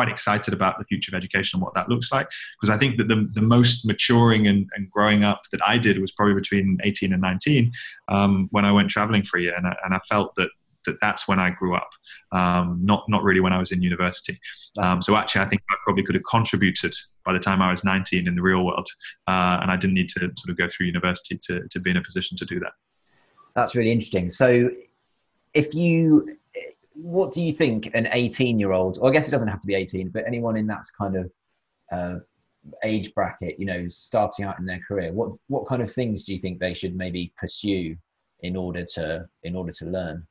quite 0.00 0.08
excited 0.08 0.54
about 0.54 0.78
the 0.78 0.84
future 0.84 1.14
of 1.14 1.18
education 1.18 1.58
and 1.58 1.62
what 1.62 1.74
that 1.74 1.90
looks 1.90 2.10
like. 2.10 2.26
Because 2.58 2.74
I 2.74 2.78
think 2.78 2.96
that 2.96 3.08
the, 3.08 3.28
the 3.34 3.42
most 3.42 3.84
maturing 3.84 4.46
and, 4.46 4.66
and 4.74 4.90
growing 4.90 5.24
up 5.24 5.42
that 5.52 5.60
I 5.66 5.76
did 5.76 6.00
was 6.00 6.10
probably 6.10 6.34
between 6.34 6.78
18 6.82 7.12
and 7.12 7.20
19 7.20 7.70
um, 8.08 8.48
when 8.50 8.64
I 8.64 8.72
went 8.72 8.88
traveling 8.88 9.22
for 9.22 9.36
a 9.36 9.42
year. 9.42 9.54
And 9.54 9.66
I, 9.66 9.76
and 9.84 9.94
I 9.94 9.98
felt 10.08 10.34
that 10.36 10.48
that 10.86 10.96
that's 11.02 11.28
when 11.28 11.38
I 11.38 11.50
grew 11.50 11.76
up, 11.76 11.90
um, 12.32 12.80
not 12.82 13.04
not 13.06 13.22
really 13.22 13.40
when 13.40 13.52
I 13.52 13.58
was 13.58 13.70
in 13.70 13.82
university. 13.82 14.40
Um, 14.78 15.02
so 15.02 15.14
actually, 15.14 15.42
I 15.42 15.48
think 15.50 15.60
I 15.70 15.74
probably 15.84 16.02
could 16.04 16.14
have 16.14 16.24
contributed 16.24 16.94
by 17.26 17.34
the 17.34 17.38
time 17.38 17.60
I 17.60 17.70
was 17.70 17.84
19 17.84 18.26
in 18.26 18.34
the 18.34 18.40
real 18.40 18.64
world, 18.64 18.88
uh, 19.28 19.58
and 19.60 19.70
I 19.70 19.76
didn't 19.76 19.92
need 19.92 20.08
to 20.14 20.20
sort 20.20 20.48
of 20.48 20.56
go 20.56 20.68
through 20.70 20.86
university 20.86 21.38
to 21.42 21.68
to 21.68 21.80
be 21.80 21.90
in 21.90 21.98
a 21.98 22.02
position 22.02 22.38
to 22.38 22.46
do 22.46 22.58
that. 22.60 22.72
That's 23.54 23.74
really 23.74 23.92
interesting. 23.92 24.30
So, 24.30 24.70
if 25.52 25.74
you 25.74 26.26
what 27.02 27.32
do 27.32 27.42
you 27.42 27.52
think 27.52 27.90
an 27.94 28.08
18 28.12 28.58
year 28.58 28.72
old, 28.72 28.98
or 29.00 29.10
I 29.10 29.12
guess 29.12 29.28
it 29.28 29.30
doesn't 29.30 29.48
have 29.48 29.60
to 29.60 29.66
be 29.66 29.74
18, 29.74 30.10
but 30.10 30.26
anyone 30.26 30.56
in 30.56 30.66
that 30.68 30.84
kind 30.98 31.16
of 31.16 31.32
uh, 31.92 32.18
age 32.84 33.12
bracket, 33.14 33.58
you 33.58 33.66
know, 33.66 33.86
starting 33.88 34.44
out 34.44 34.58
in 34.58 34.66
their 34.66 34.80
career, 34.86 35.12
what 35.12 35.32
what 35.48 35.66
kind 35.66 35.82
of 35.82 35.92
things 35.92 36.24
do 36.24 36.34
you 36.34 36.40
think 36.40 36.60
they 36.60 36.74
should 36.74 36.96
maybe 36.96 37.32
pursue 37.36 37.96
in 38.40 38.56
order 38.56 38.84
to 38.94 39.26
in 39.42 39.56
order 39.56 39.72
to 39.72 39.86
learn? 39.86 40.26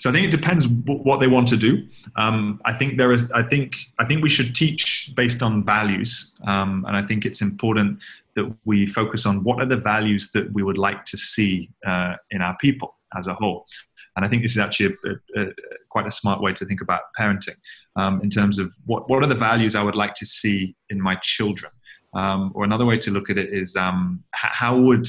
So 0.00 0.10
I 0.10 0.12
think 0.12 0.24
it 0.26 0.36
depends 0.36 0.66
what 0.66 1.20
they 1.20 1.28
want 1.28 1.46
to 1.48 1.56
do. 1.56 1.86
Um, 2.16 2.60
I 2.64 2.72
think 2.76 2.98
there 2.98 3.12
is. 3.12 3.30
I 3.32 3.42
think 3.44 3.74
I 3.98 4.04
think 4.04 4.22
we 4.22 4.28
should 4.28 4.54
teach 4.54 5.12
based 5.14 5.42
on 5.42 5.64
values, 5.64 6.36
um, 6.46 6.84
and 6.88 6.96
I 6.96 7.04
think 7.04 7.24
it's 7.24 7.40
important 7.40 8.00
that 8.34 8.52
we 8.64 8.86
focus 8.86 9.26
on 9.26 9.44
what 9.44 9.60
are 9.60 9.66
the 9.66 9.76
values 9.76 10.32
that 10.32 10.52
we 10.52 10.62
would 10.62 10.78
like 10.78 11.04
to 11.04 11.16
see 11.16 11.70
uh, 11.86 12.14
in 12.30 12.42
our 12.42 12.56
people 12.60 12.96
as 13.16 13.26
a 13.26 13.34
whole. 13.34 13.66
And 14.16 14.24
I 14.24 14.28
think 14.28 14.42
this 14.42 14.52
is 14.52 14.58
actually 14.58 14.94
a, 15.04 15.10
a, 15.10 15.42
a, 15.42 15.46
quite 15.88 16.06
a 16.06 16.12
smart 16.12 16.40
way 16.40 16.52
to 16.52 16.64
think 16.64 16.80
about 16.80 17.00
parenting 17.18 17.56
um, 17.96 18.20
in 18.22 18.30
terms 18.30 18.58
of 18.58 18.74
what, 18.84 19.08
what 19.08 19.22
are 19.22 19.26
the 19.26 19.34
values 19.34 19.74
I 19.74 19.82
would 19.82 19.96
like 19.96 20.14
to 20.14 20.26
see 20.26 20.74
in 20.90 21.00
my 21.00 21.16
children. 21.22 21.72
Um, 22.14 22.52
or 22.54 22.64
another 22.64 22.84
way 22.84 22.98
to 22.98 23.10
look 23.10 23.30
at 23.30 23.38
it 23.38 23.52
is 23.52 23.74
um, 23.74 24.22
how 24.32 24.78
would 24.78 25.06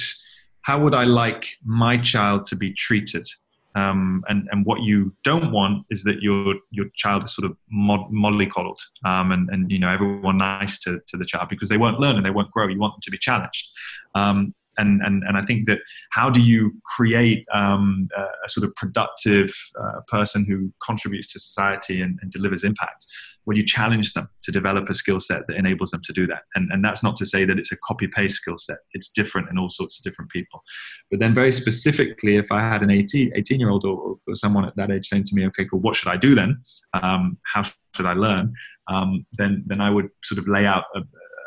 how 0.61 0.79
would 0.79 0.95
I 0.95 1.03
like 1.03 1.57
my 1.65 1.97
child 1.97 2.45
to 2.45 2.55
be 2.55 2.71
treated? 2.71 3.27
Um, 3.75 4.23
and 4.29 4.47
and 4.51 4.65
what 4.65 4.83
you 4.83 5.13
don't 5.23 5.51
want 5.51 5.85
is 5.89 6.03
that 6.03 6.21
your 6.21 6.55
your 6.71 6.85
child 6.95 7.25
is 7.25 7.35
sort 7.35 7.49
of 7.49 7.57
mod, 7.69 8.09
mollycoddled 8.11 8.77
um, 9.03 9.33
and 9.33 9.49
and 9.49 9.69
you 9.69 9.79
know 9.79 9.89
everyone 9.89 10.37
nice 10.37 10.79
to, 10.81 11.01
to 11.07 11.17
the 11.17 11.25
child 11.25 11.49
because 11.49 11.69
they 11.69 11.77
won't 11.77 11.99
learn 11.99 12.15
and 12.15 12.25
they 12.25 12.29
won't 12.29 12.51
grow. 12.51 12.67
You 12.67 12.79
want 12.79 12.93
them 12.93 13.01
to 13.01 13.11
be 13.11 13.17
challenged. 13.17 13.69
Um, 14.15 14.53
and, 14.77 15.01
and, 15.01 15.23
and 15.23 15.37
I 15.37 15.45
think 15.45 15.67
that 15.67 15.79
how 16.11 16.29
do 16.29 16.41
you 16.41 16.73
create 16.95 17.45
um, 17.53 18.07
a, 18.17 18.49
sort 18.49 18.67
of 18.67 18.75
productive 18.75 19.53
uh, 19.79 20.01
person 20.07 20.45
who 20.45 20.71
contributes 20.85 21.27
to 21.33 21.39
society 21.39 22.01
and, 22.01 22.19
and, 22.21 22.31
delivers 22.31 22.63
impact? 22.63 23.05
Well, 23.45 23.57
you 23.57 23.65
challenge 23.65 24.13
them 24.13 24.29
to 24.43 24.51
develop 24.51 24.89
a 24.89 24.95
skill 24.95 25.19
set 25.19 25.47
that 25.47 25.55
enables 25.55 25.91
them 25.91 26.01
to 26.05 26.13
do 26.13 26.25
that. 26.27 26.43
And, 26.55 26.71
and 26.71 26.83
that's 26.83 27.03
not 27.03 27.15
to 27.17 27.25
say 27.25 27.45
that 27.45 27.59
it's 27.59 27.71
a 27.71 27.77
copy 27.77 28.07
paste 28.07 28.35
skill 28.35 28.57
set, 28.57 28.77
it's 28.93 29.09
different 29.09 29.49
in 29.49 29.57
all 29.57 29.69
sorts 29.69 29.97
of 29.97 30.03
different 30.03 30.31
people. 30.31 30.63
But 31.11 31.19
then, 31.19 31.33
very 31.33 31.51
specifically, 31.51 32.37
if 32.37 32.51
I 32.51 32.61
had 32.61 32.81
an 32.81 32.89
18, 32.89 33.33
18 33.35 33.59
year 33.59 33.69
old 33.69 33.85
or, 33.85 34.17
or 34.27 34.35
someone 34.35 34.65
at 34.65 34.75
that 34.77 34.91
age 34.91 35.07
saying 35.07 35.23
to 35.25 35.35
me, 35.35 35.45
okay, 35.47 35.65
cool, 35.65 35.79
what 35.79 35.95
should 35.95 36.09
I 36.09 36.17
do 36.17 36.35
then? 36.35 36.61
Um, 36.93 37.37
how 37.43 37.63
should 37.63 38.05
I 38.05 38.13
learn? 38.13 38.53
Um, 38.87 39.25
then, 39.33 39.63
then 39.65 39.81
I 39.81 39.89
would 39.89 40.09
sort 40.23 40.39
of 40.39 40.47
lay 40.47 40.65
out 40.65 40.85
a, 40.95 41.01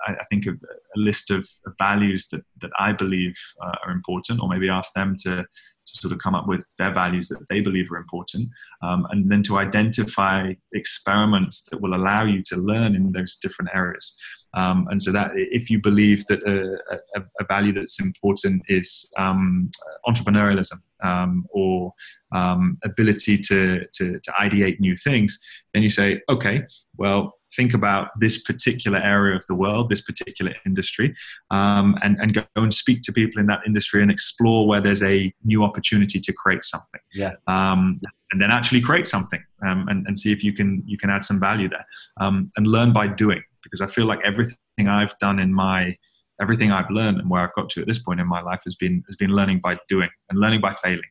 I, 0.06 0.12
I 0.12 0.24
think, 0.30 0.46
a, 0.46 0.50
a, 0.50 0.98
list 0.98 1.30
of, 1.30 1.48
of, 1.66 1.72
values 1.78 2.28
that, 2.28 2.42
that 2.60 2.70
I 2.78 2.92
believe 2.92 3.36
uh, 3.62 3.76
are 3.84 3.92
important, 3.92 4.40
or 4.40 4.48
maybe 4.48 4.68
ask 4.68 4.92
them 4.94 5.16
to, 5.20 5.44
to 5.86 5.94
sort 6.00 6.12
of 6.12 6.18
come 6.18 6.34
up 6.34 6.46
with 6.46 6.64
their 6.78 6.92
values 6.92 7.28
that 7.28 7.46
they 7.48 7.60
believe 7.60 7.90
are 7.90 7.96
important, 7.96 8.48
um, 8.82 9.06
and 9.10 9.30
then 9.30 9.42
to 9.44 9.58
identify 9.58 10.52
experiments 10.72 11.64
that 11.70 11.80
will 11.80 11.94
allow 11.94 12.24
you 12.24 12.42
to 12.42 12.56
learn 12.56 12.94
in 12.94 13.12
those 13.12 13.36
different 13.36 13.70
areas. 13.74 14.18
Um, 14.54 14.88
and 14.90 15.02
so 15.02 15.12
that 15.12 15.32
if 15.34 15.68
you 15.68 15.80
believe 15.80 16.26
that 16.26 16.42
a, 16.42 16.96
a, 17.16 17.22
a 17.40 17.44
value 17.44 17.74
that's 17.74 18.00
important 18.00 18.62
is 18.68 19.06
um, 19.18 19.70
entrepreneurialism 20.08 20.78
um, 21.04 21.44
or 21.50 21.92
um, 22.34 22.78
ability 22.82 23.38
to, 23.38 23.84
to, 23.92 24.18
to 24.18 24.32
ideate 24.40 24.80
new 24.80 24.96
things, 24.96 25.38
then 25.74 25.82
you 25.82 25.90
say, 25.90 26.22
okay, 26.30 26.62
well, 26.96 27.34
think 27.56 27.74
about 27.74 28.08
this 28.20 28.42
particular 28.42 28.98
area 28.98 29.34
of 29.34 29.44
the 29.46 29.54
world, 29.54 29.88
this 29.88 30.02
particular 30.02 30.54
industry, 30.64 31.14
um, 31.50 31.96
and, 32.02 32.18
and 32.20 32.34
go 32.34 32.44
and 32.54 32.72
speak 32.72 33.02
to 33.02 33.12
people 33.12 33.40
in 33.40 33.46
that 33.46 33.60
industry 33.66 34.02
and 34.02 34.10
explore 34.10 34.66
where 34.66 34.80
there's 34.80 35.02
a 35.02 35.32
new 35.44 35.64
opportunity 35.64 36.20
to 36.20 36.32
create 36.32 36.64
something. 36.64 37.00
Yeah. 37.14 37.32
Um, 37.46 38.00
and 38.32 38.40
then 38.40 38.50
actually 38.50 38.80
create 38.80 39.06
something 39.06 39.42
um, 39.66 39.86
and, 39.88 40.06
and 40.06 40.18
see 40.18 40.32
if 40.32 40.42
you 40.42 40.52
can 40.52 40.82
you 40.84 40.98
can 40.98 41.10
add 41.10 41.24
some 41.24 41.38
value 41.38 41.68
there 41.68 41.86
um, 42.20 42.50
and 42.56 42.66
learn 42.66 42.92
by 42.92 43.06
doing 43.06 43.42
because 43.62 43.80
I 43.80 43.86
feel 43.86 44.06
like 44.06 44.18
everything 44.24 44.88
I've 44.88 45.16
done 45.20 45.38
in 45.38 45.54
my 45.54 45.96
everything 46.40 46.70
I've 46.70 46.90
learned 46.90 47.20
and 47.20 47.30
where 47.30 47.42
I've 47.42 47.54
got 47.54 47.70
to 47.70 47.80
at 47.80 47.86
this 47.86 47.98
point 47.98 48.20
in 48.20 48.26
my 48.26 48.42
life 48.42 48.60
has 48.64 48.74
been 48.74 49.02
has 49.06 49.16
been 49.16 49.30
learning 49.30 49.60
by 49.62 49.78
doing 49.88 50.10
and 50.28 50.38
learning 50.38 50.60
by 50.60 50.74
failing. 50.74 51.02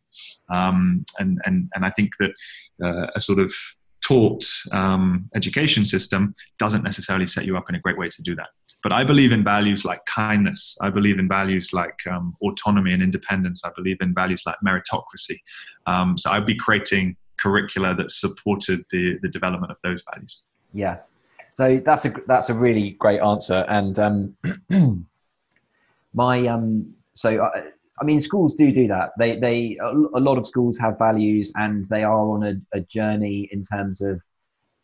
Um, 0.49 1.05
and 1.19 1.39
and 1.45 1.69
and 1.73 1.85
I 1.85 1.91
think 1.91 2.11
that 2.19 2.31
uh, 2.83 3.07
a 3.15 3.21
sort 3.21 3.39
of 3.39 3.53
taught 4.05 4.45
um, 4.71 5.29
education 5.35 5.85
system 5.85 6.33
doesn't 6.59 6.83
necessarily 6.83 7.25
set 7.25 7.45
you 7.45 7.57
up 7.57 7.69
in 7.69 7.75
a 7.75 7.79
great 7.79 7.97
way 7.97 8.09
to 8.09 8.21
do 8.21 8.35
that. 8.35 8.47
But 8.83 8.93
I 8.93 9.03
believe 9.03 9.31
in 9.31 9.43
values 9.43 9.83
like 9.83 10.05
kindness. 10.05 10.77
I 10.79 10.91
believe 10.91 11.17
in 11.17 11.27
values 11.27 11.73
like 11.73 11.97
um, 12.11 12.35
autonomy 12.41 12.93
and 12.93 13.01
independence. 13.01 13.63
I 13.65 13.71
believe 13.75 13.97
in 13.99 14.13
values 14.13 14.43
like 14.45 14.57
meritocracy. 14.63 15.37
Um, 15.87 16.17
so 16.19 16.29
I'd 16.29 16.45
be 16.45 16.55
creating 16.55 17.17
curricula 17.39 17.95
that 17.95 18.11
supported 18.11 18.81
the, 18.91 19.17
the 19.23 19.27
development 19.27 19.71
of 19.71 19.77
those 19.83 20.03
values. 20.13 20.43
Yeah. 20.73 20.97
So 21.57 21.81
that's 21.83 22.05
a 22.05 22.09
that's 22.27 22.49
a 22.49 22.53
really 22.53 22.91
great 22.91 23.21
answer. 23.21 23.65
And 23.69 23.97
um, 23.97 24.37
my 26.13 26.45
um, 26.47 26.93
so 27.15 27.43
I, 27.43 27.63
I 27.99 28.03
mean, 28.03 28.19
schools 28.19 28.55
do 28.55 28.71
do 28.71 28.87
that. 28.87 29.11
They 29.17 29.37
they 29.37 29.77
a 29.81 30.19
lot 30.19 30.37
of 30.37 30.45
schools 30.45 30.77
have 30.79 30.97
values, 30.97 31.51
and 31.55 31.85
they 31.85 32.03
are 32.03 32.29
on 32.29 32.43
a, 32.43 32.77
a 32.77 32.81
journey 32.81 33.47
in 33.51 33.61
terms 33.61 34.01
of 34.01 34.21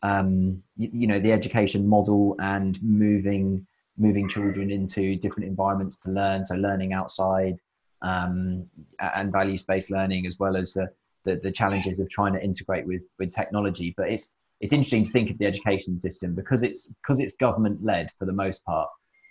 um, 0.02 0.62
you, 0.76 0.90
you, 0.92 1.06
know 1.06 1.20
the 1.20 1.32
education 1.32 1.86
model 1.86 2.36
and 2.40 2.82
moving 2.82 3.66
moving 3.98 4.28
children 4.28 4.70
into 4.70 5.16
different 5.16 5.48
environments 5.48 5.96
to 5.96 6.10
learn. 6.10 6.44
So 6.44 6.54
learning 6.54 6.94
outside 6.94 7.58
um, 8.00 8.66
and 8.98 9.30
values 9.30 9.62
based 9.62 9.90
learning, 9.90 10.26
as 10.26 10.38
well 10.38 10.56
as 10.56 10.72
the, 10.72 10.88
the, 11.24 11.36
the 11.36 11.52
challenges 11.52 12.00
of 12.00 12.08
trying 12.08 12.32
to 12.32 12.42
integrate 12.42 12.86
with 12.86 13.02
with 13.18 13.30
technology. 13.30 13.92
But 13.96 14.10
it's 14.10 14.36
it's 14.62 14.72
interesting 14.72 15.04
to 15.04 15.10
think 15.10 15.30
of 15.30 15.38
the 15.38 15.46
education 15.46 15.98
system 15.98 16.34
because 16.34 16.62
it's 16.62 16.88
because 17.02 17.20
it's 17.20 17.34
government 17.34 17.84
led 17.84 18.08
for 18.18 18.24
the 18.24 18.32
most 18.32 18.64
part. 18.64 18.88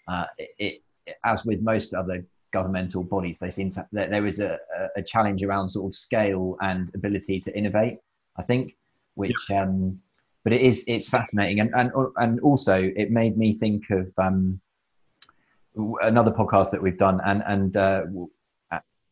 Uh, 0.08 0.26
it, 0.38 0.82
it, 1.08 1.16
as 1.26 1.46
with 1.46 1.62
most 1.62 1.94
other 1.96 2.24
governmental 2.52 3.04
bodies, 3.04 3.40
they 3.40 3.50
seem 3.50 3.72
to 3.72 3.88
there 3.92 4.26
is 4.26 4.40
a, 4.40 4.58
a 4.96 5.02
challenge 5.02 5.44
around 5.44 5.70
sort 5.70 5.90
of 5.90 5.96
scale 5.96 6.58
and 6.62 6.92
ability 6.96 7.40
to 7.40 7.58
innovate. 7.58 7.98
I 8.38 8.44
think, 8.44 8.76
which 9.16 9.36
yeah. 9.50 9.64
um, 9.64 10.00
but 10.44 10.54
it 10.54 10.62
is 10.62 10.84
it's 10.88 11.10
fascinating 11.10 11.60
and 11.60 11.72
and 11.76 11.92
and 12.18 12.40
also 12.42 12.92
it 12.96 13.12
made 13.12 13.38
me 13.38 13.54
think 13.54 13.90
of 13.90 14.12
um, 14.18 14.60
another 16.02 16.32
podcast 16.32 16.72
that 16.72 16.82
we've 16.82 16.98
done 16.98 17.20
and 17.26 17.44
and 17.46 17.78
uh, 17.78 18.04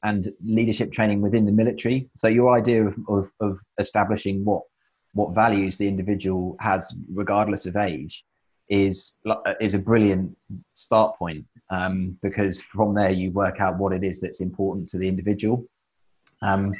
and 0.03 0.27
leadership 0.45 0.91
training 0.91 1.21
within 1.21 1.45
the 1.45 1.51
military. 1.51 2.09
So 2.17 2.27
your 2.27 2.55
idea 2.57 2.85
of, 2.85 2.95
of, 3.09 3.31
of 3.41 3.59
establishing 3.77 4.45
what 4.45 4.63
what 5.13 5.33
values 5.33 5.77
the 5.77 5.87
individual 5.87 6.55
has, 6.59 6.95
regardless 7.13 7.65
of 7.65 7.75
age, 7.75 8.23
is 8.69 9.17
is 9.59 9.73
a 9.73 9.79
brilliant 9.79 10.35
start 10.75 11.17
point 11.17 11.45
um, 11.69 12.17
because 12.21 12.61
from 12.61 12.93
there 12.93 13.11
you 13.11 13.31
work 13.31 13.59
out 13.59 13.77
what 13.77 13.93
it 13.93 14.03
is 14.03 14.19
that's 14.21 14.41
important 14.41 14.89
to 14.89 14.97
the 14.97 15.07
individual. 15.07 15.65
Um, 16.41 16.73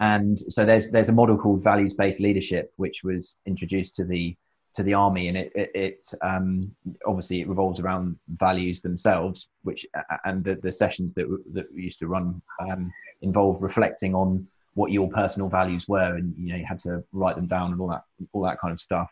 and 0.00 0.38
so 0.38 0.64
there's 0.64 0.90
there's 0.90 1.08
a 1.08 1.12
model 1.12 1.38
called 1.38 1.64
values 1.64 1.94
based 1.94 2.20
leadership, 2.20 2.72
which 2.76 3.02
was 3.02 3.36
introduced 3.46 3.96
to 3.96 4.04
the 4.04 4.36
to 4.74 4.82
the 4.82 4.92
army, 4.94 5.28
and 5.28 5.36
it 5.38 5.52
it, 5.54 5.70
it 5.74 6.06
um, 6.22 6.70
obviously 7.06 7.40
it 7.40 7.48
revolves 7.48 7.80
around 7.80 8.18
values 8.36 8.82
themselves, 8.82 9.48
which 9.62 9.86
and 10.24 10.44
the, 10.44 10.56
the 10.56 10.70
sessions 10.72 11.14
that 11.14 11.26
that 11.52 11.66
we 11.74 11.82
used 11.82 11.98
to 12.00 12.08
run 12.08 12.40
um, 12.60 12.92
involve 13.22 13.62
reflecting 13.62 14.14
on 14.14 14.46
what 14.74 14.92
your 14.92 15.08
personal 15.08 15.48
values 15.48 15.88
were, 15.88 16.16
and 16.16 16.34
you 16.38 16.52
know 16.52 16.58
you 16.58 16.66
had 16.66 16.78
to 16.78 17.02
write 17.12 17.36
them 17.36 17.46
down 17.46 17.72
and 17.72 17.80
all 17.80 17.88
that 17.88 18.04
all 18.32 18.42
that 18.42 18.60
kind 18.60 18.72
of 18.72 18.80
stuff, 18.80 19.10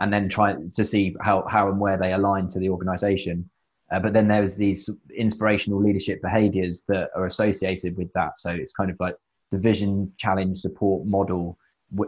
and 0.00 0.12
then 0.12 0.28
try 0.28 0.54
to 0.74 0.84
see 0.84 1.16
how 1.22 1.46
how 1.48 1.70
and 1.70 1.80
where 1.80 1.96
they 1.96 2.12
align 2.12 2.46
to 2.48 2.58
the 2.58 2.68
organisation. 2.68 3.48
Uh, 3.92 4.00
but 4.00 4.12
then 4.12 4.26
there's 4.26 4.56
these 4.56 4.90
inspirational 5.16 5.80
leadership 5.80 6.20
behaviours 6.20 6.84
that 6.88 7.10
are 7.14 7.26
associated 7.26 7.96
with 7.96 8.12
that. 8.14 8.38
So 8.38 8.50
it's 8.50 8.72
kind 8.72 8.90
of 8.90 8.96
like 8.98 9.14
the 9.52 9.58
vision, 9.58 10.12
challenge, 10.16 10.56
support 10.56 11.06
model, 11.06 11.56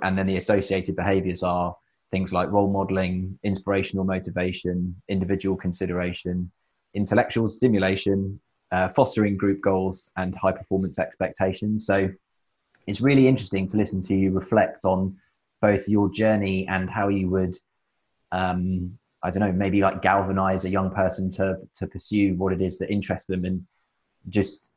and 0.02 0.18
then 0.18 0.26
the 0.26 0.36
associated 0.36 0.96
behaviours 0.96 1.42
are 1.42 1.76
things 2.10 2.32
like 2.32 2.50
role 2.50 2.70
modeling, 2.70 3.38
inspirational 3.44 4.04
motivation, 4.04 4.94
individual 5.08 5.56
consideration, 5.56 6.50
intellectual 6.94 7.46
stimulation, 7.46 8.40
uh, 8.72 8.88
fostering 8.88 9.36
group 9.36 9.60
goals, 9.60 10.12
and 10.16 10.34
high 10.34 10.52
performance 10.52 10.98
expectations. 10.98 11.86
So 11.86 12.08
it's 12.86 13.00
really 13.00 13.28
interesting 13.28 13.66
to 13.68 13.76
listen 13.76 14.00
to 14.02 14.14
you 14.16 14.32
reflect 14.32 14.84
on 14.84 15.16
both 15.60 15.88
your 15.88 16.10
journey 16.10 16.66
and 16.68 16.88
how 16.88 17.08
you 17.08 17.28
would, 17.28 17.56
um, 18.32 18.98
I 19.22 19.30
don't 19.30 19.40
know, 19.40 19.52
maybe 19.52 19.80
like 19.80 20.02
galvanize 20.02 20.64
a 20.64 20.70
young 20.70 20.90
person 20.90 21.30
to 21.32 21.56
to 21.74 21.86
pursue 21.86 22.34
what 22.34 22.52
it 22.52 22.62
is 22.62 22.78
that 22.78 22.90
interests 22.90 23.26
them, 23.26 23.44
and 23.44 23.64
just 24.28 24.72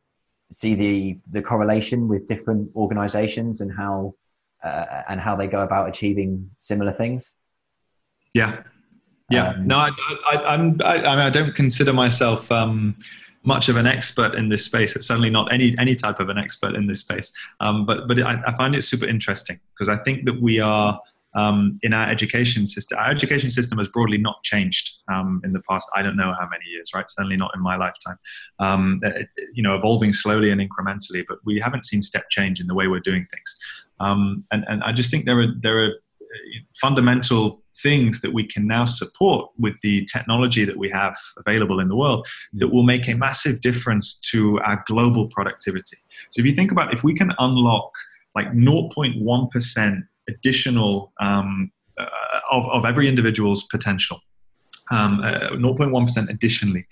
see 0.52 0.76
the 0.76 1.20
the 1.32 1.42
correlation 1.42 2.08
with 2.08 2.26
different 2.26 2.70
organizations 2.76 3.62
and 3.62 3.72
how 3.76 4.14
uh, 4.64 5.04
and 5.10 5.20
how 5.20 5.36
they 5.36 5.48
go 5.48 5.62
about 5.62 5.90
achieving 5.90 6.50
similar 6.60 6.92
things? 6.92 7.34
Yeah, 8.34 8.64
yeah. 9.30 9.50
Um, 9.50 9.68
no, 9.68 9.78
I, 9.78 9.90
I, 10.32 10.36
I'm. 10.54 10.80
I, 10.84 10.96
I, 10.96 11.16
mean, 11.16 11.26
I 11.26 11.30
don't 11.30 11.56
consider 11.56 11.94
myself 11.94 12.52
um, 12.52 12.98
much 13.44 13.70
of 13.70 13.78
an 13.78 13.88
expert 13.88 14.36
in 14.36 14.50
this 14.50 14.66
space. 14.66 14.96
It's 14.96 15.08
certainly 15.08 15.30
not 15.30 15.52
any 15.52 15.76
any 15.80 15.96
type 15.96 16.20
of 16.20 16.30
an 16.30 16.38
expert 16.38 16.76
in 16.76 16.88
this 16.88 17.02
space. 17.02 17.34
Um, 17.60 17.86
but 17.86 18.08
but 18.08 18.22
I, 18.22 18.42
I, 18.48 18.56
find 18.56 18.76
it 18.76 18.84
super 18.84 19.06
interesting 19.06 19.60
because 19.74 19.90
I 19.90 20.02
think 20.04 20.26
that 20.26 20.40
we 20.42 20.60
are. 20.60 21.00
Um, 21.34 21.80
in 21.82 21.94
our 21.94 22.10
education 22.10 22.68
system, 22.68 22.98
our 23.00 23.10
education 23.10 23.52
system 23.52 23.78
has 23.78 23.88
broadly 23.88 24.18
not 24.18 24.44
changed 24.44 25.02
um, 25.12 25.42
in 25.44 25.54
the 25.54 25.62
past. 25.70 25.90
I 25.96 26.02
don't 26.02 26.18
know 26.18 26.34
how 26.34 26.48
many 26.50 26.66
years, 26.72 26.92
right? 26.94 27.06
Certainly 27.10 27.38
not 27.38 27.52
in 27.56 27.62
my 27.62 27.78
lifetime. 27.78 28.18
Um, 28.60 29.00
it, 29.04 29.28
you 29.54 29.64
know, 29.64 29.76
evolving 29.76 30.14
slowly 30.14 30.52
and 30.52 30.60
incrementally, 30.60 31.24
but 31.28 31.40
we 31.46 31.60
haven't 31.60 31.86
seen 31.86 32.02
step 32.02 32.30
change 32.30 32.60
in 32.60 32.68
the 32.68 32.76
way 32.76 32.88
we're 32.88 33.00
doing 33.00 33.26
things. 33.34 33.58
Um, 34.00 34.46
and, 34.52 34.66
and 34.68 34.84
I 34.84 34.92
just 34.92 35.12
think 35.12 35.26
there 35.26 35.40
are, 35.40 35.54
there 35.62 35.80
are 35.80 35.90
uh, 35.90 36.60
fundamental 36.80 37.62
things 37.82 38.22
that 38.22 38.34
we 38.34 38.46
can 38.46 38.68
now 38.68 38.86
support 38.86 39.50
with 39.58 39.76
the 39.82 40.06
technology 40.12 40.66
that 40.66 40.78
we 40.78 40.90
have 40.90 41.16
available 41.38 41.80
in 41.80 41.88
the 41.88 41.96
world 41.96 42.28
that 42.54 42.68
will 42.68 42.84
make 42.84 43.08
a 43.08 43.14
massive 43.14 43.62
difference 43.62 44.20
to 44.32 44.60
our 44.60 44.84
global 44.86 45.28
productivity. 45.28 45.98
So 46.32 46.40
if 46.42 46.46
you 46.46 46.56
think 46.56 46.72
about 46.72 46.94
if 46.94 47.04
we 47.04 47.16
can 47.16 47.32
unlock 47.40 47.92
like 48.36 48.52
0.1% 48.54 50.02
additional 50.30 51.14
um, 51.20 51.72
uh, 52.00 52.06
of, 52.52 52.66
of 52.70 52.86
every 52.86 53.08
individual's 53.08 53.64
potential, 53.68 54.20
um, 54.92 55.22
uh, 55.24 55.52
0.1% 55.52 56.30
additionally, 56.30 56.86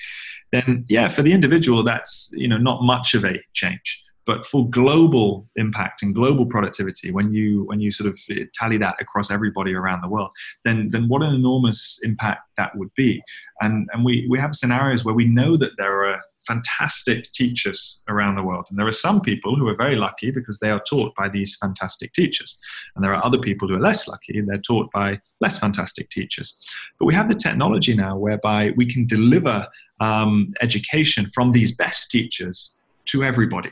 then 0.52 0.86
yeah, 0.90 1.08
for 1.10 1.22
the 1.22 1.34
individual, 1.34 1.84
that's 1.84 2.32
you 2.34 2.48
know 2.48 2.58
not 2.58 2.84
much 2.84 3.14
of 3.14 3.24
a 3.24 3.40
change. 3.54 4.04
But 4.26 4.46
for 4.46 4.70
global 4.70 5.50
impact 5.56 6.04
and 6.04 6.14
global 6.14 6.46
productivity, 6.46 7.12
when 7.12 7.34
you 7.34 7.64
when 7.64 7.82
you 7.82 7.92
sort 7.92 8.10
of 8.10 8.20
tally 8.54 8.78
that 8.78 8.96
across 9.00 9.32
everybody 9.32 9.74
around 9.74 10.02
the 10.02 10.08
world, 10.08 10.30
then 10.66 10.90
then 10.90 11.08
what 11.08 11.24
an 11.24 11.34
enormous 11.34 12.00
impact 12.04 12.42
that 12.58 12.76
would 12.76 12.94
be. 12.96 13.24
And 13.62 13.88
and 13.92 14.06
we 14.06 14.28
we 14.30 14.38
have 14.40 14.54
scenarios 14.54 15.04
where 15.04 15.16
we 15.16 15.26
know 15.26 15.58
that 15.58 15.78
there 15.78 16.06
are 16.06 16.22
fantastic 16.48 17.32
teachers 17.32 18.02
around 18.08 18.36
the 18.36 18.44
world. 18.44 18.68
And 18.70 18.80
there 18.80 18.88
are 18.88 18.92
some 18.92 19.22
people 19.22 19.56
who 19.56 19.68
are 19.68 19.76
very 19.76 19.96
lucky 19.96 20.32
because 20.32 20.60
they 20.60 20.70
are 20.70 20.82
taught 20.90 21.14
by 21.16 21.30
these 21.30 21.56
fantastic 21.56 22.14
teachers. 22.14 22.58
And 22.96 23.04
there 23.04 23.14
are 23.14 23.24
other 23.24 23.38
people 23.38 23.68
who 23.68 23.76
are 23.76 23.82
less 23.82 24.08
lucky 24.08 24.40
and 24.40 24.48
they're 24.48 24.58
taught 24.58 24.92
by 24.92 25.22
less 25.42 25.60
fantastic 25.60 26.10
teachers. 26.10 26.60
But 26.98 27.06
we 27.06 27.14
have 27.14 27.30
the 27.30 27.36
technology 27.36 27.96
now 27.96 28.18
whereby 28.18 28.74
we 28.76 28.86
can 28.86 29.06
deliver 29.06 29.68
um, 30.00 30.54
education 30.62 31.28
from 31.28 31.52
these 31.52 31.76
best 31.76 32.10
teachers 32.10 32.78
to 33.06 33.24
everybody. 33.24 33.72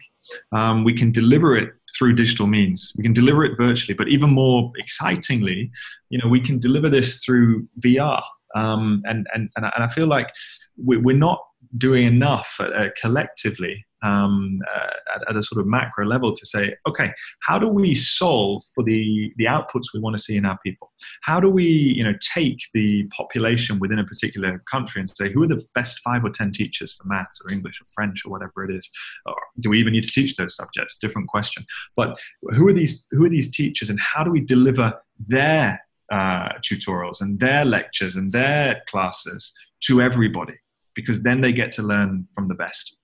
Um, 0.51 0.83
we 0.83 0.93
can 0.93 1.11
deliver 1.11 1.55
it 1.55 1.73
through 1.97 2.13
digital 2.13 2.47
means. 2.47 2.93
We 2.97 3.03
can 3.03 3.13
deliver 3.13 3.45
it 3.45 3.57
virtually, 3.57 3.93
but 3.93 4.09
even 4.09 4.29
more 4.29 4.71
excitingly, 4.77 5.71
you 6.09 6.19
know, 6.19 6.27
we 6.27 6.41
can 6.41 6.59
deliver 6.59 6.89
this 6.89 7.23
through 7.23 7.67
VR. 7.83 8.21
Um, 8.55 9.01
and, 9.05 9.27
and, 9.33 9.49
and 9.55 9.65
I 9.65 9.87
feel 9.87 10.07
like 10.07 10.31
we're 10.77 11.15
not 11.15 11.39
doing 11.77 12.05
enough 12.05 12.55
uh, 12.59 12.87
collectively 12.99 13.85
um, 14.03 14.59
uh, 14.73 15.15
at, 15.15 15.29
at, 15.29 15.35
a 15.35 15.43
sort 15.43 15.59
of 15.59 15.67
macro 15.67 16.05
level 16.05 16.35
to 16.35 16.45
say, 16.45 16.75
okay, 16.87 17.11
how 17.41 17.57
do 17.57 17.67
we 17.67 17.95
solve 17.95 18.61
for 18.75 18.83
the, 18.83 19.31
the 19.37 19.45
outputs 19.45 19.85
we 19.93 19.99
want 19.99 20.15
to 20.15 20.21
see 20.21 20.37
in 20.37 20.45
our 20.45 20.57
people? 20.63 20.91
How 21.23 21.39
do 21.39 21.49
we, 21.49 21.65
you 21.65 22.03
know, 22.03 22.13
take 22.33 22.59
the 22.73 23.07
population 23.07 23.79
within 23.79 23.99
a 23.99 24.05
particular 24.05 24.63
country 24.69 24.99
and 24.99 25.09
say, 25.09 25.31
who 25.31 25.43
are 25.43 25.47
the 25.47 25.65
best 25.73 25.99
five 25.99 26.23
or 26.23 26.29
10 26.29 26.51
teachers 26.51 26.93
for 26.93 27.07
maths 27.07 27.41
or 27.43 27.51
English 27.51 27.81
or 27.81 27.85
French 27.95 28.23
or 28.25 28.31
whatever 28.31 28.63
it 28.63 28.75
is? 28.75 28.89
Or 29.25 29.35
do 29.59 29.69
we 29.69 29.79
even 29.79 29.93
need 29.93 30.03
to 30.03 30.11
teach 30.11 30.35
those 30.35 30.55
subjects? 30.55 30.97
Different 30.97 31.27
question. 31.27 31.65
But 31.95 32.19
who 32.51 32.67
are 32.67 32.73
these, 32.73 33.07
who 33.11 33.25
are 33.25 33.29
these 33.29 33.51
teachers 33.51 33.89
and 33.89 33.99
how 33.99 34.23
do 34.23 34.31
we 34.31 34.41
deliver 34.41 34.93
their 35.27 35.81
uh, 36.11 36.49
tutorials 36.59 37.19
and 37.19 37.39
their 37.39 37.65
lectures 37.65 38.15
and 38.15 38.31
their 38.31 38.83
classes 38.87 39.53
to 39.85 40.01
everybody? 40.01 40.53
Because 40.97 41.23
then 41.23 41.39
they 41.41 41.53
get 41.53 41.71
to 41.77 41.83
learn 41.83 42.27
from 42.35 42.49
the 42.49 42.55
best. 42.55 42.97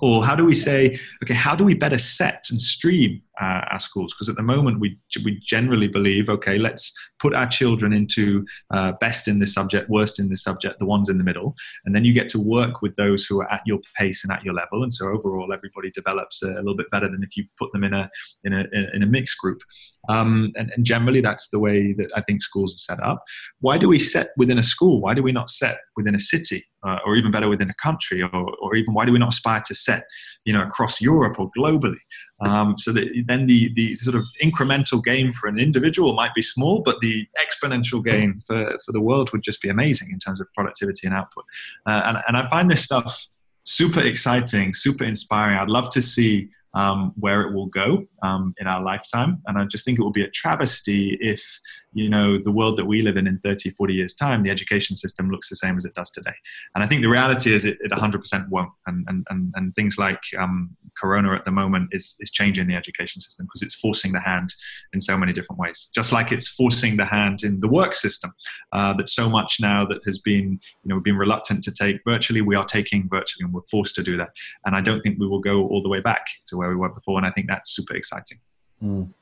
Or 0.00 0.24
how 0.24 0.34
do 0.34 0.44
we 0.46 0.54
say 0.54 0.98
okay 1.22 1.34
how 1.34 1.54
do 1.54 1.64
we 1.64 1.74
better 1.74 1.98
set 1.98 2.46
and 2.50 2.58
stream 2.74 3.20
uh, 3.40 3.62
our 3.70 3.80
schools. 3.80 4.12
Because 4.12 4.28
at 4.28 4.36
the 4.36 4.42
moment 4.42 4.80
we 4.80 4.98
we 5.24 5.40
generally 5.46 5.88
believe 5.88 6.28
okay 6.28 6.58
let's 6.58 6.92
put 7.18 7.34
our 7.34 7.46
children 7.46 7.92
into 7.92 8.44
uh, 8.74 8.92
best 9.00 9.28
in 9.28 9.38
this 9.38 9.54
subject 9.54 9.88
worst 9.88 10.18
in 10.18 10.28
this 10.28 10.42
subject 10.42 10.78
the 10.78 10.86
ones 10.86 11.08
in 11.08 11.18
the 11.18 11.24
middle. 11.24 11.54
And 11.84 11.94
then 11.94 12.04
you 12.04 12.12
get 12.12 12.28
to 12.30 12.40
work 12.40 12.82
with 12.82 12.94
those 12.96 13.24
who 13.24 13.40
are 13.40 13.50
at 13.50 13.62
your 13.64 13.78
pace 13.96 14.24
and 14.24 14.32
at 14.32 14.44
your 14.44 14.54
level. 14.54 14.82
And 14.82 14.92
so 14.92 15.06
overall 15.06 15.52
everybody 15.52 15.90
develops 15.90 16.42
a, 16.42 16.48
little 16.62 16.76
bit 16.76 16.90
better 16.90 17.08
than 17.08 17.22
if 17.22 17.36
you 17.36 17.44
put 17.58 17.72
them 17.72 17.84
in 17.84 17.94
a 17.94 18.10
in 18.44 18.52
a 18.52 18.64
in 18.94 19.02
a 19.02 19.06
mixed 19.06 19.38
group. 19.38 19.62
Um, 20.08 20.52
and, 20.56 20.70
and 20.74 20.84
generally 20.84 21.20
that's 21.20 21.50
the 21.50 21.60
way 21.60 21.92
that 21.92 22.10
I 22.16 22.22
think 22.22 22.42
schools 22.42 22.74
are 22.74 22.94
set 22.94 23.02
up. 23.02 23.22
Why 23.60 23.78
do 23.78 23.88
we 23.88 23.98
set 23.98 24.30
within 24.36 24.58
a 24.58 24.62
school? 24.62 25.00
Why 25.00 25.14
do 25.14 25.22
we 25.22 25.32
not 25.32 25.48
set 25.48 25.78
within 25.96 26.14
a 26.14 26.20
city 26.20 26.64
uh, 26.86 26.98
or 27.04 27.16
even 27.16 27.30
better 27.30 27.48
within 27.48 27.70
a 27.70 27.74
country, 27.74 28.22
or, 28.22 28.54
or 28.60 28.74
even 28.74 28.94
why 28.94 29.04
do 29.04 29.12
we 29.12 29.18
not 29.18 29.32
aspire 29.32 29.62
to 29.66 29.74
set, 29.74 30.04
you 30.44 30.52
know, 30.52 30.62
across 30.62 31.00
Europe 31.00 31.38
or 31.38 31.50
globally? 31.56 32.00
Um, 32.44 32.76
so 32.76 32.92
that 32.92 33.08
then 33.26 33.46
the 33.46 33.72
the 33.74 33.94
sort 33.96 34.16
of 34.16 34.26
incremental 34.42 35.02
gain 35.02 35.32
for 35.32 35.48
an 35.48 35.58
individual 35.58 36.14
might 36.14 36.34
be 36.34 36.42
small, 36.42 36.82
but 36.82 37.00
the 37.00 37.26
exponential 37.38 38.04
gain 38.04 38.42
for, 38.46 38.78
for 38.84 38.92
the 38.92 39.00
world 39.00 39.30
would 39.32 39.42
just 39.42 39.62
be 39.62 39.68
amazing 39.68 40.08
in 40.12 40.18
terms 40.18 40.40
of 40.40 40.46
productivity 40.52 41.06
and 41.06 41.14
output. 41.14 41.44
Uh, 41.86 42.02
and, 42.04 42.18
and 42.28 42.36
I 42.36 42.48
find 42.48 42.70
this 42.70 42.82
stuff 42.82 43.28
super 43.64 44.00
exciting, 44.00 44.74
super 44.74 45.04
inspiring. 45.04 45.58
I'd 45.58 45.68
love 45.68 45.90
to 45.90 46.02
see 46.02 46.48
um, 46.74 47.12
where 47.18 47.42
it 47.42 47.52
will 47.54 47.66
go 47.66 48.06
um, 48.22 48.54
in 48.58 48.66
our 48.66 48.82
lifetime. 48.82 49.42
And 49.46 49.58
I 49.58 49.64
just 49.64 49.84
think 49.84 49.98
it 49.98 50.02
will 50.02 50.12
be 50.12 50.24
a 50.24 50.30
travesty 50.30 51.18
if 51.20 51.60
you 51.92 52.08
know 52.08 52.38
the 52.38 52.50
world 52.50 52.78
that 52.78 52.86
we 52.86 53.02
live 53.02 53.16
in 53.16 53.26
in 53.26 53.38
30 53.38 53.70
40 53.70 53.94
years 53.94 54.14
time 54.14 54.42
the 54.42 54.50
education 54.50 54.96
system 54.96 55.30
looks 55.30 55.48
the 55.48 55.56
same 55.56 55.76
as 55.76 55.84
it 55.84 55.94
does 55.94 56.10
today. 56.10 56.34
And 56.74 56.82
i 56.82 56.86
think 56.86 57.02
the 57.02 57.08
reality 57.08 57.52
is 57.52 57.64
it, 57.64 57.78
it 57.80 57.90
100% 57.90 58.48
won't. 58.48 58.70
And, 58.86 59.04
and, 59.08 59.26
and, 59.30 59.52
and 59.56 59.74
things 59.74 59.98
like 59.98 60.20
um, 60.38 60.76
corona 61.00 61.34
at 61.34 61.44
the 61.44 61.50
moment 61.50 61.90
is, 61.92 62.16
is 62.20 62.30
changing 62.30 62.66
the 62.66 62.74
education 62.74 63.20
system 63.20 63.46
because 63.46 63.62
it's 63.62 63.74
forcing 63.74 64.12
the 64.12 64.20
hand 64.20 64.54
in 64.92 65.00
so 65.00 65.16
many 65.16 65.32
different 65.32 65.58
ways. 65.58 65.90
Just 65.94 66.12
like 66.12 66.32
it's 66.32 66.48
forcing 66.48 66.96
the 66.96 67.04
hand 67.04 67.42
in 67.42 67.60
the 67.60 67.68
work 67.68 67.94
system 67.94 68.32
uh, 68.72 68.92
that 68.94 69.10
so 69.10 69.28
much 69.28 69.58
now 69.60 69.84
that 69.86 70.02
has 70.04 70.18
been 70.18 70.60
you 70.82 70.88
know 70.88 70.96
we've 70.96 71.04
been 71.04 71.16
reluctant 71.16 71.62
to 71.64 71.72
take 71.72 72.00
virtually 72.04 72.40
we 72.40 72.56
are 72.56 72.64
taking 72.64 73.08
virtually 73.08 73.44
and 73.44 73.52
we're 73.52 73.62
forced 73.70 73.94
to 73.96 74.02
do 74.02 74.16
that. 74.16 74.30
And 74.64 74.74
i 74.74 74.80
don't 74.80 75.00
think 75.02 75.18
we 75.18 75.26
will 75.26 75.40
go 75.40 75.66
all 75.68 75.82
the 75.82 75.88
way 75.88 76.00
back 76.00 76.26
to 76.48 76.56
where 76.56 76.68
we 76.68 76.76
were 76.76 76.88
before 76.88 77.18
and 77.18 77.26
i 77.26 77.30
think 77.30 77.46
that's 77.48 77.70
super 77.70 77.94
exciting. 77.94 78.38
Mm. 78.82 79.12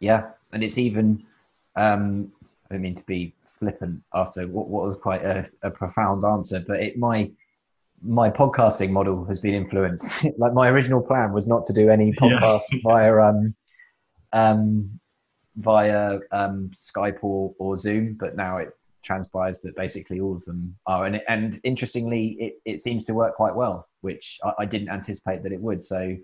yeah. 0.00 0.30
And 0.52 0.62
it's 0.62 0.78
even 0.78 1.24
um, 1.76 2.32
I 2.70 2.74
don't 2.74 2.82
mean 2.82 2.94
to 2.94 3.06
be 3.06 3.34
flippant 3.44 4.02
after 4.14 4.46
what, 4.46 4.68
what 4.68 4.86
was 4.86 4.96
quite 4.96 5.22
a, 5.22 5.46
a, 5.62 5.70
profound 5.70 6.24
answer, 6.24 6.64
but 6.66 6.80
it 6.80 6.96
my 6.96 7.30
my 8.02 8.30
podcasting 8.30 8.90
model 8.90 9.24
has 9.24 9.40
been 9.40 9.54
influenced. 9.54 10.24
like 10.38 10.52
my 10.52 10.68
original 10.68 11.00
plan 11.00 11.32
was 11.32 11.48
not 11.48 11.64
to 11.64 11.72
do 11.72 11.90
any 11.90 12.12
podcast 12.12 12.62
yeah. 12.72 12.78
via 12.84 13.16
um, 13.18 13.54
um, 14.32 15.00
via 15.56 16.20
um, 16.30 16.70
Skype 16.74 17.18
or, 17.22 17.54
or 17.58 17.76
Zoom, 17.76 18.14
but 18.18 18.36
now 18.36 18.58
it 18.58 18.70
transpires 19.02 19.58
that 19.60 19.74
basically 19.76 20.20
all 20.20 20.36
of 20.36 20.44
them 20.44 20.76
are. 20.86 21.06
And, 21.06 21.20
and 21.28 21.58
interestingly, 21.64 22.28
it, 22.40 22.54
it 22.64 22.80
seems 22.80 23.04
to 23.04 23.14
work 23.14 23.34
quite 23.34 23.54
well, 23.54 23.88
which 24.00 24.38
I, 24.44 24.52
I 24.60 24.64
didn't 24.66 24.90
anticipate 24.90 25.42
that 25.42 25.52
it 25.52 25.60
would. 25.60 25.84
So, 25.84 26.16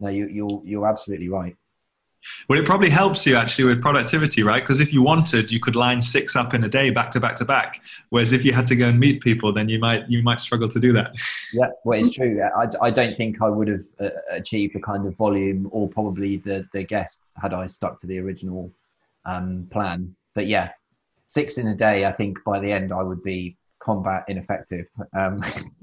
no, 0.00 0.08
you, 0.10 0.28
you're, 0.28 0.60
you're 0.64 0.86
absolutely 0.86 1.28
right. 1.28 1.56
Well, 2.48 2.58
it 2.58 2.64
probably 2.64 2.90
helps 2.90 3.26
you 3.26 3.36
actually 3.36 3.64
with 3.64 3.80
productivity, 3.80 4.42
right? 4.42 4.62
Because 4.62 4.80
if 4.80 4.92
you 4.92 5.02
wanted, 5.02 5.50
you 5.50 5.60
could 5.60 5.76
line 5.76 6.00
six 6.00 6.36
up 6.36 6.54
in 6.54 6.64
a 6.64 6.68
day, 6.68 6.90
back 6.90 7.10
to 7.12 7.20
back 7.20 7.36
to 7.36 7.44
back. 7.44 7.80
Whereas 8.10 8.32
if 8.32 8.44
you 8.44 8.52
had 8.52 8.66
to 8.68 8.76
go 8.76 8.88
and 8.88 8.98
meet 8.98 9.20
people, 9.22 9.52
then 9.52 9.68
you 9.68 9.78
might 9.78 10.08
you 10.08 10.22
might 10.22 10.40
struggle 10.40 10.68
to 10.68 10.80
do 10.80 10.92
that. 10.92 11.12
Yeah, 11.54 11.68
well, 11.84 11.98
it's 12.00 12.14
true. 12.14 12.42
I, 12.42 12.66
I 12.80 12.90
don't 12.90 13.14
think 13.14 13.42
I 13.42 13.48
would 13.48 13.68
have 13.68 13.84
uh, 14.00 14.08
achieved 14.30 14.74
the 14.74 14.80
kind 14.80 15.06
of 15.06 15.14
volume 15.16 15.68
or 15.70 15.86
probably 15.86 16.38
the 16.38 16.66
the 16.72 16.82
guest 16.82 17.20
had 17.40 17.52
I 17.52 17.66
stuck 17.66 18.00
to 18.00 18.06
the 18.06 18.18
original 18.20 18.70
um, 19.26 19.68
plan. 19.70 20.14
But 20.34 20.46
yeah, 20.46 20.70
six 21.26 21.58
in 21.58 21.68
a 21.68 21.74
day. 21.74 22.06
I 22.06 22.12
think 22.12 22.42
by 22.44 22.58
the 22.58 22.72
end 22.72 22.90
I 22.90 23.02
would 23.02 23.22
be 23.22 23.56
combat 23.82 24.24
ineffective. 24.28 24.86
Um, 25.14 25.42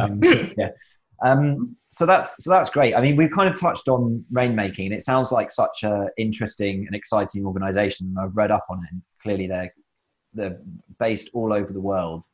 um, 0.00 0.20
yeah. 0.56 0.70
Um, 1.22 1.76
so 1.90 2.06
that's 2.06 2.34
so 2.42 2.50
that's 2.50 2.70
great. 2.70 2.94
I 2.94 3.00
mean, 3.00 3.16
we've 3.16 3.30
kind 3.30 3.52
of 3.52 3.60
touched 3.60 3.88
on 3.88 4.24
Rainmaking, 4.32 4.86
and 4.86 4.94
it 4.94 5.02
sounds 5.02 5.32
like 5.32 5.50
such 5.52 5.82
an 5.82 6.08
interesting 6.16 6.86
and 6.86 6.94
exciting 6.94 7.44
organisation. 7.44 8.14
I've 8.18 8.36
read 8.36 8.50
up 8.50 8.66
on 8.70 8.78
it. 8.84 8.96
clearly, 9.22 9.46
they're 9.46 9.74
they're 10.32 10.58
based 10.98 11.30
all 11.34 11.52
over 11.52 11.72
the 11.72 11.80
world, 11.80 12.26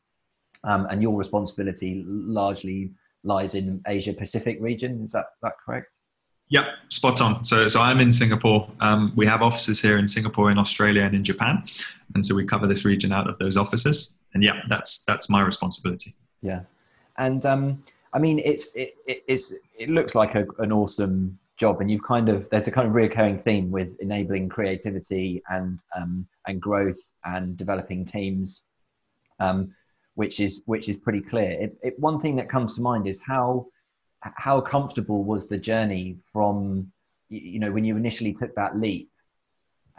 um, 0.63 0.85
and 0.89 1.01
your 1.01 1.17
responsibility 1.17 2.03
largely 2.07 2.91
lies 3.23 3.55
in 3.55 3.81
Asia 3.87 4.13
Pacific 4.13 4.57
region. 4.61 5.03
Is 5.03 5.11
that 5.13 5.25
that 5.41 5.53
correct? 5.65 5.87
Yep, 6.49 6.65
spot 6.87 7.19
on. 7.19 7.43
So, 7.43 7.67
so 7.67 7.81
I'm 7.81 7.99
in 7.99 8.13
Singapore. 8.13 8.71
Um, 8.79 9.11
we 9.17 9.25
have 9.25 9.41
offices 9.41 9.81
here 9.81 9.97
in 9.97 10.07
Singapore, 10.07 10.49
in 10.49 10.57
Australia, 10.57 11.03
and 11.03 11.13
in 11.13 11.23
Japan, 11.23 11.63
and 12.15 12.25
so 12.25 12.35
we 12.35 12.45
cover 12.45 12.67
this 12.67 12.85
region 12.85 13.11
out 13.11 13.29
of 13.29 13.37
those 13.37 13.57
offices. 13.57 14.19
And 14.33 14.43
yeah, 14.43 14.61
that's 14.69 15.03
that's 15.03 15.29
my 15.29 15.41
responsibility. 15.41 16.13
Yeah, 16.41 16.61
and 17.17 17.45
um, 17.45 17.83
I 18.17 18.19
mean, 18.19 18.41
it's 18.43 18.75
it, 18.75 18.95
it, 19.05 19.19
it's 19.27 19.53
it 19.77 19.89
looks 19.89 20.15
like 20.15 20.33
a, 20.33 20.43
an 20.57 20.71
awesome 20.71 21.37
job, 21.55 21.81
and 21.81 21.91
you've 21.91 22.01
kind 22.01 22.29
of 22.29 22.49
there's 22.49 22.67
a 22.67 22.71
kind 22.71 22.87
of 22.87 22.93
reoccurring 22.95 23.43
theme 23.43 23.69
with 23.69 23.89
enabling 23.99 24.49
creativity 24.49 25.43
and 25.51 25.83
um, 25.95 26.27
and 26.47 26.59
growth 26.59 26.97
and 27.25 27.55
developing 27.55 28.03
teams, 28.03 28.63
um, 29.39 29.71
which 30.15 30.39
is 30.39 30.63
which 30.65 30.89
is 30.89 30.97
pretty 30.97 31.21
clear. 31.21 31.51
It, 31.51 31.77
it, 31.83 31.99
one 31.99 32.19
thing 32.19 32.35
that 32.37 32.49
comes 32.49 32.73
to 32.77 32.81
mind 32.81 33.07
is 33.07 33.21
how 33.21 33.67
how 34.21 34.61
comfortable 34.61 35.23
was 35.23 35.47
the 35.47 35.59
journey 35.59 36.17
from 36.33 36.91
you 37.29 37.59
know 37.59 37.71
when 37.71 37.85
you 37.85 37.97
initially 37.97 38.33
took 38.33 38.55
that 38.55 38.79
leap 38.79 39.11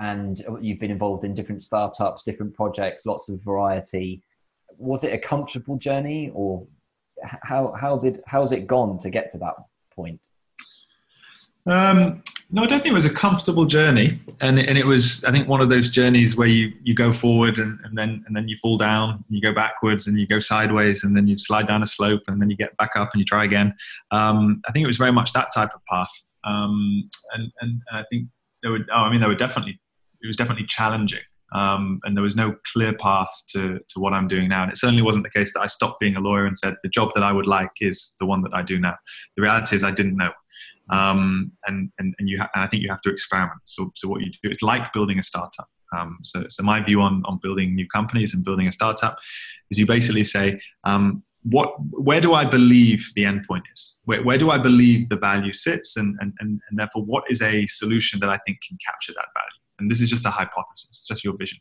and 0.00 0.42
you've 0.60 0.80
been 0.80 0.90
involved 0.90 1.22
in 1.24 1.34
different 1.34 1.62
startups 1.62 2.24
different 2.24 2.52
projects 2.52 3.06
lots 3.06 3.28
of 3.28 3.40
variety 3.42 4.20
was 4.76 5.04
it 5.04 5.12
a 5.12 5.18
comfortable 5.18 5.76
journey 5.76 6.32
or 6.34 6.66
how 7.22 7.72
how 7.72 7.96
did 7.96 8.20
how's 8.26 8.52
it 8.52 8.66
gone 8.66 8.98
to 8.98 9.10
get 9.10 9.30
to 9.32 9.38
that 9.38 9.54
point? 9.94 10.20
Um, 11.66 12.22
no, 12.50 12.62
I 12.62 12.66
don't 12.66 12.80
think 12.80 12.92
it 12.92 12.94
was 12.94 13.04
a 13.04 13.12
comfortable 13.12 13.66
journey, 13.66 14.20
and 14.40 14.58
and 14.58 14.78
it 14.78 14.86
was 14.86 15.22
I 15.24 15.30
think 15.30 15.48
one 15.48 15.60
of 15.60 15.68
those 15.68 15.90
journeys 15.90 16.36
where 16.36 16.48
you 16.48 16.72
you 16.82 16.94
go 16.94 17.12
forward 17.12 17.58
and, 17.58 17.78
and 17.84 17.96
then 17.96 18.24
and 18.26 18.34
then 18.34 18.48
you 18.48 18.56
fall 18.56 18.78
down, 18.78 19.22
you 19.28 19.42
go 19.42 19.52
backwards, 19.52 20.06
and 20.06 20.18
you 20.18 20.26
go 20.26 20.38
sideways, 20.38 21.04
and 21.04 21.14
then 21.14 21.26
you 21.28 21.36
slide 21.36 21.66
down 21.66 21.82
a 21.82 21.86
slope, 21.86 22.22
and 22.26 22.40
then 22.40 22.48
you 22.48 22.56
get 22.56 22.74
back 22.78 22.92
up 22.96 23.10
and 23.12 23.20
you 23.20 23.26
try 23.26 23.44
again. 23.44 23.74
Um, 24.10 24.62
I 24.66 24.72
think 24.72 24.84
it 24.84 24.86
was 24.86 24.96
very 24.96 25.12
much 25.12 25.34
that 25.34 25.48
type 25.54 25.70
of 25.74 25.84
path, 25.84 26.10
um, 26.44 27.10
and, 27.34 27.52
and 27.60 27.82
and 27.90 27.98
I 27.98 28.04
think 28.10 28.28
there 28.62 28.72
were 28.72 28.80
oh, 28.94 29.02
I 29.02 29.10
mean 29.10 29.20
there 29.20 29.28
were 29.28 29.34
definitely 29.34 29.78
it 30.22 30.26
was 30.26 30.36
definitely 30.36 30.66
challenging. 30.66 31.20
Um, 31.54 32.00
and 32.04 32.16
there 32.16 32.22
was 32.22 32.36
no 32.36 32.56
clear 32.72 32.92
path 32.92 33.30
to, 33.48 33.78
to 33.88 34.00
what 34.00 34.12
I'm 34.12 34.28
doing 34.28 34.48
now. 34.48 34.64
And 34.64 34.72
it 34.72 34.76
certainly 34.76 35.02
wasn't 35.02 35.24
the 35.24 35.30
case 35.30 35.52
that 35.54 35.60
I 35.60 35.66
stopped 35.66 36.00
being 36.00 36.16
a 36.16 36.20
lawyer 36.20 36.46
and 36.46 36.56
said 36.56 36.76
the 36.82 36.88
job 36.88 37.10
that 37.14 37.22
I 37.22 37.32
would 37.32 37.46
like 37.46 37.70
is 37.80 38.14
the 38.20 38.26
one 38.26 38.42
that 38.42 38.52
I 38.54 38.62
do 38.62 38.78
now. 38.78 38.96
The 39.36 39.42
reality 39.42 39.76
is 39.76 39.84
I 39.84 39.90
didn't 39.90 40.16
know. 40.16 40.32
Um, 40.90 41.52
and, 41.66 41.90
and, 41.98 42.14
and, 42.18 42.28
you 42.28 42.38
ha- 42.38 42.50
and 42.54 42.64
I 42.64 42.66
think 42.66 42.82
you 42.82 42.90
have 42.90 43.02
to 43.02 43.10
experiment. 43.10 43.60
So, 43.64 43.92
so 43.94 44.08
what 44.08 44.20
you 44.22 44.30
do, 44.30 44.50
it's 44.50 44.62
like 44.62 44.92
building 44.92 45.18
a 45.18 45.22
startup. 45.22 45.68
Um, 45.96 46.18
so, 46.22 46.46
so 46.50 46.62
my 46.62 46.82
view 46.82 47.00
on, 47.00 47.22
on 47.24 47.38
building 47.42 47.74
new 47.74 47.86
companies 47.88 48.34
and 48.34 48.44
building 48.44 48.68
a 48.68 48.72
startup 48.72 49.18
is 49.70 49.78
you 49.78 49.86
basically 49.86 50.24
say, 50.24 50.60
um, 50.84 51.22
what, 51.44 51.74
where 51.90 52.20
do 52.20 52.34
I 52.34 52.44
believe 52.44 53.10
the 53.16 53.22
endpoint 53.22 53.62
is? 53.72 53.98
Where, 54.04 54.22
where 54.22 54.38
do 54.38 54.50
I 54.50 54.58
believe 54.58 55.08
the 55.08 55.16
value 55.16 55.52
sits? 55.52 55.96
And, 55.96 56.16
and, 56.20 56.34
and, 56.40 56.60
and 56.68 56.78
therefore, 56.78 57.04
what 57.04 57.24
is 57.30 57.40
a 57.40 57.66
solution 57.68 58.20
that 58.20 58.28
I 58.28 58.38
think 58.46 58.58
can 58.66 58.76
capture 58.84 59.12
that 59.12 59.26
value? 59.34 59.60
And 59.78 59.90
this 59.90 60.00
is 60.00 60.10
just 60.10 60.26
a 60.26 60.30
hypothesis, 60.30 61.04
just 61.06 61.24
your 61.24 61.36
vision. 61.36 61.58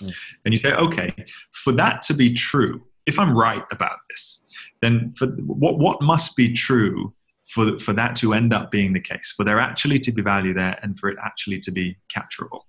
Mm. 0.00 0.14
And 0.44 0.54
you 0.54 0.58
say, 0.58 0.72
okay, 0.72 1.14
for 1.52 1.72
that 1.72 2.02
to 2.02 2.14
be 2.14 2.32
true, 2.34 2.82
if 3.06 3.18
I'm 3.18 3.36
right 3.36 3.64
about 3.70 3.98
this, 4.10 4.44
then 4.80 5.12
for 5.16 5.26
what 5.26 5.78
what 5.78 6.02
must 6.02 6.36
be 6.36 6.52
true 6.52 7.14
for 7.48 7.78
for 7.78 7.92
that 7.92 8.16
to 8.16 8.34
end 8.34 8.52
up 8.52 8.70
being 8.70 8.92
the 8.92 9.00
case, 9.00 9.32
for 9.36 9.44
there 9.44 9.60
actually 9.60 9.98
to 10.00 10.12
be 10.12 10.22
value 10.22 10.54
there, 10.54 10.78
and 10.82 10.98
for 10.98 11.08
it 11.08 11.18
actually 11.24 11.60
to 11.60 11.70
be 11.70 11.96
capturable. 12.14 12.66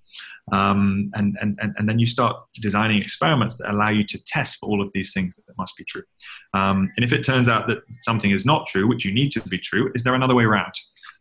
Um, 0.51 1.09
and, 1.15 1.37
and, 1.41 1.57
and 1.59 1.89
then 1.89 1.99
you 1.99 2.05
start 2.05 2.35
designing 2.61 2.97
experiments 2.97 3.57
that 3.57 3.73
allow 3.73 3.89
you 3.89 4.03
to 4.03 4.23
test 4.25 4.59
for 4.59 4.69
all 4.69 4.81
of 4.81 4.91
these 4.93 5.13
things 5.13 5.37
that 5.37 5.57
must 5.57 5.75
be 5.77 5.83
true. 5.85 6.03
Um, 6.53 6.91
and 6.95 7.03
if 7.03 7.13
it 7.13 7.23
turns 7.23 7.47
out 7.47 7.67
that 7.67 7.79
something 8.01 8.31
is 8.31 8.45
not 8.45 8.67
true, 8.67 8.87
which 8.87 9.05
you 9.05 9.13
need 9.13 9.31
to 9.31 9.41
be 9.41 9.57
true, 9.57 9.91
is 9.95 10.03
there 10.03 10.13
another 10.13 10.35
way 10.35 10.43
around? 10.43 10.73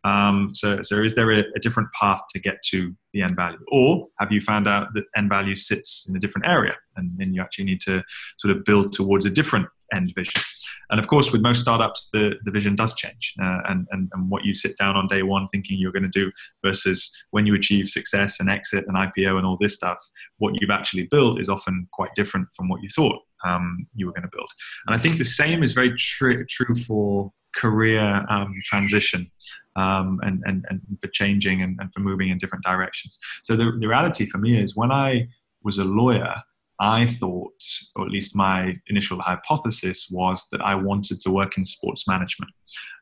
Um, 0.04 0.50
so, 0.54 0.82
so 0.82 0.96
is 0.96 1.14
there 1.14 1.30
a, 1.30 1.44
a, 1.54 1.60
different 1.60 1.88
path 1.92 2.22
to 2.32 2.40
get 2.40 2.62
to 2.70 2.92
the 3.12 3.22
end 3.22 3.36
value? 3.36 3.58
Or 3.70 4.08
have 4.18 4.32
you 4.32 4.40
found 4.40 4.66
out 4.66 4.88
that 4.94 5.04
end 5.16 5.28
value 5.28 5.54
sits 5.54 6.08
in 6.08 6.16
a 6.16 6.18
different 6.18 6.46
area 6.46 6.74
and 6.96 7.12
then 7.18 7.32
you 7.32 7.40
actually 7.40 7.66
need 7.66 7.80
to 7.82 8.02
sort 8.38 8.56
of 8.56 8.64
build 8.64 8.92
towards 8.92 9.26
a 9.26 9.30
different 9.30 9.68
end 9.94 10.12
vision? 10.16 10.42
And 10.90 10.98
of 10.98 11.06
course, 11.06 11.30
with 11.30 11.40
most 11.40 11.60
startups, 11.60 12.10
the, 12.10 12.34
the 12.44 12.50
vision 12.50 12.74
does 12.74 12.94
change. 12.94 13.34
Uh, 13.40 13.60
and, 13.68 13.86
and, 13.92 14.10
and 14.12 14.28
what 14.28 14.44
you 14.44 14.54
sit 14.54 14.76
down 14.76 14.96
on 14.96 15.06
day 15.06 15.22
one 15.22 15.46
thinking 15.48 15.78
you're 15.78 15.92
going 15.92 16.02
to 16.02 16.08
do 16.08 16.32
versus 16.64 17.16
when 17.30 17.46
you 17.46 17.54
achieve 17.54 17.88
success 17.88 18.40
and 18.40 18.50
exit 18.50 18.84
and 18.88 18.96
IPO 18.96 19.36
and 19.36 19.46
all 19.46 19.56
this 19.60 19.74
stuff, 19.74 19.98
what 20.38 20.54
you've 20.60 20.70
actually 20.70 21.04
built 21.04 21.40
is 21.40 21.48
often 21.48 21.88
quite 21.92 22.10
different 22.16 22.48
from 22.56 22.68
what 22.68 22.82
you 22.82 22.88
thought 22.88 23.20
um, 23.44 23.86
you 23.94 24.06
were 24.06 24.12
going 24.12 24.22
to 24.22 24.30
build. 24.32 24.50
And 24.86 24.96
I 24.96 24.98
think 24.98 25.18
the 25.18 25.24
same 25.24 25.62
is 25.62 25.72
very 25.72 25.94
tr- 25.96 26.42
true 26.48 26.74
for 26.74 27.32
career 27.54 28.24
um, 28.30 28.54
transition 28.64 29.30
um, 29.76 30.20
and, 30.22 30.42
and, 30.44 30.64
and 30.68 30.80
for 31.00 31.08
changing 31.08 31.62
and, 31.62 31.78
and 31.80 31.92
for 31.92 32.00
moving 32.00 32.28
in 32.28 32.38
different 32.38 32.64
directions. 32.64 33.18
So 33.42 33.56
the, 33.56 33.76
the 33.78 33.88
reality 33.88 34.26
for 34.26 34.38
me 34.38 34.58
is 34.58 34.76
when 34.76 34.92
I 34.92 35.28
was 35.62 35.78
a 35.78 35.84
lawyer, 35.84 36.34
I 36.80 37.06
thought, 37.06 37.62
or 37.96 38.04
at 38.04 38.10
least 38.10 38.34
my 38.34 38.76
initial 38.88 39.20
hypothesis 39.20 40.08
was 40.10 40.48
that 40.50 40.60
I 40.60 40.74
wanted 40.74 41.20
to 41.22 41.30
work 41.30 41.56
in 41.56 41.64
sports 41.64 42.08
management. 42.08 42.50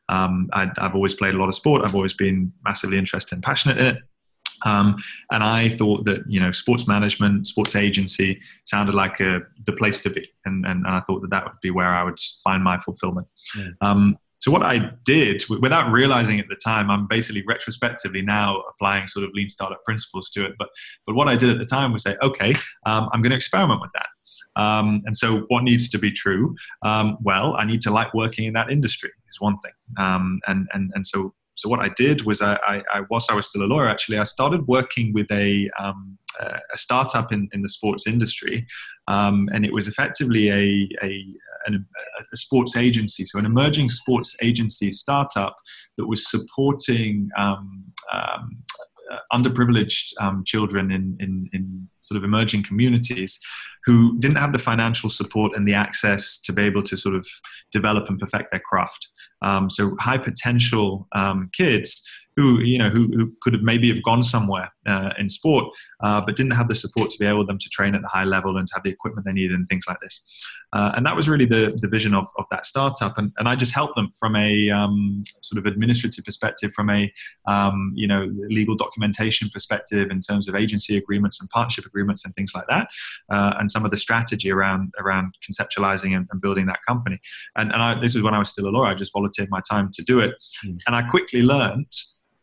Um, 0.09 0.49
i 0.53 0.69
have 0.77 0.93
always 0.93 1.15
played 1.15 1.35
a 1.35 1.37
lot 1.37 1.47
of 1.47 1.55
sport. 1.55 1.83
I've 1.83 1.95
always 1.95 2.13
been 2.13 2.51
massively 2.63 2.97
interested 2.97 3.35
and 3.35 3.43
passionate 3.43 3.77
in 3.77 3.85
it. 3.87 3.97
Um, 4.65 5.01
and 5.31 5.43
I 5.43 5.69
thought 5.69 6.05
that 6.05 6.23
you 6.27 6.39
know 6.39 6.51
sports 6.51 6.87
management, 6.87 7.47
sports 7.47 7.75
agency 7.75 8.39
sounded 8.65 8.93
like 8.93 9.19
a, 9.19 9.39
the 9.65 9.73
place 9.73 10.03
to 10.03 10.09
be, 10.09 10.29
and, 10.45 10.65
and, 10.65 10.85
and, 10.85 10.95
I 10.95 10.99
thought 11.01 11.21
that 11.21 11.31
that 11.31 11.45
would 11.45 11.59
be 11.61 11.71
where 11.71 11.87
I 11.87 12.03
would 12.03 12.19
find 12.43 12.63
my 12.63 12.77
fulfillment. 12.77 13.27
Yeah. 13.57 13.69
Um, 13.81 14.17
so 14.41 14.51
what 14.51 14.63
I 14.63 14.89
did, 15.05 15.43
without 15.49 15.91
realizing 15.91 16.39
at 16.39 16.47
the 16.49 16.55
time, 16.55 16.89
I'm 16.89 17.07
basically 17.07 17.43
retrospectively 17.47 18.23
now 18.23 18.63
applying 18.71 19.07
sort 19.07 19.23
of 19.23 19.31
lean 19.33 19.47
startup 19.47 19.83
principles 19.85 20.31
to 20.31 20.43
it. 20.43 20.53
But 20.57 20.69
but 21.05 21.15
what 21.15 21.27
I 21.27 21.35
did 21.35 21.51
at 21.51 21.59
the 21.59 21.65
time 21.65 21.93
was 21.93 22.01
say, 22.01 22.17
okay, 22.23 22.53
um, 22.87 23.07
I'm 23.13 23.21
going 23.21 23.29
to 23.29 23.35
experiment 23.35 23.81
with 23.81 23.91
that. 23.93 24.07
Um, 24.61 25.03
and 25.05 25.15
so, 25.15 25.45
what 25.49 25.63
needs 25.63 25.89
to 25.91 25.99
be 25.99 26.11
true? 26.11 26.55
Um, 26.81 27.17
well, 27.21 27.55
I 27.55 27.65
need 27.65 27.81
to 27.81 27.91
like 27.91 28.15
working 28.15 28.45
in 28.45 28.53
that 28.53 28.71
industry 28.71 29.11
is 29.29 29.39
one 29.39 29.59
thing. 29.59 29.71
Um, 29.99 30.39
and 30.47 30.67
and 30.73 30.91
and 30.95 31.05
so 31.05 31.35
so 31.61 31.69
what 31.69 31.79
I 31.79 31.89
did 31.95 32.25
was 32.25 32.41
I, 32.41 32.55
I, 32.55 32.81
I, 32.91 33.01
whilst 33.11 33.31
I 33.31 33.35
was 33.35 33.45
still 33.45 33.61
a 33.61 33.65
lawyer, 33.65 33.87
actually, 33.87 34.17
I 34.17 34.23
started 34.23 34.67
working 34.67 35.13
with 35.13 35.31
a, 35.31 35.69
um, 35.79 36.17
a 36.39 36.77
startup 36.77 37.31
in, 37.31 37.47
in 37.53 37.61
the 37.61 37.69
sports 37.69 38.07
industry, 38.07 38.65
um, 39.07 39.47
and 39.53 39.63
it 39.63 39.71
was 39.71 39.87
effectively 39.87 40.49
a, 40.49 40.89
a, 41.03 41.23
a, 41.67 42.37
sports 42.37 42.75
agency, 42.75 43.25
so 43.25 43.37
an 43.37 43.45
emerging 43.45 43.89
sports 43.89 44.35
agency 44.41 44.91
startup 44.91 45.55
that 45.97 46.07
was 46.07 46.31
supporting 46.31 47.29
um, 47.37 47.83
um, 48.11 48.63
underprivileged 49.31 50.13
um, 50.19 50.41
children 50.43 50.91
in, 50.91 51.15
in, 51.19 51.47
in 51.53 51.87
sort 52.11 52.17
of 52.17 52.25
emerging 52.25 52.63
communities 52.63 53.39
who 53.85 54.19
didn't 54.19 54.37
have 54.37 54.51
the 54.51 54.59
financial 54.59 55.09
support 55.09 55.55
and 55.55 55.65
the 55.67 55.73
access 55.73 56.37
to 56.41 56.51
be 56.51 56.63
able 56.63 56.83
to 56.83 56.97
sort 56.97 57.15
of 57.15 57.25
develop 57.71 58.09
and 58.09 58.19
perfect 58.19 58.51
their 58.51 58.59
craft. 58.59 59.07
Um, 59.41 59.69
so 59.69 59.95
high 59.99 60.17
potential 60.17 61.07
um, 61.13 61.49
kids 61.53 62.07
who 62.35 62.61
you 62.61 62.77
know 62.77 62.89
who, 62.89 63.07
who 63.07 63.33
could 63.41 63.53
have 63.53 63.61
maybe 63.63 63.93
have 63.93 64.03
gone 64.03 64.23
somewhere 64.23 64.71
uh, 64.87 65.09
in 65.17 65.29
sport, 65.29 65.65
uh, 66.01 66.21
but 66.21 66.35
didn't 66.35 66.53
have 66.53 66.67
the 66.67 66.75
support 66.75 67.09
to 67.11 67.17
be 67.19 67.25
able 67.25 67.45
them 67.45 67.57
to 67.57 67.69
train 67.69 67.95
at 67.95 68.01
the 68.01 68.07
high 68.07 68.23
level 68.23 68.57
and 68.57 68.67
to 68.67 68.73
have 68.73 68.83
the 68.83 68.89
equipment 68.89 69.25
they 69.25 69.33
needed 69.33 69.55
and 69.55 69.67
things 69.67 69.85
like 69.87 69.99
this. 70.01 70.25
Uh, 70.73 70.91
and 70.95 71.05
that 71.05 71.15
was 71.15 71.27
really 71.27 71.45
the, 71.45 71.77
the 71.81 71.87
vision 71.87 72.13
of, 72.13 72.27
of 72.37 72.45
that 72.49 72.65
startup. 72.65 73.17
And, 73.17 73.31
and 73.37 73.47
I 73.47 73.55
just 73.55 73.73
helped 73.73 73.95
them 73.95 74.11
from 74.17 74.35
a 74.35 74.69
um, 74.69 75.21
sort 75.41 75.59
of 75.59 75.65
administrative 75.65 76.23
perspective, 76.23 76.71
from 76.73 76.89
a 76.89 77.11
um, 77.45 77.91
you 77.93 78.07
know 78.07 78.31
legal 78.49 78.75
documentation 78.75 79.49
perspective 79.49 80.09
in 80.11 80.21
terms 80.21 80.47
of 80.47 80.55
agency 80.55 80.97
agreements 80.97 81.41
and 81.41 81.49
partnership 81.49 81.85
agreements 81.85 82.23
and 82.25 82.33
things 82.33 82.53
like 82.55 82.65
that, 82.67 82.87
uh, 83.29 83.55
and 83.59 83.69
some 83.69 83.83
of 83.83 83.91
the 83.91 83.97
strategy 83.97 84.51
around 84.51 84.93
around 84.99 85.35
conceptualizing 85.47 86.15
and, 86.15 86.27
and 86.31 86.41
building 86.41 86.65
that 86.67 86.79
company. 86.87 87.19
And, 87.55 87.71
and 87.71 87.81
I, 87.81 87.99
this 87.99 88.15
was 88.15 88.23
when 88.23 88.33
I 88.33 88.39
was 88.39 88.49
still 88.49 88.67
a 88.67 88.71
lawyer. 88.71 88.87
I 88.87 88.93
just 88.93 89.13
volunteered 89.13 89.49
my 89.51 89.61
time 89.69 89.91
to 89.93 90.03
do 90.03 90.19
it, 90.19 90.33
mm. 90.65 90.79
and 90.87 90.95
I 90.95 91.01
quickly 91.09 91.41
learned 91.41 91.87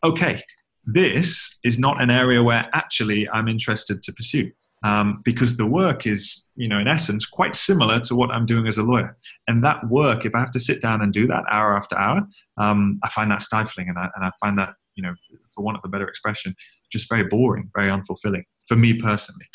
okay, 0.03 0.43
this 0.85 1.59
is 1.63 1.77
not 1.77 2.01
an 2.01 2.09
area 2.09 2.41
where 2.43 2.67
actually 2.73 3.27
I'm 3.29 3.47
interested 3.47 4.01
to 4.03 4.13
pursue. 4.13 4.51
Um, 4.81 5.19
because 5.25 5.57
the 5.57 5.65
work 5.65 6.07
is, 6.07 6.51
you 6.55 6.69
know, 6.69 6.79
in 6.79 6.87
essence, 6.87 7.25
quite 7.25 7.53
similar 7.53 7.99
to 7.99 8.15
what 8.15 8.31
I'm 8.31 8.45
doing 8.45 8.65
as 8.65 8.77
a 8.77 8.81
lawyer. 8.81 9.17
And 9.45 9.61
that 9.65 9.89
work, 9.89 10.25
if 10.25 10.33
I 10.33 10.39
have 10.39 10.51
to 10.51 10.59
sit 10.59 10.81
down 10.81 11.01
and 11.01 11.11
do 11.11 11.27
that 11.27 11.43
hour 11.51 11.75
after 11.75 11.97
hour, 11.97 12.25
um, 12.57 12.97
I 13.03 13.09
find 13.09 13.29
that 13.29 13.41
stifling, 13.41 13.89
and 13.89 13.97
I, 13.97 14.07
and 14.15 14.23
I 14.23 14.31
find 14.39 14.57
that, 14.57 14.69
you 14.95 15.03
know, 15.03 15.13
for 15.53 15.65
want 15.65 15.75
of 15.75 15.81
a 15.83 15.89
better 15.89 16.07
expression, 16.07 16.55
just 16.93 17.09
very 17.09 17.25
boring, 17.25 17.69
very 17.75 17.89
unfulfilling 17.89 18.43
for 18.69 18.77
me 18.77 18.93
personally. 18.93 19.47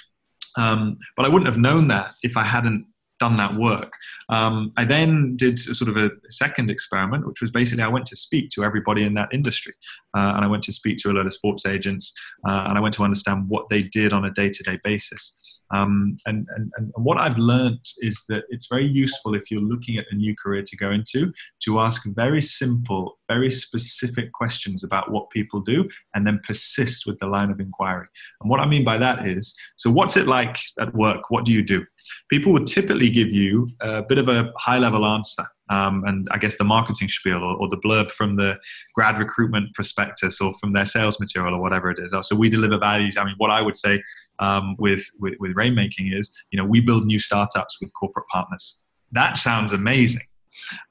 Um, 0.58 0.98
but 1.16 1.24
I 1.24 1.30
wouldn't 1.30 1.48
have 1.48 1.58
known 1.58 1.88
that 1.88 2.12
if 2.22 2.36
I 2.36 2.44
hadn't 2.44 2.84
done 3.20 3.36
that 3.36 3.54
work. 3.54 3.92
Um, 4.28 4.72
I 4.76 4.84
then 4.84 5.36
did 5.36 5.58
sort 5.58 5.88
of 5.88 5.96
a 5.96 6.10
second 6.30 6.70
experiment, 6.70 7.26
which 7.26 7.40
was 7.40 7.50
basically 7.50 7.82
I 7.82 7.88
went 7.88 8.06
to 8.06 8.16
speak 8.16 8.50
to 8.50 8.64
everybody 8.64 9.04
in 9.04 9.14
that 9.14 9.28
industry. 9.32 9.74
Uh, 10.16 10.32
and 10.36 10.44
I 10.44 10.48
went 10.48 10.62
to 10.64 10.72
speak 10.72 10.98
to 10.98 11.10
a 11.10 11.14
lot 11.14 11.26
of 11.26 11.34
sports 11.34 11.66
agents 11.66 12.12
uh, 12.48 12.64
and 12.66 12.78
I 12.78 12.80
went 12.80 12.94
to 12.94 13.04
understand 13.04 13.44
what 13.48 13.68
they 13.68 13.80
did 13.80 14.12
on 14.12 14.24
a 14.24 14.30
day 14.30 14.48
to 14.48 14.62
day 14.62 14.78
basis. 14.82 15.40
Um, 15.74 16.16
and, 16.26 16.46
and, 16.54 16.70
and 16.76 16.92
what 16.96 17.18
I've 17.18 17.38
learned 17.38 17.84
is 18.00 18.24
that 18.28 18.44
it's 18.50 18.68
very 18.68 18.86
useful 18.86 19.34
if 19.34 19.50
you're 19.50 19.60
looking 19.60 19.96
at 19.96 20.04
a 20.10 20.14
new 20.14 20.34
career 20.36 20.62
to 20.62 20.76
go 20.76 20.90
into 20.90 21.32
to 21.64 21.80
ask 21.80 22.02
very 22.06 22.42
simple, 22.42 23.18
very 23.28 23.50
specific 23.50 24.32
questions 24.32 24.84
about 24.84 25.10
what 25.10 25.30
people 25.30 25.60
do 25.60 25.88
and 26.14 26.26
then 26.26 26.40
persist 26.46 27.06
with 27.06 27.18
the 27.18 27.26
line 27.26 27.50
of 27.50 27.60
inquiry. 27.60 28.06
And 28.40 28.50
what 28.50 28.60
I 28.60 28.66
mean 28.66 28.84
by 28.84 28.98
that 28.98 29.26
is 29.26 29.56
so, 29.76 29.90
what's 29.90 30.16
it 30.16 30.26
like 30.26 30.58
at 30.78 30.94
work? 30.94 31.30
What 31.30 31.44
do 31.44 31.52
you 31.52 31.62
do? 31.62 31.84
People 32.30 32.52
would 32.52 32.66
typically 32.66 33.10
give 33.10 33.30
you 33.30 33.68
a 33.80 34.02
bit 34.02 34.18
of 34.18 34.28
a 34.28 34.52
high 34.58 34.78
level 34.78 35.06
answer. 35.06 35.44
Um, 35.70 36.04
and 36.06 36.28
I 36.30 36.36
guess 36.36 36.56
the 36.56 36.64
marketing 36.64 37.08
spiel 37.08 37.42
or, 37.42 37.56
or, 37.56 37.68
the 37.70 37.78
blurb 37.78 38.10
from 38.10 38.36
the 38.36 38.56
grad 38.94 39.18
recruitment 39.18 39.72
prospectus 39.72 40.38
or 40.38 40.52
from 40.60 40.74
their 40.74 40.84
sales 40.84 41.18
material 41.18 41.54
or 41.54 41.60
whatever 41.60 41.90
it 41.90 41.98
is. 41.98 42.12
So 42.28 42.36
we 42.36 42.50
deliver 42.50 42.76
values. 42.76 43.16
I 43.16 43.24
mean, 43.24 43.34
what 43.38 43.50
I 43.50 43.62
would 43.62 43.76
say 43.76 44.02
um, 44.40 44.76
with, 44.78 45.06
with, 45.20 45.34
with 45.40 45.54
Rainmaking 45.56 46.18
is, 46.18 46.30
you 46.50 46.58
know, 46.58 46.66
we 46.66 46.80
build 46.80 47.06
new 47.06 47.18
startups 47.18 47.78
with 47.80 47.90
corporate 47.94 48.26
partners. 48.30 48.82
That 49.12 49.38
sounds 49.38 49.72
amazing. 49.72 50.26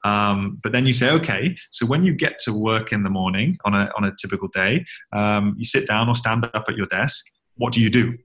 Um, 0.04 0.58
but 0.62 0.72
then 0.72 0.86
you 0.86 0.92
say, 0.92 1.10
okay, 1.10 1.56
so 1.70 1.86
when 1.86 2.04
you 2.04 2.12
get 2.12 2.38
to 2.40 2.52
work 2.52 2.92
in 2.92 3.02
the 3.02 3.10
morning 3.10 3.58
on 3.64 3.74
a, 3.74 3.90
on 3.96 4.04
a 4.04 4.12
typical 4.20 4.48
day, 4.48 4.84
um, 5.12 5.54
you 5.56 5.64
sit 5.64 5.86
down 5.86 6.08
or 6.08 6.16
stand 6.16 6.44
up 6.52 6.64
at 6.68 6.76
your 6.76 6.86
desk. 6.86 7.24
What 7.56 7.72
do 7.72 7.80
you 7.80 7.90
do? 7.90 8.18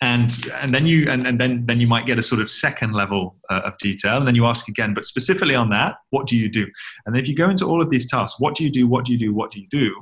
And 0.00 0.30
and 0.54 0.74
then 0.74 0.86
you 0.86 1.10
and, 1.10 1.26
and 1.26 1.40
then 1.40 1.66
then 1.66 1.80
you 1.80 1.86
might 1.86 2.06
get 2.06 2.18
a 2.18 2.22
sort 2.22 2.40
of 2.40 2.50
second 2.50 2.92
level 2.92 3.36
uh, 3.50 3.62
of 3.64 3.76
detail 3.78 4.16
and 4.16 4.26
then 4.26 4.34
you 4.34 4.46
ask 4.46 4.68
again 4.68 4.94
but 4.94 5.04
specifically 5.04 5.54
on 5.54 5.70
that 5.70 5.96
what 6.10 6.26
do 6.26 6.36
you 6.36 6.48
do? 6.48 6.66
And 7.06 7.16
if 7.16 7.28
you 7.28 7.34
go 7.34 7.50
into 7.50 7.64
all 7.64 7.82
of 7.82 7.90
these 7.90 8.08
tasks 8.08 8.40
what 8.40 8.54
do 8.54 8.64
you 8.64 8.70
do 8.70 8.86
what 8.86 9.04
do 9.04 9.12
you 9.12 9.18
do 9.18 9.34
what 9.34 9.50
do 9.50 9.60
you 9.60 9.66
do 9.70 9.94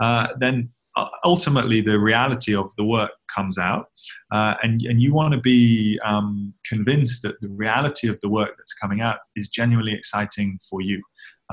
uh, 0.00 0.28
then 0.38 0.70
uh, 0.96 1.08
ultimately 1.24 1.80
the 1.80 1.98
reality 1.98 2.54
of 2.54 2.70
the 2.76 2.84
work 2.84 3.10
comes 3.34 3.56
out 3.56 3.86
uh, 4.30 4.54
and, 4.62 4.82
and 4.82 5.00
you 5.00 5.12
want 5.12 5.32
to 5.32 5.40
be 5.40 5.98
um, 6.04 6.52
convinced 6.68 7.22
that 7.22 7.40
the 7.40 7.48
reality 7.48 8.08
of 8.08 8.20
the 8.20 8.28
work 8.28 8.50
that's 8.58 8.74
coming 8.74 9.00
out 9.00 9.18
is 9.36 9.48
genuinely 9.48 9.94
exciting 9.94 10.58
for 10.68 10.80
you 10.82 11.02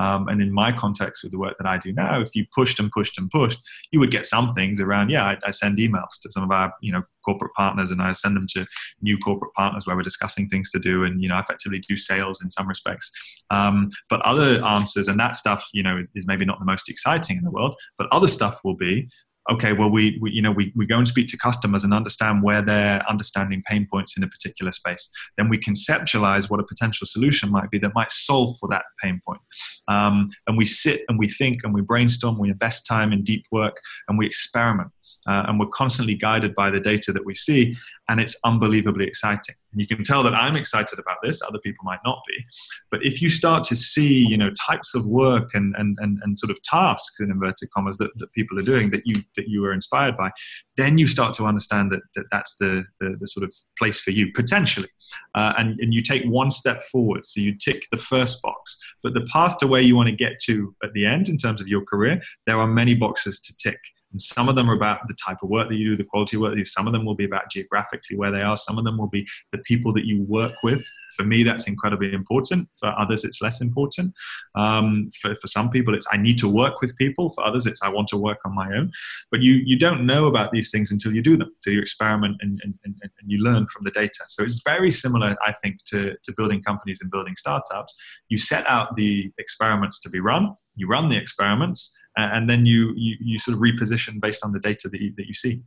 um, 0.00 0.28
and 0.28 0.40
in 0.40 0.50
my 0.50 0.72
context 0.72 1.22
with 1.22 1.30
the 1.30 1.38
work 1.38 1.58
that 1.58 1.66
I 1.66 1.76
do 1.76 1.92
now, 1.92 2.22
if 2.22 2.34
you 2.34 2.46
pushed 2.54 2.80
and 2.80 2.90
pushed 2.90 3.18
and 3.18 3.30
pushed, 3.30 3.60
you 3.92 4.00
would 4.00 4.10
get 4.10 4.26
some 4.26 4.54
things 4.54 4.80
around. 4.80 5.10
Yeah, 5.10 5.24
I, 5.24 5.36
I, 5.44 5.50
send 5.50 5.76
emails 5.76 6.18
to 6.22 6.32
some 6.32 6.42
of 6.42 6.50
our 6.50 6.72
you 6.80 6.90
know 6.90 7.02
corporate 7.22 7.52
partners, 7.52 7.90
and 7.90 8.00
I 8.00 8.12
send 8.12 8.34
them 8.34 8.46
to 8.54 8.66
new 9.02 9.18
corporate 9.18 9.52
partners 9.52 9.86
where 9.86 9.94
we're 9.94 10.02
discussing 10.02 10.48
things 10.48 10.70
to 10.70 10.78
do, 10.78 11.04
and 11.04 11.22
you 11.22 11.28
know 11.28 11.38
effectively 11.38 11.80
do 11.86 11.98
sales 11.98 12.40
in 12.42 12.50
some 12.50 12.66
respects. 12.66 13.12
Um, 13.50 13.90
but 14.08 14.22
other 14.22 14.66
answers 14.66 15.06
and 15.06 15.20
that 15.20 15.36
stuff, 15.36 15.68
you 15.74 15.82
know, 15.82 15.98
is, 15.98 16.10
is 16.14 16.26
maybe 16.26 16.46
not 16.46 16.58
the 16.60 16.64
most 16.64 16.88
exciting 16.88 17.36
in 17.36 17.44
the 17.44 17.50
world. 17.50 17.76
But 17.98 18.08
other 18.10 18.28
stuff 18.28 18.60
will 18.64 18.76
be 18.76 19.10
okay, 19.50 19.72
well, 19.72 19.88
we, 19.88 20.18
we, 20.20 20.30
you 20.30 20.42
know 20.42 20.52
we, 20.52 20.72
we 20.76 20.86
go 20.86 20.98
and 20.98 21.08
speak 21.08 21.28
to 21.28 21.36
customers 21.36 21.84
and 21.84 21.94
understand 21.94 22.42
where 22.42 22.62
they're 22.62 23.02
understanding 23.08 23.62
pain 23.66 23.86
points 23.90 24.16
in 24.16 24.22
a 24.22 24.28
particular 24.28 24.72
space. 24.72 25.10
Then 25.36 25.48
we 25.48 25.58
conceptualize 25.58 26.50
what 26.50 26.60
a 26.60 26.64
potential 26.64 27.06
solution 27.06 27.50
might 27.50 27.70
be 27.70 27.78
that 27.78 27.94
might 27.94 28.10
solve 28.10 28.58
for 28.58 28.68
that 28.70 28.84
pain 29.02 29.20
point. 29.26 29.40
Um, 29.88 30.30
and 30.46 30.56
we 30.56 30.64
sit 30.64 31.02
and 31.08 31.18
we 31.18 31.28
think 31.28 31.60
and 31.64 31.72
we 31.74 31.80
brainstorm. 31.80 32.38
We 32.38 32.50
invest 32.50 32.86
time 32.86 33.12
in 33.12 33.22
deep 33.22 33.44
work 33.50 33.76
and 34.08 34.18
we 34.18 34.26
experiment. 34.26 34.90
Uh, 35.26 35.44
and 35.46 35.60
we're 35.60 35.66
constantly 35.66 36.14
guided 36.14 36.54
by 36.54 36.70
the 36.70 36.80
data 36.80 37.12
that 37.12 37.24
we 37.24 37.34
see 37.34 37.76
and 38.10 38.20
it's 38.20 38.36
unbelievably 38.44 39.06
exciting. 39.06 39.54
And 39.70 39.80
you 39.80 39.86
can 39.86 40.02
tell 40.02 40.24
that 40.24 40.34
I'm 40.34 40.56
excited 40.56 40.98
about 40.98 41.18
this. 41.22 41.40
Other 41.42 41.60
people 41.60 41.84
might 41.84 42.00
not 42.04 42.20
be. 42.26 42.44
But 42.90 43.04
if 43.04 43.22
you 43.22 43.28
start 43.28 43.62
to 43.64 43.76
see, 43.76 44.12
you 44.12 44.36
know, 44.36 44.50
types 44.50 44.96
of 44.96 45.06
work 45.06 45.50
and 45.54 45.76
and 45.78 45.96
and, 46.00 46.18
and 46.24 46.36
sort 46.36 46.50
of 46.50 46.60
tasks 46.62 47.20
in 47.20 47.30
inverted 47.30 47.70
commas 47.70 47.98
that, 47.98 48.10
that 48.16 48.32
people 48.32 48.58
are 48.58 48.62
doing 48.62 48.90
that 48.90 49.02
you 49.06 49.22
that 49.36 49.46
you 49.46 49.64
are 49.64 49.72
inspired 49.72 50.16
by, 50.16 50.30
then 50.76 50.98
you 50.98 51.06
start 51.06 51.34
to 51.34 51.46
understand 51.46 51.92
that, 51.92 52.00
that 52.16 52.24
that's 52.32 52.56
the, 52.56 52.84
the, 52.98 53.16
the 53.20 53.28
sort 53.28 53.44
of 53.44 53.54
place 53.78 54.00
for 54.00 54.10
you 54.10 54.32
potentially. 54.32 54.90
Uh, 55.36 55.52
and 55.56 55.78
and 55.78 55.94
you 55.94 56.02
take 56.02 56.24
one 56.24 56.50
step 56.50 56.82
forward. 56.82 57.24
So 57.24 57.40
you 57.40 57.56
tick 57.56 57.84
the 57.92 57.96
first 57.96 58.42
box, 58.42 58.76
but 59.04 59.14
the 59.14 59.26
path 59.32 59.58
to 59.58 59.68
where 59.68 59.82
you 59.82 59.94
want 59.94 60.08
to 60.08 60.16
get 60.16 60.40
to 60.46 60.74
at 60.82 60.92
the 60.94 61.06
end 61.06 61.28
in 61.28 61.36
terms 61.36 61.60
of 61.60 61.68
your 61.68 61.84
career, 61.84 62.20
there 62.44 62.58
are 62.58 62.66
many 62.66 62.94
boxes 62.94 63.38
to 63.42 63.56
tick. 63.56 63.78
And 64.12 64.20
some 64.20 64.48
of 64.48 64.54
them 64.56 64.68
are 64.70 64.74
about 64.74 65.06
the 65.06 65.14
type 65.14 65.38
of 65.42 65.48
work 65.48 65.68
that 65.68 65.76
you 65.76 65.90
do, 65.90 65.96
the 65.96 66.04
quality 66.04 66.36
work 66.36 66.52
that 66.52 66.58
you 66.58 66.64
do. 66.64 66.68
Some 66.68 66.86
of 66.86 66.92
them 66.92 67.04
will 67.04 67.14
be 67.14 67.24
about 67.24 67.50
geographically 67.50 68.16
where 68.16 68.30
they 68.30 68.42
are. 68.42 68.56
Some 68.56 68.78
of 68.78 68.84
them 68.84 68.98
will 68.98 69.08
be 69.08 69.26
the 69.52 69.58
people 69.58 69.92
that 69.94 70.04
you 70.04 70.22
work 70.22 70.52
with. 70.62 70.84
For 71.16 71.24
me, 71.24 71.42
that's 71.42 71.66
incredibly 71.66 72.12
important. 72.12 72.68
For 72.78 72.88
others, 72.98 73.24
it's 73.24 73.42
less 73.42 73.60
important. 73.60 74.14
Um, 74.54 75.10
for, 75.20 75.34
for 75.34 75.48
some 75.48 75.70
people, 75.70 75.94
it's 75.94 76.06
I 76.12 76.16
need 76.16 76.38
to 76.38 76.48
work 76.48 76.80
with 76.80 76.96
people. 76.96 77.30
For 77.30 77.44
others, 77.44 77.66
it's 77.66 77.82
I 77.82 77.88
want 77.88 78.08
to 78.08 78.16
work 78.16 78.38
on 78.44 78.54
my 78.54 78.72
own. 78.72 78.90
But 79.30 79.42
you, 79.42 79.54
you 79.54 79.78
don't 79.78 80.06
know 80.06 80.26
about 80.26 80.52
these 80.52 80.70
things 80.70 80.90
until 80.90 81.12
you 81.12 81.22
do 81.22 81.36
them, 81.36 81.50
until 81.56 81.74
you 81.74 81.80
experiment 81.80 82.36
and, 82.40 82.60
and, 82.64 82.74
and, 82.84 82.94
and 83.02 83.30
you 83.30 83.38
learn 83.38 83.66
from 83.66 83.84
the 83.84 83.90
data. 83.90 84.24
So 84.28 84.42
it's 84.42 84.62
very 84.64 84.90
similar, 84.90 85.36
I 85.46 85.52
think, 85.62 85.84
to, 85.86 86.16
to 86.22 86.32
building 86.36 86.62
companies 86.62 87.00
and 87.00 87.10
building 87.10 87.36
startups. 87.36 87.94
You 88.28 88.38
set 88.38 88.66
out 88.68 88.96
the 88.96 89.32
experiments 89.38 90.00
to 90.00 90.10
be 90.10 90.20
run, 90.20 90.54
you 90.74 90.86
run 90.86 91.08
the 91.08 91.16
experiments, 91.16 91.96
and 92.20 92.48
then 92.48 92.66
you, 92.66 92.92
you, 92.96 93.16
you 93.20 93.38
sort 93.38 93.54
of 93.56 93.60
reposition 93.60 94.20
based 94.20 94.44
on 94.44 94.52
the 94.52 94.60
data 94.60 94.88
that 94.88 95.00
you, 95.00 95.12
that 95.16 95.26
you 95.26 95.34
see. 95.34 95.62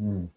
Mm. 0.00 0.28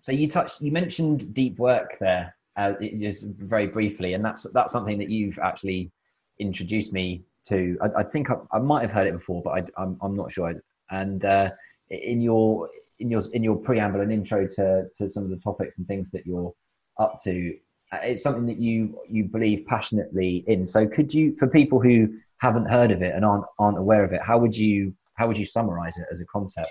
So 0.00 0.12
you 0.12 0.28
touched, 0.28 0.60
you 0.60 0.70
mentioned 0.70 1.32
deep 1.34 1.58
work 1.58 1.96
there, 1.98 2.36
uh, 2.56 2.74
just 2.98 3.26
very 3.26 3.66
briefly, 3.66 4.14
and 4.14 4.24
that's 4.24 4.44
that's 4.52 4.72
something 4.72 4.98
that 4.98 5.08
you've 5.08 5.38
actually 5.38 5.90
introduced 6.38 6.92
me 6.92 7.22
to. 7.48 7.78
I, 7.82 8.00
I 8.00 8.02
think 8.02 8.30
I, 8.30 8.36
I, 8.52 8.58
might 8.58 8.82
have 8.82 8.92
heard 8.92 9.06
it 9.06 9.14
before, 9.14 9.42
but 9.42 9.50
I, 9.50 9.58
am 9.58 9.66
I'm, 9.76 9.98
I'm 10.02 10.14
not 10.14 10.30
sure. 10.30 10.54
And 10.90 11.24
uh, 11.24 11.50
in 11.88 12.20
your 12.20 12.68
in 13.00 13.10
your 13.10 13.22
in 13.32 13.42
your 13.42 13.56
preamble 13.56 14.00
and 14.02 14.12
intro 14.12 14.46
to 14.46 14.88
to 14.94 15.10
some 15.10 15.24
of 15.24 15.30
the 15.30 15.38
topics 15.38 15.78
and 15.78 15.86
things 15.86 16.10
that 16.10 16.26
you're 16.26 16.52
up 16.98 17.18
to, 17.22 17.56
uh, 17.92 17.98
it's 18.02 18.22
something 18.22 18.46
that 18.46 18.58
you 18.58 18.98
you 19.08 19.24
believe 19.24 19.66
passionately 19.66 20.44
in. 20.46 20.66
So 20.66 20.86
could 20.86 21.12
you, 21.12 21.34
for 21.36 21.48
people 21.48 21.80
who 21.80 22.14
haven't 22.40 22.66
heard 22.66 22.90
of 22.90 23.02
it 23.02 23.14
and 23.14 23.24
aren't 23.24 23.44
aren't 23.58 23.78
aware 23.78 24.04
of 24.04 24.12
it, 24.12 24.20
how 24.22 24.38
would 24.38 24.56
you 24.56 24.94
how 25.14 25.26
would 25.26 25.38
you 25.38 25.46
summarize 25.46 25.96
it 25.96 26.06
as 26.10 26.20
a 26.20 26.24
concept? 26.26 26.70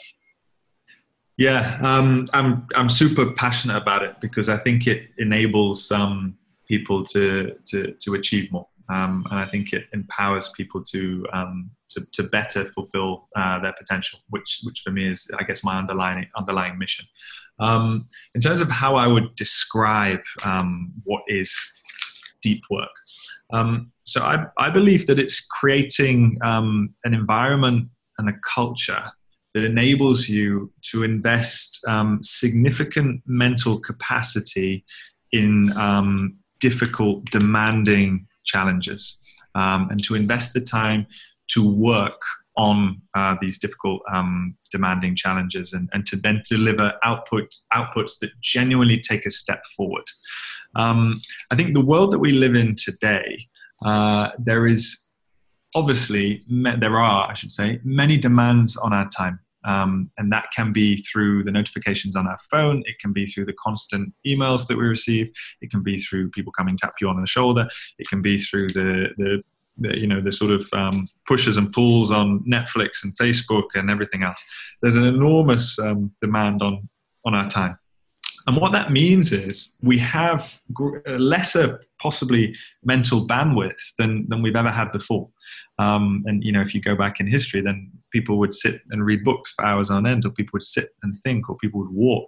Yeah, 1.38 1.80
um, 1.82 2.28
I'm 2.34 2.68
I'm 2.76 2.90
super 2.90 3.32
passionate 3.32 3.78
about 3.78 4.04
it 4.04 4.16
because 4.22 4.50
I 4.50 4.58
think 4.58 4.88
it 4.88 5.10
enables 5.18 5.88
some 5.88 6.38
people 6.68 7.04
to 7.06 7.56
to 7.68 7.94
to 7.94 8.14
achieve 8.14 8.52
more. 8.52 8.68
um, 8.90 9.26
and 9.32 9.40
I 9.40 9.46
think 9.46 9.74
it 9.74 9.86
empowers 9.94 10.52
people 10.56 10.84
to 10.86 11.26
um, 11.34 11.72
to, 11.90 12.06
to, 12.14 12.24
better 12.24 12.66
fulfill 12.66 13.30
uh, 13.36 13.60
their 13.60 13.74
potential, 13.74 14.20
which 14.30 14.62
which 14.64 14.82
for 14.84 14.92
me 14.92 15.12
is, 15.12 15.30
I 15.40 15.44
guess, 15.44 15.64
my 15.64 15.78
underlying 15.78 16.28
underlying 16.36 16.78
mission. 16.78 17.06
Um, 17.60 18.08
in 18.36 18.42
terms 18.42 18.62
of 18.62 18.70
how 18.70 18.96
I 18.96 19.08
would 19.08 19.36
describe 19.36 20.22
um, 20.44 20.92
what 21.04 21.22
is 21.28 21.56
deep 22.42 22.64
work, 22.70 22.90
um, 23.52 23.92
so 24.04 24.22
I, 24.22 24.46
I 24.58 24.70
believe 24.70 25.08
that 25.08 25.20
it's 25.20 25.46
creating 25.46 26.38
um, 26.44 26.94
an 27.04 27.14
environment 27.14 27.90
and 28.18 28.30
a 28.30 28.34
culture 28.54 29.12
that 29.54 29.64
enables 29.64 30.28
you 30.28 30.72
to 30.92 31.04
invest 31.04 31.86
significant 32.22 33.22
mental 33.28 33.80
capacity 33.80 34.84
in 35.32 35.72
difficult, 36.60 37.26
demanding 37.26 38.26
challenges 38.46 39.22
um, 39.56 39.90
and 39.92 40.04
to 40.04 40.16
invest 40.16 40.54
the 40.54 40.62
time 40.62 41.06
to 41.50 41.76
work 41.76 42.22
on 42.56 43.02
uh, 43.16 43.36
these 43.42 43.60
difficult, 43.60 44.02
um, 44.14 44.56
demanding 44.72 45.16
challenges 45.16 45.74
and, 45.74 45.90
and 45.92 46.06
to 46.06 46.16
then 46.16 46.42
deliver 46.48 46.94
outputs, 47.04 47.66
outputs 47.74 48.20
that 48.22 48.30
genuinely 48.42 49.00
take 49.00 49.26
a 49.26 49.32
step 49.32 49.64
forward. 49.76 50.06
Um, 50.76 51.16
I 51.52 51.56
think 51.56 51.74
the 51.74 51.82
world 51.82 52.12
that 52.12 52.20
we 52.20 52.32
live 52.32 52.56
in 52.56 52.76
today, 52.76 53.48
uh, 53.86 54.30
there 54.40 54.68
is 54.68 55.10
obviously, 55.76 56.42
there 56.48 57.00
are, 57.00 57.30
I 57.30 57.34
should 57.34 57.52
say, 57.52 57.80
many 57.84 58.18
demands 58.18 58.78
on 58.78 58.94
our 58.94 59.10
time. 59.10 59.40
Um, 59.66 60.12
and 60.18 60.32
that 60.32 60.46
can 60.54 60.74
be 60.74 60.98
through 60.98 61.46
the 61.46 61.52
notifications 61.52 62.16
on 62.16 62.28
our 62.28 62.38
phone. 62.52 62.84
It 62.86 63.00
can 63.00 63.14
be 63.14 63.26
through 63.26 63.46
the 63.46 63.54
constant 63.54 64.14
emails 64.28 64.68
that 64.68 64.78
we 64.78 64.84
receive. 64.84 65.32
It 65.62 65.72
can 65.72 65.82
be 65.82 66.00
through 66.00 66.32
people 66.32 66.52
coming 66.52 66.76
tap 66.76 66.96
you 67.00 67.08
on 67.08 67.20
the 67.20 67.28
shoulder. 67.28 67.68
It 67.98 68.08
can 68.10 68.22
be 68.22 68.38
through 68.38 68.70
the 68.70 69.10
the, 69.18 69.42
the 69.78 69.98
you 69.98 70.06
know 70.06 70.20
the 70.20 70.34
sort 70.34 70.52
of 70.52 70.68
um, 70.74 71.08
pushes 71.26 71.56
and 71.56 71.72
pulls 71.72 72.12
on 72.12 72.42
Netflix 72.42 73.04
and 73.04 73.18
Facebook 73.18 73.68
and 73.74 73.90
everything 73.90 74.24
else. 74.24 74.44
There's 74.82 74.98
an 74.98 75.06
enormous 75.06 75.80
um, 75.80 76.12
demand 76.20 76.62
on 76.62 76.90
on 77.26 77.34
our 77.34 77.50
time. 77.50 77.78
And 78.46 78.58
what 78.58 78.74
that 78.74 78.92
means 78.92 79.32
is 79.32 79.80
we 79.84 79.98
have 80.00 80.60
lesser, 81.08 81.82
possibly, 82.02 82.56
mental 82.84 83.26
bandwidth 83.26 83.96
than, 83.98 84.26
than 84.28 84.42
we've 84.42 84.56
ever 84.56 84.72
had 84.72 84.92
before. 84.92 85.30
Um, 85.80 86.24
and 86.28 86.44
you 86.44 86.52
know, 86.52 86.62
if 86.62 86.76
you 86.76 86.82
go 86.82 86.96
back 86.96 87.20
in 87.20 87.28
history, 87.28 87.62
then 87.62 87.92
people 88.12 88.38
would 88.38 88.54
sit 88.54 88.82
and 88.92 89.04
read 89.04 89.24
books 89.24 89.54
for 89.54 89.66
hours 89.66 89.90
on 89.90 90.06
end, 90.06 90.26
or 90.26 90.30
people 90.30 90.52
would 90.54 90.64
sit 90.64 90.90
and 91.02 91.18
think, 91.22 91.50
or 91.50 91.58
people 91.58 91.80
would 91.80 91.90
walk. 91.90 92.28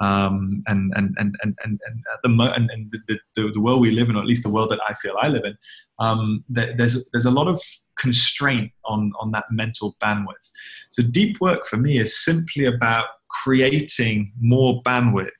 Um, 0.00 0.62
and, 0.66 0.92
and, 0.96 1.14
and, 1.18 1.34
and, 1.42 1.56
and, 1.64 1.80
and 1.86 2.04
at 2.12 2.18
the 2.22 2.28
mo- 2.28 2.52
and, 2.52 2.70
and 2.70 2.92
the, 3.08 3.18
the, 3.36 3.52
the, 3.52 3.60
world 3.60 3.80
we 3.80 3.92
live 3.92 4.10
in, 4.10 4.16
or 4.16 4.20
at 4.20 4.26
least 4.26 4.42
the 4.42 4.50
world 4.50 4.70
that 4.72 4.80
I 4.86 4.94
feel 4.94 5.14
I 5.18 5.28
live 5.28 5.44
in, 5.44 5.56
um, 6.00 6.44
there's 6.48 7.08
there's 7.12 7.26
a 7.26 7.30
lot 7.30 7.46
of 7.48 7.62
constraint 7.98 8.72
on 8.84 9.12
on 9.20 9.30
that 9.30 9.44
mental 9.50 9.94
bandwidth. 10.02 10.50
So 10.90 11.02
deep 11.02 11.40
work 11.40 11.66
for 11.66 11.76
me 11.76 11.98
is 11.98 12.22
simply 12.22 12.66
about 12.66 13.06
creating 13.30 14.32
more 14.38 14.82
bandwidth 14.82 15.30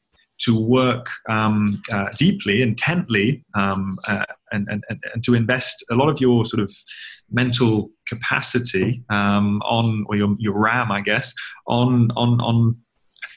to 0.44 0.60
work 0.60 1.06
um, 1.28 1.82
uh, 1.92 2.08
deeply, 2.18 2.62
intently, 2.62 3.44
um, 3.54 3.96
uh, 4.08 4.24
and, 4.50 4.66
and, 4.68 4.82
and 5.14 5.24
to 5.24 5.34
invest 5.34 5.84
a 5.90 5.94
lot 5.94 6.08
of 6.08 6.20
your 6.20 6.44
sort 6.44 6.62
of 6.62 6.70
mental 7.30 7.90
capacity 8.08 9.02
um, 9.10 9.60
on, 9.62 10.04
or 10.08 10.16
your, 10.16 10.34
your 10.38 10.58
RAM, 10.58 10.90
I 10.90 11.00
guess, 11.00 11.32
on, 11.66 12.10
on, 12.16 12.40
on 12.40 12.76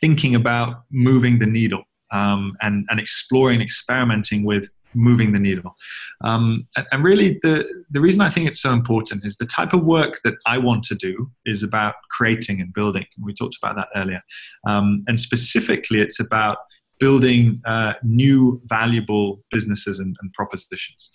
thinking 0.02 0.36
about 0.36 0.84
moving 0.92 1.40
the 1.40 1.46
needle 1.46 1.84
um, 2.12 2.54
and, 2.62 2.86
and 2.90 3.00
exploring, 3.00 3.62
experimenting 3.62 4.46
with 4.46 4.70
moving 4.96 5.34
the 5.34 5.40
needle. 5.40 5.76
Um, 6.24 6.64
and, 6.92 7.04
really, 7.04 7.40
the, 7.44 7.66
the 7.90 8.00
reason 8.00 8.22
I 8.22 8.30
think 8.30 8.48
it's 8.48 8.62
so 8.62 8.72
important 8.72 9.26
is 9.26 9.36
the 9.36 9.46
type 9.46 9.74
of 9.74 9.84
work 9.84 10.20
that 10.24 10.36
I 10.46 10.58
want 10.58 10.84
to 10.86 10.96
do 10.96 11.30
is 11.46 11.64
about 11.64 11.96
creating 12.12 12.62
and 12.62 12.74
building. 12.74 13.06
We 13.22 13.34
talked 13.34 13.58
about 13.62 13.76
that 13.76 13.90
earlier. 13.96 14.22
Um, 14.68 15.02
and 15.08 15.20
specifically, 15.20 16.00
it's 16.02 16.20
about 16.20 16.58
building 17.00 17.60
uh, 17.66 17.94
new 18.04 18.62
valuable 18.66 19.44
businesses 19.52 20.00
and, 20.00 20.16
and 20.22 20.34
propositions. 20.34 21.12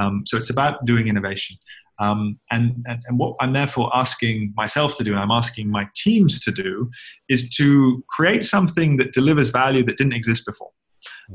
Um, 0.00 0.24
so 0.26 0.36
it's 0.36 0.50
about 0.50 0.84
doing 0.84 1.08
innovation. 1.08 1.56
Um, 1.98 2.40
and, 2.50 2.82
and, 2.86 3.00
and, 3.06 3.18
what 3.18 3.36
I'm 3.40 3.52
therefore 3.52 3.94
asking 3.94 4.54
myself 4.56 4.96
to 4.96 5.04
do, 5.04 5.12
and 5.12 5.20
I'm 5.20 5.30
asking 5.30 5.70
my 5.70 5.88
teams 5.94 6.40
to 6.40 6.50
do, 6.50 6.90
is 7.28 7.50
to 7.56 8.02
create 8.08 8.44
something 8.44 8.96
that 8.96 9.12
delivers 9.12 9.50
value 9.50 9.84
that 9.84 9.98
didn't 9.98 10.14
exist 10.14 10.44
before, 10.46 10.70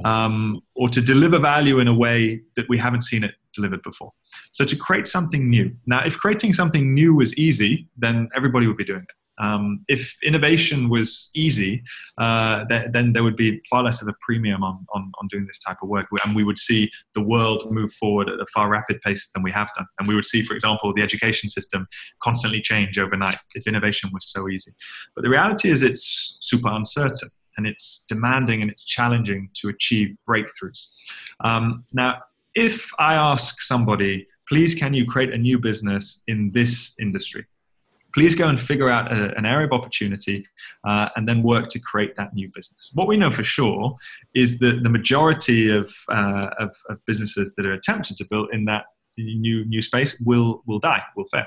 um, 0.03 0.59
or 0.75 0.89
to 0.89 0.99
deliver 0.99 1.39
value 1.39 1.79
in 1.79 1.87
a 1.87 1.93
way 1.93 2.41
that 2.55 2.67
we 2.67 2.77
haven't 2.77 3.03
seen 3.03 3.23
it 3.23 3.35
delivered 3.53 3.83
before. 3.83 4.11
So 4.51 4.65
to 4.65 4.75
create 4.75 5.07
something 5.07 5.49
new. 5.49 5.71
Now, 5.85 6.05
if 6.05 6.17
creating 6.17 6.53
something 6.53 6.93
new 6.93 7.13
was 7.15 7.37
easy, 7.37 7.87
then 7.95 8.27
everybody 8.35 8.67
would 8.67 8.77
be 8.77 8.83
doing 8.83 9.01
it. 9.01 9.15
Um, 9.39 9.85
if 9.87 10.17
innovation 10.23 10.89
was 10.89 11.29
easy, 11.35 11.83
uh, 12.17 12.65
th- 12.65 12.87
then 12.91 13.13
there 13.13 13.23
would 13.23 13.35
be 13.35 13.61
far 13.69 13.83
less 13.83 14.01
of 14.01 14.07
a 14.07 14.13
premium 14.21 14.63
on, 14.63 14.85
on, 14.93 15.11
on, 15.21 15.27
doing 15.27 15.45
this 15.45 15.59
type 15.59 15.77
of 15.81 15.89
work. 15.89 16.07
And 16.25 16.35
we 16.35 16.43
would 16.43 16.57
see 16.57 16.89
the 17.13 17.21
world 17.21 17.71
move 17.71 17.93
forward 17.93 18.29
at 18.29 18.39
a 18.39 18.45
far 18.53 18.69
rapid 18.69 19.01
pace 19.01 19.29
than 19.33 19.43
we 19.43 19.51
have 19.51 19.69
done. 19.75 19.85
And 19.99 20.07
we 20.07 20.15
would 20.15 20.25
see, 20.25 20.41
for 20.41 20.53
example, 20.53 20.93
the 20.93 21.01
education 21.01 21.49
system 21.49 21.87
constantly 22.21 22.61
change 22.61 22.97
overnight 22.97 23.37
if 23.53 23.67
innovation 23.67 24.09
was 24.13 24.27
so 24.27 24.49
easy. 24.49 24.71
But 25.15 25.23
the 25.23 25.29
reality 25.29 25.69
is 25.69 25.83
it's 25.83 26.39
super 26.41 26.69
uncertain 26.69 27.29
and 27.57 27.67
it's 27.67 28.05
demanding 28.07 28.61
and 28.61 28.71
it's 28.71 28.83
challenging 28.83 29.49
to 29.55 29.69
achieve 29.69 30.15
breakthroughs. 30.27 30.91
Um, 31.43 31.83
now, 31.91 32.21
if 32.55 32.91
I 32.97 33.15
ask 33.15 33.61
somebody, 33.61 34.27
please 34.47 34.73
can 34.73 34.93
you 34.93 35.05
create 35.05 35.33
a 35.33 35.37
new 35.37 35.59
business 35.59 36.23
in 36.27 36.51
this 36.51 36.95
industry? 36.99 37.45
Please 38.17 38.33
go 38.33 38.47
and 38.47 38.59
figure 38.59 38.89
out 38.89 39.11
a, 39.11 39.37
an 39.37 39.45
area 39.45 39.67
of 39.67 39.71
opportunity 39.71 40.43
uh, 40.87 41.07
and 41.15 41.29
then 41.29 41.43
work 41.43 41.69
to 41.69 41.79
create 41.79 42.15
that 42.15 42.33
new 42.33 42.49
business. 42.55 42.89
What 42.95 43.07
we 43.07 43.15
know 43.15 43.29
for 43.29 43.43
sure 43.43 43.95
is 44.33 44.57
that 44.57 44.81
the 44.81 44.89
majority 44.89 45.69
of, 45.69 45.93
uh, 46.09 46.47
of, 46.57 46.75
of 46.89 46.97
businesses 47.05 47.53
that 47.55 47.65
are 47.67 47.73
attempted 47.73 48.17
to 48.17 48.25
build 48.27 48.49
in 48.51 48.65
that 48.65 48.85
new 49.19 49.65
new 49.65 49.81
space 49.81 50.19
will 50.25 50.63
will 50.67 50.79
die, 50.79 51.03
will 51.15 51.27
fail, 51.27 51.45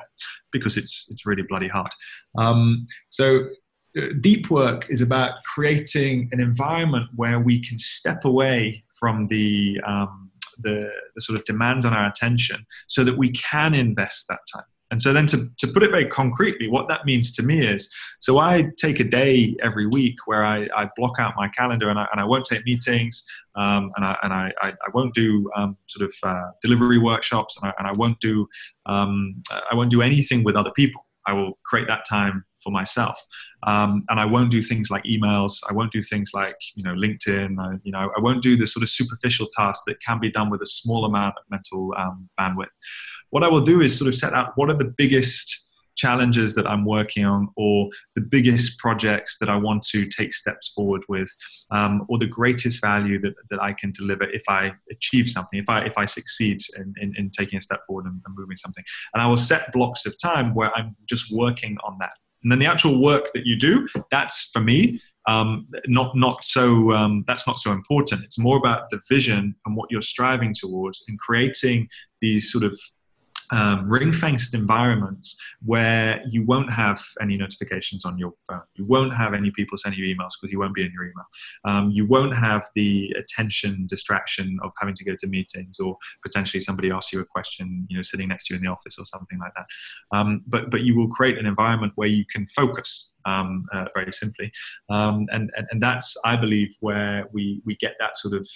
because 0.52 0.76
it's 0.76 1.08
it's 1.10 1.26
really 1.26 1.42
bloody 1.42 1.68
hard. 1.68 1.90
Um, 2.38 2.86
so 3.08 3.46
uh, 3.96 4.00
deep 4.20 4.48
work 4.50 4.90
is 4.90 5.00
about 5.00 5.42
creating 5.54 6.28
an 6.30 6.40
environment 6.40 7.06
where 7.16 7.40
we 7.40 7.60
can 7.66 7.78
step 7.80 8.24
away 8.24 8.84
from 8.94 9.26
the, 9.28 9.80
um, 9.86 10.30
the, 10.62 10.90
the 11.14 11.20
sort 11.20 11.38
of 11.38 11.44
demands 11.44 11.84
on 11.86 11.92
our 11.92 12.08
attention 12.08 12.64
so 12.86 13.02
that 13.02 13.16
we 13.16 13.30
can 13.32 13.74
invest 13.74 14.26
that 14.28 14.40
time 14.52 14.70
and 14.90 15.00
so 15.00 15.12
then 15.12 15.26
to, 15.28 15.46
to 15.58 15.68
put 15.68 15.82
it 15.82 15.90
very 15.90 16.06
concretely, 16.06 16.68
what 16.68 16.88
that 16.88 17.04
means 17.04 17.32
to 17.34 17.42
me 17.44 17.64
is, 17.64 17.92
so 18.18 18.38
I 18.38 18.64
take 18.76 18.98
a 18.98 19.04
day 19.04 19.56
every 19.62 19.86
week 19.86 20.16
where 20.26 20.44
I, 20.44 20.68
I 20.76 20.88
block 20.96 21.14
out 21.18 21.34
my 21.36 21.48
calendar 21.48 21.88
and 21.90 21.98
I, 21.98 22.06
and 22.10 22.20
I 22.20 22.24
won't 22.24 22.44
take 22.44 22.64
meetings 22.64 23.24
um, 23.54 23.92
and, 23.96 24.04
I, 24.04 24.16
and 24.22 24.32
I, 24.32 24.52
I, 24.62 24.90
won't 24.92 25.14
do 25.14 25.48
um, 25.56 25.76
sort 25.86 26.08
of 26.08 26.14
uh, 26.22 26.50
delivery 26.60 26.98
workshops 26.98 27.56
and 27.56 27.70
I, 27.70 27.74
and 27.78 27.86
I 27.86 27.92
won't 27.92 28.18
do 28.20 28.48
um, 28.86 29.42
I 29.70 29.74
won't 29.74 29.90
do 29.90 30.02
anything 30.02 30.42
with 30.42 30.56
other 30.56 30.72
people. 30.72 31.06
I 31.26 31.34
will 31.34 31.58
create 31.64 31.86
that 31.86 32.04
time 32.08 32.44
for 32.62 32.70
myself. 32.70 33.18
Um, 33.62 34.04
and 34.08 34.18
I 34.18 34.24
won't 34.24 34.50
do 34.50 34.62
things 34.62 34.90
like 34.90 35.04
emails. 35.04 35.58
I 35.68 35.72
won't 35.72 35.92
do 35.92 36.02
things 36.02 36.30
like 36.34 36.56
you 36.74 36.82
know 36.82 36.94
LinkedIn. 36.94 37.58
I, 37.58 37.78
you 37.82 37.92
know 37.92 38.10
I 38.16 38.20
won't 38.20 38.42
do 38.42 38.56
the 38.56 38.66
sort 38.66 38.82
of 38.82 38.88
superficial 38.88 39.48
tasks 39.56 39.84
that 39.86 40.00
can 40.00 40.18
be 40.18 40.30
done 40.30 40.50
with 40.50 40.62
a 40.62 40.66
small 40.66 41.04
amount 41.04 41.34
of 41.38 41.44
mental 41.50 41.94
um, 41.96 42.28
bandwidth 42.38 42.68
what 43.30 43.42
I 43.42 43.48
will 43.48 43.64
do 43.64 43.80
is 43.80 43.96
sort 43.98 44.08
of 44.08 44.14
set 44.14 44.32
out 44.32 44.52
what 44.56 44.70
are 44.70 44.76
the 44.76 44.92
biggest 44.96 45.68
challenges 45.96 46.54
that 46.54 46.66
I'm 46.66 46.84
working 46.84 47.24
on, 47.24 47.48
or 47.56 47.90
the 48.14 48.22
biggest 48.22 48.78
projects 48.78 49.36
that 49.38 49.50
I 49.50 49.56
want 49.56 49.82
to 49.88 50.06
take 50.06 50.32
steps 50.32 50.68
forward 50.68 51.02
with, 51.08 51.30
um, 51.70 52.06
or 52.08 52.16
the 52.18 52.26
greatest 52.26 52.80
value 52.80 53.20
that, 53.20 53.34
that 53.50 53.60
I 53.60 53.74
can 53.74 53.92
deliver 53.92 54.24
if 54.24 54.42
I 54.48 54.72
achieve 54.90 55.28
something, 55.28 55.58
if 55.58 55.68
I 55.68 55.80
if 55.82 55.98
I 55.98 56.06
succeed 56.06 56.60
in, 56.76 56.94
in, 57.00 57.14
in 57.18 57.30
taking 57.30 57.58
a 57.58 57.60
step 57.60 57.80
forward 57.86 58.06
and, 58.06 58.20
and 58.24 58.34
moving 58.36 58.56
something. 58.56 58.84
And 59.12 59.22
I 59.22 59.26
will 59.26 59.36
set 59.36 59.72
blocks 59.72 60.06
of 60.06 60.16
time 60.18 60.54
where 60.54 60.74
I'm 60.76 60.96
just 61.06 61.30
working 61.32 61.76
on 61.84 61.96
that. 62.00 62.12
And 62.42 62.50
then 62.50 62.58
the 62.58 62.66
actual 62.66 63.02
work 63.02 63.32
that 63.34 63.44
you 63.44 63.56
do, 63.58 63.86
that's 64.10 64.50
for 64.50 64.60
me 64.60 65.00
um, 65.28 65.68
not 65.86 66.16
not 66.16 66.44
so 66.44 66.92
um, 66.92 67.24
that's 67.26 67.46
not 67.46 67.58
so 67.58 67.72
important. 67.72 68.24
It's 68.24 68.38
more 68.38 68.56
about 68.56 68.90
the 68.90 69.00
vision 69.08 69.54
and 69.66 69.76
what 69.76 69.90
you're 69.90 70.02
striving 70.02 70.54
towards 70.54 71.04
and 71.08 71.18
creating 71.18 71.88
these 72.20 72.50
sort 72.50 72.64
of 72.64 72.78
um, 73.52 73.90
ring 73.90 74.12
fenced 74.12 74.54
environments 74.54 75.38
where 75.64 76.22
you 76.28 76.44
won't 76.44 76.72
have 76.72 77.02
any 77.20 77.36
notifications 77.36 78.04
on 78.04 78.18
your 78.18 78.32
phone. 78.46 78.62
You 78.74 78.84
won't 78.86 79.16
have 79.16 79.34
any 79.34 79.50
people 79.50 79.76
sending 79.78 80.00
you 80.00 80.14
emails 80.14 80.32
because 80.40 80.52
you 80.52 80.58
won't 80.58 80.74
be 80.74 80.84
in 80.84 80.92
your 80.92 81.04
email. 81.04 81.26
Um, 81.64 81.90
you 81.90 82.06
won't 82.06 82.36
have 82.36 82.64
the 82.74 83.14
attention 83.18 83.86
distraction 83.88 84.58
of 84.62 84.70
having 84.78 84.94
to 84.94 85.04
go 85.04 85.14
to 85.18 85.26
meetings 85.26 85.78
or 85.80 85.96
potentially 86.22 86.60
somebody 86.60 86.90
asks 86.90 87.12
you 87.12 87.20
a 87.20 87.24
question, 87.24 87.86
you 87.88 87.96
know, 87.96 88.02
sitting 88.02 88.28
next 88.28 88.46
to 88.46 88.54
you 88.54 88.58
in 88.58 88.64
the 88.64 88.70
office 88.70 88.98
or 88.98 89.06
something 89.06 89.38
like 89.38 89.52
that. 89.56 90.16
Um, 90.16 90.42
but, 90.46 90.70
but 90.70 90.82
you 90.82 90.96
will 90.96 91.08
create 91.08 91.38
an 91.38 91.46
environment 91.46 91.92
where 91.96 92.08
you 92.08 92.24
can 92.30 92.46
focus 92.48 93.12
um, 93.26 93.66
uh, 93.74 93.86
very 93.94 94.12
simply. 94.12 94.52
Um, 94.88 95.26
and, 95.30 95.50
and, 95.56 95.66
and 95.70 95.82
that's, 95.82 96.16
I 96.24 96.36
believe, 96.36 96.74
where 96.80 97.26
we, 97.32 97.62
we 97.64 97.76
get 97.76 97.94
that 98.00 98.16
sort 98.16 98.34
of 98.34 98.48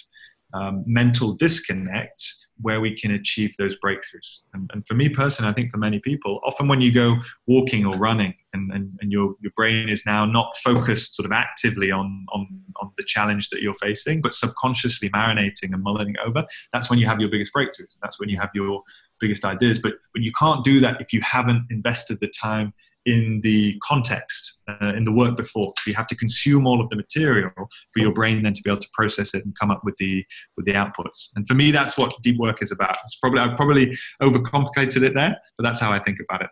um, 0.53 0.83
mental 0.87 1.33
disconnect 1.33 2.23
where 2.61 2.79
we 2.79 2.97
can 2.97 3.11
achieve 3.11 3.55
those 3.57 3.75
breakthroughs. 3.83 4.41
And, 4.53 4.69
and, 4.73 4.87
for 4.87 4.93
me 4.93 5.09
personally, 5.09 5.49
I 5.49 5.53
think 5.53 5.71
for 5.71 5.77
many 5.77 5.99
people, 5.99 6.39
often 6.45 6.67
when 6.67 6.81
you 6.81 6.91
go 6.91 7.17
walking 7.47 7.85
or 7.85 7.91
running 7.93 8.33
and, 8.53 8.71
and, 8.71 8.97
and, 9.01 9.11
your, 9.11 9.35
your 9.41 9.51
brain 9.55 9.89
is 9.89 10.05
now 10.05 10.25
not 10.25 10.55
focused 10.63 11.15
sort 11.15 11.25
of 11.25 11.31
actively 11.31 11.91
on, 11.91 12.25
on, 12.33 12.47
on 12.81 12.91
the 12.97 13.03
challenge 13.03 13.49
that 13.49 13.61
you're 13.61 13.75
facing, 13.75 14.21
but 14.21 14.33
subconsciously 14.33 15.09
marinating 15.09 15.73
and 15.73 15.83
mulling 15.83 16.15
over, 16.25 16.45
that's 16.71 16.89
when 16.89 16.97
you 16.97 17.05
have 17.05 17.19
your 17.19 17.29
biggest 17.29 17.53
breakthroughs. 17.53 17.97
That's 18.01 18.19
when 18.19 18.29
you 18.29 18.39
have 18.39 18.51
your 18.53 18.81
biggest 19.19 19.43
ideas. 19.43 19.79
But, 19.79 19.95
but 20.13 20.21
you 20.21 20.31
can't 20.31 20.63
do 20.63 20.79
that 20.79 21.01
if 21.01 21.11
you 21.11 21.21
haven't 21.21 21.67
invested 21.69 22.19
the 22.21 22.27
time 22.27 22.73
in 23.05 23.41
the 23.41 23.79
context, 23.83 24.59
uh, 24.67 24.93
in 24.95 25.05
the 25.05 25.11
work 25.11 25.37
before. 25.37 25.71
So 25.77 25.89
you 25.89 25.95
have 25.95 26.07
to 26.07 26.15
consume 26.15 26.65
all 26.65 26.81
of 26.81 26.89
the 26.89 26.95
material 26.95 27.51
for 27.55 27.99
your 27.99 28.11
brain 28.11 28.43
then 28.43 28.53
to 28.53 28.61
be 28.63 28.69
able 28.69 28.81
to 28.81 28.89
process 28.93 29.33
it 29.33 29.45
and 29.45 29.57
come 29.57 29.71
up 29.71 29.81
with 29.83 29.95
the 29.97 30.25
with 30.57 30.65
the 30.65 30.73
outputs. 30.73 31.29
And 31.35 31.47
for 31.47 31.53
me, 31.53 31.71
that's 31.71 31.97
what 31.97 32.13
deep 32.21 32.37
work 32.37 32.61
is 32.61 32.71
about. 32.71 32.97
It's 33.03 33.15
probably 33.15 33.39
I've 33.39 33.55
probably 33.55 33.97
overcomplicated 34.21 35.03
it 35.03 35.13
there, 35.13 35.37
but 35.57 35.63
that's 35.63 35.79
how 35.79 35.91
I 35.91 35.99
think 35.99 36.19
about 36.19 36.41
it. 36.41 36.49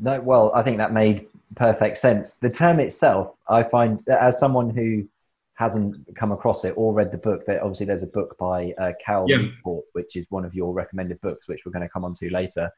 No, 0.00 0.20
well, 0.20 0.52
I 0.54 0.62
think 0.62 0.76
that 0.78 0.92
made 0.92 1.26
perfect 1.56 1.98
sense. 1.98 2.36
The 2.36 2.50
term 2.50 2.78
itself, 2.78 3.34
I 3.48 3.64
find, 3.64 4.06
as 4.08 4.38
someone 4.38 4.70
who 4.70 5.08
hasn't 5.54 5.96
come 6.14 6.30
across 6.30 6.64
it 6.64 6.72
or 6.76 6.92
read 6.92 7.10
the 7.10 7.18
book, 7.18 7.44
that 7.46 7.60
obviously 7.60 7.86
there's 7.86 8.04
a 8.04 8.08
book 8.08 8.36
by 8.38 8.72
uh, 8.78 8.92
Cal 9.04 9.26
yeah. 9.28 9.38
Newport, 9.38 9.84
which 9.92 10.14
is 10.14 10.26
one 10.30 10.44
of 10.44 10.54
your 10.54 10.72
recommended 10.72 11.20
books, 11.20 11.48
which 11.48 11.62
we're 11.66 11.72
going 11.72 11.82
to 11.82 11.88
come 11.88 12.04
on 12.04 12.14
to 12.14 12.30
later. 12.30 12.70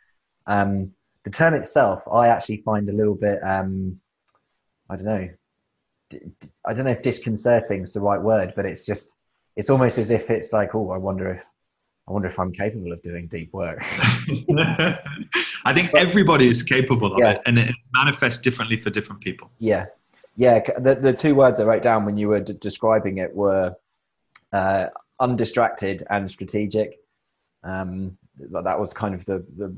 Um, 0.46 0.92
the 1.24 1.30
term 1.30 1.54
itself, 1.54 2.02
I 2.10 2.28
actually 2.28 2.58
find 2.58 2.88
a 2.88 2.92
little 2.92 3.14
bit, 3.14 3.42
um, 3.42 4.00
I 4.88 4.96
don't 4.96 5.06
know, 5.06 5.28
I 6.66 6.74
don't 6.74 6.84
know 6.84 6.92
if 6.92 7.02
disconcerting 7.02 7.82
is 7.82 7.92
the 7.92 8.00
right 8.00 8.20
word, 8.20 8.54
but 8.56 8.66
it's 8.66 8.86
just, 8.86 9.16
it's 9.56 9.70
almost 9.70 9.98
as 9.98 10.10
if 10.10 10.30
it's 10.30 10.52
like, 10.52 10.74
oh, 10.74 10.90
I 10.90 10.96
wonder 10.96 11.30
if, 11.30 11.44
I 12.08 12.12
wonder 12.12 12.28
if 12.28 12.40
I'm 12.40 12.52
capable 12.52 12.92
of 12.92 13.02
doing 13.02 13.28
deep 13.28 13.52
work. 13.52 13.78
I 15.64 15.72
think 15.72 15.94
everybody 15.94 16.48
is 16.48 16.62
capable 16.62 17.12
of 17.12 17.18
yeah. 17.18 17.32
it, 17.32 17.42
and 17.46 17.58
it 17.58 17.74
manifests 17.92 18.40
differently 18.40 18.78
for 18.78 18.90
different 18.90 19.20
people. 19.20 19.50
Yeah, 19.58 19.86
yeah. 20.36 20.60
The 20.78 20.96
the 20.96 21.12
two 21.12 21.36
words 21.36 21.60
I 21.60 21.64
wrote 21.64 21.82
down 21.82 22.04
when 22.04 22.16
you 22.16 22.28
were 22.28 22.40
d- 22.40 22.54
describing 22.54 23.18
it 23.18 23.32
were 23.34 23.76
uh, 24.52 24.86
undistracted 25.20 26.02
and 26.10 26.28
strategic. 26.28 26.98
Um, 27.62 28.16
that 28.38 28.80
was 28.80 28.94
kind 28.94 29.14
of 29.14 29.24
the, 29.26 29.44
the 29.56 29.72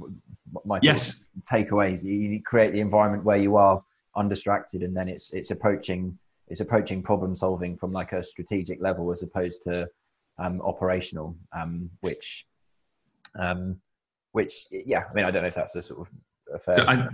my 0.64 0.78
yes. 0.82 1.28
takeaways. 1.50 2.03
You 2.03 2.40
create 2.42 2.72
the 2.72 2.80
environment 2.80 3.24
where 3.24 3.36
you 3.36 3.57
are 3.57 3.82
undistracted, 4.16 4.82
and 4.82 4.96
then 4.96 5.09
it's 5.09 5.32
it's 5.32 5.50
approaching 5.50 6.18
it's 6.48 6.61
approaching 6.61 7.03
problem 7.03 7.36
solving 7.36 7.76
from 7.76 7.92
like 7.92 8.12
a 8.12 8.22
strategic 8.22 8.80
level 8.80 9.11
as 9.11 9.22
opposed 9.22 9.62
to 9.64 9.88
um, 10.38 10.61
operational, 10.62 11.36
um, 11.57 11.90
which 12.00 12.46
um, 13.38 13.80
which 14.32 14.66
yeah, 14.70 15.05
I 15.11 15.14
mean 15.14 15.24
I 15.24 15.30
don't 15.30 15.42
know 15.42 15.48
if 15.48 15.55
that's 15.55 15.76
a 15.76 15.82
sort 15.82 16.00
of 16.00 16.55
a 16.55 16.59
fair. 16.59 16.88
I, 16.88 17.09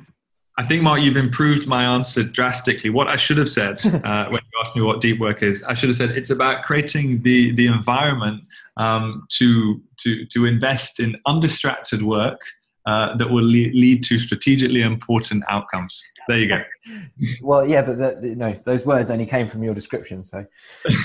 I 0.57 0.64
think 0.64 0.82
Mark, 0.82 1.01
you've 1.01 1.16
improved 1.16 1.68
my 1.68 1.84
answer 1.84 2.24
drastically. 2.24 2.91
What 2.91 3.07
I 3.07 3.14
should 3.14 3.39
have 3.39 3.49
said 3.49 3.76
uh, 4.05 4.24
when 4.24 4.41
you 4.43 4.61
asked 4.61 4.74
me 4.74 4.82
what 4.82 5.01
deep 5.01 5.20
work 5.20 5.43
is, 5.43 5.62
I 5.62 5.74
should 5.74 5.89
have 5.89 5.97
said 5.97 6.11
it's 6.11 6.30
about 6.30 6.64
creating 6.64 7.22
the 7.22 7.53
the 7.53 7.68
environment 7.68 8.43
um, 8.76 9.26
to 9.30 9.80
to 9.99 10.26
to 10.26 10.47
invest 10.47 11.01
in 11.01 11.16
undistracted 11.26 12.03
work 12.03 12.41
uh, 12.89 13.14
that 13.18 13.30
will 13.30 13.45
lead, 13.45 13.74
lead 13.74 14.03
to 14.03 14.18
strategically 14.18 14.80
important 14.80 15.45
outcomes. 15.51 16.03
There 16.26 16.39
you 16.39 16.49
go. 16.49 16.62
well, 17.43 17.68
yeah, 17.68 17.82
but 17.82 17.99
the, 17.99 18.18
the, 18.18 18.34
no, 18.34 18.55
those 18.64 18.86
words 18.86 19.11
only 19.11 19.26
came 19.26 19.47
from 19.47 19.62
your 19.62 19.74
description. 19.74 20.24
So, 20.24 20.47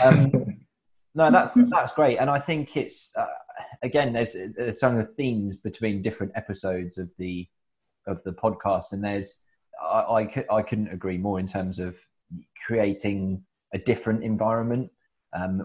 um, 0.02 0.32
no, 1.16 1.30
that's 1.30 1.56
that's 1.56 1.92
great, 1.92 2.20
and 2.20 2.30
I 2.30 2.40
think 2.40 2.78
it's 2.78 3.14
uh, 3.18 3.26
again 3.82 4.14
there's 4.14 4.34
there's 4.56 4.80
some 4.80 4.98
of 4.98 5.06
the 5.06 5.12
themes 5.12 5.58
between 5.58 6.02
different 6.02 6.32
episodes 6.36 6.98
of 6.98 7.14
the 7.18 7.50
of 8.08 8.24
the 8.24 8.32
podcast, 8.32 8.94
and 8.94 9.04
there's 9.04 9.46
I, 9.82 10.00
I, 10.00 10.46
I 10.50 10.62
couldn't 10.62 10.88
agree 10.88 11.18
more 11.18 11.38
in 11.38 11.48
terms 11.48 11.80
of 11.80 12.00
creating 12.66 13.44
a 13.74 13.78
different 13.78 14.24
environment 14.24 14.90
um, 15.34 15.60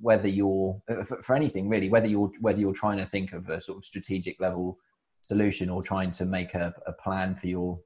whether 0.00 0.26
you're 0.26 0.82
uh, 0.88 1.04
for, 1.04 1.22
for, 1.22 1.36
anything 1.36 1.68
really 1.68 1.88
whether 1.88 2.06
you're 2.06 2.32
whether 2.40 2.58
you're 2.58 2.72
trying 2.72 2.96
to 2.96 3.04
think 3.04 3.32
of 3.32 3.48
a 3.48 3.60
sort 3.60 3.76
of 3.76 3.84
strategic 3.84 4.40
level 4.40 4.78
solution 5.22 5.70
or 5.70 5.82
trying 5.82 6.10
to 6.10 6.24
make 6.24 6.54
a, 6.54 6.74
a 6.86 6.92
plan 6.92 7.34
for 7.34 7.46
your 7.46 7.80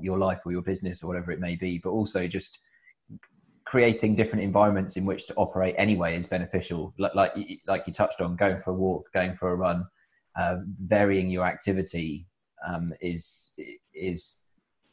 your 0.00 0.18
life 0.18 0.40
or 0.44 0.52
your 0.52 0.62
business 0.62 1.02
or 1.02 1.06
whatever 1.06 1.30
it 1.30 1.38
may 1.38 1.54
be 1.54 1.78
but 1.78 1.90
also 1.90 2.26
just 2.26 2.58
creating 3.64 4.14
different 4.14 4.44
environments 4.44 4.96
in 4.96 5.04
which 5.04 5.26
to 5.26 5.34
operate 5.34 5.74
anyway 5.78 6.18
is 6.18 6.26
beneficial. 6.26 6.92
Like 6.98 7.14
like, 7.14 7.32
like 7.66 7.86
you 7.86 7.92
touched 7.92 8.20
on 8.20 8.36
going 8.36 8.58
for 8.58 8.70
a 8.70 8.74
walk 8.74 9.12
going 9.12 9.34
for 9.34 9.50
a 9.50 9.56
run 9.56 9.86
uh, 10.36 10.56
varying 10.80 11.30
your 11.30 11.44
activity 11.44 12.26
um, 12.66 12.92
is 13.00 13.54
is 13.94 14.40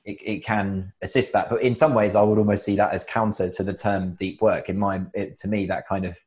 it, 0.05 0.17
it, 0.23 0.45
can 0.45 0.91
assist 1.01 1.34
that. 1.34 1.49
But 1.49 1.61
in 1.61 1.75
some 1.75 1.93
ways 1.93 2.15
i 2.15 2.21
would 2.21 2.38
almost 2.38 2.65
see 2.65 2.75
that 2.75 2.93
as 2.93 3.03
counter 3.03 3.49
to 3.49 3.63
the 3.63 3.73
term 3.73 4.15
deep 4.15 4.41
work. 4.41 4.69
In 4.69 4.77
my 4.77 5.01
it, 5.13 5.38
to 5.38 5.47
me 5.47 5.65
that 5.67 5.88
kind 5.88 6.05
of 6.05 6.17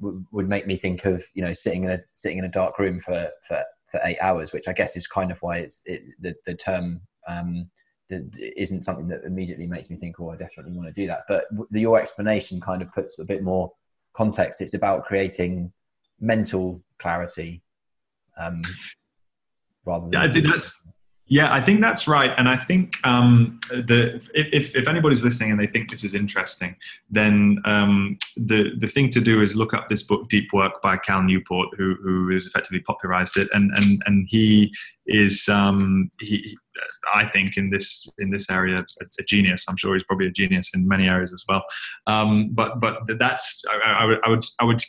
w- 0.00 0.24
would 0.32 0.48
make 0.48 0.66
me 0.66 0.76
think 0.76 1.04
of 1.04 1.24
you 1.34 1.42
know 1.42 1.52
sitting 1.52 1.84
in 1.84 1.90
a 1.90 2.00
sitting 2.14 2.38
in 2.38 2.44
a 2.44 2.50
dark 2.50 2.78
room 2.78 3.00
for 3.00 3.30
for 3.46 3.62
for 3.94 4.00
eight 4.04 4.18
hours, 4.20 4.52
which 4.52 4.66
I 4.66 4.72
guess 4.72 4.96
is 4.96 5.06
kind 5.06 5.30
of 5.30 5.38
why 5.40 5.58
it's 5.58 5.82
it, 5.86 6.02
the 6.20 6.34
the 6.46 6.54
term 6.54 7.00
um, 7.28 7.70
isn't 8.10 8.84
something 8.84 9.08
that 9.08 9.24
immediately 9.24 9.66
makes 9.66 9.88
me 9.88 9.96
think, 9.96 10.18
oh, 10.20 10.30
I 10.30 10.36
definitely 10.36 10.72
want 10.72 10.88
to 10.88 11.00
do 11.00 11.06
that. 11.06 11.22
But 11.28 11.44
the, 11.70 11.80
your 11.80 11.98
explanation 12.00 12.60
kind 12.60 12.82
of 12.82 12.92
puts 12.92 13.18
a 13.18 13.24
bit 13.24 13.42
more 13.42 13.72
context. 14.14 14.60
It's 14.60 14.74
about 14.74 15.04
creating 15.04 15.72
mental 16.20 16.82
clarity 16.98 17.62
um, 18.36 18.62
rather 19.86 20.06
than. 20.06 20.12
Yeah, 20.12 20.22
I 20.22 20.32
think 20.32 20.46
that's 20.46 20.82
yeah, 21.26 21.52
I 21.52 21.62
think 21.62 21.80
that's 21.80 22.06
right, 22.06 22.32
and 22.36 22.50
I 22.50 22.56
think 22.56 22.98
um, 23.02 23.58
the 23.70 24.16
if 24.34 24.76
if 24.76 24.86
anybody's 24.86 25.24
listening 25.24 25.52
and 25.52 25.58
they 25.58 25.66
think 25.66 25.90
this 25.90 26.04
is 26.04 26.14
interesting, 26.14 26.76
then 27.10 27.58
um, 27.64 28.18
the 28.36 28.72
the 28.78 28.88
thing 28.88 29.08
to 29.10 29.20
do 29.20 29.40
is 29.40 29.56
look 29.56 29.72
up 29.72 29.88
this 29.88 30.02
book, 30.02 30.28
Deep 30.28 30.52
Work, 30.52 30.82
by 30.82 30.98
Cal 30.98 31.22
Newport, 31.22 31.70
who 31.78 31.94
who 32.02 32.28
has 32.28 32.46
effectively 32.46 32.80
popularized 32.80 33.38
it, 33.38 33.48
and 33.54 33.70
and 33.76 34.02
and 34.04 34.26
he 34.28 34.70
is 35.06 35.48
um, 35.48 36.10
he. 36.20 36.56
I 37.14 37.26
think 37.26 37.56
in 37.56 37.70
this 37.70 38.06
in 38.18 38.30
this 38.30 38.50
area 38.50 38.84
a, 39.00 39.04
a, 39.04 39.22
genius. 39.22 39.64
I'm 39.68 39.76
sure 39.76 39.94
he's 39.94 40.02
probably 40.02 40.26
a 40.26 40.32
genius 40.32 40.72
in 40.74 40.88
many 40.88 41.08
areas 41.08 41.32
as 41.32 41.44
well. 41.48 41.62
Um, 42.06 42.50
but 42.52 42.80
but 42.80 42.98
that's 43.18 43.62
I, 43.70 44.00
I, 44.00 44.04
would 44.04 44.18
I 44.24 44.28
would 44.28 44.44
I 44.60 44.64
would 44.64 44.82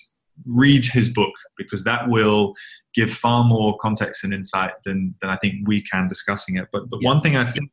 read 0.45 0.85
his 0.85 1.09
book 1.09 1.33
because 1.57 1.83
that 1.83 2.09
will 2.09 2.53
give 2.93 3.11
far 3.11 3.43
more 3.43 3.77
context 3.79 4.23
and 4.23 4.33
insight 4.33 4.71
than 4.83 5.15
than 5.21 5.29
I 5.29 5.37
think 5.37 5.67
we 5.67 5.81
can 5.81 6.07
discussing 6.07 6.57
it. 6.57 6.67
But 6.71 6.89
but 6.89 7.03
one 7.03 7.21
thing 7.21 7.35
I 7.37 7.45
think 7.45 7.71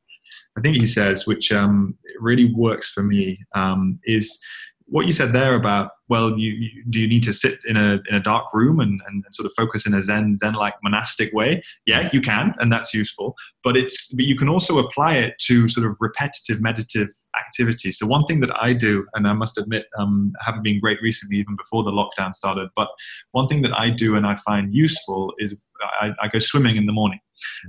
I 0.57 0.61
think 0.61 0.77
he 0.77 0.87
says, 0.87 1.27
which 1.27 1.51
um, 1.53 1.97
really 2.21 2.53
works 2.53 2.91
for 2.91 3.03
me, 3.03 3.39
um, 3.55 3.99
is 4.05 4.43
what 4.87 5.07
you 5.07 5.13
said 5.13 5.33
there 5.33 5.55
about 5.55 5.93
well, 6.09 6.39
you, 6.39 6.53
you, 6.53 6.85
do 6.91 7.01
you 7.01 7.09
need 7.09 7.23
to 7.23 7.33
sit 7.33 7.59
in 7.67 7.77
a 7.77 8.01
in 8.09 8.15
a 8.15 8.21
dark 8.21 8.53
room 8.53 8.81
and, 8.81 9.01
and 9.07 9.25
sort 9.33 9.47
of 9.47 9.53
focus 9.57 9.87
in 9.87 9.95
a 9.95 10.03
zen 10.03 10.37
zen 10.37 10.53
like 10.53 10.75
monastic 10.83 11.33
way? 11.33 11.63
Yeah, 11.87 12.11
you 12.13 12.21
can, 12.21 12.55
and 12.59 12.71
that's 12.71 12.93
useful. 12.93 13.35
But 13.65 13.77
it's 13.77 14.15
but 14.15 14.27
you 14.27 14.37
can 14.37 14.49
also 14.49 14.79
apply 14.79 15.17
it 15.17 15.35
to 15.47 15.69
sort 15.69 15.87
of 15.87 15.97
repetitive 16.01 16.61
meditative 16.61 17.15
activity. 17.39 17.93
So 17.93 18.07
one 18.07 18.25
thing 18.27 18.41
that 18.41 18.51
I 18.61 18.73
do, 18.73 19.07
and 19.15 19.27
I 19.27 19.33
must 19.33 19.59
admit, 19.59 19.87
um, 19.99 20.33
I 20.41 20.45
haven't 20.47 20.63
been 20.63 20.81
great 20.81 21.01
recently, 21.03 21.39
even 21.39 21.57
before 21.57 21.83
the 21.83 21.91
lockdown 21.91 22.35
started. 22.35 22.69
But 22.77 22.89
one 23.33 23.49
thing 23.49 23.63
that 23.63 23.73
I 23.73 23.91
do 23.91 24.17
and 24.17 24.27
I 24.27 24.37
find 24.37 24.75
useful 24.75 25.33
is 25.39 25.55
I, 26.01 26.11
I 26.23 26.29
go 26.29 26.39
swimming 26.39 26.77
in 26.77 26.87
the 26.87 26.93
morning. 26.93 27.21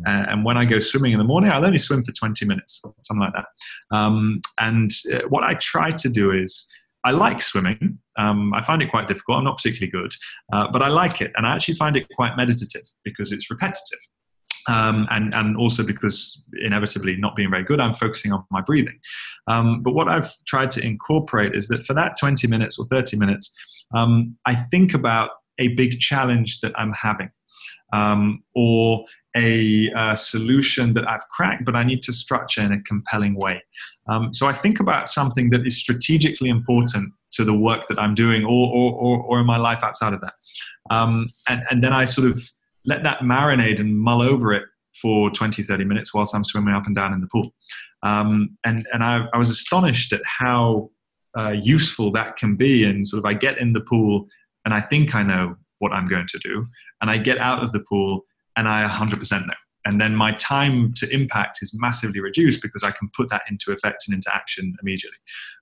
Mm. 0.05 0.07
Uh, 0.07 0.31
and 0.31 0.45
when 0.45 0.57
I 0.57 0.65
go 0.65 0.79
swimming 0.79 1.13
in 1.13 1.17
the 1.17 1.23
morning, 1.23 1.51
I'll 1.51 1.65
only 1.65 1.79
swim 1.79 2.03
for 2.03 2.11
20 2.11 2.45
minutes, 2.45 2.81
something 3.03 3.21
like 3.21 3.33
that. 3.33 3.45
Um, 3.95 4.41
and 4.59 4.91
uh, 5.13 5.21
what 5.29 5.43
I 5.43 5.55
try 5.55 5.91
to 5.91 6.09
do 6.09 6.31
is 6.31 6.71
I 7.03 7.11
like 7.11 7.41
swimming. 7.41 7.99
Um, 8.17 8.53
I 8.53 8.61
find 8.61 8.81
it 8.81 8.89
quite 8.89 9.07
difficult. 9.07 9.39
I'm 9.39 9.43
not 9.43 9.57
particularly 9.57 9.91
good, 9.91 10.13
uh, 10.53 10.67
but 10.71 10.81
I 10.81 10.87
like 10.87 11.21
it. 11.21 11.31
And 11.35 11.45
I 11.45 11.55
actually 11.55 11.73
find 11.75 11.97
it 11.97 12.07
quite 12.15 12.37
meditative 12.37 12.83
because 13.03 13.31
it's 13.31 13.49
repetitive. 13.49 13.99
Um, 14.69 15.07
and, 15.11 15.33
and 15.33 15.57
also 15.57 15.83
because 15.83 16.45
inevitably 16.61 17.17
not 17.17 17.35
being 17.35 17.51
very 17.51 17.63
good, 17.63 17.81
I'm 17.81 17.95
focusing 17.95 18.31
on 18.31 18.45
my 18.49 18.61
breathing. 18.61 18.99
Um, 19.47 19.83
but 19.83 19.93
what 19.93 20.07
I've 20.07 20.31
tried 20.45 20.71
to 20.71 20.85
incorporate 20.85 21.55
is 21.55 21.67
that 21.67 21.85
for 21.85 21.93
that 21.95 22.15
20 22.19 22.47
minutes 22.47 22.79
or 22.79 22.85
30 22.85 23.17
minutes, 23.17 23.53
um, 23.93 24.37
I 24.45 24.55
think 24.55 24.93
about 24.93 25.31
a 25.59 25.69
big 25.69 25.99
challenge 25.99 26.61
that 26.61 26.77
I'm 26.79 26.93
having 26.93 27.29
um, 27.91 28.43
or 28.55 29.05
a, 29.35 29.89
a, 29.95 30.17
solution 30.17 30.93
that 30.93 31.07
I've 31.07 31.27
cracked, 31.29 31.65
but 31.65 31.75
I 31.75 31.83
need 31.83 32.01
to 32.03 32.13
structure 32.13 32.61
in 32.61 32.71
a 32.71 32.81
compelling 32.81 33.35
way. 33.35 33.63
Um, 34.07 34.33
so 34.33 34.47
I 34.47 34.53
think 34.53 34.79
about 34.79 35.09
something 35.09 35.49
that 35.51 35.65
is 35.65 35.77
strategically 35.77 36.49
important 36.49 37.13
to 37.33 37.43
the 37.43 37.53
work 37.53 37.87
that 37.87 37.99
I'm 37.99 38.15
doing 38.15 38.43
or, 38.45 38.69
or, 38.69 38.93
or, 38.93 39.23
or 39.23 39.39
in 39.39 39.45
my 39.45 39.57
life 39.57 39.83
outside 39.83 40.13
of 40.13 40.21
that. 40.21 40.33
Um, 40.91 41.27
and, 41.49 41.63
and 41.69 41.83
then 41.83 41.93
I 41.93 42.05
sort 42.05 42.29
of 42.29 42.47
let 42.85 43.03
that 43.03 43.19
marinate 43.19 43.79
and 43.79 43.97
mull 43.97 44.21
over 44.21 44.53
it 44.53 44.63
for 45.01 45.29
20, 45.31 45.63
30 45.63 45.83
minutes 45.85 46.13
whilst 46.13 46.35
I'm 46.35 46.43
swimming 46.43 46.73
up 46.73 46.85
and 46.85 46.95
down 46.95 47.13
in 47.13 47.21
the 47.21 47.27
pool. 47.27 47.53
Um, 48.03 48.57
and 48.65 48.85
and 48.91 49.03
I, 49.03 49.25
I, 49.33 49.37
was 49.37 49.49
astonished 49.49 50.11
at 50.11 50.21
how 50.25 50.89
uh, 51.37 51.51
useful 51.51 52.11
that 52.11 52.35
can 52.35 52.55
be. 52.55 52.83
And 52.83 53.07
sort 53.07 53.19
of 53.19 53.25
I 53.25 53.33
get 53.33 53.57
in 53.59 53.71
the 53.71 53.81
pool 53.81 54.27
and 54.65 54.73
I 54.73 54.81
think 54.81 55.15
I 55.15 55.23
know 55.23 55.55
what 55.79 55.93
I'm 55.93 56.07
going 56.07 56.27
to 56.27 56.39
do, 56.39 56.65
and 57.01 57.09
I 57.09 57.17
get 57.17 57.37
out 57.37 57.63
of 57.63 57.71
the 57.71 57.79
pool 57.79 58.25
and 58.55 58.67
I 58.67 58.87
100% 58.87 59.47
know 59.47 59.53
and 59.85 59.99
then 59.99 60.15
my 60.15 60.31
time 60.33 60.93
to 60.95 61.13
impact 61.13 61.59
is 61.61 61.77
massively 61.77 62.19
reduced 62.19 62.61
because 62.61 62.83
I 62.83 62.91
can 62.91 63.09
put 63.15 63.29
that 63.29 63.41
into 63.49 63.71
effect 63.71 64.05
and 64.07 64.15
into 64.15 64.33
action 64.33 64.75
immediately. 64.81 65.17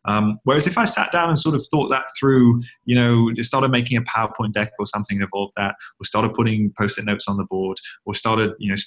Um, 0.06 0.38
whereas 0.44 0.68
if 0.68 0.78
I 0.78 0.86
sat 0.86 1.12
down 1.12 1.30
and 1.30 1.40
sort 1.40 1.56
of 1.56 1.66
thought 1.72 1.90
that 1.90 2.06
through, 2.20 2.62
you 2.86 2.96
know, 2.96 3.32
started 3.42 3.72
making 3.72 3.98
a 3.98 4.02
PowerPoint 4.02 4.54
deck 4.54 4.74
or 4.80 4.86
something 4.86 5.22
involved 5.22 5.54
that, 5.58 5.76
or 6.00 6.06
started 6.06 6.34
putting 6.34 6.72
post-it 6.78 7.06
notes 7.06 7.28
on 7.28 7.38
the 7.38 7.46
board, 7.46 7.78
or 8.06 8.14
started, 8.14 8.52
you 8.60 8.70
know, 8.70 8.78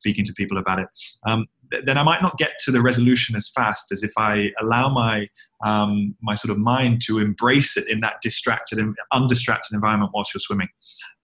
speaking 0.00 0.24
to 0.24 0.34
people 0.34 0.58
about 0.58 0.78
it, 0.78 0.88
um, 1.26 1.46
then 1.86 1.96
I 1.96 2.02
might 2.02 2.22
not 2.22 2.36
get 2.36 2.52
to 2.60 2.70
the 2.70 2.82
resolution 2.82 3.36
as 3.36 3.48
fast 3.48 3.90
as 3.90 4.02
if 4.02 4.12
I 4.18 4.50
allow 4.60 4.90
my 4.90 5.28
um, 5.64 6.14
my 6.22 6.34
sort 6.34 6.52
of 6.52 6.58
mind 6.58 7.00
to 7.06 7.18
embrace 7.18 7.76
it 7.76 7.88
in 7.88 8.00
that 8.00 8.20
distracted 8.22 8.78
and 8.78 8.94
undistracted 9.12 9.74
environment 9.74 10.12
whilst 10.14 10.34
you're 10.34 10.40
swimming. 10.40 10.68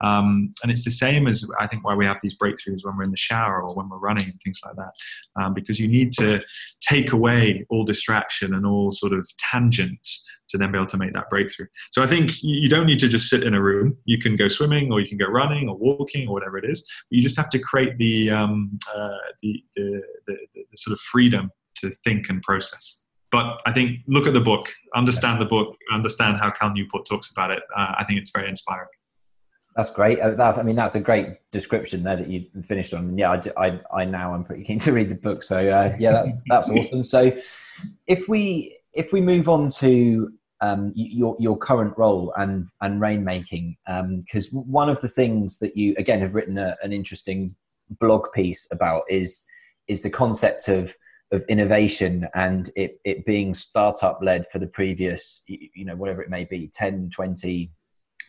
Um, 0.03 0.55
and 0.63 0.73
it's 0.73 0.85
the 0.85 0.91
same 0.91 1.27
as 1.27 1.49
I 1.61 1.67
think 1.67 1.85
why 1.85 1.95
we 1.95 2.07
have 2.07 2.19
these 2.23 2.35
breakthroughs 2.35 2.81
when 2.83 2.97
we're 2.97 3.05
in 3.05 3.11
the 3.11 3.19
shower 3.19 3.63
or 3.63 3.75
when 3.75 3.91
we're 3.91 3.99
running 3.99 4.25
and 4.25 4.41
things 4.43 4.59
like 4.65 4.77
that, 4.77 4.93
um, 5.41 5.53
because 5.53 5.79
you 5.79 5.87
need 5.87 6.13
to 6.15 6.41
take 6.81 7.13
away 7.13 7.67
all 7.69 7.85
distraction 7.85 8.55
and 8.55 8.65
all 8.67 8.93
sort 8.93 9.13
of 9.13 9.29
tangent 9.37 10.09
to 10.49 10.59
then 10.59 10.73
be 10.73 10.79
able 10.79 10.87
to 10.87 10.97
make 10.97 11.13
that 11.13 11.29
breakthrough. 11.29 11.67
So 11.93 12.03
I 12.03 12.07
think 12.07 12.43
you 12.43 12.69
don't 12.69 12.87
need 12.87 12.99
to 13.01 13.09
just 13.09 13.29
sit 13.29 13.45
in 13.45 13.55
a 13.55 13.63
room. 13.63 13.97
You 14.07 14.19
can 14.19 14.37
go 14.37 14.49
swimming 14.49 14.91
or 14.91 15.01
you 15.01 15.09
can 15.09 15.19
go 15.19 15.27
running 15.27 15.69
or 15.69 15.77
walking 15.77 16.27
or 16.29 16.33
whatever 16.33 16.57
it 16.59 16.65
is. 16.65 16.89
You 17.11 17.23
just 17.23 17.37
have 17.37 17.51
to 17.51 17.59
create 17.59 17.99
the, 17.99 18.31
um, 18.31 18.79
uh, 18.97 19.09
the, 19.43 19.63
the, 19.77 20.03
the, 20.27 20.37
the 20.55 20.77
sort 20.77 20.93
of 20.93 21.01
freedom 21.01 21.51
to 21.77 21.91
think 22.05 22.29
and 22.29 22.43
process. 22.43 23.03
But 23.31 23.59
I 23.65 23.73
think 23.73 24.01
look 24.09 24.27
at 24.27 24.33
the 24.33 24.41
book, 24.41 24.67
understand 24.95 25.41
the 25.41 25.45
book, 25.45 25.77
understand 25.93 26.39
how 26.39 26.51
Cal 26.51 26.73
Newport 26.73 27.07
talks 27.07 27.31
about 27.31 27.51
it. 27.51 27.63
Uh, 27.77 27.95
I 27.99 28.05
think 28.05 28.19
it's 28.19 28.31
very 28.35 28.49
inspiring. 28.49 28.89
That's 29.77 29.91
great. 29.91 30.19
Uh, 30.19 30.33
that's, 30.33 30.59
I 30.59 30.63
mean, 30.63 30.75
that's 30.75 30.97
a 30.97 31.01
great 31.01 31.29
description 31.53 32.03
there 32.03 32.17
that 32.17 32.29
you 32.29 32.47
finished 32.63 32.93
on. 32.93 33.17
Yeah, 33.17 33.31
I, 33.31 33.69
I, 33.69 33.81
I 33.93 34.05
now 34.05 34.35
I'm 34.35 34.43
pretty 34.45 34.65
keen 34.65 34.79
to 34.81 34.93
read 34.93 35.09
the 35.09 35.15
book. 35.15 35.43
So 35.43 35.57
uh, 35.59 35.97
yeah, 35.99 36.13
that's 36.13 36.43
that's 36.49 36.71
awesome. 36.77 37.05
So 37.05 37.33
if 38.07 38.29
we 38.29 38.77
if 38.93 39.13
we 39.13 39.21
move 39.21 39.49
on 39.49 39.69
to 39.79 40.33
um, 40.61 40.93
your 40.95 41.37
your 41.39 41.57
current 41.57 41.97
role 41.97 42.33
and 42.37 42.69
and 42.81 43.01
rainmaking, 43.01 43.77
because 43.87 44.53
um, 44.53 44.61
one 44.71 44.89
of 44.89 45.01
the 45.01 45.09
things 45.09 45.59
that 45.61 45.77
you 45.77 45.95
again 45.99 46.21
have 46.21 46.35
written 46.35 46.59
a, 46.59 46.77
an 46.83 46.93
interesting 46.93 47.55
blog 48.01 48.27
piece 48.35 48.67
about 48.73 49.05
is 49.09 49.45
is 49.89 50.03
the 50.03 50.11
concept 50.11 50.69
of 50.69 50.95
of 51.33 51.45
innovation 51.49 52.27
and 52.35 52.71
it, 52.77 53.01
it 53.05 53.25
being 53.25 53.55
startup 53.55 54.19
led 54.23 54.47
for 54.49 54.59
the 54.59 54.67
previous 54.67 55.43
you 55.47 55.85
know 55.85 55.95
whatever 55.95 56.23
it 56.23 56.31
may 56.31 56.45
be 56.45 56.71
10 56.73 57.11
20 57.11 57.71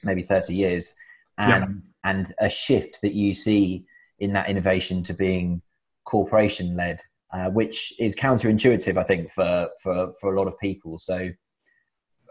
maybe 0.03 0.21
30 0.21 0.53
years. 0.53 0.95
And 1.37 1.81
yeah. 1.83 2.11
and 2.11 2.25
a 2.39 2.49
shift 2.49 3.01
that 3.01 3.13
you 3.13 3.33
see 3.33 3.85
in 4.19 4.33
that 4.33 4.49
innovation 4.49 5.01
to 5.03 5.13
being 5.13 5.61
corporation 6.05 6.75
led 6.75 7.01
uh, 7.33 7.49
which 7.49 7.93
is 7.99 8.15
counterintuitive 8.15 8.97
i 8.97 9.03
think 9.03 9.31
for 9.31 9.69
for 9.81 10.11
for 10.19 10.33
a 10.35 10.39
lot 10.39 10.47
of 10.47 10.59
people. 10.59 10.97
So 10.99 11.29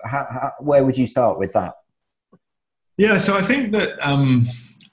how, 0.05 0.27
how, 0.31 0.53
where 0.61 0.85
would 0.85 0.97
you 0.97 1.07
start 1.07 1.39
with 1.39 1.53
that? 1.55 1.75
Yeah 2.97 3.19
so 3.19 3.37
i 3.37 3.43
think 3.43 3.73
that 3.73 3.99
um 4.07 4.47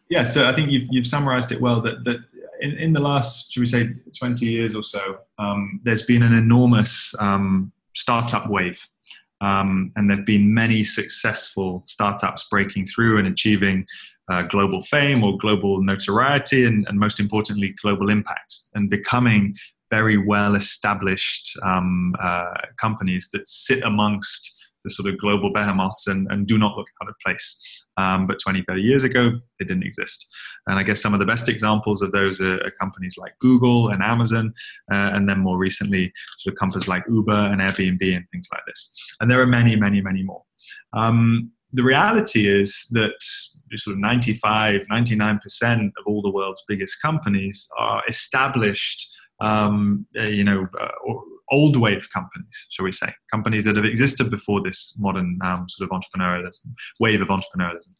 yeah 0.09 0.23
so 0.23 0.47
i 0.47 0.53
think 0.53 0.71
you've, 0.71 0.87
you've 0.89 1.07
summarized 1.07 1.51
it 1.51 1.61
well 1.61 1.81
that 1.81 2.03
that 2.05 2.19
in, 2.67 2.77
in 2.77 2.93
the 2.93 2.99
last, 2.99 3.51
should 3.51 3.61
we 3.61 3.65
say, 3.65 3.89
20 4.17 4.45
years 4.45 4.75
or 4.75 4.83
so, 4.83 5.19
um, 5.39 5.79
there's 5.83 6.05
been 6.05 6.23
an 6.23 6.33
enormous 6.33 7.15
um, 7.19 7.71
startup 7.95 8.49
wave. 8.49 8.79
Um, 9.39 9.91
and 9.95 10.09
there 10.09 10.17
have 10.17 10.25
been 10.25 10.53
many 10.53 10.83
successful 10.83 11.83
startups 11.85 12.47
breaking 12.49 12.87
through 12.87 13.19
and 13.19 13.27
achieving 13.27 13.85
uh, 14.29 14.41
global 14.43 14.81
fame 14.83 15.23
or 15.23 15.37
global 15.37 15.81
notoriety, 15.81 16.65
and, 16.65 16.85
and, 16.89 16.99
most 16.99 17.19
importantly, 17.19 17.73
global 17.81 18.09
impact, 18.09 18.55
and 18.73 18.89
becoming 18.89 19.55
very 19.89 20.17
well 20.17 20.55
established 20.55 21.57
um, 21.63 22.13
uh, 22.21 22.53
companies 22.77 23.29
that 23.31 23.47
sit 23.47 23.83
amongst 23.83 24.56
the 24.87 24.93
sort 24.93 25.11
of 25.11 25.19
global 25.19 25.51
behemoths 25.51 26.07
and, 26.07 26.27
and 26.31 26.47
do 26.47 26.57
not 26.57 26.77
look 26.77 26.87
out 27.01 27.09
of 27.09 27.15
place. 27.25 27.83
Um, 27.97 28.27
but 28.27 28.39
20, 28.39 28.63
30 28.67 28.81
years 28.81 29.03
ago, 29.03 29.31
they 29.59 29.65
didn't 29.65 29.83
exist. 29.83 30.27
And 30.67 30.79
I 30.79 30.83
guess 30.83 31.01
some 31.01 31.13
of 31.13 31.19
the 31.19 31.25
best 31.25 31.49
examples 31.49 32.01
of 32.01 32.11
those 32.11 32.39
are, 32.39 32.55
are 32.63 32.71
companies 32.79 33.15
like 33.17 33.33
Google 33.39 33.89
and 33.89 34.01
Amazon, 34.01 34.53
uh, 34.91 35.11
and 35.13 35.27
then 35.27 35.39
more 35.39 35.57
recently, 35.57 36.11
sort 36.37 36.53
of 36.53 36.59
companies 36.59 36.87
like 36.87 37.03
Uber 37.09 37.31
and 37.31 37.59
Airbnb 37.59 38.15
and 38.15 38.25
things 38.31 38.47
like 38.51 38.61
this. 38.67 38.93
And 39.19 39.29
there 39.29 39.41
are 39.41 39.47
many, 39.47 39.75
many, 39.75 40.01
many 40.01 40.23
more. 40.23 40.43
Um, 40.93 41.51
the 41.73 41.83
reality 41.83 42.47
is 42.47 42.87
that 42.91 43.11
sort 43.75 43.95
of 43.95 43.99
95, 43.99 44.81
99% 44.91 45.85
of 45.85 45.91
all 46.05 46.21
the 46.21 46.31
world's 46.31 46.63
biggest 46.67 47.01
companies 47.01 47.67
are 47.77 48.01
established, 48.07 49.13
um, 49.39 50.05
uh, 50.19 50.23
you 50.23 50.43
know, 50.43 50.67
uh, 50.79 51.13
old 51.51 51.77
wave 51.77 52.07
companies, 52.13 52.47
shall 52.69 52.85
we 52.85 52.91
say, 52.91 53.13
companies 53.31 53.63
that 53.65 53.75
have 53.75 53.85
existed 53.85 54.29
before 54.29 54.61
this 54.61 54.97
modern 54.99 55.39
um, 55.43 55.67
sort 55.69 55.89
of 55.89 55.97
entrepreneurialism, 55.97 56.73
wave 56.99 57.21
of 57.21 57.29
entrepreneurialism. 57.29 57.93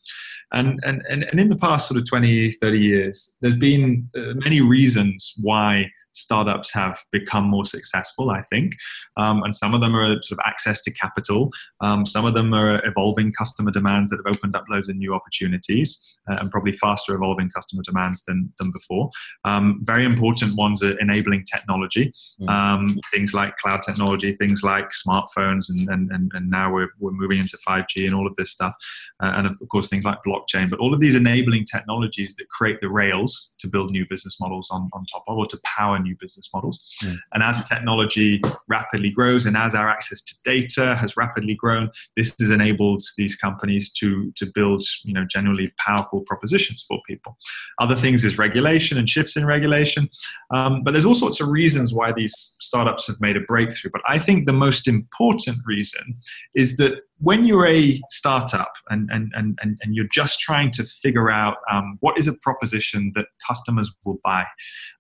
And, 0.54 0.80
and, 0.84 1.04
and, 1.10 1.24
and 1.24 1.40
in 1.40 1.50
the 1.50 1.56
past 1.56 1.88
sort 1.88 2.00
of 2.00 2.08
20, 2.08 2.52
30 2.52 2.80
years, 2.80 3.38
there's 3.42 3.58
been 3.58 4.10
uh, 4.16 4.34
many 4.36 4.62
reasons 4.62 5.34
why 5.42 5.90
startups 6.18 6.74
have 6.74 7.00
become 7.12 7.46
more 7.46 7.66
successful, 7.66 8.30
I 8.30 8.42
think. 8.44 8.74
Um, 9.18 9.44
and 9.44 9.56
some 9.56 9.74
of 9.74 9.82
them 9.82 9.96
are 9.96 10.22
sort 10.22 10.40
of 10.40 10.46
access 10.46 10.82
to 10.84 10.92
capital. 10.92 11.52
Um, 11.82 12.06
some 12.06 12.26
of 12.26 12.34
them 12.34 12.54
are 12.54 12.86
evolving 12.86 13.32
customer 13.34 13.72
demands 13.72 14.12
that 14.12 14.22
have 14.26 14.36
opened 14.36 14.56
up 14.56 14.66
loads 14.70 14.90
of 14.90 14.96
new 14.96 15.14
opportunities 15.14 16.18
uh, 16.30 16.38
and 16.40 16.52
probably 16.52 16.74
faster 16.74 17.16
evolving 17.16 17.50
customer 17.50 17.84
demands 17.84 18.24
than, 18.26 18.54
than 18.60 18.72
before. 18.72 19.10
Um, 19.46 19.82
very 19.84 20.06
important 20.06 20.56
ones 20.56 20.84
are 20.84 20.98
enabling 21.00 21.46
technology, 21.46 22.14
mm. 22.42 22.98
things 23.14 23.34
like 23.34 23.56
cloud 23.58 23.82
technology, 23.82 24.34
things 24.34 24.64
like 24.64 24.90
smartphones, 25.08 25.70
and, 25.70 25.88
and, 25.90 26.12
and, 26.12 26.32
and, 26.34 26.50
now 26.50 26.72
we're, 26.72 26.90
we're 27.00 27.12
moving 27.12 27.40
into 27.40 27.58
5G 27.68 28.06
and 28.06 28.16
all 28.16 28.26
of 28.26 28.36
this 28.38 28.52
stuff. 28.52 28.74
Uh, 29.22 29.34
and 29.36 29.48
of 29.48 29.58
course, 29.70 29.90
things 29.90 30.06
like 30.06 30.18
blockchain, 30.26 30.70
but 30.70 30.80
all 30.80 30.94
of 30.94 31.00
these 31.00 31.16
enabling 31.16 31.66
technologies 31.66 32.36
that 32.36 32.48
create 32.50 32.80
the 32.82 32.90
rails 32.90 33.54
to 33.60 33.68
build 33.68 33.92
new 33.92 34.06
business 34.10 34.40
models 34.40 34.70
on, 34.72 34.90
on 34.94 35.06
top 35.06 35.24
of 35.28 35.38
or 35.38 35.46
to 35.46 35.58
power 35.64 36.00
new 36.00 36.07
business 36.16 36.50
models. 36.54 36.82
Mm. 37.04 37.18
And 37.34 37.44
as 37.44 37.68
technology 37.68 38.42
rapidly 38.68 39.10
grows 39.10 39.46
and 39.46 39.58
as 39.58 39.76
our 39.76 39.90
access 39.90 40.22
to 40.24 40.36
data 40.44 40.96
has 40.96 41.18
rapidly 41.18 41.56
grown, 41.56 41.90
this 42.16 42.34
has 42.40 42.50
enabled 42.50 43.04
these 43.18 43.36
companies 43.36 43.92
to, 43.94 44.32
to 44.36 44.48
build 44.54 44.84
you 45.04 45.14
know, 45.14 45.26
generally 45.26 45.72
powerful 45.78 46.22
propositions 46.22 46.86
for 46.88 47.00
people. 47.08 47.38
Other 47.80 47.96
things 47.96 48.24
is 48.24 48.38
regulation 48.38 48.98
and 48.98 49.10
shifts 49.10 49.36
in 49.36 49.46
regulation. 49.46 50.10
Um, 50.54 50.84
but 50.84 50.92
there's 50.92 51.06
all 51.06 51.16
sorts 51.16 51.42
of 51.42 51.50
reasons 51.50 51.94
why 51.94 52.12
these 52.12 52.34
startups 52.62 53.08
have 53.08 53.20
made 53.22 53.38
a 53.38 53.42
breakthrough. 53.42 53.92
But 53.92 54.02
I 54.08 54.20
think 54.20 54.46
the 54.46 54.54
most 54.54 54.88
important 54.88 55.58
reason 55.66 56.18
is 56.56 56.78
that 56.78 57.02
when 57.20 57.46
you're 57.46 57.68
a 57.68 58.00
startup 58.12 58.74
and, 58.90 59.10
and, 59.12 59.32
and, 59.36 59.58
and, 59.62 59.96
you're 59.96 60.08
just 60.12 60.40
trying 60.40 60.72
to 60.72 60.84
figure 60.84 61.32
out 61.32 61.58
um, 61.72 61.98
what 62.00 62.18
is 62.18 62.28
a 62.28 62.34
proposition 62.42 63.12
that 63.16 63.28
customers 63.48 63.96
will 64.06 64.20
buy, 64.24 64.46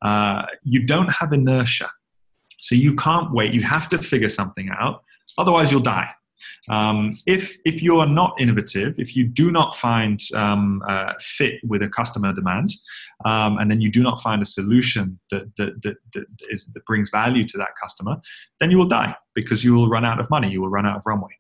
uh, 0.02 0.44
you 0.64 0.84
don't 0.86 1.10
have 1.14 1.32
inertia. 1.32 1.92
So 2.62 2.76
you 2.76 2.96
can't 2.96 3.32
wait. 3.32 3.54
You 3.54 3.62
have 3.64 3.88
to 3.90 3.98
figure 3.98 4.30
something 4.30 4.70
out. 4.78 5.04
Otherwise, 5.38 5.72
you'll 5.72 5.82
die. 5.82 6.10
Um, 6.70 7.12
if 7.26 7.58
if 7.66 7.82
you 7.82 8.00
are 8.00 8.08
not 8.08 8.40
innovative, 8.40 9.00
if 9.00 9.16
you 9.16 9.26
do 9.26 9.52
not 9.52 9.76
find 9.76 10.20
um, 10.36 10.82
uh, 10.88 11.14
fit 11.20 11.56
with 11.64 11.82
a 11.82 11.90
customer 11.90 12.34
demand, 12.34 12.72
um, 13.26 13.58
and 13.58 13.70
then 13.70 13.82
you 13.82 13.92
do 13.92 14.04
not 14.04 14.22
find 14.22 14.42
a 14.42 14.46
solution 14.46 15.20
that 15.32 15.56
that, 15.58 15.82
that, 15.84 15.98
that, 16.14 16.26
is, 16.50 16.66
that 16.74 16.86
brings 16.86 17.10
value 17.10 17.46
to 17.48 17.58
that 17.58 17.72
customer, 17.82 18.18
then 18.60 18.72
you 18.72 18.78
will 18.78 18.88
die 18.88 19.16
because 19.34 19.64
you 19.64 19.74
will 19.74 19.88
run 19.88 20.04
out 20.04 20.20
of 20.20 20.30
money, 20.30 20.50
you 20.50 20.62
will 20.62 20.70
run 20.70 20.86
out 20.86 20.98
of 20.98 21.04
runway. 21.06 21.32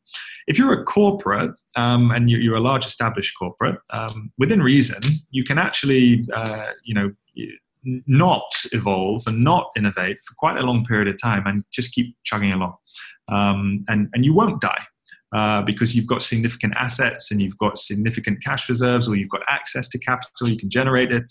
If 0.47 0.57
you're 0.57 0.73
a 0.73 0.83
corporate 0.83 1.59
um, 1.75 2.11
and 2.11 2.29
you're 2.29 2.55
a 2.55 2.61
large 2.61 2.85
established 2.85 3.37
corporate, 3.37 3.79
um, 3.91 4.31
within 4.37 4.61
reason, 4.61 5.01
you 5.31 5.43
can 5.43 5.57
actually 5.57 6.27
uh, 6.33 6.67
you 6.83 6.93
know 6.93 7.11
not 8.05 8.51
evolve 8.71 9.23
and 9.27 9.43
not 9.43 9.71
innovate 9.77 10.19
for 10.25 10.33
quite 10.35 10.57
a 10.57 10.61
long 10.61 10.85
period 10.85 11.07
of 11.07 11.19
time 11.21 11.45
and 11.45 11.63
just 11.71 11.93
keep 11.93 12.15
chugging 12.23 12.51
along. 12.51 12.75
Um, 13.31 13.85
and, 13.87 14.09
and 14.13 14.25
you 14.25 14.33
won't 14.33 14.61
die. 14.61 14.83
Uh, 15.35 15.61
because 15.61 15.93
you've 15.93 16.07
got 16.07 16.23
significant 16.23 16.73
assets 16.77 17.31
and 17.31 17.41
you've 17.41 17.57
got 17.57 17.77
significant 17.77 18.41
cash 18.41 18.69
reserves, 18.69 19.09
or 19.09 19.15
you've 19.17 19.29
got 19.29 19.41
access 19.49 19.89
to 19.89 19.99
capital, 19.99 20.47
you 20.47 20.57
can 20.57 20.69
generate 20.69 21.11
it, 21.11 21.23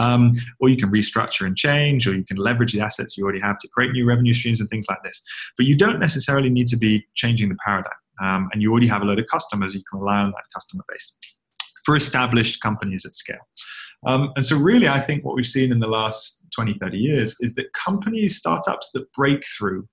um, 0.00 0.32
or 0.58 0.68
you 0.68 0.76
can 0.76 0.90
restructure 0.90 1.46
and 1.46 1.56
change, 1.56 2.04
or 2.08 2.16
you 2.16 2.24
can 2.24 2.36
leverage 2.36 2.72
the 2.72 2.80
assets 2.80 3.16
you 3.16 3.22
already 3.22 3.38
have 3.38 3.56
to 3.60 3.68
create 3.68 3.92
new 3.92 4.04
revenue 4.04 4.34
streams 4.34 4.60
and 4.60 4.68
things 4.70 4.86
like 4.88 4.98
this. 5.04 5.22
But 5.56 5.66
you 5.66 5.76
don't 5.76 6.00
necessarily 6.00 6.50
need 6.50 6.66
to 6.66 6.76
be 6.76 7.06
changing 7.14 7.48
the 7.48 7.56
paradigm, 7.64 7.92
um, 8.20 8.48
and 8.52 8.60
you 8.60 8.72
already 8.72 8.88
have 8.88 9.02
a 9.02 9.04
load 9.04 9.20
of 9.20 9.26
customers, 9.30 9.72
you 9.72 9.84
can 9.88 10.00
rely 10.00 10.18
on 10.18 10.32
that 10.32 10.44
customer 10.52 10.82
base 10.90 11.16
for 11.84 11.94
established 11.94 12.60
companies 12.60 13.06
at 13.06 13.14
scale. 13.14 13.46
Um, 14.06 14.32
and 14.36 14.44
so, 14.44 14.56
really, 14.56 14.88
I 14.88 15.00
think 15.00 15.24
what 15.24 15.34
we've 15.34 15.46
seen 15.46 15.72
in 15.72 15.80
the 15.80 15.88
last 15.88 16.46
20, 16.54 16.74
30 16.74 16.98
years 16.98 17.36
is 17.40 17.54
that 17.54 17.72
companies, 17.72 18.36
startups 18.36 18.90
that 18.92 19.10
break 19.12 19.44
through, 19.58 19.88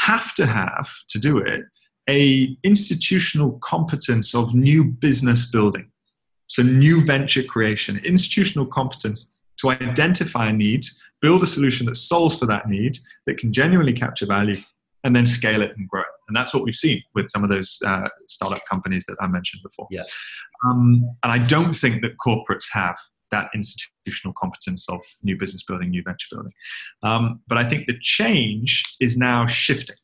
have 0.00 0.34
to 0.34 0.46
have 0.46 0.90
to 1.08 1.18
do 1.18 1.38
it 1.38 1.62
a 2.08 2.56
institutional 2.62 3.58
competence 3.58 4.34
of 4.34 4.54
new 4.54 4.84
business 4.84 5.50
building 5.50 5.90
So, 6.48 6.62
new 6.62 7.04
venture 7.04 7.42
creation, 7.42 8.00
institutional 8.04 8.66
competence 8.66 9.34
to 9.60 9.70
identify 9.70 10.48
a 10.48 10.52
need, 10.52 10.84
build 11.20 11.42
a 11.42 11.46
solution 11.46 11.86
that 11.86 11.96
solves 11.96 12.38
for 12.38 12.46
that 12.46 12.68
need, 12.68 12.98
that 13.26 13.38
can 13.38 13.52
genuinely 13.52 13.92
capture 13.92 14.26
value, 14.26 14.58
and 15.02 15.16
then 15.16 15.26
scale 15.26 15.62
it 15.62 15.72
and 15.76 15.88
grow 15.88 16.02
it. 16.02 16.06
And 16.28 16.36
that's 16.36 16.52
what 16.52 16.62
we've 16.62 16.74
seen 16.74 17.02
with 17.14 17.30
some 17.30 17.42
of 17.42 17.50
those 17.50 17.78
uh, 17.86 18.08
startup 18.28 18.60
companies 18.70 19.06
that 19.06 19.16
I 19.20 19.26
mentioned 19.26 19.62
before. 19.62 19.86
Yeah. 19.90 20.04
Um, 20.64 21.16
and 21.22 21.32
I 21.32 21.38
don't 21.38 21.72
think 21.72 22.02
that 22.02 22.16
corporates 22.24 22.66
have 22.72 22.98
that 23.30 23.48
institutional 23.54 24.34
competence 24.34 24.88
of 24.88 25.02
new 25.22 25.36
business 25.36 25.64
building, 25.64 25.90
new 25.90 26.02
venture 26.02 26.28
building. 26.30 26.52
Um, 27.02 27.40
but 27.46 27.58
I 27.58 27.68
think 27.68 27.86
the 27.86 27.98
change 28.00 28.84
is 29.00 29.16
now 29.16 29.46
shifting 29.46 29.96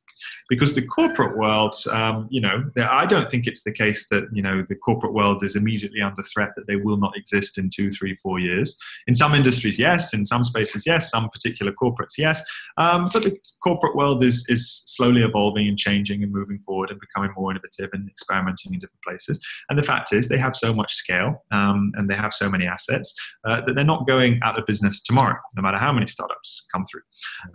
because 0.48 0.74
the 0.74 0.86
corporate 0.86 1.36
world, 1.36 1.74
um, 1.92 2.28
you 2.30 2.40
know, 2.40 2.70
I 2.78 3.06
don't 3.06 3.30
think 3.30 3.46
it's 3.46 3.64
the 3.64 3.72
case 3.72 4.08
that 4.08 4.24
you 4.32 4.42
know 4.42 4.64
the 4.68 4.74
corporate 4.74 5.12
world 5.12 5.44
is 5.44 5.56
immediately 5.56 6.00
under 6.00 6.22
threat 6.22 6.50
that 6.56 6.66
they 6.66 6.76
will 6.76 6.96
not 6.96 7.16
exist 7.16 7.58
in 7.58 7.70
two, 7.70 7.90
three, 7.90 8.16
four 8.16 8.38
years. 8.38 8.78
In 9.06 9.14
some 9.14 9.34
industries, 9.34 9.78
yes. 9.78 10.14
In 10.14 10.24
some 10.24 10.44
spaces, 10.44 10.84
yes. 10.86 11.10
Some 11.10 11.28
particular 11.30 11.72
corporates, 11.72 12.18
yes. 12.18 12.42
Um, 12.76 13.08
but 13.12 13.22
the 13.22 13.36
corporate 13.62 13.96
world 13.96 14.24
is 14.24 14.46
is 14.48 14.82
slowly 14.86 15.22
evolving 15.22 15.68
and 15.68 15.78
changing 15.78 16.22
and 16.22 16.32
moving 16.32 16.58
forward 16.60 16.90
and 16.90 17.00
becoming 17.00 17.32
more 17.36 17.50
innovative 17.50 17.90
and 17.92 18.08
experimenting 18.08 18.74
in 18.74 18.80
different 18.80 19.02
places. 19.02 19.40
And 19.68 19.78
the 19.78 19.82
fact 19.82 20.12
is, 20.12 20.28
they 20.28 20.38
have 20.38 20.56
so 20.56 20.72
much 20.74 20.94
scale 20.94 21.44
um, 21.50 21.92
and 21.96 22.08
they 22.08 22.14
have 22.14 22.34
so 22.34 22.48
many 22.48 22.66
assets 22.66 23.14
uh, 23.46 23.60
that 23.64 23.74
they're 23.74 23.84
not 23.84 24.06
going 24.06 24.40
out 24.42 24.58
of 24.58 24.66
business 24.66 25.02
tomorrow, 25.02 25.38
no 25.56 25.62
matter 25.62 25.78
how 25.78 25.92
many 25.92 26.06
startups 26.06 26.66
come 26.72 26.84
through. 26.86 27.02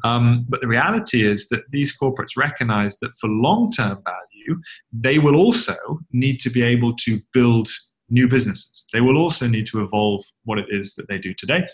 Um, 0.03 0.45
but 0.49 0.61
the 0.61 0.67
reality 0.67 1.25
is 1.25 1.47
that 1.49 1.63
these 1.71 1.97
corporates 1.97 2.37
recognize 2.37 2.56
recognize 2.57 2.99
that 2.99 3.13
for 3.19 3.29
long 3.29 3.71
term 3.71 4.01
value, 4.03 4.61
they 4.91 5.19
will 5.19 5.35
also 5.35 5.75
need 6.11 6.39
to 6.39 6.49
be 6.49 6.63
able 6.63 6.95
to 6.97 7.19
build 7.33 7.69
new 8.09 8.27
businesses. 8.27 8.85
They 8.93 9.01
will 9.01 9.17
also 9.17 9.47
need 9.47 9.67
to 9.67 9.83
evolve 9.83 10.23
what 10.45 10.57
it 10.57 10.67
is 10.69 10.95
that 10.95 11.07
they 11.07 11.17
do 11.17 11.33
today. 11.33 11.67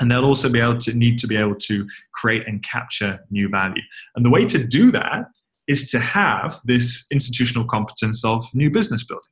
And 0.00 0.10
they'll 0.10 0.24
also 0.24 0.48
be 0.48 0.60
able 0.60 0.78
to 0.78 0.94
need 0.94 1.18
to 1.20 1.26
be 1.26 1.36
able 1.36 1.54
to 1.56 1.86
create 2.14 2.46
and 2.46 2.62
capture 2.62 3.20
new 3.30 3.48
value. 3.48 3.82
And 4.16 4.24
the 4.24 4.30
way 4.30 4.44
to 4.46 4.66
do 4.66 4.90
that 4.90 5.26
is 5.68 5.90
to 5.90 5.98
have 6.00 6.58
this 6.64 7.06
institutional 7.12 7.66
competence 7.66 8.24
of 8.24 8.44
new 8.54 8.70
business 8.70 9.04
building. 9.04 9.24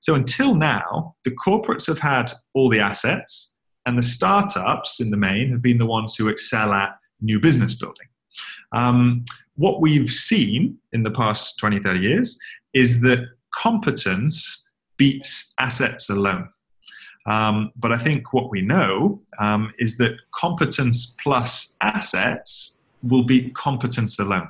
So 0.00 0.14
until 0.14 0.54
now, 0.54 1.14
the 1.24 1.30
corporates 1.30 1.86
have 1.86 1.98
had 1.98 2.32
all 2.54 2.68
the 2.68 2.80
assets, 2.80 3.56
and 3.86 3.96
the 3.96 4.02
startups 4.02 5.00
in 5.00 5.10
the 5.10 5.16
main 5.16 5.50
have 5.52 5.62
been 5.62 5.78
the 5.78 5.86
ones 5.86 6.14
who 6.14 6.28
excel 6.28 6.72
at 6.72 6.90
new 7.20 7.40
business 7.40 7.74
building. 7.74 8.06
Um, 8.72 9.24
what 9.60 9.82
we've 9.82 10.10
seen 10.10 10.78
in 10.94 11.02
the 11.02 11.10
past 11.10 11.58
20, 11.58 11.80
30 11.80 12.00
years 12.00 12.38
is 12.72 13.02
that 13.02 13.18
competence 13.54 14.70
beats 14.96 15.52
assets 15.60 16.08
alone. 16.08 16.48
Um, 17.26 17.70
but 17.76 17.92
I 17.92 17.98
think 17.98 18.32
what 18.32 18.50
we 18.50 18.62
know 18.62 19.20
um, 19.38 19.74
is 19.78 19.98
that 19.98 20.12
competence 20.34 21.14
plus 21.22 21.76
assets 21.82 22.82
will 23.02 23.22
beat 23.22 23.54
competence 23.54 24.18
alone. 24.18 24.48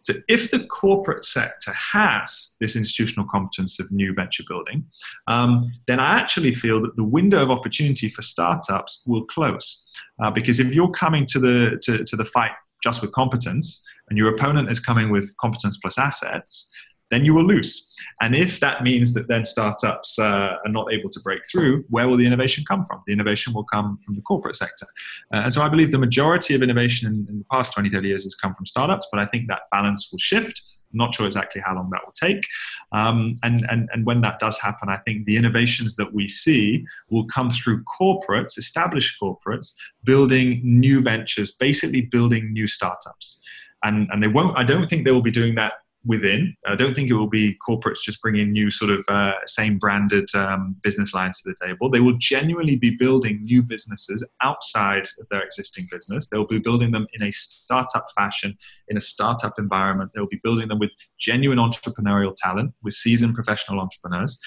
So 0.00 0.14
if 0.26 0.50
the 0.50 0.64
corporate 0.66 1.24
sector 1.24 1.72
has 1.72 2.56
this 2.58 2.74
institutional 2.74 3.28
competence 3.28 3.78
of 3.78 3.92
new 3.92 4.12
venture 4.12 4.42
building, 4.48 4.86
um, 5.28 5.72
then 5.86 6.00
I 6.00 6.18
actually 6.18 6.52
feel 6.52 6.82
that 6.82 6.96
the 6.96 7.04
window 7.04 7.40
of 7.44 7.52
opportunity 7.52 8.08
for 8.08 8.22
startups 8.22 9.04
will 9.06 9.24
close. 9.24 9.86
Uh, 10.20 10.32
because 10.32 10.58
if 10.58 10.74
you're 10.74 10.90
coming 10.90 11.26
to 11.26 11.38
the, 11.38 11.78
to, 11.82 12.04
to 12.04 12.16
the 12.16 12.24
fight 12.24 12.52
just 12.82 13.02
with 13.02 13.12
competence 13.12 13.84
and 14.08 14.18
your 14.18 14.34
opponent 14.34 14.70
is 14.70 14.80
coming 14.80 15.10
with 15.10 15.36
competence 15.36 15.78
plus 15.78 15.98
assets, 15.98 16.70
then 17.10 17.24
you 17.24 17.34
will 17.34 17.44
lose. 17.44 17.90
And 18.20 18.34
if 18.34 18.60
that 18.60 18.82
means 18.82 19.14
that 19.14 19.28
then 19.28 19.44
startups 19.44 20.18
uh, 20.18 20.56
are 20.64 20.70
not 20.70 20.92
able 20.92 21.10
to 21.10 21.20
break 21.20 21.42
through, 21.50 21.84
where 21.88 22.08
will 22.08 22.16
the 22.16 22.26
innovation 22.26 22.64
come 22.68 22.84
from? 22.84 23.02
The 23.06 23.12
innovation 23.12 23.52
will 23.52 23.64
come 23.64 23.98
from 24.04 24.14
the 24.14 24.22
corporate 24.22 24.56
sector. 24.56 24.86
Uh, 25.32 25.38
and 25.38 25.52
so 25.52 25.62
I 25.62 25.68
believe 25.68 25.90
the 25.90 25.98
majority 25.98 26.54
of 26.54 26.62
innovation 26.62 27.08
in, 27.08 27.26
in, 27.28 27.38
the 27.38 27.44
past 27.50 27.72
20, 27.72 27.90
30 27.90 28.08
years 28.08 28.24
has 28.24 28.34
come 28.34 28.54
from 28.54 28.66
startups, 28.66 29.08
but 29.10 29.20
I 29.20 29.26
think 29.26 29.48
that 29.48 29.60
balance 29.70 30.08
will 30.12 30.18
shift. 30.18 30.62
I'm 30.92 30.98
not 30.98 31.14
sure 31.14 31.26
exactly 31.26 31.60
how 31.62 31.74
long 31.74 31.90
that 31.90 32.00
will 32.04 32.14
take. 32.14 32.46
Um, 32.92 33.36
and, 33.42 33.66
and, 33.70 33.90
and 33.92 34.06
when 34.06 34.22
that 34.22 34.38
does 34.38 34.58
happen, 34.58 34.88
I 34.88 34.96
think 34.98 35.26
the 35.26 35.36
innovations 35.36 35.96
that 35.96 36.14
we 36.14 36.28
see 36.28 36.84
will 37.10 37.26
come 37.26 37.50
through 37.50 37.84
corporates, 38.00 38.56
established 38.56 39.20
corporates, 39.20 39.74
building 40.04 40.60
new 40.64 41.02
ventures, 41.02 41.52
basically 41.52 42.02
building 42.02 42.52
new 42.52 42.66
startups 42.66 43.42
and 43.82 44.08
and 44.10 44.22
they 44.22 44.28
won't. 44.28 44.56
I 44.56 44.64
don't 44.64 44.88
think 44.88 45.04
they 45.04 45.12
will 45.12 45.22
be 45.22 45.30
doing 45.30 45.54
that 45.56 45.74
within. 46.04 46.54
I 46.66 46.74
don't 46.74 46.94
think 46.94 47.10
it 47.10 47.14
will 47.14 47.28
be 47.28 47.56
corporates 47.68 48.02
just 48.02 48.22
bringing 48.22 48.52
new 48.52 48.70
sort 48.70 48.90
of 48.90 49.04
uh, 49.08 49.32
same 49.46 49.78
branded 49.78 50.28
um, 50.34 50.76
business 50.82 51.12
lines 51.12 51.42
to 51.42 51.50
the 51.50 51.66
table. 51.66 51.90
They 51.90 52.00
will 52.00 52.16
genuinely 52.18 52.76
be 52.76 52.90
building 52.90 53.44
new 53.44 53.62
businesses 53.62 54.26
outside 54.42 55.06
of 55.20 55.28
their 55.30 55.42
existing 55.42 55.88
business. 55.90 56.28
They'll 56.28 56.46
be 56.46 56.60
building 56.60 56.92
them 56.92 57.06
in 57.12 57.22
a 57.22 57.32
startup 57.32 58.06
fashion, 58.16 58.56
in 58.88 58.96
a 58.96 59.00
startup 59.00 59.58
environment. 59.58 60.12
They'll 60.14 60.26
be 60.26 60.40
building 60.42 60.68
them 60.68 60.78
with 60.78 60.90
genuine 61.18 61.58
entrepreneurial 61.58 62.34
talent, 62.36 62.74
with 62.82 62.94
seasoned 62.94 63.34
professional 63.34 63.80
entrepreneurs. 63.80 64.40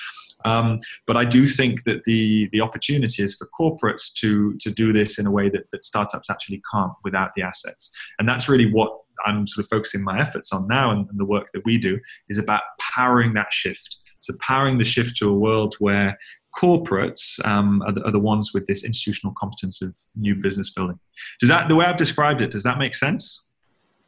Um, 0.44 0.80
but 1.06 1.18
I 1.18 1.26
do 1.26 1.46
think 1.46 1.84
that 1.84 2.06
the 2.06 2.50
the 2.52 2.62
opportunity 2.62 3.22
is 3.22 3.36
for 3.36 3.48
corporates 3.60 4.12
to 4.16 4.58
to 4.58 4.72
do 4.72 4.92
this 4.92 5.20
in 5.20 5.28
a 5.28 5.32
way 5.32 5.50
that, 5.50 5.70
that 5.72 5.86
startups 5.86 6.32
actually 6.32 6.64
can't 6.74 6.94
without 7.04 7.36
the 7.36 7.44
assets, 7.44 7.92
and 8.18 8.28
that's 8.28 8.50
really 8.50 8.72
what 8.72 8.98
I'm 9.26 9.47
sort 9.47 9.65
of 9.65 9.69
focusing 9.69 10.03
my 10.03 10.19
efforts 10.19 10.51
on 10.51 10.67
now 10.67 10.91
and, 10.91 11.07
and 11.09 11.19
the 11.19 11.26
work 11.26 11.47
that 11.53 11.65
we 11.65 11.78
do 11.78 11.99
is 12.30 12.38
about 12.38 12.61
powering 12.80 13.34
that 13.34 13.51
shift. 13.51 13.97
So 14.19 14.34
powering 14.39 14.78
the 14.78 14.86
shift 14.86 15.17
to 15.17 15.30
a 15.30 15.34
world 15.34 15.76
where 15.80 16.17
corporates 16.55 17.43
um, 17.45 17.82
are, 17.84 17.91
the, 17.91 18.05
are, 18.05 18.11
the, 18.11 18.19
ones 18.19 18.53
with 18.53 18.67
this 18.67 18.84
institutional 18.84 19.34
competence 19.38 19.82
of 19.82 19.95
new 20.15 20.36
business 20.36 20.72
building. 20.72 20.99
Does 21.39 21.49
that, 21.49 21.69
the 21.69 21.76
way 21.76 21.86
I've 21.86 21.97
described 21.97 22.41
it, 22.41 22.51
does 22.51 22.63
that 22.63 22.78
make 22.78 22.93
sense? 22.93 23.51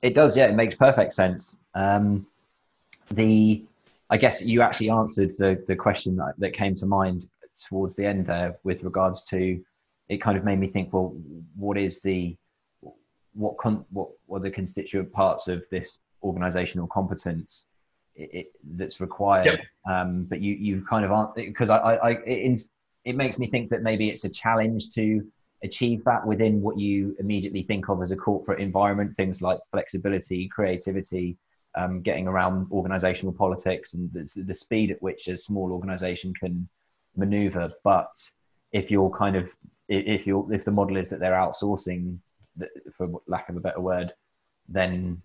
It 0.01 0.13
does, 0.13 0.35
yeah, 0.35 0.47
it 0.47 0.55
makes 0.55 0.75
perfect 0.75 1.13
sense. 1.13 1.57
Um, 1.73 2.27
the, 3.11 3.63
I 4.09 4.17
guess 4.17 4.45
you 4.45 4.61
actually 4.61 4.89
answered 4.89 5.31
the, 5.37 5.63
the 5.67 5.75
question 5.75 6.17
that, 6.17 6.33
that 6.37 6.53
came 6.53 6.73
to 6.75 6.85
mind 6.85 7.27
towards 7.67 7.95
the 7.95 8.05
end 8.05 8.27
there 8.27 8.57
with 8.63 8.83
regards 8.83 9.23
to, 9.29 9.63
it 10.09 10.17
kind 10.17 10.37
of 10.37 10.43
made 10.43 10.59
me 10.59 10.67
think, 10.67 10.91
well, 10.91 11.15
what 11.55 11.77
is 11.77 12.01
the, 12.01 12.35
what 13.33 13.57
con- 13.57 13.85
what 13.91 14.09
what 14.27 14.39
are 14.39 14.43
the 14.43 14.51
constituent 14.51 15.11
parts 15.11 15.47
of 15.47 15.63
this 15.69 15.99
organizational 16.23 16.87
competence 16.87 17.65
it, 18.15 18.29
it, 18.33 18.47
that's 18.75 19.01
required 19.01 19.45
yep. 19.47 19.59
um, 19.89 20.23
but 20.25 20.39
you 20.39 20.53
you 20.53 20.85
kind 20.87 21.03
of 21.03 21.11
aren't 21.11 21.35
because 21.35 21.69
I, 21.69 21.77
I, 21.77 21.93
I 21.93 22.11
it, 22.25 22.59
it 23.05 23.15
makes 23.15 23.39
me 23.39 23.47
think 23.47 23.69
that 23.71 23.81
maybe 23.81 24.09
it's 24.09 24.23
a 24.23 24.29
challenge 24.29 24.91
to 24.91 25.25
achieve 25.63 26.03
that 26.03 26.25
within 26.25 26.61
what 26.61 26.77
you 26.77 27.15
immediately 27.19 27.63
think 27.63 27.89
of 27.89 28.01
as 28.01 28.11
a 28.11 28.17
corporate 28.17 28.59
environment 28.59 29.15
things 29.15 29.41
like 29.41 29.59
flexibility 29.71 30.47
creativity 30.47 31.37
um, 31.75 32.01
getting 32.01 32.27
around 32.27 32.67
organizational 32.71 33.33
politics 33.33 33.95
and 33.95 34.11
the, 34.13 34.43
the 34.43 34.53
speed 34.53 34.91
at 34.91 35.01
which 35.01 35.27
a 35.27 35.37
small 35.37 35.71
organization 35.71 36.33
can 36.33 36.67
maneuver 37.15 37.69
but 37.83 38.13
if 38.73 38.91
you're 38.91 39.09
kind 39.09 39.35
of 39.35 39.51
if 39.87 40.27
you're 40.27 40.51
if 40.53 40.65
the 40.65 40.71
model 40.71 40.97
is 40.97 41.09
that 41.09 41.19
they're 41.19 41.33
outsourcing 41.33 42.17
for 42.91 43.21
lack 43.27 43.49
of 43.49 43.57
a 43.57 43.59
better 43.59 43.81
word, 43.81 44.13
then 44.67 45.21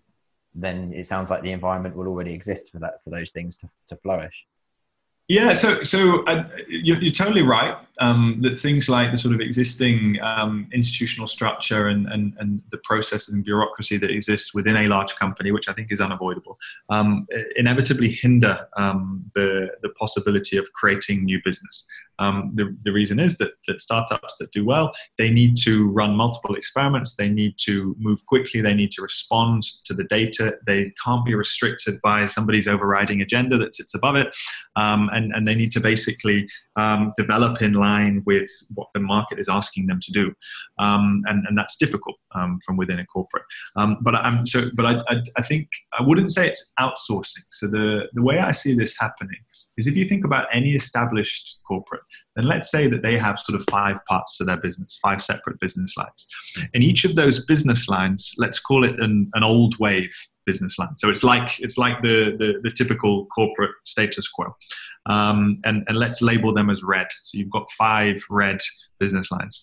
then 0.55 0.91
it 0.93 1.05
sounds 1.05 1.29
like 1.29 1.43
the 1.43 1.51
environment 1.51 1.95
will 1.95 2.07
already 2.07 2.33
exist 2.33 2.71
for 2.71 2.79
that 2.79 3.03
for 3.03 3.11
those 3.11 3.31
things 3.31 3.55
to, 3.57 3.69
to 3.87 3.95
flourish. 3.97 4.45
Yeah, 5.29 5.53
so 5.53 5.83
so 5.83 6.25
uh, 6.25 6.49
you're, 6.67 6.97
you're, 6.97 7.11
totally 7.11 7.43
right 7.43 7.77
um, 7.99 8.39
that 8.41 8.57
things 8.57 8.89
like 8.89 9.11
the 9.11 9.17
sort 9.17 9.35
of 9.35 9.41
existing 9.41 10.17
um, 10.23 10.67
institutional 10.73 11.27
structure 11.27 11.89
and, 11.89 12.07
and, 12.07 12.33
and 12.39 12.63
the 12.71 12.79
processes 12.79 13.35
and 13.35 13.45
bureaucracy 13.45 13.97
that 13.97 14.09
exists 14.09 14.55
within 14.55 14.75
a 14.75 14.87
large 14.87 15.15
company, 15.17 15.51
which 15.51 15.69
I 15.69 15.73
think 15.73 15.91
is 15.91 16.01
unavoidable, 16.01 16.57
um, 16.89 17.27
inevitably 17.55 18.09
hinder 18.09 18.67
um, 18.75 19.29
the 19.35 19.69
the 19.83 19.89
possibility 19.89 20.57
of 20.57 20.73
creating 20.73 21.25
new 21.25 21.39
business. 21.45 21.85
Um, 22.19 22.51
the, 22.53 22.75
the 22.83 22.91
reason 22.91 23.19
is 23.19 23.37
that, 23.37 23.51
that 23.67 23.81
startups 23.81 24.37
that 24.37 24.51
do 24.51 24.65
well, 24.65 24.91
they 25.17 25.29
need 25.29 25.57
to 25.63 25.89
run 25.89 26.15
multiple 26.15 26.55
experiments, 26.55 27.15
they 27.15 27.29
need 27.29 27.55
to 27.65 27.95
move 27.99 28.25
quickly, 28.25 28.61
they 28.61 28.73
need 28.73 28.91
to 28.91 29.01
respond 29.01 29.63
to 29.85 29.93
the 29.93 30.03
data, 30.03 30.57
they 30.65 30.91
can't 31.03 31.25
be 31.25 31.33
restricted 31.33 31.99
by 32.01 32.25
somebody's 32.25 32.67
overriding 32.67 33.21
agenda 33.21 33.57
that 33.57 33.75
sits 33.75 33.95
above 33.95 34.15
it, 34.15 34.35
um, 34.75 35.09
and, 35.13 35.33
and 35.33 35.47
they 35.47 35.55
need 35.55 35.71
to 35.71 35.79
basically 35.79 36.47
um, 36.79 37.13
develop 37.17 37.61
in 37.61 37.73
line 37.73 38.23
with 38.25 38.49
what 38.73 38.87
the 38.93 38.99
market 38.99 39.37
is 39.39 39.49
asking 39.49 39.87
them 39.87 39.99
to 40.05 40.11
do, 40.11 40.25
um, 40.85 41.21
and, 41.29 41.45
and 41.47 41.57
that's 41.57 41.77
difficult 41.77 42.15
um, 42.35 42.59
from 42.65 42.77
within 42.77 42.99
a 42.99 43.05
corporate. 43.05 43.43
Um, 43.75 43.97
but 44.01 44.15
I'm 44.15 44.45
so, 44.45 44.69
but 44.75 44.85
I, 44.85 44.93
I, 45.11 45.15
I 45.37 45.41
think 45.41 45.67
I 45.97 46.03
wouldn't 46.03 46.31
say 46.31 46.47
it's 46.47 46.73
outsourcing. 46.79 47.45
So 47.49 47.67
the 47.67 48.07
the 48.13 48.23
way 48.29 48.39
I 48.39 48.51
see 48.51 48.73
this 48.75 48.95
happening 48.99 49.41
is 49.77 49.87
if 49.87 49.95
you 49.95 50.05
think 50.05 50.25
about 50.25 50.47
any 50.53 50.71
established 50.75 51.59
corporate, 51.67 52.01
then 52.35 52.45
let's 52.45 52.69
say 52.69 52.87
that 52.87 53.01
they 53.01 53.17
have 53.17 53.39
sort 53.39 53.59
of 53.59 53.65
five 53.69 53.97
parts 54.05 54.37
to 54.37 54.43
their 54.43 54.57
business, 54.57 54.99
five 55.01 55.21
separate 55.21 55.59
business 55.59 55.95
lines. 55.97 56.27
In 56.73 56.81
each 56.81 57.05
of 57.05 57.15
those 57.15 57.45
business 57.45 57.87
lines, 57.87 58.33
let's 58.37 58.59
call 58.59 58.83
it 58.83 58.99
an, 58.99 59.29
an 59.33 59.43
old 59.43 59.77
wave 59.79 60.13
business 60.49 60.79
line. 60.79 60.97
So 60.97 61.09
it's 61.09 61.23
like 61.23 61.59
it's 61.59 61.77
like 61.77 62.01
the 62.01 62.35
the, 62.41 62.49
the 62.65 62.71
typical 62.71 63.27
corporate 63.27 63.75
status 63.85 64.27
quo, 64.27 64.47
um, 65.05 65.57
and 65.67 65.83
and 65.87 65.97
let's 65.97 66.21
label 66.21 66.51
them 66.53 66.69
as 66.69 66.81
red. 66.83 67.07
So 67.23 67.37
you've 67.37 67.51
got 67.57 67.69
five 67.71 68.23
red 68.29 68.59
business 68.99 69.31
lines. 69.31 69.55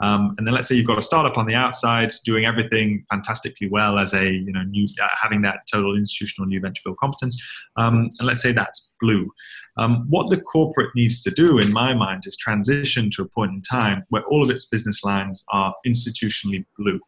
Um, 0.00 0.34
and 0.36 0.46
then 0.46 0.52
let's 0.54 0.68
say 0.68 0.74
you've 0.74 0.86
got 0.86 0.98
a 0.98 1.08
startup 1.10 1.38
on 1.38 1.46
the 1.46 1.54
outside 1.54 2.12
doing 2.26 2.44
everything 2.44 3.04
fantastically 3.10 3.68
well 3.68 3.98
as 3.98 4.12
a 4.12 4.26
you 4.30 4.52
know 4.52 4.64
new 4.64 4.86
uh, 5.02 5.08
having 5.20 5.40
that 5.42 5.60
total 5.72 5.96
institutional 5.96 6.46
new 6.48 6.60
venture 6.60 6.82
build 6.84 6.98
competence. 6.98 7.34
Um, 7.76 8.10
and 8.18 8.26
let's 8.28 8.42
say 8.42 8.52
that's 8.52 8.94
blue. 9.00 9.30
Um, 9.76 10.06
what 10.08 10.28
the 10.28 10.40
corporate 10.40 10.90
needs 10.94 11.22
to 11.22 11.30
do, 11.30 11.58
in 11.58 11.72
my 11.72 11.94
mind, 11.94 12.24
is 12.26 12.36
transition 12.36 13.10
to 13.12 13.22
a 13.22 13.28
point 13.28 13.52
in 13.52 13.62
time 13.62 14.04
where 14.10 14.24
all 14.24 14.42
of 14.42 14.50
its 14.50 14.66
business 14.66 15.02
lines 15.02 15.44
are 15.50 15.74
institutionally 15.86 16.64
blue. 16.78 17.00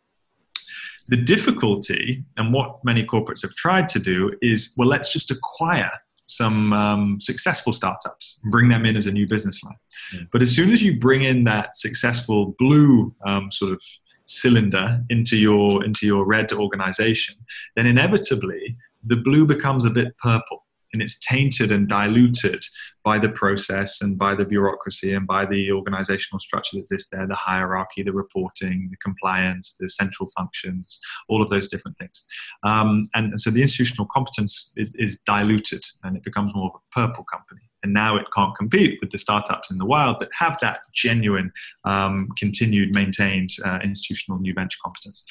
The 1.08 1.16
difficulty, 1.16 2.24
and 2.36 2.52
what 2.52 2.82
many 2.84 3.04
corporates 3.04 3.42
have 3.42 3.54
tried 3.54 3.88
to 3.90 3.98
do, 3.98 4.32
is 4.40 4.74
well, 4.76 4.88
let's 4.88 5.12
just 5.12 5.30
acquire 5.30 5.90
some 6.26 6.72
um, 6.72 7.20
successful 7.20 7.72
startups 7.72 8.40
bring 8.44 8.68
them 8.70 8.86
in 8.86 8.96
as 8.96 9.06
a 9.06 9.12
new 9.12 9.28
business 9.28 9.62
line. 9.62 9.76
Mm. 10.14 10.28
But 10.32 10.40
as 10.40 10.50
soon 10.50 10.72
as 10.72 10.82
you 10.82 10.98
bring 10.98 11.22
in 11.22 11.44
that 11.44 11.76
successful 11.76 12.54
blue 12.58 13.14
um, 13.26 13.52
sort 13.52 13.72
of 13.72 13.82
cylinder 14.24 15.02
into 15.10 15.36
your 15.36 15.84
into 15.84 16.06
your 16.06 16.24
red 16.24 16.52
organization, 16.52 17.36
then 17.76 17.86
inevitably 17.86 18.76
the 19.06 19.16
blue 19.16 19.46
becomes 19.46 19.84
a 19.84 19.90
bit 19.90 20.16
purple 20.22 20.63
and 20.94 21.02
it's 21.02 21.18
tainted 21.18 21.70
and 21.70 21.88
diluted 21.88 22.64
by 23.02 23.18
the 23.18 23.28
process 23.28 24.00
and 24.00 24.16
by 24.16 24.34
the 24.34 24.46
bureaucracy 24.46 25.12
and 25.12 25.26
by 25.26 25.44
the 25.44 25.70
organizational 25.70 26.40
structure 26.40 26.76
that 26.76 26.80
exists 26.80 27.10
there 27.10 27.26
the 27.26 27.34
hierarchy 27.34 28.02
the 28.02 28.12
reporting 28.12 28.88
the 28.90 28.96
compliance 28.96 29.76
the 29.78 29.90
central 29.90 30.30
functions 30.36 31.00
all 31.28 31.42
of 31.42 31.50
those 31.50 31.68
different 31.68 31.98
things. 31.98 32.24
Um, 32.62 33.04
and, 33.14 33.38
so 33.38 33.50
the 33.50 33.62
institutional 33.62 34.06
competence 34.14 34.72
is, 34.76 34.94
is 34.94 35.18
diluted 35.26 35.82
and 36.04 36.16
it 36.16 36.22
becomes 36.22 36.54
more 36.54 36.70
of 36.72 36.80
a 36.80 36.94
purple 36.94 37.24
company 37.24 37.62
and 37.84 37.92
now 37.92 38.16
it 38.16 38.26
can't 38.34 38.56
compete 38.56 38.98
with 39.00 39.12
the 39.12 39.18
startups 39.18 39.70
in 39.70 39.78
the 39.78 39.84
wild 39.84 40.18
that 40.18 40.30
have 40.36 40.58
that 40.60 40.80
genuine, 40.94 41.52
um, 41.84 42.28
continued, 42.36 42.94
maintained 42.94 43.50
uh, 43.64 43.78
institutional 43.84 44.40
new 44.40 44.54
venture 44.54 44.78
competence. 44.82 45.24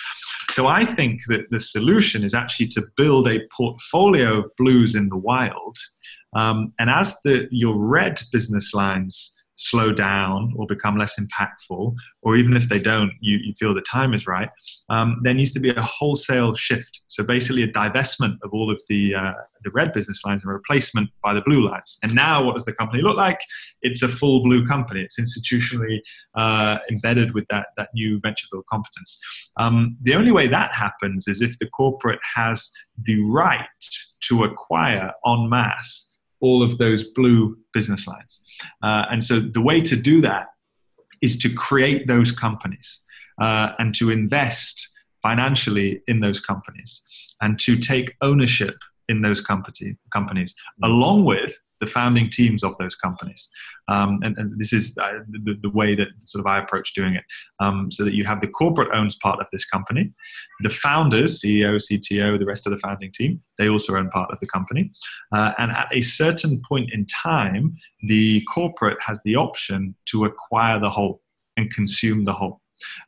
So 0.51 0.67
I 0.67 0.85
think 0.85 1.21
that 1.27 1.49
the 1.49 1.59
solution 1.59 2.23
is 2.23 2.33
actually 2.33 2.67
to 2.69 2.83
build 2.95 3.27
a 3.27 3.39
portfolio 3.57 4.39
of 4.39 4.55
blues 4.55 4.93
in 4.93 5.09
the 5.09 5.17
wild. 5.17 5.77
Um, 6.35 6.73
and 6.79 6.89
as 6.89 7.19
the, 7.23 7.47
your 7.51 7.75
red 7.77 8.21
business 8.31 8.73
lines 8.73 9.32
slow 9.63 9.93
down 9.93 10.53
or 10.57 10.65
become 10.67 10.97
less 10.97 11.17
impactful, 11.17 11.95
or 12.21 12.35
even 12.35 12.55
if 12.55 12.67
they 12.67 12.79
don't, 12.79 13.11
you, 13.21 13.37
you 13.37 13.53
feel 13.53 13.73
the 13.73 13.81
time 13.81 14.13
is 14.13 14.27
right, 14.27 14.49
um, 14.89 15.19
there 15.23 15.33
needs 15.33 15.53
to 15.53 15.59
be 15.59 15.69
a 15.69 15.81
wholesale 15.81 16.53
shift. 16.53 17.01
So 17.07 17.23
basically, 17.23 17.63
a 17.63 17.71
divestment 17.71 18.37
of 18.43 18.51
all 18.51 18.71
of 18.71 18.81
the 18.89 19.15
uh, 19.15 19.33
the 19.63 19.71
red 19.71 19.93
business 19.93 20.21
lines 20.25 20.43
and 20.43 20.51
replacement 20.51 21.09
by 21.23 21.33
the 21.33 21.41
blue 21.41 21.65
lines. 21.65 21.97
And 22.03 22.13
now, 22.13 22.43
what 22.43 22.55
does 22.55 22.65
the 22.65 22.73
company 22.73 23.01
look 23.01 23.15
like? 23.15 23.39
It's 23.81 24.03
a 24.03 24.09
full 24.09 24.43
blue 24.43 24.67
company. 24.67 25.01
It's 25.01 25.17
institutionally 25.17 25.99
uh, 26.35 26.79
embedded 26.91 27.33
with 27.33 27.45
that 27.49 27.67
that 27.77 27.89
new 27.93 28.19
venture 28.19 28.47
build 28.51 28.65
competence. 28.69 29.19
Um, 29.57 29.97
the 30.01 30.15
only 30.15 30.31
way 30.31 30.47
that 30.47 30.75
happens 30.75 31.27
is 31.27 31.41
if 31.41 31.57
the 31.59 31.69
corporate 31.69 32.19
has 32.35 32.69
the 33.01 33.21
right 33.23 33.67
to 34.27 34.43
acquire 34.43 35.11
en 35.25 35.49
masse 35.49 36.12
all 36.43 36.61
of 36.61 36.77
those 36.77 37.03
blue 37.03 37.57
business 37.73 38.05
lines. 38.05 38.43
Uh, 38.83 39.05
and 39.09 39.23
so 39.23 39.39
the 39.39 39.61
way 39.61 39.81
to 39.81 39.95
do 39.95 40.21
that 40.21 40.47
is 41.21 41.37
to 41.39 41.49
create 41.49 42.05
those 42.05 42.31
companies 42.31 43.01
uh, 43.41 43.69
and 43.79 43.95
to 43.95 44.11
invest 44.11 44.75
financially 45.21 46.01
in 46.05 46.19
those 46.19 46.39
companies 46.41 47.01
and 47.41 47.57
to 47.59 47.77
take 47.77 48.15
ownership 48.21 48.75
in 49.07 49.21
those 49.21 49.41
company, 49.41 49.97
companies 50.11 50.53
along 50.83 51.23
with 51.23 51.62
the 51.83 51.91
founding 51.91 52.29
teams 52.29 52.63
of 52.63 52.77
those 52.77 52.95
companies. 52.95 53.49
Um, 53.89 54.19
and, 54.23 54.37
and, 54.37 54.57
this 54.57 54.71
is 54.71 54.97
uh, 54.97 55.19
the, 55.29 55.55
the, 55.61 55.69
way 55.69 55.93
that 55.93 56.07
sort 56.19 56.39
of 56.39 56.47
I 56.47 56.57
approach 56.59 56.93
doing 56.93 57.15
it, 57.15 57.25
um, 57.59 57.91
so 57.91 58.05
that 58.05 58.13
you 58.13 58.23
have 58.23 58.39
the 58.39 58.47
corporate 58.47 58.87
owns 58.93 59.15
part 59.15 59.41
of 59.41 59.47
this 59.51 59.65
company, 59.65 60.13
the 60.61 60.69
founders, 60.69 61.41
CEO, 61.41 61.75
CTO, 61.75 62.39
the 62.39 62.45
rest 62.45 62.65
of 62.65 62.71
the 62.71 62.79
founding 62.79 63.11
team, 63.11 63.41
they 63.57 63.67
also 63.67 63.97
own 63.97 64.09
part 64.09 64.31
of 64.31 64.39
the 64.39 64.47
company. 64.47 64.91
Uh, 65.33 65.51
and 65.57 65.71
at 65.71 65.89
a 65.91 65.99
certain 65.99 66.61
point 66.67 66.91
in 66.93 67.05
time, 67.07 67.75
the 68.03 68.41
corporate 68.53 69.01
has 69.01 69.21
the 69.23 69.35
option 69.35 69.95
to 70.05 70.23
acquire 70.23 70.79
the 70.79 70.89
whole 70.89 71.21
and 71.57 71.69
consume 71.73 72.23
the 72.23 72.33
whole. 72.33 72.61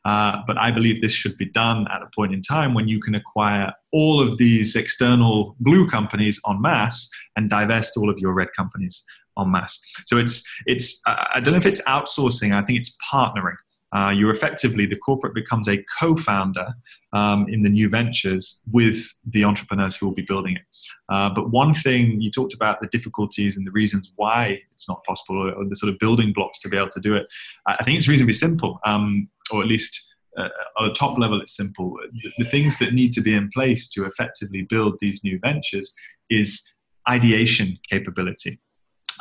Uh, 0.04 0.42
but 0.46 0.56
I 0.58 0.70
believe 0.70 1.00
this 1.00 1.12
should 1.12 1.36
be 1.36 1.46
done 1.46 1.86
at 1.92 2.02
a 2.02 2.08
point 2.14 2.32
in 2.32 2.42
time 2.42 2.74
when 2.74 2.88
you 2.88 3.00
can 3.00 3.14
acquire 3.14 3.72
all 3.92 4.20
of 4.20 4.38
these 4.38 4.76
external 4.76 5.56
blue 5.60 5.88
companies 5.88 6.40
en 6.48 6.60
masse 6.60 7.10
and 7.36 7.48
divest 7.48 7.96
all 7.96 8.10
of 8.10 8.18
your 8.18 8.32
red 8.32 8.48
companies 8.56 9.04
en 9.38 9.50
masse. 9.50 9.80
So 10.06 10.18
it's 10.18 10.44
it's 10.66 11.00
I 11.06 11.40
don't 11.40 11.52
know 11.52 11.58
if 11.58 11.66
it's 11.66 11.82
outsourcing. 11.82 12.54
I 12.54 12.62
think 12.62 12.78
it's 12.78 12.96
partnering. 13.12 13.56
Uh, 13.94 14.10
you're 14.10 14.32
effectively 14.32 14.84
the 14.84 14.96
corporate 14.96 15.34
becomes 15.34 15.68
a 15.68 15.84
co-founder 15.98 16.74
um, 17.12 17.46
in 17.48 17.62
the 17.62 17.68
new 17.68 17.88
ventures 17.88 18.60
with 18.72 19.08
the 19.24 19.44
entrepreneurs 19.44 19.96
who 19.96 20.06
will 20.06 20.14
be 20.14 20.22
building 20.22 20.56
it. 20.56 20.62
Uh, 21.08 21.30
but 21.30 21.50
one 21.50 21.72
thing 21.72 22.20
you 22.20 22.30
talked 22.30 22.52
about 22.52 22.80
the 22.80 22.88
difficulties 22.88 23.56
and 23.56 23.66
the 23.66 23.70
reasons 23.70 24.12
why 24.16 24.60
it's 24.74 24.88
not 24.88 25.04
possible, 25.04 25.36
or, 25.36 25.52
or 25.52 25.64
the 25.64 25.76
sort 25.76 25.92
of 25.92 25.98
building 25.98 26.32
blocks 26.32 26.58
to 26.58 26.68
be 26.68 26.76
able 26.76 26.90
to 26.90 27.00
do 27.00 27.14
it. 27.14 27.26
I 27.66 27.82
think 27.84 27.98
it's 27.98 28.08
reasonably 28.08 28.34
simple, 28.34 28.80
um, 28.84 29.28
or 29.52 29.62
at 29.62 29.68
least 29.68 30.12
uh, 30.36 30.48
at 30.80 30.90
a 30.90 30.92
top 30.92 31.18
level, 31.18 31.40
it's 31.40 31.56
simple. 31.56 31.96
The, 32.22 32.32
the, 32.38 32.44
things 32.44 32.78
that 32.78 32.92
need 32.92 33.12
to 33.14 33.22
be 33.22 33.34
in 33.34 33.48
place 33.48 33.88
to 33.90 34.04
effectively 34.04 34.62
build 34.62 34.98
these 35.00 35.24
new 35.24 35.38
ventures 35.38 35.94
is 36.28 36.74
ideation 37.08 37.78
capability 37.88 38.60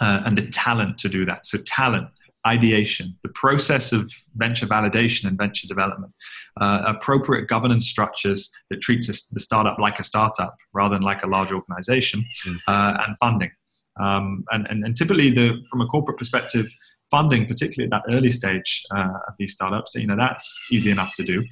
uh, 0.01 0.23
and 0.25 0.37
the 0.37 0.47
talent 0.47 0.97
to 0.99 1.09
do 1.09 1.25
that. 1.25 1.47
So, 1.47 1.57
talent, 1.65 2.09
ideation, 2.45 3.17
the 3.23 3.30
process 3.30 3.91
of 3.91 4.11
venture 4.35 4.65
validation 4.65 5.27
and 5.27 5.38
venture 5.38 5.67
development, 5.67 6.13
uh, 6.61 6.84
appropriate 6.85 7.47
governance 7.47 7.88
structures 7.88 8.51
that 8.69 8.81
treats 8.81 9.07
the 9.07 9.39
startup 9.39 9.80
like 9.80 9.99
a 9.99 10.03
startup 10.03 10.55
rather 10.73 10.95
than 10.95 11.03
like 11.03 11.23
a 11.23 11.27
large 11.27 11.51
organization, 11.51 12.26
mm. 12.45 12.57
uh, 12.67 13.03
and 13.07 13.17
funding. 13.17 13.51
Um, 13.99 14.43
and, 14.51 14.67
and, 14.69 14.84
and, 14.84 14.95
typically, 14.95 15.31
the, 15.31 15.65
from 15.69 15.80
a 15.80 15.85
corporate 15.85 16.17
perspective, 16.17 16.67
funding, 17.11 17.45
particularly 17.45 17.91
at 17.91 17.91
that 17.91 18.14
early 18.14 18.32
stage 18.32 18.84
uh, 18.95 19.14
of 19.27 19.34
these 19.38 19.53
startups, 19.53 19.95
you 19.95 20.07
know, 20.07 20.15
that's 20.15 20.68
easy 20.72 20.91
enough 20.91 21.14
to 21.15 21.23
do. 21.23 21.44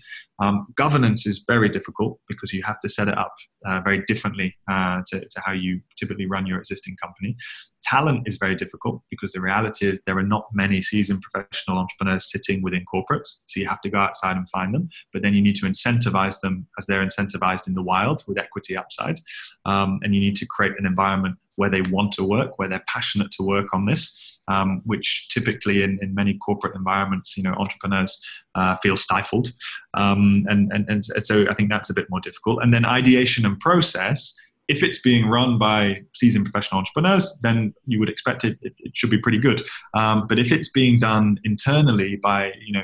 Um, 0.41 0.67
governance 0.75 1.27
is 1.27 1.43
very 1.47 1.69
difficult 1.69 2.19
because 2.27 2.53
you 2.53 2.63
have 2.63 2.79
to 2.81 2.89
set 2.89 3.07
it 3.07 3.17
up 3.17 3.33
uh, 3.65 3.79
very 3.81 4.03
differently 4.07 4.55
uh, 4.69 5.01
to, 5.07 5.19
to, 5.19 5.41
how 5.45 5.51
you 5.53 5.79
typically 5.95 6.25
run 6.25 6.47
your 6.47 6.59
existing 6.59 6.97
company. 7.01 7.37
Talent 7.83 8.27
is 8.27 8.37
very 8.37 8.55
difficult 8.55 9.03
because 9.09 9.31
the 9.31 9.41
reality 9.41 9.87
is 9.87 10.01
there 10.05 10.17
are 10.17 10.23
not 10.23 10.47
many 10.51 10.81
seasoned 10.81 11.21
professional 11.21 11.77
entrepreneurs 11.77 12.31
sitting 12.31 12.61
within 12.63 12.83
corporates. 12.91 13.41
So 13.45 13.59
you 13.59 13.67
have 13.67 13.81
to 13.81 13.89
go 13.89 13.99
outside 13.99 14.35
and 14.35 14.49
find 14.49 14.73
them, 14.73 14.89
but 15.13 15.21
then 15.21 15.33
you 15.33 15.41
need 15.41 15.55
to 15.57 15.67
incentivize 15.67 16.39
them 16.41 16.67
as 16.79 16.87
they're 16.87 17.05
incentivized 17.05 17.67
in 17.67 17.75
the 17.75 17.83
wild 17.83 18.23
with 18.27 18.37
equity 18.37 18.75
upside. 18.75 19.21
Um, 19.65 19.99
and 20.03 20.15
you 20.15 20.19
need 20.19 20.35
to 20.37 20.47
create 20.47 20.73
an 20.79 20.85
environment 20.85 21.37
where 21.55 21.69
they 21.69 21.81
want 21.91 22.11
to 22.13 22.23
work, 22.23 22.57
where 22.57 22.67
they're 22.67 22.83
passionate 22.87 23.31
to 23.31 23.43
work 23.43 23.67
on 23.73 23.85
this, 23.85 24.39
um, 24.47 24.81
which 24.85 25.29
typically 25.29 25.83
in, 25.83 25.99
in 26.01 26.13
many 26.13 26.33
corporate 26.35 26.75
environments, 26.75 27.37
you 27.37 27.43
know, 27.43 27.53
entrepreneurs 27.53 28.23
uh, 28.55 28.75
feel 28.77 28.97
stifled. 28.97 29.51
Um, 29.93 30.45
and, 30.49 30.71
and, 30.71 30.89
and 30.89 31.05
so 31.05 31.45
I 31.49 31.53
think 31.53 31.69
that's 31.69 31.89
a 31.89 31.93
bit 31.93 32.07
more 32.09 32.19
difficult. 32.19 32.63
And 32.63 32.73
then 32.73 32.85
ideation 32.85 33.45
and 33.45 33.59
process, 33.59 34.35
if 34.67 34.81
it's 34.81 35.01
being 35.01 35.27
run 35.27 35.57
by 35.57 36.03
seasoned 36.15 36.45
professional 36.45 36.79
entrepreneurs, 36.79 37.39
then 37.43 37.73
you 37.85 37.99
would 37.99 38.09
expect 38.09 38.43
it, 38.43 38.57
it, 38.61 38.73
it 38.79 38.95
should 38.95 39.09
be 39.09 39.17
pretty 39.17 39.37
good. 39.37 39.61
Um, 39.93 40.25
but 40.27 40.39
if 40.39 40.51
it's 40.51 40.69
being 40.69 40.97
done 40.99 41.37
internally 41.43 42.15
by, 42.15 42.53
you 42.65 42.73
know, 42.73 42.83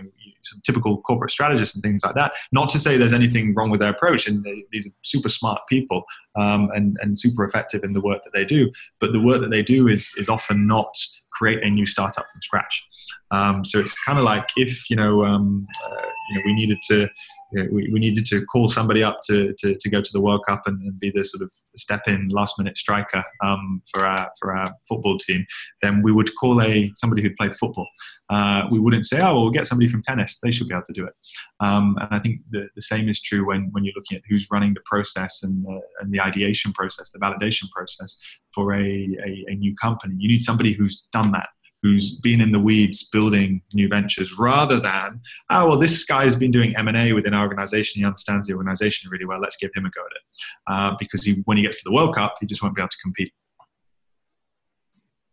typical 0.63 1.01
corporate 1.01 1.31
strategists 1.31 1.76
and 1.76 1.81
things 1.81 2.03
like 2.03 2.15
that. 2.15 2.34
Not 2.51 2.69
to 2.69 2.80
say 2.80 2.97
there's 2.97 3.13
anything 3.13 3.53
wrong 3.55 3.69
with 3.69 3.80
their 3.80 3.89
approach, 3.89 4.27
and 4.27 4.43
they, 4.43 4.63
these 4.71 4.88
are 4.88 4.91
super 5.03 5.30
smart 5.30 5.61
people 5.67 6.03
um, 6.35 6.69
and, 6.73 6.97
and 7.01 7.19
super 7.19 7.43
effective 7.43 7.84
in 7.84 7.93
the 7.93 8.01
work 8.01 8.23
that 8.23 8.31
they 8.34 8.45
do. 8.45 8.71
But 8.99 9.11
the 9.11 9.19
work 9.19 9.41
that 9.41 9.49
they 9.49 9.63
do 9.63 9.88
is 9.88 10.13
is 10.17 10.30
often 10.30 10.67
not 10.67 10.95
create 11.31 11.63
a 11.63 11.69
new 11.69 11.85
startup 11.85 12.26
from 12.31 12.41
scratch. 12.41 12.85
Um, 13.31 13.64
so 13.64 13.80
it's 13.80 13.95
kind 14.03 14.18
of 14.18 14.26
like 14.26 14.49
if 14.56 14.89
you 14.89 14.95
know, 14.95 15.23
um, 15.26 15.68
uh, 15.85 16.06
you 16.30 16.35
know 16.35 16.41
we 16.45 16.53
needed 16.53 16.80
to 16.89 17.10
you 17.51 17.64
know, 17.64 17.69
we, 17.72 17.89
we 17.91 17.99
needed 17.99 18.26
to 18.27 18.45
call 18.45 18.69
somebody 18.69 19.03
up 19.03 19.19
to, 19.26 19.53
to, 19.60 19.76
to 19.76 19.89
go 19.89 20.01
to 20.01 20.10
the 20.14 20.22
World 20.22 20.45
Cup 20.47 20.64
and, 20.65 20.81
and 20.81 20.99
be 20.99 21.11
the 21.11 21.23
sort 21.23 21.41
of 21.41 21.51
step 21.76 22.07
in 22.07 22.30
last 22.30 22.60
minute 22.60 22.77
striker 22.77 23.23
um, 23.43 23.81
for 23.91 24.06
our 24.06 24.30
for 24.39 24.56
our 24.56 24.68
football 24.88 25.18
team, 25.18 25.45
then 25.81 26.01
we 26.03 26.11
would 26.11 26.35
call 26.35 26.61
a 26.61 26.91
somebody 26.95 27.22
who 27.22 27.30
played 27.35 27.56
football. 27.56 27.88
Uh, 28.30 28.68
we 28.69 28.80
wouldn't 28.80 29.06
say, 29.06 29.19
oh, 29.19 29.34
well, 29.34 29.41
we'll 29.43 29.51
get 29.51 29.65
somebody 29.65 29.89
from 29.89 30.01
tennis; 30.01 30.39
they 30.43 30.51
should 30.51 30.68
be 30.68 30.73
able 30.76 30.85
to 30.85 30.93
do 30.93 31.06
it. 31.06 31.14
Um, 31.60 31.97
and 31.99 32.10
I 32.11 32.19
think 32.19 32.41
the, 32.51 32.68
the 32.76 32.81
same 32.81 33.10
is 33.10 33.22
true 33.22 33.47
when 33.47 33.69
when 33.72 33.84
you're 33.84 33.95
looking 33.95 34.18
at 34.18 34.23
who's 34.30 34.47
running 34.51 34.73
the 34.73 34.81
process 34.85 35.41
and 35.43 35.65
the, 35.65 35.81
and 36.01 36.11
the 36.11 36.22
ideation 36.22 36.72
process, 36.73 37.11
the 37.11 37.19
validation 37.19 37.69
process 37.72 38.22
for 38.53 38.73
a, 38.73 38.80
a, 38.80 39.45
a 39.47 39.56
new 39.56 39.76
company. 39.76 40.15
You 40.18 40.30
need 40.30 40.41
somebody 40.41 40.73
who's 40.73 41.07
done 41.11 41.31
that 41.31 41.49
who's 41.81 42.19
been 42.19 42.41
in 42.41 42.51
the 42.51 42.60
weeds 42.60 43.10
building 43.10 43.61
new 43.73 43.88
ventures 43.88 44.38
rather 44.38 44.80
than 44.80 45.22
oh 45.49 45.69
well 45.69 45.77
this 45.77 46.03
guy's 46.03 46.35
been 46.35 46.51
doing 46.51 46.76
m&a 46.76 47.14
within 47.14 47.34
our 47.34 47.43
organization. 47.43 47.99
He 47.99 48.06
understands 48.06 48.47
the 48.47 48.53
organization 48.53 49.10
really 49.10 49.26
well. 49.26 49.39
Let's 49.39 49.57
give 49.57 49.72
him 49.76 49.85
a 49.85 49.89
go 49.89 50.01
at 50.01 50.11
it. 50.11 50.23
Uh, 50.68 50.95
because 50.99 51.23
he, 51.26 51.41
when 51.45 51.57
he 51.57 51.64
gets 51.64 51.77
to 51.77 51.84
the 51.85 51.93
world 51.93 52.15
cup 52.15 52.35
he 52.39 52.45
just 52.45 52.61
won't 52.61 52.76
be 52.76 52.81
able 52.81 52.89
to 52.89 52.97
compete. 53.01 53.34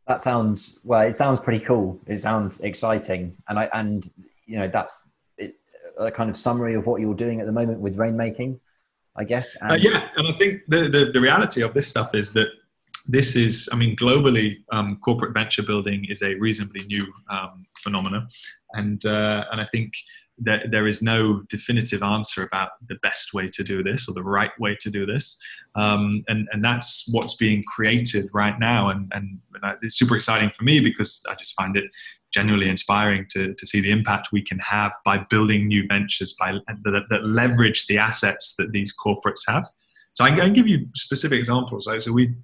That 0.06 0.20
sounds 0.20 0.80
well 0.84 1.00
it 1.00 1.14
sounds 1.14 1.40
pretty 1.40 1.64
cool. 1.64 2.00
It 2.06 2.18
sounds 2.18 2.60
exciting. 2.60 3.36
And 3.48 3.58
i 3.58 3.68
and 3.72 4.04
you 4.46 4.58
know 4.58 4.68
that's 4.68 5.04
it, 5.38 5.56
a 5.98 6.10
kind 6.10 6.30
of 6.30 6.36
summary 6.36 6.74
of 6.74 6.86
what 6.86 7.00
you're 7.00 7.14
doing 7.14 7.40
at 7.40 7.46
the 7.46 7.52
moment 7.52 7.80
with 7.80 7.96
rainmaking 7.96 8.58
i 9.16 9.24
guess 9.24 9.56
uh, 9.56 9.66
and- 9.66 9.72
uh, 9.72 9.74
yeah. 9.74 10.08
And 10.16 10.28
i 10.28 10.38
think 10.38 10.62
the, 10.68 10.88
the, 10.88 11.10
the 11.12 11.20
reality 11.20 11.62
of 11.62 11.74
this 11.74 11.88
stuff 11.88 12.14
is 12.14 12.32
that 12.34 12.48
this 13.08 13.36
is, 13.36 13.68
I 13.72 13.76
mean, 13.76 13.96
globally, 13.96 14.56
um, 14.72 14.98
corporate 15.04 15.32
venture 15.32 15.62
building 15.62 16.06
is 16.08 16.22
a 16.22 16.34
reasonably 16.34 16.84
new 16.86 17.06
um, 17.30 17.66
phenomenon, 17.78 18.26
and 18.72 19.04
uh, 19.06 19.44
and 19.50 19.60
I 19.60 19.66
think 19.72 19.92
that 20.38 20.70
there 20.70 20.86
is 20.86 21.00
no 21.00 21.42
definitive 21.48 22.02
answer 22.02 22.42
about 22.42 22.70
the 22.88 22.96
best 23.02 23.32
way 23.32 23.48
to 23.48 23.64
do 23.64 23.82
this 23.82 24.06
or 24.06 24.12
the 24.12 24.22
right 24.22 24.50
way 24.58 24.76
to 24.80 24.90
do 24.90 25.06
this, 25.06 25.38
um, 25.76 26.24
and 26.28 26.48
and 26.52 26.64
that's 26.64 27.08
what's 27.12 27.36
being 27.36 27.62
created 27.66 28.26
right 28.34 28.58
now, 28.58 28.88
and 28.88 29.10
and 29.14 29.38
it's 29.82 29.96
super 29.96 30.16
exciting 30.16 30.50
for 30.50 30.64
me 30.64 30.80
because 30.80 31.22
I 31.30 31.34
just 31.36 31.54
find 31.54 31.76
it 31.76 31.84
genuinely 32.32 32.68
inspiring 32.68 33.24
to, 33.30 33.54
to 33.54 33.66
see 33.66 33.80
the 33.80 33.90
impact 33.90 34.28
we 34.32 34.42
can 34.42 34.58
have 34.58 34.92
by 35.04 35.16
building 35.30 35.68
new 35.68 35.86
ventures 35.86 36.34
by 36.38 36.52
that, 36.84 37.04
that 37.08 37.24
leverage 37.24 37.86
the 37.86 37.96
assets 37.96 38.56
that 38.58 38.72
these 38.72 38.92
corporates 38.94 39.42
have. 39.48 39.66
So 40.12 40.24
I 40.24 40.30
can 40.30 40.52
give 40.52 40.66
you 40.66 40.86
specific 40.94 41.38
examples. 41.38 41.88
So 42.00 42.12
we 42.12 42.34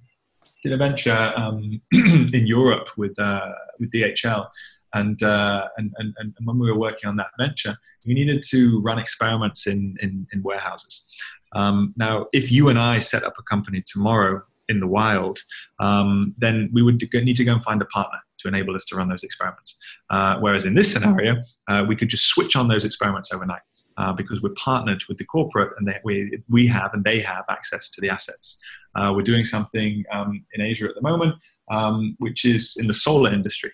did 0.63 0.71
a 0.71 0.77
venture 0.77 1.33
um, 1.35 1.81
in 1.93 2.47
Europe 2.47 2.89
with 2.97 3.17
uh, 3.19 3.51
with 3.79 3.91
DHL, 3.91 4.47
and, 4.93 5.21
uh, 5.21 5.67
and, 5.77 5.93
and 5.97 6.13
and 6.17 6.33
when 6.45 6.57
we 6.57 6.71
were 6.71 6.79
working 6.79 7.09
on 7.09 7.17
that 7.17 7.31
venture, 7.37 7.75
we 8.05 8.13
needed 8.13 8.43
to 8.49 8.81
run 8.81 8.97
experiments 8.97 9.67
in 9.67 9.97
in, 10.01 10.27
in 10.31 10.41
warehouses. 10.41 11.09
Um, 11.53 11.93
now, 11.97 12.27
if 12.33 12.51
you 12.51 12.69
and 12.69 12.79
I 12.79 12.99
set 12.99 13.23
up 13.23 13.33
a 13.37 13.43
company 13.43 13.83
tomorrow 13.85 14.41
in 14.69 14.79
the 14.79 14.87
wild, 14.87 15.39
um, 15.79 16.33
then 16.37 16.69
we 16.73 16.81
would 16.81 17.01
need 17.13 17.35
to 17.35 17.43
go 17.43 17.53
and 17.53 17.63
find 17.63 17.81
a 17.81 17.85
partner 17.85 18.19
to 18.39 18.47
enable 18.47 18.75
us 18.75 18.85
to 18.85 18.95
run 18.95 19.09
those 19.09 19.23
experiments. 19.23 19.77
Uh, 20.09 20.37
whereas 20.39 20.65
in 20.65 20.73
this 20.73 20.91
scenario, 20.91 21.43
uh, 21.67 21.85
we 21.87 21.95
could 21.95 22.09
just 22.09 22.27
switch 22.27 22.55
on 22.55 22.67
those 22.69 22.85
experiments 22.85 23.31
overnight. 23.33 23.61
Uh, 23.97 24.11
because 24.11 24.41
we're 24.41 24.55
partnered 24.55 25.03
with 25.07 25.17
the 25.19 25.25
corporate 25.25 25.71
and 25.77 25.93
we, 26.03 26.39
we 26.49 26.65
have 26.65 26.93
and 26.93 27.03
they 27.03 27.21
have 27.21 27.45
access 27.47 27.91
to 27.91 28.01
the 28.01 28.09
assets. 28.09 28.59
Uh, 28.95 29.13
we're 29.15 29.23
doing 29.23 29.45
something 29.45 30.03
um, 30.11 30.45
in 30.53 30.61
Asia 30.61 30.85
at 30.85 30.95
the 30.95 31.01
moment, 31.01 31.35
um, 31.69 32.15
which 32.19 32.45
is 32.45 32.77
in 32.79 32.87
the 32.87 32.93
solar 32.93 33.31
industry. 33.31 33.71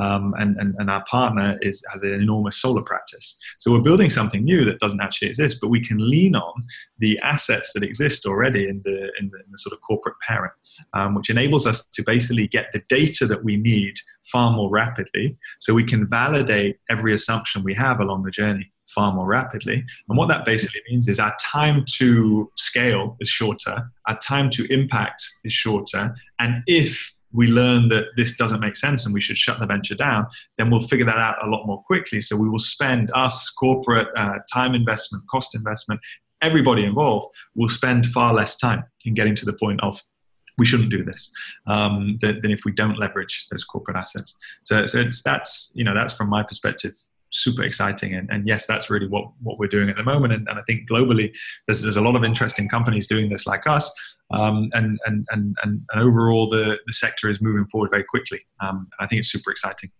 Um, 0.00 0.34
and, 0.38 0.56
and, 0.56 0.74
and, 0.78 0.90
our 0.90 1.04
partner 1.04 1.58
is, 1.60 1.82
has 1.92 2.02
an 2.02 2.12
enormous 2.12 2.56
solar 2.56 2.82
practice. 2.82 3.38
So 3.58 3.72
we're 3.72 3.82
building 3.82 4.08
something 4.08 4.42
new 4.42 4.64
that 4.64 4.78
doesn't 4.80 5.00
actually 5.00 5.28
exist, 5.28 5.58
but 5.60 5.68
we 5.68 5.84
can 5.84 5.98
lean 5.98 6.34
on 6.34 6.64
the 6.98 7.18
assets 7.20 7.72
that 7.74 7.82
exist 7.82 8.24
already 8.24 8.68
in 8.68 8.80
the, 8.84 9.10
in 9.18 9.30
the, 9.30 9.38
in 9.38 9.50
the 9.50 9.58
sort 9.58 9.74
of 9.74 9.80
corporate 9.82 10.16
parent, 10.26 10.52
um, 10.94 11.14
which 11.14 11.28
enables 11.30 11.66
us 11.66 11.84
to 11.92 12.02
basically 12.02 12.48
get 12.48 12.66
the 12.72 12.82
data 12.88 13.26
that 13.26 13.44
we 13.44 13.56
need 13.56 13.94
far 14.30 14.50
more 14.50 14.70
rapidly 14.70 15.36
so 15.58 15.74
we 15.74 15.84
can 15.84 16.06
validate 16.08 16.78
every 16.90 17.12
assumption 17.12 17.62
we 17.62 17.74
have 17.74 18.00
along 18.00 18.22
the 18.22 18.30
journey 18.30 18.72
far 18.94 19.12
more 19.12 19.26
rapidly. 19.26 19.84
And 20.08 20.18
what 20.18 20.28
that 20.28 20.44
basically 20.44 20.80
means 20.88 21.08
is 21.08 21.18
our 21.18 21.34
time 21.40 21.84
to 21.96 22.50
scale 22.56 23.16
is 23.20 23.28
shorter, 23.28 23.90
our 24.06 24.18
time 24.18 24.50
to 24.50 24.72
impact 24.72 25.24
is 25.44 25.52
shorter. 25.52 26.14
And 26.38 26.62
if 26.66 27.14
we 27.32 27.46
learn 27.46 27.88
that 27.88 28.06
this 28.16 28.36
doesn't 28.36 28.60
make 28.60 28.76
sense 28.76 29.04
and 29.04 29.14
we 29.14 29.20
should 29.20 29.38
shut 29.38 29.58
the 29.58 29.66
venture 29.66 29.94
down, 29.94 30.26
then 30.58 30.70
we'll 30.70 30.80
figure 30.80 31.06
that 31.06 31.18
out 31.18 31.44
a 31.44 31.48
lot 31.48 31.66
more 31.66 31.82
quickly. 31.84 32.20
So 32.20 32.36
we 32.36 32.48
will 32.48 32.58
spend 32.58 33.10
us, 33.14 33.48
corporate, 33.50 34.08
uh, 34.16 34.38
time 34.52 34.74
investment, 34.74 35.24
cost 35.30 35.54
investment, 35.54 36.00
everybody 36.42 36.84
involved 36.84 37.28
will 37.54 37.68
spend 37.68 38.06
far 38.06 38.34
less 38.34 38.56
time 38.56 38.84
in 39.04 39.14
getting 39.14 39.34
to 39.36 39.46
the 39.46 39.52
point 39.52 39.80
of 39.82 40.02
we 40.58 40.66
shouldn't 40.66 40.90
do 40.90 41.02
this 41.02 41.30
um, 41.66 42.18
than, 42.20 42.50
if 42.50 42.64
we 42.66 42.72
don't 42.72 42.98
leverage 42.98 43.46
those 43.50 43.64
corporate 43.64 43.96
assets. 43.96 44.36
So, 44.64 44.84
so 44.84 45.00
it's 45.00 45.22
that's 45.22 45.72
you 45.74 45.84
know 45.84 45.94
that's 45.94 46.12
from 46.12 46.28
my 46.28 46.42
perspective 46.42 46.92
super 47.32 47.62
exciting. 47.62 48.14
And, 48.14 48.30
and 48.30 48.46
yes, 48.46 48.66
that's 48.66 48.90
really 48.90 49.08
what, 49.08 49.24
what 49.42 49.58
we're 49.58 49.68
doing 49.68 49.88
at 49.90 49.96
the 49.96 50.04
moment. 50.04 50.32
And, 50.32 50.46
and 50.48 50.58
I 50.58 50.62
think 50.62 50.88
globally, 50.88 51.34
there's, 51.66 51.82
there's 51.82 51.96
a 51.96 52.02
lot 52.02 52.14
of 52.14 52.24
interesting 52.24 52.68
companies 52.68 53.06
doing 53.06 53.28
this 53.28 53.46
like 53.46 53.66
us. 53.66 53.92
Um, 54.30 54.70
and, 54.72 54.98
and, 55.04 55.26
and, 55.30 55.56
and, 55.62 55.82
overall, 55.94 56.48
the, 56.48 56.78
the 56.86 56.92
sector 56.92 57.28
is 57.28 57.40
moving 57.42 57.66
forward 57.66 57.90
very 57.90 58.04
quickly. 58.04 58.40
Um, 58.60 58.88
I 59.00 59.06
think 59.06 59.20
it's 59.20 59.30
super 59.30 59.50
exciting. 59.50 59.90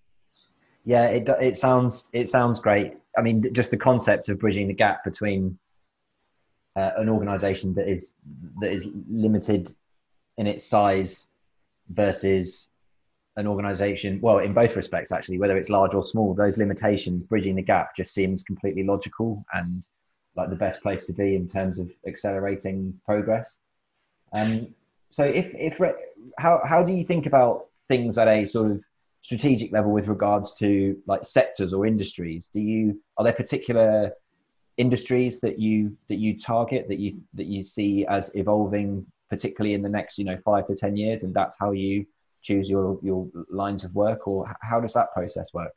Yeah, 0.84 1.08
it, 1.08 1.28
it 1.40 1.56
sounds 1.56 2.10
it 2.12 2.28
sounds 2.28 2.58
great. 2.58 2.94
I 3.16 3.22
mean, 3.22 3.44
just 3.52 3.70
the 3.70 3.76
concept 3.76 4.28
of 4.28 4.40
bridging 4.40 4.66
the 4.66 4.74
gap 4.74 5.04
between 5.04 5.58
uh, 6.74 6.90
an 6.96 7.08
organisation 7.08 7.74
that 7.74 7.88
is 7.88 8.14
that 8.60 8.72
is 8.72 8.88
limited 9.08 9.72
in 10.38 10.46
its 10.46 10.64
size 10.64 11.28
versus 11.90 12.70
an 13.36 13.46
organization 13.46 14.20
well 14.20 14.38
in 14.38 14.52
both 14.52 14.76
respects 14.76 15.10
actually 15.10 15.38
whether 15.38 15.56
it's 15.56 15.70
large 15.70 15.94
or 15.94 16.02
small 16.02 16.34
those 16.34 16.58
limitations 16.58 17.22
bridging 17.24 17.56
the 17.56 17.62
gap 17.62 17.96
just 17.96 18.12
seems 18.12 18.42
completely 18.42 18.82
logical 18.82 19.42
and 19.54 19.84
like 20.36 20.50
the 20.50 20.56
best 20.56 20.82
place 20.82 21.04
to 21.04 21.12
be 21.12 21.36
in 21.36 21.46
terms 21.46 21.78
of 21.78 21.90
accelerating 22.06 22.98
progress. 23.04 23.58
Um, 24.32 24.68
so 25.10 25.24
if 25.24 25.50
if 25.54 25.78
how, 26.38 26.60
how 26.66 26.82
do 26.82 26.94
you 26.94 27.04
think 27.04 27.26
about 27.26 27.66
things 27.88 28.16
at 28.16 28.28
a 28.28 28.46
sort 28.46 28.70
of 28.70 28.80
strategic 29.20 29.72
level 29.72 29.92
with 29.92 30.08
regards 30.08 30.54
to 30.56 30.96
like 31.06 31.24
sectors 31.24 31.72
or 31.72 31.86
industries? 31.86 32.48
Do 32.48 32.60
you 32.60 33.00
are 33.18 33.24
there 33.24 33.34
particular 33.34 34.12
industries 34.78 35.40
that 35.40 35.58
you 35.58 35.96
that 36.08 36.16
you 36.16 36.38
target 36.38 36.88
that 36.88 36.98
you 36.98 37.20
that 37.34 37.46
you 37.46 37.64
see 37.64 38.06
as 38.06 38.34
evolving 38.34 39.04
particularly 39.28 39.74
in 39.74 39.82
the 39.82 39.88
next 39.88 40.18
you 40.18 40.24
know 40.24 40.38
five 40.46 40.64
to 40.64 40.74
ten 40.74 40.96
years 40.96 41.24
and 41.24 41.34
that's 41.34 41.58
how 41.58 41.72
you 41.72 42.06
choose 42.42 42.68
your 42.68 42.98
your 43.02 43.28
lines 43.50 43.84
of 43.84 43.94
work, 43.94 44.26
or 44.26 44.54
how 44.62 44.80
does 44.80 44.94
that 44.94 45.12
process 45.12 45.46
work? 45.52 45.72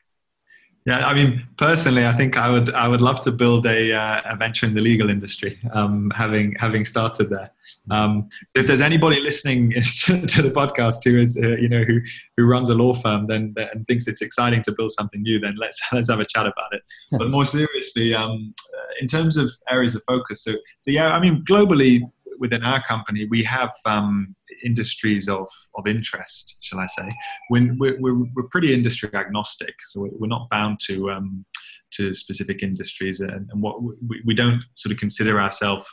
Yeah, 0.88 1.08
I 1.08 1.16
mean, 1.16 1.48
personally, 1.58 2.06
I 2.06 2.14
think 2.14 2.38
I 2.38 2.48
would 2.48 2.72
I 2.76 2.88
would 2.88 3.02
love 3.02 3.22
to 3.22 3.32
build 3.32 3.66
a, 3.66 3.92
uh, 3.92 4.22
a 4.24 4.36
venture 4.36 4.68
in 4.68 4.76
the 4.76 4.82
legal 4.82 5.10
industry, 5.10 5.60
um, 5.74 6.12
having 6.16 6.56
having 6.60 6.86
started 6.86 7.32
there. 7.32 7.50
Um, 7.90 8.30
if 8.54 8.68
there's 8.68 8.82
anybody 8.82 9.20
listening 9.20 9.72
to, 10.06 10.28
to 10.28 10.42
the 10.44 10.52
podcast 10.52 10.98
who 11.04 11.20
is 11.20 11.40
uh, 11.44 11.56
you 11.56 11.70
know 11.70 11.84
who 11.84 12.02
who 12.38 12.46
runs 12.46 12.70
a 12.70 12.76
law 12.76 12.94
firm, 12.94 13.26
then 13.26 13.56
and 13.58 13.88
thinks 13.88 14.08
it's 14.08 14.22
exciting 14.22 14.62
to 14.62 14.72
build 14.78 14.92
something 14.92 15.24
new, 15.24 15.40
then 15.40 15.56
let's 15.58 15.82
let's 15.92 16.08
have 16.08 16.20
a 16.20 16.26
chat 16.26 16.46
about 16.46 16.72
it. 16.72 16.84
but 17.14 17.32
more 17.32 17.46
seriously, 17.46 18.14
um, 18.14 18.54
uh, 18.78 18.94
in 19.02 19.08
terms 19.08 19.38
of 19.38 19.50
areas 19.72 19.96
of 19.96 20.04
focus, 20.08 20.44
so 20.44 20.52
so 20.82 20.92
yeah, 20.92 21.08
I 21.08 21.20
mean, 21.20 21.44
globally 21.50 22.02
within 22.40 22.64
our 22.64 22.84
company, 22.84 23.28
we 23.30 23.44
have 23.44 23.72
um, 23.86 24.36
industries 24.64 25.28
of, 25.30 25.48
of 25.76 25.88
interest, 25.88 26.58
shall 26.62 26.80
I 26.80 26.88
say. 26.88 27.10
We're, 27.50 27.76
we're, 27.78 28.00
we're 28.00 28.50
pretty 28.50 28.74
industry 28.74 29.10
agnostic, 29.14 29.76
so 29.90 30.10
we're 30.12 30.28
not 30.28 30.50
bound 30.50 30.80
to, 30.88 31.12
um, 31.12 31.46
to 31.92 32.14
specific 32.14 32.64
industries. 32.64 33.20
And, 33.20 33.50
and 33.52 33.62
what 33.62 33.82
we, 33.82 34.22
we 34.26 34.34
don't 34.34 34.64
sort 34.76 34.92
of 34.92 35.00
consider 35.00 35.40
ourselves 35.40 35.88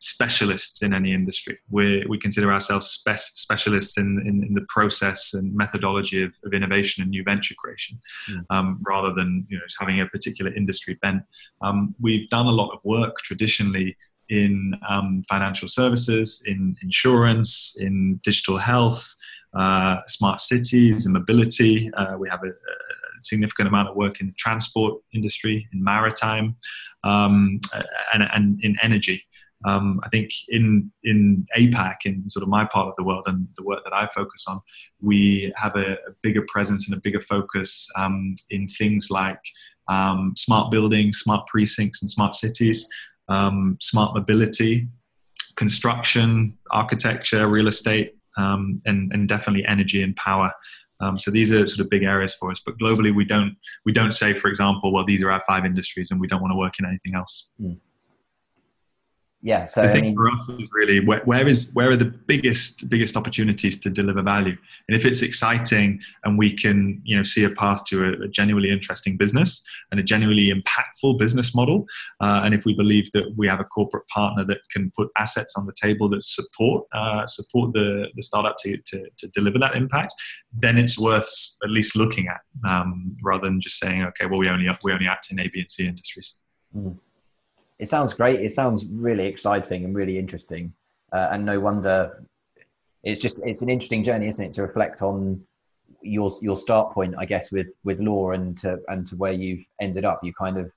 specialists 0.00 0.82
in 0.82 0.94
any 0.94 1.12
industry. 1.12 1.58
we 1.70 2.04
we 2.08 2.18
consider 2.18 2.52
ourselves 2.52 2.86
spe- 2.86 3.16
specialists 3.16 3.98
in, 3.98 4.22
in, 4.24 4.44
in, 4.44 4.54
the 4.54 4.64
process 4.68 5.34
and 5.34 5.54
methodology 5.54 6.22
of, 6.22 6.32
of 6.44 6.52
innovation 6.52 7.02
and 7.02 7.10
new 7.10 7.24
venture 7.24 7.54
creation, 7.58 7.98
mm. 8.30 8.44
um, 8.50 8.78
rather 8.86 9.12
than 9.12 9.44
you 9.48 9.56
know, 9.56 9.64
having 9.78 10.00
a 10.00 10.06
particular 10.06 10.54
industry 10.54 10.96
bent. 11.02 11.22
Um, 11.62 11.94
we've 12.00 12.28
done 12.28 12.46
a 12.46 12.52
lot 12.52 12.70
of 12.72 12.78
work 12.84 13.18
traditionally 13.18 13.96
in 14.28 14.74
um, 14.88 15.24
financial 15.28 15.68
services, 15.68 16.42
in 16.46 16.76
insurance, 16.82 17.76
in 17.80 18.20
digital 18.22 18.58
health, 18.58 19.14
uh, 19.56 19.98
smart 20.06 20.40
cities, 20.40 21.06
and 21.06 21.14
mobility. 21.14 21.90
Uh, 21.96 22.16
we 22.18 22.28
have 22.28 22.40
a, 22.42 22.48
a, 22.48 22.52
significant 23.20 23.66
amount 23.66 23.88
of 23.88 23.96
work 23.96 24.20
in 24.20 24.28
the 24.28 24.32
transport 24.34 24.94
industry, 25.12 25.66
in 25.72 25.82
maritime, 25.82 26.54
um, 27.02 27.58
and, 28.14 28.22
and, 28.32 28.62
in 28.62 28.76
energy. 28.80 29.24
Um, 29.64 30.00
I 30.04 30.08
think 30.08 30.30
in 30.48 30.92
in 31.02 31.44
APAC, 31.56 31.96
in 32.04 32.30
sort 32.30 32.44
of 32.44 32.48
my 32.48 32.64
part 32.64 32.86
of 32.86 32.94
the 32.96 33.02
world 33.02 33.24
and 33.26 33.48
the 33.56 33.64
work 33.64 33.82
that 33.82 33.92
I 33.92 34.06
focus 34.14 34.44
on, 34.46 34.60
we 35.02 35.52
have 35.56 35.74
a, 35.74 35.94
a 35.94 36.12
bigger 36.22 36.44
presence 36.46 36.88
and 36.88 36.96
a 36.96 37.00
bigger 37.00 37.20
focus 37.20 37.88
um, 37.96 38.36
in 38.50 38.68
things 38.68 39.08
like 39.10 39.40
um, 39.88 40.34
smart 40.36 40.70
buildings, 40.70 41.18
smart 41.18 41.46
precincts, 41.48 42.02
and 42.02 42.10
smart 42.10 42.36
cities 42.36 42.88
um, 43.28 43.76
smart 43.80 44.14
mobility, 44.14 44.88
construction, 45.56 46.56
architecture, 46.70 47.48
real 47.48 47.68
estate, 47.68 48.14
um, 48.36 48.80
and, 48.86 49.12
and 49.12 49.28
definitely 49.28 49.64
energy 49.66 50.02
and 50.02 50.14
power. 50.16 50.52
Um, 51.00 51.16
so 51.16 51.30
these 51.30 51.52
are 51.52 51.66
sort 51.66 51.80
of 51.80 51.90
big 51.90 52.02
areas 52.02 52.34
for 52.34 52.50
us. 52.50 52.60
But 52.64 52.78
globally, 52.78 53.14
we 53.14 53.24
don't 53.24 53.56
we 53.84 53.92
don't 53.92 54.12
say, 54.12 54.32
for 54.32 54.48
example, 54.48 54.92
well, 54.92 55.04
these 55.04 55.22
are 55.22 55.30
our 55.30 55.42
five 55.46 55.64
industries, 55.64 56.10
and 56.10 56.20
we 56.20 56.26
don't 56.26 56.40
want 56.40 56.52
to 56.52 56.56
work 56.56 56.74
in 56.78 56.86
anything 56.86 57.14
else. 57.14 57.52
Mm. 57.60 57.78
Yeah 59.40 59.66
so 59.66 59.82
the 59.82 59.88
I 59.88 59.92
thing 59.92 60.04
mean, 60.04 60.14
for 60.16 60.30
us 60.30 60.60
is 60.60 60.68
really 60.72 60.98
where, 61.04 61.20
where 61.24 61.46
is 61.46 61.72
where 61.74 61.90
are 61.90 61.96
the 61.96 62.04
biggest 62.04 62.88
biggest 62.88 63.16
opportunities 63.16 63.80
to 63.80 63.90
deliver 63.90 64.22
value? 64.22 64.56
And 64.88 64.96
if 64.96 65.04
it's 65.04 65.22
exciting 65.22 66.00
and 66.24 66.36
we 66.36 66.56
can 66.56 67.00
you 67.04 67.16
know 67.16 67.22
see 67.22 67.44
a 67.44 67.50
path 67.50 67.84
to 67.86 68.04
a, 68.04 68.24
a 68.24 68.28
genuinely 68.28 68.70
interesting 68.70 69.16
business 69.16 69.64
and 69.90 70.00
a 70.00 70.02
genuinely 70.02 70.52
impactful 70.52 71.18
business 71.18 71.54
model 71.54 71.86
uh, 72.20 72.42
and 72.44 72.52
if 72.54 72.64
we 72.64 72.74
believe 72.74 73.12
that 73.12 73.34
we 73.36 73.46
have 73.46 73.60
a 73.60 73.64
corporate 73.64 74.06
partner 74.08 74.44
that 74.44 74.58
can 74.72 74.90
put 74.96 75.08
assets 75.16 75.54
on 75.56 75.66
the 75.66 75.74
table 75.80 76.08
that 76.08 76.22
support 76.22 76.86
uh, 76.92 77.24
support 77.26 77.72
the, 77.74 78.06
the 78.16 78.22
startup 78.22 78.56
to, 78.58 78.76
to, 78.86 79.06
to, 79.18 79.28
deliver 79.28 79.58
that 79.58 79.76
impact 79.76 80.12
then 80.52 80.76
it's 80.76 80.98
worth 80.98 81.30
at 81.62 81.70
least 81.70 81.94
looking 81.94 82.26
at 82.28 82.40
um, 82.68 83.16
rather 83.22 83.46
than 83.46 83.60
just 83.60 83.78
saying 83.78 84.02
okay 84.02 84.26
well 84.26 84.38
we 84.38 84.48
only 84.48 84.68
we 84.82 84.92
only 84.92 85.06
act 85.06 85.30
in 85.30 85.38
a 85.38 85.48
b 85.48 85.60
and 85.60 85.70
c 85.70 85.86
industries. 85.86 86.38
Mm 86.76 86.98
it 87.78 87.86
sounds 87.86 88.14
great. 88.14 88.40
It 88.40 88.50
sounds 88.50 88.86
really 88.86 89.26
exciting 89.26 89.84
and 89.84 89.94
really 89.94 90.18
interesting. 90.18 90.72
Uh, 91.12 91.28
and 91.30 91.44
no 91.44 91.58
wonder 91.58 92.22
it's 93.04 93.20
just 93.20 93.40
it's 93.44 93.62
an 93.62 93.68
interesting 93.68 94.02
journey, 94.02 94.26
isn't 94.26 94.44
it, 94.44 94.52
to 94.54 94.62
reflect 94.62 95.02
on 95.02 95.40
your 96.02 96.30
your 96.42 96.56
start 96.56 96.92
point, 96.92 97.14
I 97.18 97.24
guess, 97.24 97.52
with 97.52 97.68
with 97.84 98.00
law 98.00 98.32
and 98.32 98.56
to 98.58 98.78
and 98.88 99.06
to 99.08 99.16
where 99.16 99.32
you've 99.32 99.64
ended 99.80 100.04
up. 100.04 100.20
You 100.22 100.32
kind 100.34 100.58
of 100.58 100.72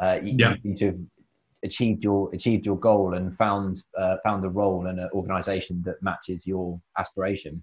uh, 0.00 0.18
you, 0.22 0.34
yeah. 0.38 0.54
you 0.62 0.86
have 0.86 0.98
achieved 1.64 2.02
your 2.02 2.30
achieved 2.32 2.66
your 2.66 2.78
goal 2.78 3.14
and 3.14 3.36
found 3.36 3.82
uh, 3.98 4.16
found 4.24 4.44
a 4.44 4.48
role 4.48 4.86
and 4.86 4.98
an 4.98 5.10
organization 5.12 5.82
that 5.84 6.02
matches 6.02 6.46
your 6.46 6.80
aspiration. 6.98 7.62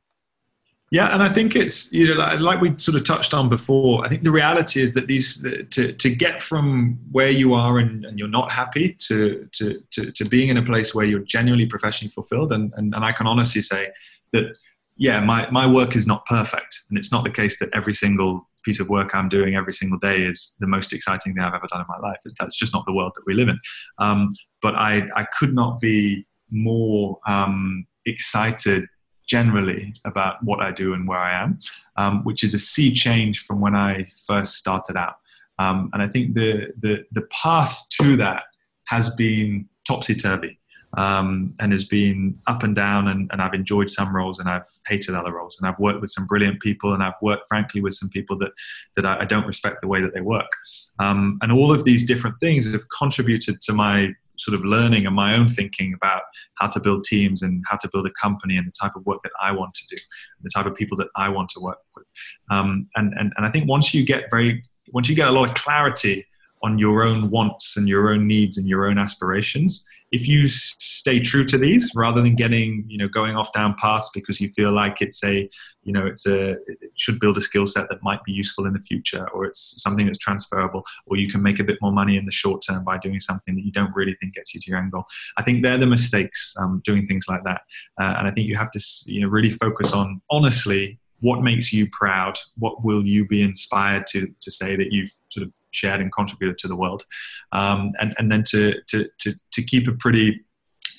Yeah, 0.92 1.14
and 1.14 1.22
I 1.22 1.30
think 1.30 1.56
it's 1.56 1.94
you 1.94 2.16
know 2.16 2.36
like 2.38 2.62
we 2.62 2.74
sort 2.78 2.96
of 2.96 3.04
touched 3.04 3.34
on 3.34 3.48
before. 3.48 4.04
I 4.04 4.10
think 4.10 4.24
the 4.24 4.32
reality 4.32 4.82
is 4.82 4.96
that 4.96 5.06
these 5.06 5.42
to 5.44 5.94
to 5.94 6.16
get 6.16 6.42
from 6.42 6.98
where 7.12 7.30
you 7.30 7.54
are 7.54 7.78
and, 7.78 8.06
and 8.06 8.18
you're 8.18 8.28
not 8.28 8.52
happy 8.52 8.96
to, 9.08 9.48
to 9.52 9.84
to 9.92 10.12
to 10.12 10.26
being 10.26 10.50
in 10.50 10.58
a 10.58 10.64
place 10.64 10.96
where 10.96 11.06
you're 11.06 11.20
genuinely 11.20 11.68
professionally 11.68 12.10
fulfilled, 12.10 12.52
and, 12.52 12.74
and 12.76 12.96
and 12.96 13.06
I 13.06 13.12
can 13.12 13.28
honestly 13.28 13.62
say 13.62 13.90
that 14.34 14.58
yeah, 14.98 15.20
my 15.20 15.50
my 15.52 15.68
work 15.68 15.96
is 15.96 16.08
not 16.08 16.26
perfect, 16.26 16.80
and 16.90 16.98
it's 16.98 17.12
not 17.12 17.24
the 17.24 17.30
case 17.30 17.60
that 17.60 17.70
every 17.74 17.94
single 17.94 18.50
piece 18.66 18.80
of 18.80 18.90
work 18.90 19.14
I'm 19.14 19.30
doing 19.30 19.56
every 19.56 19.74
single 19.74 20.00
day 20.00 20.24
is 20.24 20.56
the 20.60 20.68
most 20.68 20.92
exciting 20.92 21.34
thing 21.34 21.44
I've 21.44 21.54
ever 21.54 21.68
done 21.72 21.82
in 21.82 21.88
my 21.88 22.00
life. 22.00 22.18
That's 22.40 22.58
just 22.58 22.74
not 22.74 22.86
the 22.86 22.94
world 22.94 23.14
that 23.16 23.24
we 23.28 23.36
live 23.36 23.48
in. 23.48 23.60
Um, 24.00 24.36
but 24.62 24.74
I 24.74 25.04
I 25.16 25.26
could 25.38 25.54
not 25.54 25.80
be 25.80 26.26
more 26.50 27.20
um, 27.28 27.86
excited 28.08 28.88
generally 29.30 29.94
about 30.06 30.44
what 30.44 30.60
I 30.60 30.72
do 30.72 30.94
and 30.94 31.08
where 31.08 31.20
I 31.20 31.42
am, 31.42 31.60
um, 31.96 32.24
which 32.24 32.44
is 32.44 32.54
a 32.54 32.60
sea 32.60 32.94
change 32.94 33.40
from 33.40 33.62
when 33.62 33.76
I 33.76 34.08
first 34.26 34.56
started 34.56 34.98
out. 34.98 35.16
Um, 35.60 35.90
and 35.94 36.02
I 36.02 36.08
think 36.08 36.34
the, 36.34 36.74
the, 36.80 37.06
the 37.12 37.28
path 37.32 37.80
to 38.02 38.18
that 38.18 38.44
has 38.88 39.14
been 39.16 39.68
topsy 39.88 40.16
turvy 40.16 40.60
um, 40.98 41.54
and 41.60 41.72
has 41.72 41.86
been 41.86 42.40
up 42.48 42.64
and 42.64 42.76
down. 42.76 43.08
And, 43.08 43.30
and, 43.32 43.42
I've 43.42 43.54
enjoyed 43.54 43.90
some 43.90 44.16
roles 44.16 44.40
and 44.40 44.50
I've 44.50 44.66
hated 44.88 45.14
other 45.14 45.32
roles. 45.32 45.60
And 45.60 45.70
I've 45.70 45.78
worked 45.78 46.02
with 46.02 46.10
some 46.10 46.26
brilliant 46.26 46.62
people 46.62 46.94
and 46.94 47.04
I've 47.04 47.22
worked, 47.22 47.48
frankly, 47.48 47.82
with 47.82 47.94
some 47.94 48.10
people 48.10 48.38
that, 48.40 48.52
that 48.96 49.06
I, 49.06 49.20
I 49.22 49.26
don't 49.26 49.46
respect 49.46 49.82
the 49.82 49.88
way 49.88 50.02
that 50.02 50.14
they 50.14 50.22
work. 50.22 50.50
Um, 50.98 51.38
and 51.42 51.52
all 51.52 51.72
of 51.72 51.84
these 51.84 52.08
different 52.08 52.40
things 52.40 52.72
have 52.72 52.90
contributed 52.98 53.62
to 53.62 53.74
my 53.74 54.14
sort 54.40 54.56
of 54.56 54.64
learning 54.64 55.06
and 55.06 55.16
my 55.16 55.36
own 55.36 55.50
thinking 55.50 55.94
about 55.94 56.24
how 56.56 56.68
to 56.68 56.80
build 56.80 57.04
teams 57.04 57.42
and 57.42 57.64
how 57.68 57.78
to 57.78 57.90
build 57.92 58.08
a 58.08 58.12
company 58.22 58.58
and 58.58 58.66
the 58.66 58.72
type 58.72 58.96
of 58.96 59.06
work 59.06 59.22
that 59.24 59.32
I 59.42 59.52
want 59.52 59.74
to 59.74 59.96
do, 59.96 60.02
the 60.42 60.50
type 60.54 60.66
of 60.66 60.76
people 60.76 60.98
that 60.98 61.10
I 61.16 61.30
want 61.30 61.50
to 61.50 61.60
work 61.60 61.80
with. 61.96 62.06
Um, 62.50 62.86
and, 62.96 63.14
and, 63.18 63.34
and 63.36 63.46
I 63.46 63.52
think 63.52 63.68
once 63.68 63.94
you 63.94 64.06
get 64.06 64.26
very, 64.32 64.64
once 64.92 65.10
you 65.10 65.16
get 65.16 65.28
a 65.28 65.32
lot 65.32 65.50
of 65.50 65.56
clarity 65.56 66.26
on 66.64 66.78
your 66.78 67.04
own 67.04 67.30
wants 67.30 67.78
and 67.78 67.88
your 67.88 68.12
own 68.12 68.28
needs 68.28 68.58
and 68.58 68.68
your 68.68 68.88
own 68.88 68.98
aspirations, 68.98 69.86
if 70.12 70.28
you 70.28 70.48
stay 70.48 71.20
true 71.20 71.46
to 71.46 71.58
these 71.58 71.92
rather 71.96 72.22
than 72.22 72.36
getting 72.36 72.84
you 72.88 72.98
know 72.98 73.08
going 73.08 73.36
off 73.36 73.52
down 73.54 73.76
paths 73.76 74.10
because 74.14 74.42
you 74.42 74.50
feel 74.50 74.72
like 74.72 75.02
it's 75.02 75.24
a 75.24 75.50
you 75.84 75.94
know 75.94 76.06
it's 76.06 76.28
a 76.28 76.52
it 76.52 76.92
should 76.96 77.20
build 77.20 77.38
a 77.38 77.42
skill 77.42 77.66
set 77.66 77.88
that 77.90 78.04
might 78.04 78.24
be 78.24 78.32
useful 78.32 78.66
in 78.66 78.74
the 78.74 78.80
future 78.80 79.28
or 79.30 79.46
it's 79.46 79.82
something 79.82 80.06
that's 80.06 80.18
transferable 80.18 80.84
or 81.06 81.18
you 81.18 81.30
can 81.30 81.42
make 81.42 81.60
a 81.60 81.64
bit 81.64 81.78
more 81.82 81.92
money 81.92 82.18
in 82.18 82.26
the 82.26 82.32
short 82.32 82.62
term 82.68 82.84
by 82.84 82.98
doing 82.98 83.20
something 83.20 83.56
that 83.56 83.64
you 83.64 83.72
don't 83.72 83.96
really 83.96 84.16
think 84.16 84.34
gets 84.34 84.54
you 84.54 84.60
to 84.60 84.70
your 84.70 84.80
end 84.80 84.92
goal. 84.92 85.06
I 85.38 85.44
think 85.44 85.64
they're 85.64 85.78
the 85.78 85.88
mistakes 85.88 86.54
um, 86.60 86.82
doing 86.86 87.08
things 87.08 87.26
like 87.28 87.44
that. 87.44 87.62
Uh, 88.00 88.16
and 88.18 88.28
i 88.28 88.32
think 88.32 88.48
you 88.48 88.56
have 88.56 88.72
to 88.72 88.80
you 89.06 89.22
know 89.22 89.28
really 89.28 89.50
focus 89.50 89.94
on 89.94 90.22
honestly 90.30 90.99
what 91.22 91.42
makes 91.42 91.74
you 91.74 91.88
proud? 91.92 92.40
What 92.58 92.84
will 92.84 93.06
you 93.06 93.28
be 93.28 93.42
inspired 93.42 94.08
to 94.08 94.28
to 94.42 94.52
say 94.52 94.76
that 94.76 94.92
you've 94.92 95.12
sort 95.30 95.46
of 95.46 95.54
shared 95.72 96.02
and 96.02 96.12
contributed 96.12 96.58
to 96.60 96.68
the 96.68 96.76
world? 96.76 97.06
Um, 97.52 97.92
and 98.00 98.16
and 98.18 98.32
then 98.32 98.44
to, 98.50 98.76
to 98.88 99.10
to 99.20 99.34
to 99.52 99.64
keep 99.64 99.88
a 99.88 99.94
pretty 99.94 100.42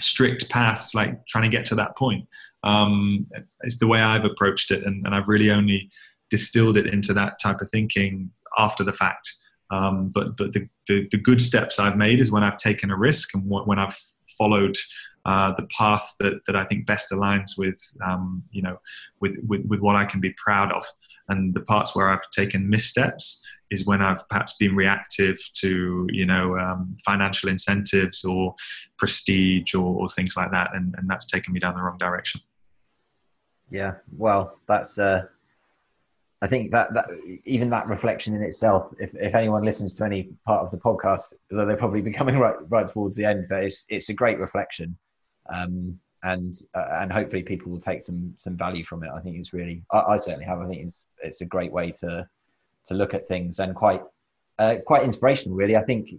strict 0.01 0.49
path 0.49 0.95
like 0.95 1.27
trying 1.27 1.51
to 1.51 1.57
get 1.57 1.65
to 1.67 1.75
that 1.77 1.97
point. 1.97 2.27
Um, 2.63 3.27
it's 3.63 3.79
the 3.79 3.87
way 3.87 4.03
i've 4.03 4.25
approached 4.25 4.71
it 4.71 4.85
and, 4.85 5.07
and 5.07 5.15
i've 5.15 5.29
really 5.29 5.51
only 5.51 5.91
distilled 6.29 6.77
it 6.77 6.87
into 6.87 7.15
that 7.15 7.41
type 7.41 7.61
of 7.61 7.71
thinking 7.71 8.31
after 8.59 8.85
the 8.85 8.93
fact. 8.93 9.33
Um, 9.71 10.11
but 10.13 10.37
but 10.37 10.53
the, 10.53 10.69
the, 10.89 11.09
the 11.11 11.17
good 11.17 11.41
steps 11.41 11.79
i've 11.79 11.97
made 11.97 12.21
is 12.21 12.31
when 12.31 12.43
i've 12.43 12.57
taken 12.57 12.91
a 12.91 12.97
risk 12.97 13.35
and 13.35 13.45
when 13.49 13.79
i've 13.79 13.99
followed 14.41 14.77
uh, 15.27 15.53
the 15.53 15.69
path 15.79 16.15
that, 16.19 16.41
that 16.47 16.57
I 16.57 16.65
think 16.65 16.87
best 16.87 17.12
aligns 17.12 17.51
with 17.59 17.79
um, 18.05 18.43
you 18.51 18.62
know 18.62 18.79
with, 19.21 19.37
with, 19.47 19.65
with 19.67 19.81
what 19.81 19.97
I 19.97 20.07
can 20.07 20.21
be 20.21 20.35
proud 20.45 20.73
of. 20.73 20.85
And 21.29 21.55
the 21.55 21.61
parts 21.61 21.95
where 21.95 22.09
I've 22.09 22.29
taken 22.31 22.69
missteps 22.69 23.47
is 23.71 23.87
when 23.87 24.03
I've 24.03 24.27
perhaps 24.29 24.55
been 24.59 24.75
reactive 24.75 25.39
to 25.61 26.09
you 26.11 26.27
know 26.27 26.59
um, 26.59 26.97
financial 27.05 27.51
incentives 27.51 28.25
or 28.25 28.55
prestige 28.99 29.75
or, 29.75 29.95
or 29.95 30.09
things 30.09 30.37
like 30.37 30.51
that, 30.53 30.71
and, 30.75 30.95
and, 30.97 31.09
that's 31.09 31.27
taken 31.27 31.53
me 31.53 31.61
down 31.61 31.75
the 31.75 31.83
wrong 31.83 31.99
direction. 31.99 32.41
Yeah, 33.71 33.95
well, 34.17 34.59
that's. 34.67 34.99
Uh, 34.99 35.27
I 36.43 36.47
think 36.47 36.71
that, 36.71 36.95
that 36.95 37.07
even 37.45 37.69
that 37.71 37.87
reflection 37.87 38.35
in 38.35 38.43
itself, 38.43 38.95
if, 38.99 39.15
if 39.15 39.35
anyone 39.35 39.62
listens 39.62 39.93
to 39.95 40.05
any 40.05 40.31
part 40.47 40.62
of 40.62 40.71
the 40.71 40.79
podcast, 40.79 41.35
although 41.51 41.67
they're 41.67 41.77
probably 41.77 42.01
becoming 42.01 42.39
right 42.45 42.57
right 42.69 42.87
towards 42.87 43.17
the 43.17 43.25
end, 43.25 43.47
but 43.49 43.65
it's 43.65 43.85
it's 43.89 44.09
a 44.09 44.15
great 44.15 44.39
reflection 44.39 44.97
um, 45.53 45.99
and 46.23 46.55
uh, 46.75 46.99
and 47.01 47.12
hopefully 47.12 47.43
people 47.43 47.73
will 47.73 47.81
take 47.81 48.03
some 48.03 48.35
some 48.39 48.57
value 48.57 48.85
from 48.85 49.03
it. 49.03 49.11
I 49.15 49.21
think 49.21 49.39
it's 49.39 49.53
really, 49.53 49.83
I, 49.91 50.01
I, 50.01 50.17
certainly 50.19 50.45
have. 50.45 50.61
I 50.61 50.67
think 50.67 50.83
it's 50.83 51.07
it's 51.23 51.41
a 51.41 51.47
great 51.47 51.73
way 51.73 51.91
to 52.01 52.29
to 52.87 52.95
look 52.95 53.15
at 53.15 53.29
things 53.29 53.59
and 53.59 53.75
quite 53.75 54.03
uh, 54.59 54.77
quite 54.87 55.03
inspirational. 55.03 55.57
Really, 55.57 55.77
I 55.77 55.83
think 55.83 56.11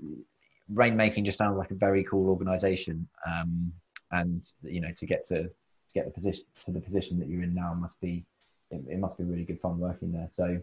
rainmaking 0.74 1.26
just 1.26 1.38
sounds 1.38 1.58
like 1.58 1.72
a 1.72 1.76
very 1.76 2.04
cool 2.04 2.30
organisation, 2.30 3.08
um, 3.28 3.72
and 4.12 4.44
you 4.64 4.82
know 4.82 4.92
to 4.98 5.06
get 5.06 5.26
to 5.26 5.44
to 5.44 5.94
get 5.94 6.06
the 6.06 6.12
position 6.12 6.46
to 6.66 6.72
the 6.72 6.82
position 6.82 7.20
that 7.20 7.28
you're 7.28 7.44
in 7.44 7.54
now 7.54 7.74
must 7.74 8.02
be 8.02 8.26
it, 8.72 8.82
it 8.90 9.00
must 9.00 9.18
be 9.18 9.24
really 9.24 9.44
good 9.44 9.60
fun 9.60 9.80
working 9.80 10.12
there. 10.12 10.30
So. 10.32 10.60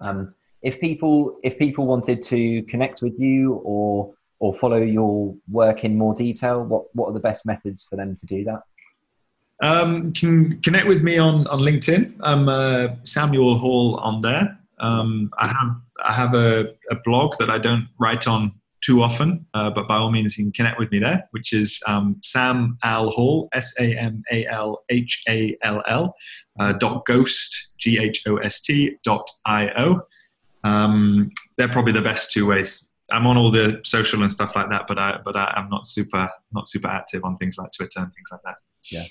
Um, 0.00 0.34
if 0.62 0.80
people 0.80 1.38
if 1.42 1.58
people 1.58 1.86
wanted 1.86 2.22
to 2.22 2.62
connect 2.62 3.02
with 3.02 3.18
you 3.18 3.54
or 3.64 4.14
or 4.42 4.52
follow 4.52 4.78
your 4.78 5.34
work 5.48 5.84
in 5.84 5.96
more 5.96 6.14
detail? 6.14 6.64
What 6.64 6.84
what 6.94 7.08
are 7.08 7.12
the 7.12 7.20
best 7.20 7.46
methods 7.46 7.86
for 7.88 7.96
them 7.96 8.16
to 8.16 8.26
do 8.26 8.44
that? 8.44 8.62
Um, 9.62 10.12
can 10.12 10.60
connect 10.62 10.88
with 10.88 11.02
me 11.02 11.16
on 11.16 11.46
on 11.46 11.60
LinkedIn. 11.60 12.16
I'm 12.20 12.48
uh, 12.48 12.88
Samuel 13.04 13.58
Hall 13.58 14.00
on 14.02 14.20
there. 14.20 14.58
Um, 14.80 15.30
I 15.38 15.46
have 15.46 15.76
I 16.04 16.12
have 16.12 16.34
a, 16.34 16.74
a, 16.90 16.96
blog 17.04 17.38
that 17.38 17.48
I 17.48 17.58
don't 17.58 17.86
write 18.00 18.26
on 18.26 18.52
too 18.82 19.02
often, 19.02 19.46
uh, 19.54 19.70
but 19.70 19.86
by 19.86 19.96
all 19.96 20.10
means 20.10 20.36
you 20.36 20.44
can 20.44 20.52
connect 20.52 20.78
with 20.78 20.90
me 20.90 20.98
there, 20.98 21.28
which 21.30 21.52
is 21.52 21.80
um, 21.86 22.16
Sam 22.22 22.78
Al 22.82 23.10
Hall 23.10 23.48
S 23.52 23.74
A 23.80 23.96
M 23.96 24.22
A 24.32 24.46
L 24.46 24.82
H 24.88 25.22
A 25.28 25.56
L 25.62 25.82
L 25.88 26.14
uh, 26.58 26.72
dot 26.72 27.04
ghost 27.06 27.72
G 27.78 27.98
H 27.98 28.24
O 28.26 28.36
S 28.38 28.60
T 28.60 28.96
dot 29.04 29.28
I 29.46 29.70
O. 29.78 30.02
Um, 30.64 31.30
they're 31.56 31.68
probably 31.68 31.92
the 31.92 32.02
best 32.02 32.32
two 32.32 32.46
ways 32.46 32.90
I'm 33.12 33.26
on 33.26 33.36
all 33.36 33.50
the 33.50 33.80
social 33.84 34.22
and 34.22 34.32
stuff 34.32 34.56
like 34.56 34.70
that, 34.70 34.86
but 34.86 34.98
I 34.98 35.18
but 35.24 35.36
I, 35.36 35.52
am 35.56 35.68
not 35.68 35.86
super 35.86 36.28
not 36.52 36.68
super 36.68 36.88
active 36.88 37.24
on 37.24 37.36
things 37.36 37.58
like 37.58 37.70
Twitter 37.72 38.00
and 38.00 38.12
things 38.12 38.28
like 38.30 38.40
that. 38.44 38.56
Yeah. 38.90 39.04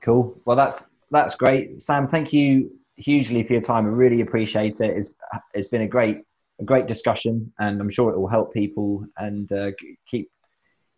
Cool. 0.00 0.38
Well, 0.44 0.56
that's 0.56 0.90
that's 1.10 1.34
great, 1.34 1.80
Sam. 1.80 2.06
Thank 2.06 2.32
you 2.32 2.70
hugely 2.96 3.42
for 3.44 3.54
your 3.54 3.62
time. 3.62 3.86
I 3.86 3.88
really 3.88 4.20
appreciate 4.20 4.80
it. 4.80 4.96
It's 4.96 5.14
it's 5.54 5.68
been 5.68 5.82
a 5.82 5.88
great 5.88 6.22
a 6.62 6.64
great 6.64 6.86
discussion, 6.86 7.52
and 7.58 7.80
I'm 7.80 7.90
sure 7.90 8.10
it 8.10 8.18
will 8.18 8.28
help 8.28 8.54
people 8.54 9.04
and 9.18 9.50
uh, 9.52 9.72
keep 10.06 10.30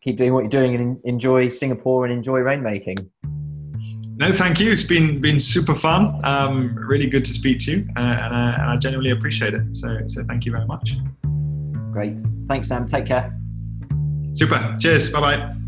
keep 0.02 0.18
doing 0.18 0.34
what 0.34 0.40
you're 0.40 0.50
doing 0.50 0.74
and 0.74 1.00
enjoy 1.04 1.48
Singapore 1.48 2.04
and 2.04 2.12
enjoy 2.12 2.40
rainmaking. 2.40 3.08
No, 4.16 4.32
thank 4.32 4.60
you. 4.60 4.70
It's 4.70 4.84
been 4.84 5.20
been 5.20 5.40
super 5.40 5.74
fun. 5.74 6.20
Um, 6.24 6.76
really 6.76 7.08
good 7.08 7.24
to 7.24 7.32
speak 7.32 7.58
to 7.60 7.72
you, 7.72 7.88
uh, 7.96 8.00
and, 8.00 8.34
uh, 8.34 8.60
and 8.60 8.70
I 8.70 8.76
genuinely 8.76 9.10
appreciate 9.10 9.54
it. 9.54 9.74
So 9.74 10.06
so 10.06 10.22
thank 10.24 10.44
you 10.44 10.52
very 10.52 10.66
much. 10.66 10.96
Great. 11.90 12.14
Thanks, 12.48 12.68
Sam. 12.68 12.86
Take 12.86 13.06
care. 13.06 13.36
Super. 14.34 14.76
Cheers. 14.78 15.12
Bye 15.12 15.20
bye. 15.20 15.63